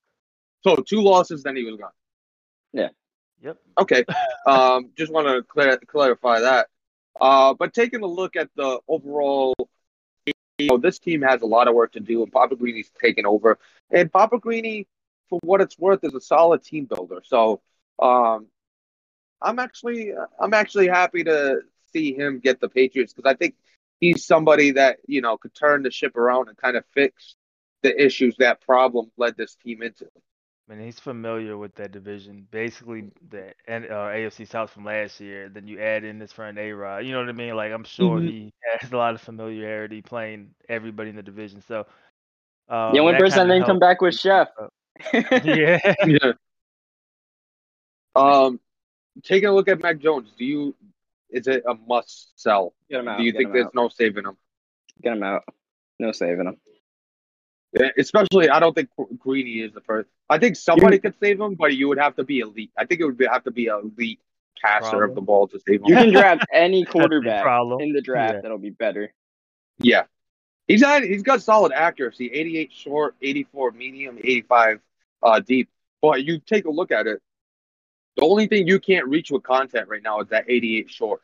So 0.64 0.76
two 0.78 1.02
losses, 1.02 1.44
then 1.44 1.56
he 1.56 1.64
was 1.64 1.76
gone. 1.76 1.92
Yeah. 2.74 2.90
Yep. 3.44 3.58
Okay. 3.80 4.06
um, 4.48 4.90
just 4.98 5.12
want 5.12 5.28
to 5.28 5.44
clear, 5.44 5.78
clarify 5.88 6.40
that. 6.42 6.68
Uh, 7.20 7.54
but 7.54 7.74
taking 7.74 8.02
a 8.02 8.08
look 8.08 8.36
at 8.36 8.50
the 8.56 8.80
overall, 8.88 9.54
you 10.64 10.70
know, 10.70 10.78
this 10.78 11.00
team 11.00 11.22
has 11.22 11.42
a 11.42 11.46
lot 11.46 11.68
of 11.68 11.76
work 11.76 11.94
to 11.94 12.00
do, 12.00 12.24
and 12.24 12.32
Papa 12.32 12.56
Greeny's 12.56 12.92
taken 13.02 13.26
over. 13.26 13.60
And 13.90 14.12
Papa 14.12 14.40
Greeny, 14.40 14.88
for 15.30 15.40
what 15.44 15.62
it's 15.62 15.78
worth, 15.78 16.04
is 16.04 16.14
a 16.14 16.22
solid 16.22 16.64
team 16.64 16.86
builder. 16.86 17.22
So, 17.24 17.62
um, 18.00 18.48
I'm 19.42 19.60
actually, 19.60 20.14
I'm 20.40 20.54
actually 20.54 20.88
happy 20.88 21.24
to 21.24 21.62
see 21.92 22.14
him 22.14 22.40
get 22.40 22.60
the 22.60 22.70
Patriots 22.70 23.14
because 23.14 23.30
I 23.30 23.36
think 23.36 23.56
he's 24.00 24.26
somebody 24.26 24.72
that 24.72 24.98
you 25.08 25.22
know 25.22 25.38
could 25.38 25.56
turn 25.56 25.84
the 25.84 25.92
ship 25.92 26.16
around 26.18 26.50
and 26.50 26.58
kind 26.58 26.78
of 26.78 26.84
fix 26.94 27.36
the 27.84 28.04
issues 28.04 28.36
that 28.40 28.62
problem 28.62 29.12
led 29.18 29.38
this 29.38 29.56
team 29.56 29.82
into. 29.82 30.08
I 30.70 30.76
mean, 30.76 30.86
he's 30.86 31.00
familiar 31.00 31.58
with 31.58 31.76
that 31.76 31.92
division. 31.92 32.48
Basically, 32.50 33.12
the 33.30 33.54
N- 33.68 33.88
uh, 33.90 34.08
AFC 34.08 34.46
South 34.46 34.70
from 34.72 34.86
last 34.86 35.20
year. 35.20 35.50
Then 35.50 35.68
you 35.68 35.80
add 35.82 36.04
in 36.04 36.20
his 36.20 36.32
friend 36.32 36.58
A 36.58 36.72
Rod. 36.72 37.06
You 37.06 37.12
know 37.12 37.20
what 37.20 37.30
I 37.30 37.34
mean? 37.34 37.56
Like, 37.56 37.72
I'm 37.74 37.84
sure 37.84 38.20
Mhm. 38.20 38.28
he 38.28 38.54
has 38.80 38.92
a 38.92 38.98
lot 38.98 39.14
of 39.16 39.22
familiarity 39.22 40.02
playing 40.02 40.54
everybody 40.70 41.10
in 41.10 41.16
the 41.16 41.24
division. 41.24 41.62
So, 41.62 41.86
um, 42.70 42.94
the 42.94 43.00
only 43.00 43.16
person 43.18 43.48
that 43.48 43.54
didn't 43.54 43.68
come 43.68 43.80
back 43.80 44.02
was 44.02 44.20
Chef. 44.20 44.50
yeah. 45.44 45.80
yeah. 46.06 46.32
Um, 48.16 48.60
taking 49.24 49.50
a 49.50 49.54
look 49.54 49.68
at 49.68 49.82
Mac 49.82 50.00
Jones, 50.00 50.32
do 50.38 50.46
you 50.46 50.76
is 51.30 51.48
it 51.48 51.64
a 51.68 51.74
must 51.74 52.40
sell? 52.40 52.74
Get 52.90 53.00
him 53.00 53.08
out. 53.08 53.18
Do 53.18 53.24
you 53.24 53.32
get 53.32 53.38
think 53.40 53.54
there's 53.54 53.66
out. 53.68 53.76
no 53.76 53.88
saving 53.90 54.26
him? 54.26 54.38
Get 55.02 55.14
him 55.14 55.24
out. 55.24 55.44
No 56.00 56.12
saving 56.12 56.46
him. 56.48 56.58
Yeah, 57.74 57.90
Especially, 57.98 58.50
I 58.50 58.60
don't 58.60 58.74
think 58.74 58.90
Greeny 59.18 59.62
is 59.62 59.72
the 59.74 59.82
first. 59.82 60.10
I 60.30 60.38
think 60.38 60.56
somebody 60.58 61.00
could 61.00 61.16
save 61.20 61.40
him, 61.40 61.56
but 61.56 61.76
you 61.76 61.88
would 61.88 61.98
have 61.98 62.16
to 62.18 62.24
be 62.24 62.40
elite. 62.40 62.72
I 62.78 62.86
think 62.86 63.00
it 63.00 63.06
would 63.06 63.18
be, 63.18 63.26
have 63.26 63.46
to 63.46 63.52
be 63.52 63.66
elite 63.66 64.20
passer 64.62 65.04
of 65.04 65.16
the 65.16 65.22
ball 65.22 65.48
to 65.48 65.60
save 65.60 65.82
him. 65.82 65.88
You 65.88 65.96
can 65.96 66.12
draft 66.12 66.46
any 66.52 66.84
That's 66.84 66.94
the 66.94 67.00
quarterback 67.00 67.46
in 67.80 67.94
the 67.94 68.02
draft 68.02 68.36
Yeah. 68.36 68.42
that'll 68.42 68.58
be 68.58 68.70
better. 68.72 69.14
Yeah, 69.80 70.04
he's 70.68 70.84
had 70.84 71.04
he's 71.04 71.24
got 71.24 71.42
solid 71.42 71.72
accuracy. 71.72 72.28
88 72.32 72.72
short, 72.72 73.16
84 73.22 73.72
medium, 73.72 74.18
85 74.22 74.80
uh, 75.24 75.40
deep. 75.40 75.70
But 76.02 76.24
you 76.24 76.40
take 76.40 76.66
a 76.66 76.72
look 76.72 76.92
at 76.92 77.08
it. 77.08 77.22
The 78.18 78.24
only 78.24 78.48
thing 78.48 78.68
you 78.68 78.80
can't 78.80 79.08
reach 79.08 79.32
with 79.32 79.44
content 79.44 79.88
right 79.88 80.04
now 80.04 80.20
is 80.20 80.28
that 80.30 80.46
88 80.48 80.90
short, 80.90 81.22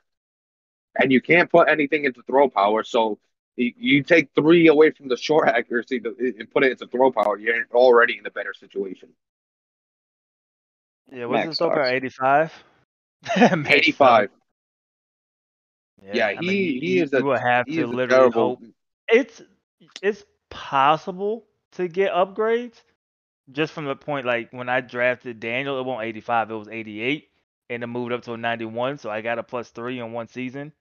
and 1.00 1.12
you 1.12 1.22
can't 1.22 1.50
put 1.50 1.68
anything 1.68 2.06
into 2.06 2.22
throw 2.24 2.50
power. 2.50 2.84
So 2.84 3.20
you, 3.58 3.74
you 3.78 4.04
take 4.04 4.30
three 4.36 4.68
away 4.68 4.92
from 4.92 5.08
the 5.10 5.18
short 5.18 5.48
accuracy 5.50 6.02
and 6.40 6.50
put 6.52 6.64
it 6.64 6.72
into 6.72 6.88
throw 6.88 7.12
power. 7.12 7.38
You're 7.38 7.66
already 7.74 8.18
in 8.18 8.26
a 8.26 8.32
better 8.32 8.54
situation. 8.54 9.10
Yeah, 11.12 11.26
what's 11.26 11.38
Max 11.40 11.48
his 11.50 11.58
soccer? 11.58 11.84
sucks. 11.84 11.92
85? 11.92 12.54
85. 13.68 14.30
Yeah, 16.14 16.28
I 16.28 16.36
he 16.36 16.48
mean, 16.48 16.74
you- 16.76 16.80
he 16.82 17.00
is 17.00 17.12
a 17.14 17.18
you 17.18 17.26
will 17.26 17.40
have 17.40 17.66
to 17.66 17.72
is 17.72 17.90
literally 17.90 18.10
terrible. 18.32 18.56
hope 18.56 18.64
it's 19.10 19.42
it's 20.02 20.24
possible 20.50 21.46
to 21.74 21.88
get 21.88 22.14
upgrades 22.14 22.82
just 23.52 23.74
from 23.74 23.86
the 23.86 23.96
point 23.96 24.26
like 24.26 24.52
when 24.52 24.70
I 24.70 24.82
drafted 24.82 25.40
Daniel, 25.40 25.80
it 25.80 25.86
wasn't 25.86 26.06
85, 26.06 26.52
it 26.52 26.54
was 26.54 26.68
88, 26.68 27.30
and 27.72 27.84
it 27.84 27.88
moved 27.88 28.12
up 28.14 28.22
to 28.24 28.34
a 28.34 28.38
91, 28.38 29.00
so 29.00 29.10
I 29.10 29.22
got 29.22 29.40
a 29.40 29.44
plus 29.44 29.70
three 29.72 30.00
in 30.00 30.12
one 30.14 30.28
season. 30.28 30.72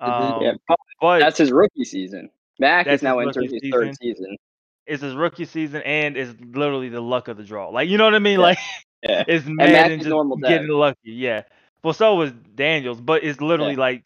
Mhm. 0.00 0.08
Um, 0.08 0.42
yeah, 0.42 0.52
but 1.00 1.20
that's 1.20 1.38
his 1.38 1.50
rookie 1.52 1.84
season. 1.84 2.30
Mac 2.58 2.86
is 2.86 3.02
now 3.02 3.18
entering 3.18 3.50
his 3.50 3.62
third 3.70 3.96
season. 3.96 4.36
it's 4.86 5.02
his 5.02 5.14
rookie 5.14 5.44
season 5.44 5.82
and 5.82 6.16
it's 6.16 6.34
literally 6.40 6.88
the 6.88 7.00
luck 7.00 7.28
of 7.28 7.36
the 7.36 7.42
draw. 7.44 7.68
Like 7.68 7.88
you 7.88 7.98
know 7.98 8.04
what 8.04 8.14
I 8.14 8.18
mean? 8.18 8.38
Yeah. 8.38 8.44
Like 8.46 8.58
Yeah. 9.02 9.24
it's 9.28 9.46
Madden 9.46 10.00
is 10.00 10.06
just 10.06 10.42
getting 10.42 10.68
lucky. 10.68 11.12
Yeah. 11.12 11.42
Well, 11.82 11.94
so 11.94 12.14
was 12.16 12.32
Daniels, 12.54 13.00
but 13.00 13.24
it's 13.24 13.40
literally 13.40 13.72
Yeah. 13.72 13.78
like 13.80 14.02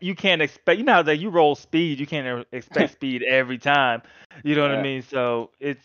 you 0.00 0.14
can't 0.14 0.42
expect. 0.42 0.78
You 0.78 0.84
know 0.84 0.92
how 0.94 1.02
that 1.02 1.16
you 1.16 1.30
roll 1.30 1.54
speed, 1.54 1.98
you 2.00 2.06
can't 2.06 2.46
expect 2.52 2.92
speed 2.98 3.22
every 3.22 3.58
time. 3.58 4.02
You 4.44 4.54
know 4.54 4.62
what 4.62 4.72
I 4.72 4.82
mean? 4.82 5.02
So 5.02 5.50
it's 5.60 5.84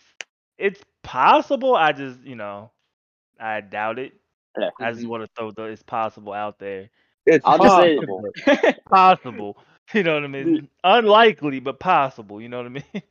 it's 0.57 0.81
possible. 1.03 1.75
I 1.75 1.91
just 1.93 2.19
you 2.23 2.35
know 2.35 2.71
I 3.39 3.61
doubt 3.61 3.99
it. 3.99 4.13
I 4.79 4.91
just 4.91 5.07
want 5.07 5.23
to 5.23 5.29
throw 5.35 5.51
the 5.51 5.63
it's 5.63 5.81
possible 5.83 6.33
out 6.33 6.59
there. 6.59 6.89
It's 7.25 7.45
I'll 7.45 7.57
just 7.59 7.75
say- 7.77 7.95
possible. 7.97 8.23
Possible. 8.89 9.57
You 9.93 10.03
know 10.03 10.13
what 10.13 10.23
I 10.23 10.27
mean? 10.27 10.69
Unlikely, 10.85 11.59
but 11.59 11.77
possible. 11.77 12.39
You 12.41 12.47
know 12.47 12.57
what 12.59 12.65
I 12.67 12.69
mean? 12.69 12.83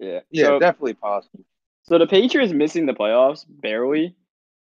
yeah. 0.00 0.20
Yeah, 0.32 0.44
So, 0.46 0.58
definitely 0.58 0.94
possible. 0.94 1.44
so 1.84 1.98
the 1.98 2.06
Patriots 2.08 2.52
missing 2.52 2.84
the 2.86 2.94
playoffs 2.94 3.44
barely. 3.48 4.16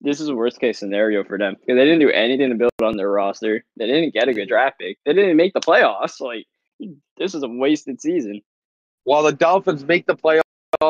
This 0.01 0.19
is 0.19 0.27
a 0.27 0.35
worst 0.35 0.59
case 0.59 0.77
scenario 0.77 1.23
for 1.23 1.37
them 1.37 1.53
because 1.53 1.77
they 1.77 1.85
didn't 1.85 2.01
do 2.01 2.09
anything 2.11 2.49
to 2.49 2.55
build 2.55 2.71
on 2.83 2.97
their 2.97 3.09
roster. 3.09 3.63
They 3.77 3.87
didn't 3.87 4.13
get 4.13 4.27
a 4.27 4.33
good 4.33 4.49
draft 4.49 4.79
pick. 4.79 4.97
They 5.05 5.13
didn't 5.13 5.37
make 5.37 5.53
the 5.53 5.61
playoffs. 5.61 6.19
Like 6.19 6.47
this 7.17 7.33
is 7.33 7.43
a 7.43 7.47
wasted 7.47 8.01
season. 8.01 8.41
While 9.05 9.23
the 9.23 9.31
Dolphins 9.31 9.85
make 9.85 10.05
the 10.05 10.17
playoffs 10.17 10.41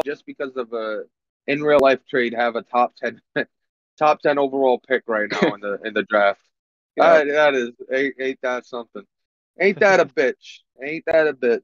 just 0.05 0.25
because 0.25 0.57
of 0.57 0.73
a 0.73 1.03
in 1.45 1.61
real 1.61 1.79
life 1.79 1.99
trade, 2.09 2.33
have 2.33 2.55
a 2.55 2.63
top 2.63 2.95
ten 2.95 3.21
top 3.99 4.21
ten 4.21 4.39
overall 4.39 4.79
pick 4.87 5.03
right 5.05 5.29
now 5.31 5.53
in 5.53 5.61
the 5.61 5.79
in 5.85 5.93
the 5.93 6.01
draft. 6.03 6.41
Yeah. 6.97 7.23
That, 7.23 7.27
that 7.27 7.55
is 7.55 7.71
ain't, 7.93 8.15
ain't 8.19 8.39
that 8.41 8.65
something? 8.65 9.03
Ain't 9.59 9.79
that 9.79 9.99
a 9.99 10.05
bitch? 10.05 10.59
Ain't 10.83 11.05
that 11.05 11.27
a 11.27 11.33
bitch? 11.33 11.61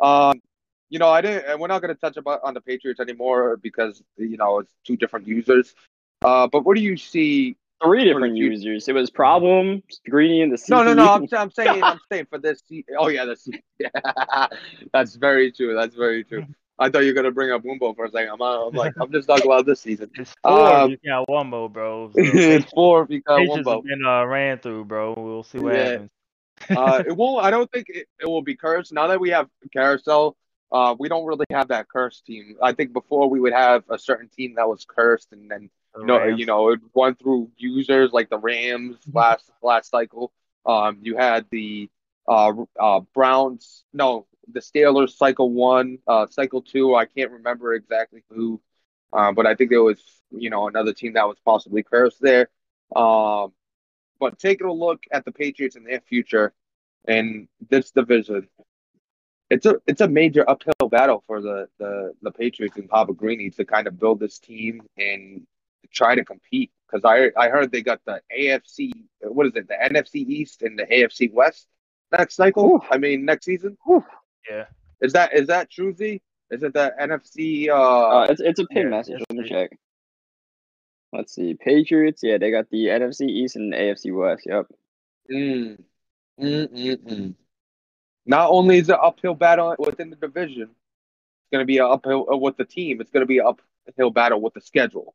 Um, 0.00 0.40
you 0.88 0.98
know, 0.98 1.08
I 1.08 1.20
didn't. 1.20 1.46
and 1.46 1.60
We're 1.60 1.68
not 1.68 1.80
going 1.82 1.94
to 1.94 2.00
touch 2.00 2.16
about 2.16 2.40
on 2.44 2.54
the 2.54 2.60
Patriots 2.60 3.00
anymore 3.00 3.56
because 3.56 4.02
you 4.16 4.36
know 4.36 4.58
it's 4.58 4.72
two 4.84 4.96
different 4.96 5.26
users. 5.26 5.74
Uh, 6.22 6.46
but 6.46 6.64
what 6.64 6.76
do 6.76 6.82
you 6.82 6.96
see? 6.96 7.56
Three 7.82 8.04
different 8.04 8.36
users. 8.36 8.88
It 8.88 8.94
was 8.94 9.08
problem, 9.08 9.82
Greeny, 10.06 10.42
and 10.42 10.52
the 10.52 10.58
scene. 10.58 10.76
No, 10.76 10.82
no, 10.82 10.92
no. 10.92 11.08
I'm, 11.08 11.26
I'm 11.32 11.50
saying, 11.50 11.82
I'm 11.82 11.98
saying 12.12 12.26
for 12.28 12.36
this. 12.36 12.62
Oh 12.98 13.08
yeah, 13.08 13.24
that's 13.24 13.48
yeah. 13.78 14.46
that's 14.92 15.14
very 15.14 15.50
true. 15.50 15.74
That's 15.74 15.94
very 15.94 16.24
true. 16.24 16.44
I 16.80 16.88
thought 16.88 17.00
you 17.00 17.08
were 17.08 17.14
gonna 17.14 17.30
bring 17.30 17.50
up 17.52 17.62
Wumbo 17.62 17.94
for 17.94 18.06
a 18.06 18.10
second. 18.10 18.30
I'm, 18.30 18.40
I'm 18.40 18.74
like, 18.74 18.94
I'm 18.98 19.12
just 19.12 19.28
talking 19.28 19.46
about 19.46 19.66
this 19.66 19.80
season. 19.80 20.10
It's 20.18 20.34
four. 20.42 20.72
Um, 20.72 20.90
you 20.90 20.96
got 21.06 21.46
more, 21.46 21.68
bro. 21.68 22.10
So 22.14 22.22
it's 22.24 22.72
four 22.72 23.02
if 23.04 23.10
you 23.10 23.20
got 23.20 23.40
Wumbo. 23.40 23.84
been 23.84 24.04
uh, 24.04 24.24
ran 24.24 24.58
through, 24.58 24.86
bro. 24.86 25.14
We'll 25.16 25.42
see 25.42 25.58
what 25.58 25.74
Yeah. 25.74 25.84
happens. 25.84 26.10
uh, 26.70 27.02
it 27.06 27.16
won't. 27.16 27.44
I 27.44 27.50
don't 27.50 27.70
think 27.70 27.86
it, 27.88 28.06
it 28.20 28.26
will 28.26 28.42
be 28.42 28.56
cursed. 28.56 28.92
Now 28.92 29.06
that 29.08 29.20
we 29.20 29.30
have 29.30 29.48
carousel, 29.72 30.36
uh, 30.72 30.94
we 30.98 31.08
don't 31.08 31.26
really 31.26 31.46
have 31.50 31.68
that 31.68 31.88
cursed 31.88 32.24
team. 32.26 32.56
I 32.62 32.72
think 32.72 32.92
before 32.92 33.28
we 33.28 33.40
would 33.40 33.52
have 33.52 33.84
a 33.90 33.98
certain 33.98 34.28
team 34.28 34.54
that 34.56 34.68
was 34.68 34.84
cursed, 34.88 35.32
and 35.32 35.50
then 35.50 35.70
The 35.94 36.04
no, 36.04 36.18
Rams. 36.18 36.40
you 36.40 36.46
know, 36.46 36.70
it 36.70 36.80
run 36.94 37.14
through 37.16 37.50
users 37.56 38.12
like 38.12 38.30
the 38.30 38.38
Rams 38.38 38.96
last 39.12 39.50
last 39.62 39.90
cycle. 39.90 40.32
Um, 40.64 40.98
you 41.02 41.16
had 41.16 41.46
the 41.50 41.90
uh 42.28 42.52
uh 42.78 43.00
Browns, 43.14 43.84
no, 43.92 44.26
the 44.52 44.60
Steelers 44.60 45.16
cycle 45.16 45.50
one, 45.50 45.98
uh 46.06 46.26
cycle 46.26 46.62
two. 46.62 46.94
I 46.94 47.04
can't 47.04 47.30
remember 47.30 47.74
exactly 47.74 48.22
who, 48.28 48.60
uh, 49.12 49.32
but 49.32 49.46
I 49.46 49.54
think 49.54 49.70
there 49.70 49.82
was 49.82 50.00
you 50.30 50.50
know 50.50 50.68
another 50.68 50.92
team 50.92 51.14
that 51.14 51.28
was 51.28 51.38
possibly 51.44 51.82
cursed 51.82 52.20
there. 52.20 52.50
Um, 52.94 53.52
but 54.18 54.38
taking 54.38 54.66
a 54.66 54.72
look 54.72 55.04
at 55.10 55.24
the 55.24 55.32
Patriots 55.32 55.76
and 55.76 55.86
their 55.86 56.00
future 56.00 56.52
in 57.08 57.48
this 57.70 57.90
division, 57.90 58.48
it's 59.48 59.66
a 59.66 59.76
it's 59.86 60.00
a 60.00 60.08
major 60.08 60.48
uphill 60.48 60.88
battle 60.90 61.24
for 61.26 61.40
the 61.40 61.68
the 61.78 62.12
the 62.22 62.30
Patriots 62.30 62.76
and 62.76 62.88
Papa 62.88 63.12
Greeny 63.14 63.50
to 63.50 63.64
kind 63.64 63.86
of 63.86 63.98
build 63.98 64.20
this 64.20 64.38
team 64.38 64.82
and 64.96 65.46
try 65.92 66.14
to 66.14 66.24
compete. 66.24 66.70
Because 66.86 67.04
I 67.04 67.30
I 67.40 67.48
heard 67.48 67.72
they 67.72 67.82
got 67.82 68.00
the 68.04 68.20
AFC, 68.36 68.92
what 69.22 69.46
is 69.46 69.56
it, 69.56 69.68
the 69.68 69.74
NFC 69.74 70.16
East 70.16 70.62
and 70.62 70.78
the 70.78 70.86
AFC 70.86 71.32
West 71.32 71.66
next 72.12 72.36
cycle. 72.36 72.84
I 72.90 72.98
mean 72.98 73.24
next 73.24 73.46
season. 73.46 73.76
Yeah. 74.48 74.64
Is 75.00 75.12
that 75.14 75.34
is 75.34 75.46
that 75.48 75.70
true? 75.70 75.92
Z? 75.92 76.20
Is 76.50 76.62
it 76.62 76.74
the 76.74 76.92
NFC? 77.00 77.68
Uh, 77.68 77.74
Uh, 77.74 78.26
it's 78.30 78.40
it's 78.40 78.60
a 78.60 78.66
pin 78.66 78.84
yeah, 78.84 78.90
message. 78.90 79.22
Let 79.30 79.38
me 79.38 79.48
check. 79.48 79.70
Let's 81.12 81.34
see. 81.34 81.54
Patriots. 81.54 82.22
Yeah, 82.22 82.38
they 82.38 82.50
got 82.50 82.70
the 82.70 82.86
NFC 82.86 83.28
East 83.28 83.56
and 83.56 83.72
the 83.72 83.76
AFC 83.76 84.14
West. 84.14 84.46
Yep. 84.46 84.66
Mm. 85.30 85.82
Not 88.26 88.50
only 88.50 88.78
is 88.78 88.88
it 88.88 88.98
uphill 89.00 89.34
battle 89.34 89.74
within 89.78 90.10
the 90.10 90.16
division, 90.16 90.62
it's 90.62 91.50
going 91.52 91.62
to 91.62 91.66
be 91.66 91.78
an 91.78 91.86
uphill 91.86 92.26
uh, 92.32 92.36
with 92.36 92.56
the 92.56 92.64
team. 92.64 93.00
It's 93.00 93.10
going 93.10 93.22
to 93.22 93.26
be 93.26 93.38
an 93.38 93.54
uphill 93.88 94.10
battle 94.10 94.40
with 94.40 94.54
the 94.54 94.60
schedule 94.60 95.14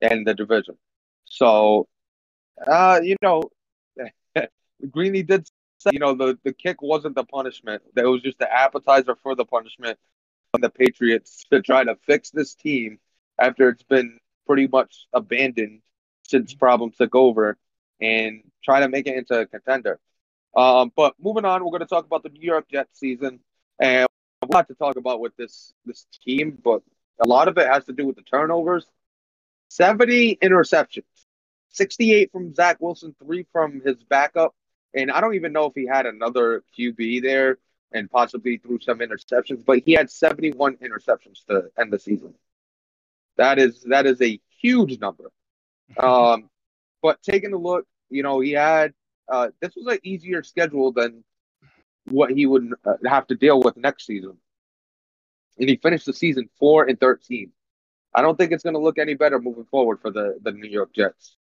and 0.00 0.26
the 0.26 0.34
division. 0.34 0.76
So, 1.24 1.88
uh, 2.66 3.00
you 3.02 3.16
know, 3.22 3.42
Greeny 4.90 5.22
did 5.22 5.48
say, 5.86 5.92
you 5.92 6.00
know, 6.00 6.14
the, 6.14 6.38
the 6.44 6.52
kick 6.52 6.82
wasn't 6.82 7.14
the 7.14 7.24
punishment. 7.24 7.82
That 7.94 8.06
was 8.06 8.22
just 8.22 8.38
the 8.38 8.52
appetizer 8.52 9.16
for 9.22 9.34
the 9.34 9.44
punishment 9.44 9.98
on 10.54 10.60
the 10.60 10.70
Patriots 10.70 11.44
to 11.52 11.62
try 11.62 11.84
to 11.84 11.96
fix 12.06 12.30
this 12.30 12.54
team 12.54 12.98
after 13.38 13.68
it's 13.68 13.82
been 13.82 14.18
pretty 14.46 14.66
much 14.66 15.06
abandoned 15.12 15.82
since 16.26 16.54
problems 16.54 16.96
took 16.96 17.14
over 17.14 17.56
and 18.00 18.42
try 18.64 18.80
to 18.80 18.88
make 18.88 19.06
it 19.06 19.16
into 19.16 19.40
a 19.40 19.46
contender. 19.46 19.98
Um, 20.56 20.90
but 20.96 21.14
moving 21.20 21.44
on, 21.44 21.64
we're 21.64 21.70
going 21.70 21.80
to 21.80 21.86
talk 21.86 22.06
about 22.06 22.22
the 22.22 22.30
New 22.30 22.40
York 22.40 22.66
Jets 22.70 22.98
season, 22.98 23.40
and 23.78 24.06
a 24.42 24.46
lot 24.52 24.68
to 24.68 24.74
talk 24.74 24.96
about 24.96 25.20
with 25.20 25.36
this 25.36 25.72
this 25.84 26.06
team, 26.24 26.56
but 26.62 26.82
a 27.20 27.28
lot 27.28 27.48
of 27.48 27.58
it 27.58 27.66
has 27.66 27.84
to 27.84 27.92
do 27.92 28.06
with 28.06 28.16
the 28.16 28.22
turnovers. 28.22 28.86
Seventy 29.68 30.36
interceptions, 30.36 31.04
sixty-eight 31.68 32.32
from 32.32 32.54
Zach 32.54 32.78
Wilson, 32.80 33.14
three 33.22 33.44
from 33.52 33.82
his 33.84 34.02
backup, 34.04 34.54
and 34.94 35.10
I 35.10 35.20
don't 35.20 35.34
even 35.34 35.52
know 35.52 35.66
if 35.66 35.74
he 35.74 35.86
had 35.86 36.06
another 36.06 36.62
QB 36.78 37.22
there 37.22 37.58
and 37.92 38.10
possibly 38.10 38.58
threw 38.58 38.78
some 38.80 38.98
interceptions, 38.98 39.64
but 39.64 39.80
he 39.80 39.92
had 39.92 40.10
seventy-one 40.10 40.76
interceptions 40.76 41.44
to 41.46 41.70
end 41.78 41.92
the 41.92 41.98
season. 41.98 42.34
That 43.36 43.58
is 43.58 43.82
that 43.84 44.06
is 44.06 44.20
a 44.22 44.40
huge 44.60 44.98
number. 45.00 45.30
Um, 45.96 46.50
but 47.00 47.22
taking 47.22 47.52
a 47.52 47.56
look, 47.56 47.86
you 48.10 48.24
know, 48.24 48.40
he 48.40 48.50
had 48.50 48.92
uh, 49.28 49.50
this 49.60 49.76
was 49.76 49.86
an 49.86 50.00
easier 50.02 50.42
schedule 50.42 50.90
than 50.90 51.22
what 52.06 52.30
he 52.30 52.44
would 52.44 52.72
uh, 52.84 52.94
have 53.04 53.28
to 53.28 53.36
deal 53.36 53.60
with 53.60 53.76
next 53.76 54.06
season. 54.06 54.36
And 55.58 55.68
he 55.68 55.76
finished 55.76 56.06
the 56.06 56.12
season 56.12 56.48
four 56.58 56.88
and 56.88 56.98
thirteen. 56.98 57.52
I 58.12 58.22
don't 58.22 58.36
think 58.36 58.50
it's 58.50 58.64
going 58.64 58.74
to 58.74 58.80
look 58.80 58.98
any 58.98 59.14
better 59.14 59.38
moving 59.38 59.66
forward 59.66 60.00
for 60.00 60.10
the 60.10 60.38
the 60.42 60.50
New 60.50 60.68
York 60.68 60.92
Jets. 60.92 61.36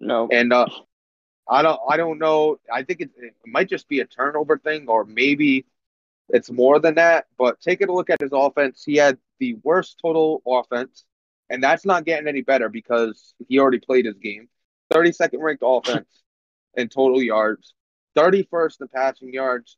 No. 0.00 0.28
And 0.30 0.52
uh, 0.52 0.66
I 1.48 1.62
don't 1.62 1.80
I 1.88 1.96
don't 1.96 2.18
know. 2.18 2.58
I 2.72 2.82
think 2.82 3.00
it, 3.00 3.10
it 3.16 3.34
might 3.46 3.68
just 3.68 3.88
be 3.88 4.00
a 4.00 4.06
turnover 4.06 4.58
thing, 4.58 4.88
or 4.88 5.04
maybe 5.04 5.66
it's 6.30 6.50
more 6.50 6.78
than 6.78 6.94
that. 6.94 7.26
But 7.38 7.60
taking 7.60 7.88
a 7.88 7.92
look 7.92 8.10
at 8.10 8.20
his 8.20 8.32
offense, 8.32 8.82
he 8.84 8.96
had 8.96 9.18
the 9.38 9.54
worst 9.62 9.98
total 10.00 10.42
offense, 10.46 11.04
and 11.50 11.62
that's 11.62 11.84
not 11.84 12.04
getting 12.04 12.28
any 12.28 12.42
better 12.42 12.68
because 12.68 13.34
he 13.48 13.58
already 13.58 13.80
played 13.80 14.06
his 14.06 14.18
game. 14.18 14.48
32nd 14.92 15.40
ranked 15.40 15.62
offense 15.66 16.22
in 16.74 16.88
total 16.88 17.22
yards, 17.22 17.74
31st 18.16 18.80
in 18.82 18.88
passing 18.88 19.32
yards, 19.32 19.76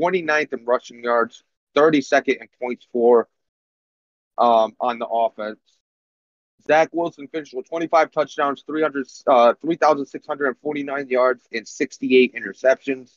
29th 0.00 0.52
in 0.52 0.64
rushing 0.64 1.02
yards, 1.02 1.42
32nd 1.76 2.40
in 2.40 2.48
points 2.60 2.86
for 2.92 3.28
um, 4.36 4.74
on 4.80 4.98
the 4.98 5.06
offense. 5.06 5.58
Zach 6.66 6.88
Wilson 6.92 7.28
finished 7.28 7.54
with 7.54 7.68
25 7.68 8.10
touchdowns, 8.10 8.64
300, 8.66 9.06
uh, 9.26 9.54
3,649 9.60 11.08
yards, 11.08 11.46
and 11.52 11.66
68 11.66 12.34
interceptions. 12.34 13.12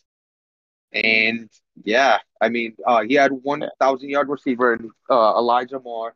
And 0.93 1.49
yeah, 1.83 2.17
I 2.39 2.49
mean, 2.49 2.75
uh, 2.85 3.03
he 3.03 3.15
had 3.15 3.31
1,000 3.31 4.09
yard 4.09 4.29
receiver 4.29 4.73
in 4.73 4.91
uh, 5.09 5.37
Elijah 5.37 5.79
Moore. 5.79 6.15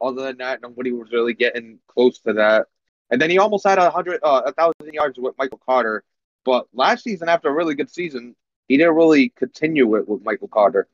Other 0.00 0.22
than 0.22 0.38
that, 0.38 0.60
nobody 0.62 0.92
was 0.92 1.12
really 1.12 1.34
getting 1.34 1.78
close 1.86 2.18
to 2.20 2.34
that. 2.34 2.66
And 3.10 3.20
then 3.20 3.30
he 3.30 3.38
almost 3.38 3.66
had 3.66 3.78
a 3.78 3.90
hundred, 3.90 4.20
uh, 4.22 4.42
a 4.46 4.52
thousand 4.52 4.92
yards 4.92 5.18
with 5.18 5.34
Michael 5.38 5.60
Carter. 5.64 6.02
But 6.44 6.66
last 6.72 7.04
season, 7.04 7.28
after 7.28 7.48
a 7.48 7.52
really 7.52 7.74
good 7.74 7.90
season, 7.90 8.34
he 8.68 8.76
didn't 8.76 8.96
really 8.96 9.28
continue 9.30 9.96
it 9.96 10.08
with 10.08 10.24
Michael 10.24 10.48
Carter. 10.48 10.88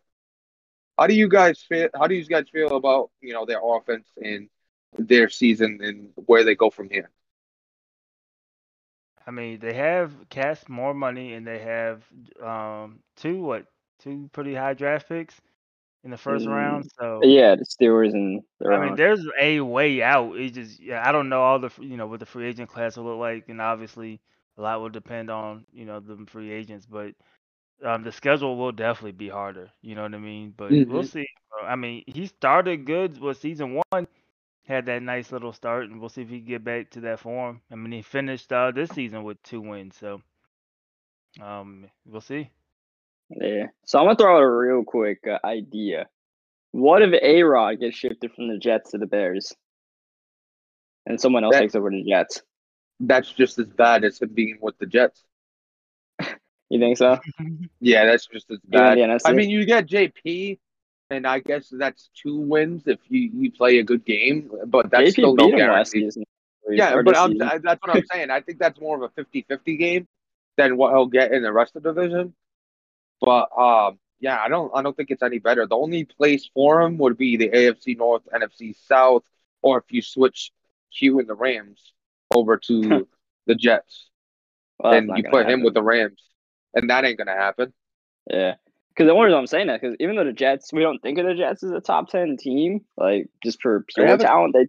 How 0.98 1.06
do 1.06 1.14
you 1.14 1.28
guys 1.28 1.62
feel? 1.62 1.88
How 1.94 2.06
do 2.06 2.14
you 2.14 2.24
guys 2.24 2.48
feel 2.52 2.76
about 2.76 3.10
you 3.20 3.32
know 3.32 3.46
their 3.46 3.60
offense 3.62 4.08
and 4.16 4.48
their 4.96 5.28
season 5.28 5.78
and 5.82 6.12
where 6.26 6.44
they 6.44 6.54
go 6.54 6.70
from 6.70 6.88
here? 6.90 7.10
I 9.26 9.30
mean, 9.30 9.58
they 9.60 9.74
have 9.74 10.28
cast 10.28 10.68
more 10.68 10.94
money 10.94 11.34
and 11.34 11.46
they 11.46 11.58
have 11.58 12.04
um 12.42 13.02
two 13.16 13.42
what 13.42 13.66
two 13.98 14.28
pretty 14.32 14.54
high 14.54 14.74
draft 14.74 15.08
picks 15.08 15.40
in 16.04 16.10
the 16.10 16.16
first 16.18 16.46
Mm, 16.46 16.46
round. 16.46 16.90
So 16.98 17.22
Yeah, 17.22 17.54
the 17.56 17.64
Steelers 17.64 18.12
and 18.12 18.42
the 18.60 18.66
I 18.70 18.78
mean, 18.78 18.94
there's 18.96 19.24
a 19.40 19.60
way 19.60 20.02
out. 20.02 20.36
It 20.36 20.50
just 20.50 20.80
yeah, 20.80 21.06
I 21.06 21.12
don't 21.12 21.28
know 21.28 21.42
all 21.42 21.58
the 21.58 21.70
you 21.80 21.96
know 21.96 22.06
what 22.06 22.20
the 22.20 22.26
free 22.26 22.46
agent 22.46 22.68
class 22.68 22.96
will 22.96 23.04
look 23.04 23.18
like, 23.18 23.48
and 23.48 23.60
obviously 23.60 24.20
a 24.56 24.62
lot 24.62 24.80
will 24.80 24.90
depend 24.90 25.30
on 25.30 25.64
you 25.72 25.84
know 25.84 26.00
the 26.00 26.16
free 26.26 26.50
agents, 26.50 26.86
but 26.86 27.14
um, 27.84 28.02
the 28.02 28.12
schedule 28.12 28.56
will 28.56 28.72
definitely 28.72 29.12
be 29.12 29.28
harder. 29.28 29.70
You 29.82 29.94
know 29.94 30.02
what 30.02 30.14
I 30.14 30.18
mean? 30.18 30.54
But 30.56 30.78
we'll 30.86 31.02
Mhm. 31.02 31.04
see. 31.04 31.26
I 31.64 31.76
mean, 31.76 32.04
he 32.06 32.26
started 32.26 32.84
good 32.86 33.20
with 33.20 33.38
season 33.38 33.80
one, 33.90 34.06
had 34.68 34.86
that 34.86 35.02
nice 35.02 35.32
little 35.32 35.52
start, 35.52 35.84
and 35.88 35.98
we'll 35.98 36.10
see 36.10 36.22
if 36.22 36.28
he 36.28 36.38
can 36.40 36.46
get 36.48 36.62
back 36.64 36.90
to 36.90 37.00
that 37.00 37.20
form. 37.20 37.62
I 37.72 37.74
mean, 37.74 37.90
he 37.90 38.02
finished 38.02 38.52
uh, 38.52 38.70
this 38.70 38.90
season 38.90 39.24
with 39.24 39.42
two 39.42 39.60
wins, 39.62 39.96
so 39.98 40.20
um, 41.42 41.86
we'll 42.06 42.20
see. 42.20 42.50
Yeah. 43.30 43.66
So 43.86 43.98
I'm 43.98 44.04
gonna 44.06 44.16
throw 44.16 44.36
out 44.36 44.42
a 44.42 44.50
real 44.50 44.84
quick 44.84 45.20
uh, 45.26 45.38
idea. 45.44 46.06
What 46.72 47.02
if 47.02 47.12
A 47.22 47.42
Rod 47.42 47.80
gets 47.80 47.96
shifted 47.96 48.32
from 48.34 48.48
the 48.48 48.58
Jets 48.58 48.90
to 48.90 48.98
the 48.98 49.06
Bears, 49.06 49.54
and 51.06 51.18
someone 51.20 51.44
else 51.44 51.54
That- 51.54 51.60
takes 51.60 51.74
over 51.74 51.90
the 51.90 52.04
Jets? 52.04 52.42
That's 53.00 53.30
just 53.32 53.58
as 53.60 53.66
bad 53.66 54.04
as 54.04 54.20
him 54.20 54.30
being 54.34 54.58
with 54.60 54.76
the 54.78 54.86
Jets. 54.86 55.24
You 56.70 56.78
think 56.78 56.98
so? 56.98 57.18
Yeah, 57.80 58.04
that's 58.04 58.26
just 58.26 58.50
as 58.50 58.58
bad. 58.62 58.98
the 58.98 59.20
I 59.24 59.32
mean, 59.32 59.48
you 59.48 59.64
get 59.64 59.86
JP, 59.86 60.58
and 61.10 61.26
I 61.26 61.40
guess 61.40 61.68
that's 61.70 62.10
two 62.14 62.38
wins 62.38 62.82
if 62.86 62.98
you, 63.08 63.30
you 63.32 63.52
play 63.52 63.78
a 63.78 63.82
good 63.82 64.04
game, 64.04 64.50
but 64.66 64.90
that's 64.90 65.10
JP 65.10 65.12
still 65.12 65.34
no 65.34 65.50
guarantee. 65.50 66.10
Yeah, 66.70 67.00
but 67.02 67.16
I'm. 67.16 67.40
I, 67.40 67.58
that's 67.58 67.80
what 67.80 67.96
I'm 67.96 68.04
saying. 68.12 68.30
I 68.30 68.40
think 68.42 68.58
that's 68.58 68.78
more 68.80 69.02
of 69.02 69.10
a 69.16 69.22
50-50 69.22 69.78
game 69.78 70.08
than 70.56 70.76
what 70.76 70.92
he'll 70.92 71.06
get 71.06 71.32
in 71.32 71.42
the 71.42 71.52
rest 71.52 71.76
of 71.76 71.82
the 71.82 71.92
division. 71.92 72.34
But 73.20 73.48
um, 73.56 73.98
yeah, 74.20 74.38
I 74.38 74.48
don't 74.48 74.70
I 74.74 74.82
don't 74.82 74.96
think 74.96 75.10
it's 75.10 75.22
any 75.22 75.38
better. 75.38 75.66
The 75.66 75.76
only 75.76 76.04
place 76.04 76.50
for 76.52 76.82
him 76.82 76.98
would 76.98 77.16
be 77.16 77.36
the 77.36 77.48
AFC 77.48 77.96
North, 77.96 78.22
NFC 78.32 78.76
South, 78.86 79.22
or 79.62 79.78
if 79.78 79.84
you 79.90 80.02
switch 80.02 80.50
Q 80.96 81.20
and 81.20 81.28
the 81.28 81.34
Rams 81.34 81.92
over 82.34 82.58
to 82.58 83.08
the 83.46 83.54
Jets, 83.54 84.10
Well, 84.78 84.92
and 84.92 85.10
you 85.16 85.24
put 85.30 85.48
him 85.48 85.62
with 85.62 85.74
the 85.74 85.82
Rams, 85.82 86.22
and 86.74 86.90
that 86.90 87.04
ain't 87.04 87.18
gonna 87.18 87.32
happen. 87.32 87.72
Yeah. 88.30 88.56
Because 88.98 89.10
the 89.10 89.14
only 89.14 89.26
reason 89.26 89.38
I'm 89.38 89.46
saying 89.46 89.68
that, 89.68 89.80
because 89.80 89.96
even 90.00 90.16
though 90.16 90.24
the 90.24 90.32
Jets, 90.32 90.72
we 90.72 90.82
don't 90.82 91.00
think 91.00 91.20
of 91.20 91.26
the 91.26 91.34
Jets 91.34 91.62
as 91.62 91.70
a 91.70 91.80
top 91.80 92.10
10 92.10 92.36
team, 92.36 92.80
like 92.96 93.28
just 93.44 93.62
for 93.62 93.84
pure 93.94 94.08
have 94.08 94.18
a- 94.18 94.24
talent, 94.24 94.54
they 94.54 94.66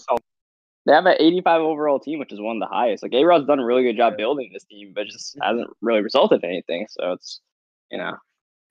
they 0.85 0.93
have 0.93 1.07
an 1.07 1.15
85 1.19 1.61
overall 1.61 1.99
team, 1.99 2.19
which 2.19 2.31
is 2.31 2.39
one 2.39 2.57
of 2.57 2.59
the 2.59 2.71
highest. 2.71 3.01
Like 3.01 3.13
A 3.13 3.23
Rod's 3.23 3.47
done 3.47 3.57
a 3.57 3.65
really 3.65 3.81
good 3.81 3.97
job 3.97 4.17
building 4.17 4.51
this 4.53 4.65
team, 4.65 4.91
but 4.93 5.07
just 5.07 5.35
hasn't 5.41 5.67
really 5.81 6.01
resulted 6.01 6.43
in 6.43 6.49
anything. 6.51 6.85
So 6.91 7.13
it's, 7.13 7.41
you 7.91 7.97
know, 7.97 8.17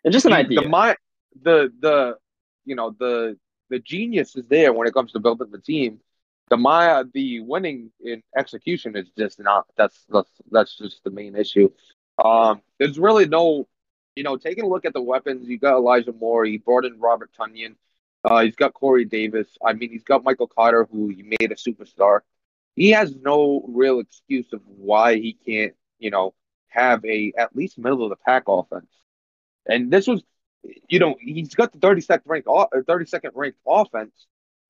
it's 0.05 0.13
just 0.13 0.27
an 0.27 0.33
idea. 0.33 0.63
The 0.63 0.69
mi- 0.69 1.43
the 1.43 1.73
the 1.81 2.17
you 2.65 2.77
know 2.77 2.95
the 2.97 3.37
the 3.69 3.81
genius 3.81 4.37
is 4.37 4.47
there 4.47 4.73
when 4.73 4.87
it 4.87 4.95
comes 4.95 5.11
to 5.13 5.19
building 5.19 5.51
the 5.51 5.61
team. 5.61 5.99
The 6.51 6.57
Maya 6.57 7.03
the 7.13 7.41
winning 7.41 7.91
in 8.01 8.23
execution 8.37 8.97
is 8.97 9.09
just 9.19 9.41
not. 9.41 9.67
That's 9.77 10.05
that's 10.09 10.31
that's 10.53 10.79
just 10.79 11.03
the 11.03 11.11
main 11.11 11.35
issue. 11.35 11.69
Um, 12.25 12.63
there's 12.79 12.99
really 12.99 13.27
no, 13.27 13.67
you 14.19 14.25
know, 14.25 14.37
taking 14.37 14.65
a 14.65 14.69
look 14.69 14.85
at 14.85 14.93
the 14.93 15.01
weapons. 15.01 15.49
You 15.49 15.59
got 15.59 15.77
Elijah 15.77 16.13
Moore. 16.13 16.45
He 16.45 16.59
brought 16.59 16.85
in 16.85 16.99
Robert 16.99 17.31
Tonyan. 17.39 17.77
Uh, 18.25 18.41
he's 18.41 18.57
got 18.57 18.75
Corey 18.75 19.05
Davis. 19.05 19.47
I 19.65 19.75
mean, 19.75 19.91
he's 19.91 20.03
got 20.03 20.25
Michael 20.25 20.49
Carter, 20.49 20.89
who 20.91 21.09
he 21.09 21.23
made 21.23 21.53
a 21.53 21.55
superstar. 21.55 22.21
He 22.75 22.91
has 22.91 23.15
no 23.15 23.65
real 23.69 24.01
excuse 24.01 24.53
of 24.53 24.61
why 24.67 25.15
he 25.15 25.35
can't, 25.47 25.75
you 26.01 26.11
know, 26.11 26.35
have 26.67 27.05
a 27.05 27.33
at 27.39 27.55
least 27.55 27.79
middle 27.79 28.03
of 28.03 28.11
the 28.11 28.17
pack 28.17 28.43
offense. 28.49 28.91
And 29.67 29.89
this 29.89 30.09
was, 30.09 30.25
you 30.89 30.99
know, 30.99 31.15
he's 31.21 31.55
got 31.55 31.71
the 31.73 31.79
32nd 31.79 32.23
ranked, 32.27 32.49
32nd 32.49 33.31
ranked 33.35 33.59
offense 33.65 34.27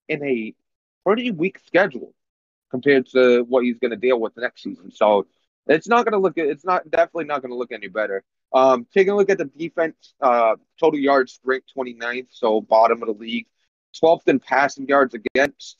in 0.07 0.23
a 0.23 0.53
pretty 1.03 1.31
weak 1.31 1.59
schedule 1.65 2.13
compared 2.69 3.07
to 3.07 3.41
what 3.49 3.63
he's 3.63 3.79
going 3.79 3.91
to 3.91 3.97
deal 3.97 4.19
with 4.19 4.37
next 4.37 4.61
season. 4.61 4.91
So 4.91 5.25
it's 5.65 5.87
not 5.87 6.05
going 6.05 6.13
to 6.13 6.19
look, 6.19 6.37
it's 6.37 6.65
not 6.65 6.89
definitely 6.91 7.25
not 7.25 7.41
going 7.41 7.51
to 7.51 7.57
look 7.57 7.71
any 7.71 7.87
better. 7.87 8.23
Um, 8.51 8.87
taking 8.93 9.11
a 9.11 9.15
look 9.15 9.29
at 9.29 9.37
the 9.37 9.45
defense, 9.45 10.13
uh, 10.21 10.55
total 10.79 10.99
yards 10.99 11.39
ranked 11.43 11.71
29th, 11.75 12.27
so 12.31 12.61
bottom 12.61 13.01
of 13.01 13.07
the 13.07 13.13
league. 13.13 13.47
12th 14.01 14.27
in 14.27 14.39
passing 14.39 14.87
yards 14.87 15.15
against, 15.15 15.77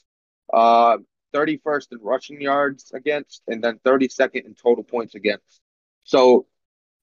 uh, 0.54 0.98
31st 1.34 1.92
in 1.92 2.00
rushing 2.02 2.42
yards 2.42 2.92
against, 2.94 3.44
and 3.48 3.64
then 3.64 3.80
32nd 3.86 4.46
in 4.46 4.56
total 4.56 4.84
points 4.84 5.16
against. 5.16 5.62
So 6.04 6.48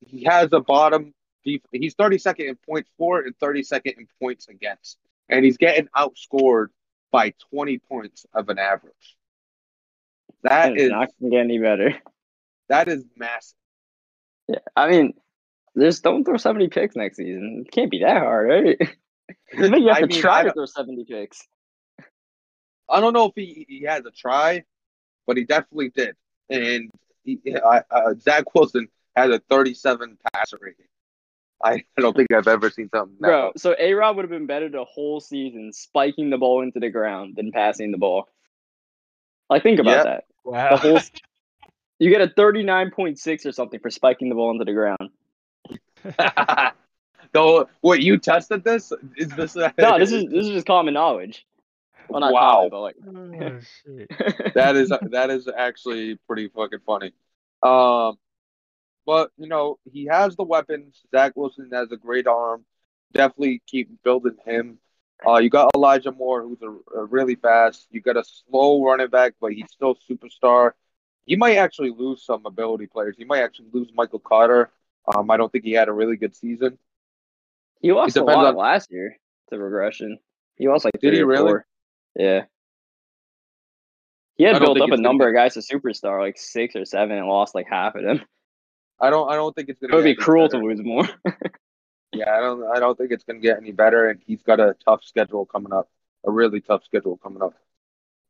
he 0.00 0.24
has 0.24 0.52
a 0.52 0.60
bottom. 0.60 1.14
def- 1.44 1.62
He's 1.72 1.94
32nd 1.94 2.48
in 2.48 2.56
points 2.56 2.90
for 2.98 3.20
and 3.20 3.36
32nd 3.38 3.98
in 3.98 4.08
points 4.20 4.48
against, 4.48 4.98
and 5.28 5.44
he's 5.44 5.56
getting 5.56 5.88
outscored 5.96 6.68
by 7.12 7.32
20 7.50 7.78
points 7.78 8.26
of 8.34 8.48
an 8.48 8.58
average. 8.58 9.16
That 10.42 10.72
it's 10.72 10.82
is 10.82 10.90
not 10.90 11.08
gonna 11.20 11.30
get 11.30 11.40
any 11.40 11.58
better. 11.58 11.94
that 12.68 12.88
is 12.88 13.04
massive. 13.16 13.56
Yeah. 14.48 14.58
I 14.76 14.90
mean, 14.90 15.14
just 15.78 16.02
don't 16.02 16.24
throw 16.24 16.36
70 16.36 16.68
picks 16.68 16.96
next 16.96 17.16
season. 17.16 17.64
It 17.66 17.72
can't 17.72 17.90
be 17.90 18.00
that 18.00 18.18
hard, 18.18 18.48
right? 18.48 18.76
I 19.52 19.60
think 19.60 19.78
you 19.80 19.88
have 19.88 19.96
I 19.98 20.00
to 20.02 20.06
mean, 20.06 20.20
try 20.20 20.42
to 20.44 20.52
throw 20.52 20.66
70 20.66 21.04
picks. 21.04 21.46
I 22.88 23.00
don't 23.00 23.12
know 23.12 23.26
if 23.26 23.32
he, 23.34 23.66
he 23.68 23.82
has 23.84 24.04
a 24.06 24.10
try, 24.10 24.64
but 25.26 25.36
he 25.36 25.44
definitely 25.44 25.90
did. 25.90 26.14
And 26.48 26.90
he, 27.24 27.40
I, 27.64 27.82
uh, 27.90 28.14
Zach 28.20 28.54
Wilson 28.54 28.88
has 29.16 29.30
a 29.30 29.40
37 29.50 30.18
passer 30.32 30.58
rating. 30.60 30.86
I, 31.64 31.84
I 31.98 32.00
don't 32.02 32.14
think 32.14 32.32
I've 32.32 32.46
ever 32.48 32.70
seen 32.70 32.90
something 32.94 33.16
that 33.20 33.26
Bro, 33.26 33.42
low. 33.46 33.52
so 33.56 33.74
A 33.78 33.94
Rod 33.94 34.16
would 34.16 34.24
have 34.24 34.30
been 34.30 34.46
better 34.46 34.68
the 34.68 34.84
whole 34.84 35.20
season 35.20 35.72
spiking 35.72 36.30
the 36.30 36.36
ball 36.38 36.62
into 36.62 36.78
the 36.80 36.90
ground 36.90 37.34
than 37.36 37.50
passing 37.50 37.90
the 37.92 37.98
ball. 37.98 38.28
Like 39.48 39.62
think 39.62 39.80
about 39.80 39.90
Yeah. 39.90 40.02
that. 40.04 40.24
Wow. 40.44 40.70
The 40.70 40.76
whole 40.76 41.00
you 41.98 42.10
get 42.10 42.20
a 42.20 42.28
thirty 42.28 42.62
nine 42.62 42.90
point 42.90 43.18
six 43.18 43.46
or 43.46 43.52
something 43.52 43.80
for 43.80 43.90
spiking 43.90 44.28
the 44.28 44.34
ball 44.34 44.50
into 44.50 44.64
the 44.66 44.74
ground. 44.74 45.10
so, 47.34 47.68
what 47.80 48.00
you 48.00 48.18
tested 48.18 48.64
this? 48.64 48.92
Is 49.16 49.28
this? 49.30 49.56
A, 49.56 49.72
No, 49.78 49.98
this 49.98 50.12
is 50.12 50.24
this 50.30 50.46
is 50.46 50.50
just 50.52 50.66
common 50.66 50.94
knowledge. 50.94 51.46
Well, 52.08 52.20
not 52.20 52.32
Wow. 52.32 52.50
common, 52.50 52.70
but 52.70 52.80
like 52.80 52.96
oh, 53.06 53.58
shit. 53.84 54.54
that 54.54 54.76
is 54.76 54.92
that 55.10 55.30
is 55.30 55.48
actually 55.48 56.16
pretty 56.26 56.48
fucking 56.48 56.80
funny. 56.86 57.12
Um, 57.62 58.16
but 59.04 59.30
you 59.36 59.48
know 59.48 59.78
he 59.90 60.06
has 60.06 60.36
the 60.36 60.44
weapons. 60.44 61.02
Zach 61.10 61.32
Wilson 61.36 61.70
has 61.72 61.90
a 61.92 61.96
great 61.96 62.26
arm. 62.26 62.64
Definitely 63.12 63.62
keep 63.66 64.02
building 64.02 64.36
him. 64.44 64.78
Uh, 65.26 65.38
you 65.38 65.48
got 65.48 65.70
Elijah 65.74 66.12
Moore, 66.12 66.42
who's 66.42 66.60
a, 66.62 66.98
a 66.98 67.04
really 67.04 67.36
fast. 67.36 67.86
You 67.90 68.00
got 68.00 68.16
a 68.18 68.24
slow 68.24 68.84
running 68.84 69.08
back, 69.08 69.34
but 69.40 69.52
he's 69.52 69.70
still 69.70 69.96
superstar. 70.08 70.72
You 71.24 71.38
might 71.38 71.56
actually 71.56 71.90
lose 71.90 72.22
some 72.22 72.44
ability 72.44 72.86
players. 72.86 73.16
You 73.18 73.26
might 73.26 73.40
actually 73.40 73.68
lose 73.72 73.88
Michael 73.94 74.18
Carter. 74.18 74.70
Um, 75.14 75.30
I 75.30 75.36
don't 75.36 75.50
think 75.52 75.64
he 75.64 75.72
had 75.72 75.88
a 75.88 75.92
really 75.92 76.16
good 76.16 76.34
season. 76.34 76.78
he 77.80 77.92
lost 77.92 78.16
a 78.16 78.24
lot 78.24 78.46
on- 78.46 78.56
last 78.56 78.90
year 78.90 79.16
to 79.50 79.58
regression. 79.58 80.18
He 80.56 80.68
lost 80.68 80.84
like 80.84 80.94
Did 80.94 81.00
three 81.10 81.16
he 81.16 81.22
or 81.22 81.26
really? 81.26 81.48
four. 81.50 81.66
Yeah. 82.16 82.44
He 84.36 84.44
had 84.44 84.58
built 84.60 84.80
up 84.80 84.90
a 84.90 84.96
number 84.96 85.28
of 85.28 85.34
guys 85.34 85.54
to 85.54 85.60
superstar, 85.60 86.20
like 86.20 86.36
six 86.38 86.76
or 86.76 86.84
seven, 86.84 87.16
and 87.16 87.26
lost 87.26 87.54
like 87.54 87.66
half 87.68 87.94
of 87.94 88.02
them. 88.02 88.20
I 89.00 89.10
don't. 89.10 89.30
I 89.30 89.36
don't 89.36 89.54
think 89.54 89.68
it's 89.68 89.78
gonna. 89.80 89.94
would 89.94 90.04
be 90.04 90.14
cruel 90.14 90.48
better. 90.48 90.60
to 90.62 90.66
lose 90.66 90.80
more. 90.82 91.08
Yeah, 92.12 92.34
I 92.34 92.40
don't. 92.40 92.64
I 92.64 92.78
don't 92.80 92.96
think 92.96 93.10
it's 93.10 93.24
gonna 93.24 93.40
get 93.40 93.58
any 93.58 93.72
better, 93.72 94.08
and 94.08 94.20
he's 94.26 94.42
got 94.42 94.58
a 94.60 94.74
tough 94.86 95.04
schedule 95.04 95.44
coming 95.44 95.72
up. 95.72 95.90
A 96.24 96.30
really 96.30 96.60
tough 96.62 96.82
schedule 96.84 97.18
coming 97.18 97.42
up. 97.42 97.54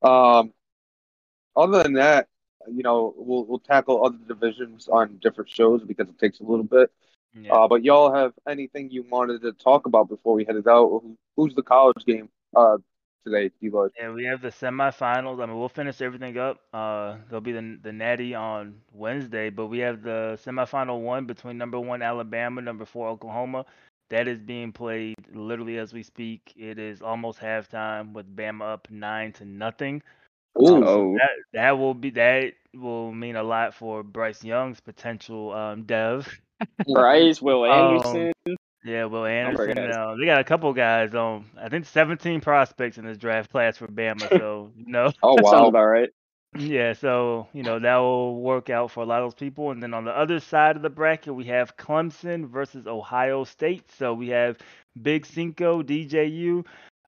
Um, 0.02 0.52
other 1.54 1.82
than 1.84 1.92
that, 1.92 2.26
you 2.70 2.82
know, 2.82 3.14
we'll 3.16 3.44
we'll 3.44 3.58
tackle 3.58 4.04
other 4.04 4.18
divisions 4.28 4.88
on 4.88 5.18
different 5.22 5.50
shows 5.50 5.82
because 5.84 6.08
it 6.08 6.18
takes 6.18 6.40
a 6.40 6.44
little 6.44 6.64
bit. 6.64 6.90
Yeah. 7.34 7.52
Uh, 7.52 7.68
but 7.68 7.84
y'all 7.84 8.12
have 8.14 8.32
anything 8.48 8.90
you 8.90 9.04
wanted 9.10 9.42
to 9.42 9.52
talk 9.52 9.86
about 9.86 10.08
before 10.08 10.34
we 10.34 10.44
headed 10.44 10.66
out? 10.66 11.02
Who's 11.36 11.54
the 11.54 11.62
college 11.62 12.04
game 12.06 12.28
uh 12.54 12.78
today, 13.26 13.50
D-Lloyd? 13.60 13.90
Yeah, 13.98 14.12
we 14.12 14.24
have 14.24 14.40
the 14.40 14.48
semifinals. 14.48 15.42
I 15.42 15.46
mean, 15.46 15.58
we'll 15.58 15.68
finish 15.68 16.00
everything 16.00 16.38
up. 16.38 16.60
Uh, 16.72 17.16
there'll 17.28 17.40
be 17.40 17.52
the 17.52 17.78
the 17.82 17.92
Natty 17.92 18.34
on 18.34 18.80
Wednesday, 18.92 19.50
but 19.50 19.66
we 19.66 19.78
have 19.80 20.02
the 20.02 20.38
semifinal 20.44 21.00
one 21.00 21.26
between 21.26 21.58
number 21.58 21.78
one 21.78 22.02
Alabama, 22.02 22.60
number 22.62 22.84
four 22.84 23.08
Oklahoma. 23.08 23.66
That 24.08 24.28
is 24.28 24.38
being 24.38 24.72
played 24.72 25.16
literally 25.34 25.78
as 25.78 25.92
we 25.92 26.04
speak. 26.04 26.52
It 26.56 26.78
is 26.78 27.02
almost 27.02 27.40
halftime 27.40 28.12
with 28.12 28.34
Bama 28.36 28.74
up 28.74 28.88
nine 28.88 29.32
to 29.32 29.44
nothing. 29.44 30.00
Ooh, 30.60 30.84
Oh. 30.84 31.14
That 31.14 31.30
that 31.52 31.78
will 31.78 31.94
be 31.94 32.10
that 32.10 32.52
will 32.74 33.12
mean 33.12 33.36
a 33.36 33.42
lot 33.42 33.74
for 33.74 34.02
Bryce 34.02 34.44
Young's 34.44 34.80
potential 34.80 35.52
um, 35.52 35.84
dev. 35.84 36.28
Bryce, 36.92 37.40
Will 37.42 37.64
Um, 37.64 37.96
Anderson. 37.96 38.32
Yeah, 38.84 39.06
Will 39.06 39.26
Anderson. 39.26 39.78
Uh, 39.78 40.14
they 40.18 40.26
got 40.26 40.40
a 40.40 40.44
couple 40.44 40.72
guys 40.72 41.14
on. 41.14 41.46
I 41.60 41.68
think 41.68 41.86
17 41.86 42.40
prospects 42.40 42.98
in 42.98 43.04
this 43.04 43.18
draft 43.18 43.50
class 43.50 43.76
for 43.76 43.88
Bama. 43.88 44.28
So 44.40 44.70
you 44.76 44.86
know. 44.92 45.12
oh 45.22 45.34
wow. 45.42 45.66
about 45.66 45.84
right. 45.86 46.08
Yeah, 46.56 46.94
so 46.94 47.48
you 47.52 47.62
know 47.62 47.78
that 47.78 47.96
will 47.96 48.40
work 48.40 48.70
out 48.70 48.90
for 48.90 49.02
a 49.02 49.06
lot 49.06 49.20
of 49.22 49.26
those 49.26 49.34
people. 49.34 49.72
And 49.72 49.82
then 49.82 49.92
on 49.92 50.04
the 50.04 50.12
other 50.16 50.40
side 50.40 50.76
of 50.76 50.82
the 50.82 50.88
bracket, 50.88 51.34
we 51.34 51.44
have 51.46 51.76
Clemson 51.76 52.48
versus 52.48 52.86
Ohio 52.86 53.44
State. 53.44 53.90
So 53.98 54.14
we 54.14 54.28
have 54.28 54.56
Big 55.02 55.26
Cinco, 55.26 55.82
DJU, 55.82 56.64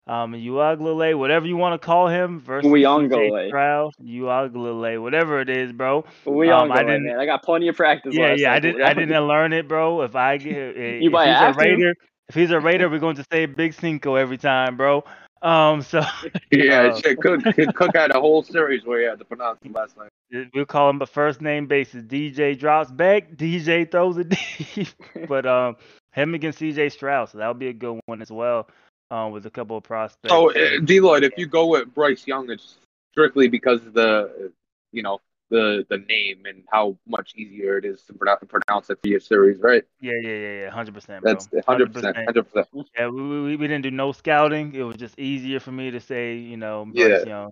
um, 0.09 0.32
Uaglele, 0.32 1.16
whatever 1.18 1.47
you 1.47 1.56
want 1.56 1.80
to 1.80 1.85
call 1.85 2.09
him, 2.09 2.40
versus 2.40 2.70
Uyunglele. 2.70 3.30
CJ 3.30 3.48
Stroud, 3.48 3.93
Uaglele, 4.02 5.01
whatever 5.02 5.40
it 5.40 5.48
is, 5.51 5.72
bro. 5.72 6.05
We 6.24 6.51
Um, 6.51 6.72
I 6.72 6.82
go, 6.82 6.89
didn't- 6.89 7.05
man. 7.06 7.18
I 7.20 7.26
got 7.26 7.43
plenty 7.43 7.68
of 7.68 7.76
practice. 7.76 8.14
Yeah, 8.14 8.35
yeah, 8.36 8.52
I 8.52 8.59
didn't, 8.60 8.82
I 8.82 8.94
didn't 8.94 9.26
learn 9.26 9.52
it, 9.52 9.68
bro. 9.68 10.02
If 10.02 10.16
I 10.16 10.36
get, 10.39 10.56
if 10.76 11.02
You 11.02 11.10
might 11.10 11.28
he's 11.47 11.56
a. 11.56 11.59
Raider, 11.59 11.94
if 12.28 12.35
he's 12.35 12.51
a 12.51 12.60
Raider, 12.60 12.89
we're 12.89 12.98
going 12.98 13.16
to 13.16 13.24
say 13.32 13.47
Big 13.47 13.72
Cinco 13.74 14.14
every 14.14 14.39
time, 14.39 14.76
bro. 14.76 15.05
Um, 15.40 15.82
so 15.82 16.02
Yeah, 16.51 16.90
Uh, 16.93 16.97
shit. 17.01 17.20
Cook 17.20 17.43
Cook 17.74 17.90
had 17.94 18.10
a 18.10 18.20
whole 18.20 18.43
series 18.43 18.85
where 18.85 19.01
he 19.01 19.06
had 19.06 19.18
to 19.20 19.24
pronounce 19.24 19.62
him 19.62 19.72
last 19.72 19.97
night. 19.97 20.10
we'll 20.55 20.64
call 20.66 20.90
him 20.90 21.01
a 21.01 21.06
first 21.06 21.40
name 21.40 21.66
basis. 21.66 22.02
DJ 22.02 22.59
drops 22.59 22.90
back, 22.90 23.30
DJ 23.36 23.89
throws 23.90 24.18
it 24.18 24.28
deep. 24.30 24.89
but 25.28 25.47
um, 25.47 25.76
him 26.12 26.35
against 26.35 26.59
CJ 26.60 26.90
Stroud, 26.93 27.28
so 27.30 27.39
that'll 27.39 27.55
be 27.55 27.68
a 27.68 27.72
good 27.72 28.01
one 28.06 28.20
as 28.20 28.30
well. 28.32 28.68
Um, 29.10 29.32
with 29.32 29.47
a 29.47 29.51
couple 29.51 29.76
of 29.76 29.85
prospects. 29.85 30.32
Oh, 30.32 30.51
uh, 30.51 30.80
D-Lloyd, 30.85 31.24
if 31.24 31.32
you 31.39 31.47
go 31.47 31.66
with 31.66 31.94
Bryce 31.94 32.26
Young, 32.26 32.51
it's 32.51 32.76
strictly 33.12 33.48
because 33.48 33.85
of 33.86 33.94
the, 33.94 34.52
you 34.93 35.02
know, 35.02 35.20
the 35.51 35.86
the 35.89 35.98
name 35.98 36.44
and 36.44 36.62
how 36.70 36.97
much 37.06 37.35
easier 37.35 37.78
it 37.78 37.85
is 37.86 38.02
to 38.02 38.12
pronounce, 38.12 38.44
pronounce 38.47 38.90
it 38.90 38.98
for 39.01 39.09
your 39.09 39.20
series, 39.20 39.60
right? 39.60 39.85
yeah, 40.01 40.12
yeah, 40.20 40.28
yeah, 40.28 40.60
yeah, 40.60 40.70
hundred 40.70 40.94
percent. 40.94 41.24
That's 41.24 41.47
100%. 41.48 42.26
100%. 42.28 42.86
Yeah, 42.97 43.09
we, 43.09 43.22
we 43.22 43.56
we 43.56 43.66
didn't 43.66 43.82
do 43.82 43.90
no 43.90 44.12
scouting. 44.12 44.74
It 44.74 44.82
was 44.82 44.97
just 44.97 45.18
easier 45.18 45.60
for 45.60 45.72
me 45.72 45.90
to 45.90 46.01
say, 46.01 46.36
you 46.36 46.56
know, 46.56 46.85
Bryce 46.85 47.24
Yeah. 47.24 47.24
Young. 47.24 47.51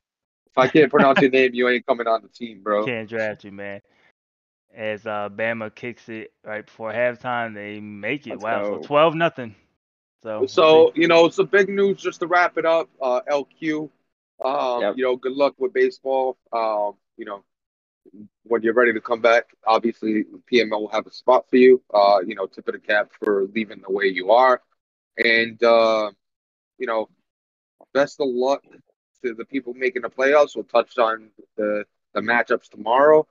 If 0.50 0.58
I 0.58 0.68
can't 0.68 0.90
pronounce 0.90 1.20
your 1.20 1.30
name, 1.38 1.54
you 1.54 1.68
ain't 1.68 1.86
coming 1.86 2.06
on 2.06 2.22
the 2.22 2.28
team, 2.28 2.62
bro. 2.62 2.84
Can't 2.84 3.08
draft 3.08 3.44
you, 3.44 3.52
man. 3.52 3.80
As 4.74 5.06
uh, 5.06 5.30
Bama 5.30 5.74
kicks 5.74 6.08
it 6.08 6.32
right 6.44 6.64
before 6.64 6.92
halftime, 6.92 7.54
they 7.54 7.80
make 7.80 8.26
it. 8.26 8.32
Let's 8.32 8.44
wow, 8.44 8.62
go. 8.62 8.82
so 8.82 8.86
twelve 8.86 9.14
nothing. 9.14 9.54
So 10.22 10.46
So, 10.46 10.92
you 10.94 11.08
know, 11.08 11.28
some 11.28 11.46
big 11.46 11.68
news 11.68 12.00
just 12.00 12.20
to 12.20 12.26
wrap 12.26 12.58
it 12.58 12.66
up. 12.66 12.88
Uh, 13.00 13.20
LQ, 13.28 13.90
um, 14.44 14.82
Yep. 14.82 14.96
you 14.96 15.04
know, 15.04 15.16
good 15.16 15.32
luck 15.32 15.54
with 15.58 15.72
baseball. 15.72 16.36
Um, 16.52 16.94
you 17.16 17.24
know, 17.24 17.44
when 18.44 18.62
you're 18.62 18.74
ready 18.74 18.92
to 18.92 19.00
come 19.00 19.20
back, 19.20 19.46
obviously 19.66 20.24
PML 20.50 20.80
will 20.80 20.88
have 20.88 21.06
a 21.06 21.12
spot 21.12 21.48
for 21.50 21.56
you. 21.56 21.82
Uh, 21.92 22.20
you 22.26 22.34
know, 22.34 22.46
tip 22.46 22.68
of 22.68 22.74
the 22.74 22.80
cap 22.80 23.10
for 23.18 23.46
leaving 23.54 23.82
the 23.86 23.92
way 23.92 24.06
you 24.06 24.30
are. 24.32 24.62
And, 25.16 25.62
uh, 25.62 26.10
you 26.78 26.86
know, 26.86 27.08
best 27.94 28.20
of 28.20 28.28
luck 28.28 28.62
to 29.24 29.34
the 29.34 29.44
people 29.44 29.74
making 29.74 30.02
the 30.02 30.10
playoffs. 30.10 30.54
We'll 30.54 30.64
touch 30.64 30.98
on 30.98 31.30
the, 31.56 31.84
the 32.14 32.20
matchups 32.20 32.68
tomorrow. 32.68 33.26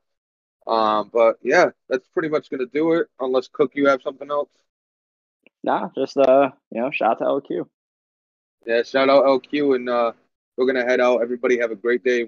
Um, 0.67 1.11
but 1.13 1.37
yeah, 1.43 1.69
that's 1.89 2.07
pretty 2.07 2.29
much 2.29 2.49
going 2.49 2.59
to 2.59 2.65
do 2.65 2.93
it. 2.93 3.07
Unless 3.19 3.49
Cook, 3.49 3.73
you 3.75 3.87
have 3.87 4.01
something 4.01 4.29
else. 4.31 4.49
Nah, 5.65 5.89
just 5.95 6.15
uh, 6.15 6.51
you 6.69 6.79
know, 6.79 6.91
shout 6.91 7.19
out 7.23 7.41
to 7.41 7.55
LQ. 7.55 7.67
Yeah, 8.67 8.83
shout 8.83 9.09
out 9.09 9.25
LQ, 9.25 9.75
and 9.75 9.89
uh, 9.89 10.11
we're 10.55 10.67
gonna 10.67 10.85
head 10.85 10.99
out. 10.99 11.23
Everybody 11.23 11.57
have 11.57 11.71
a 11.71 11.75
great 11.75 12.03
day. 12.03 12.27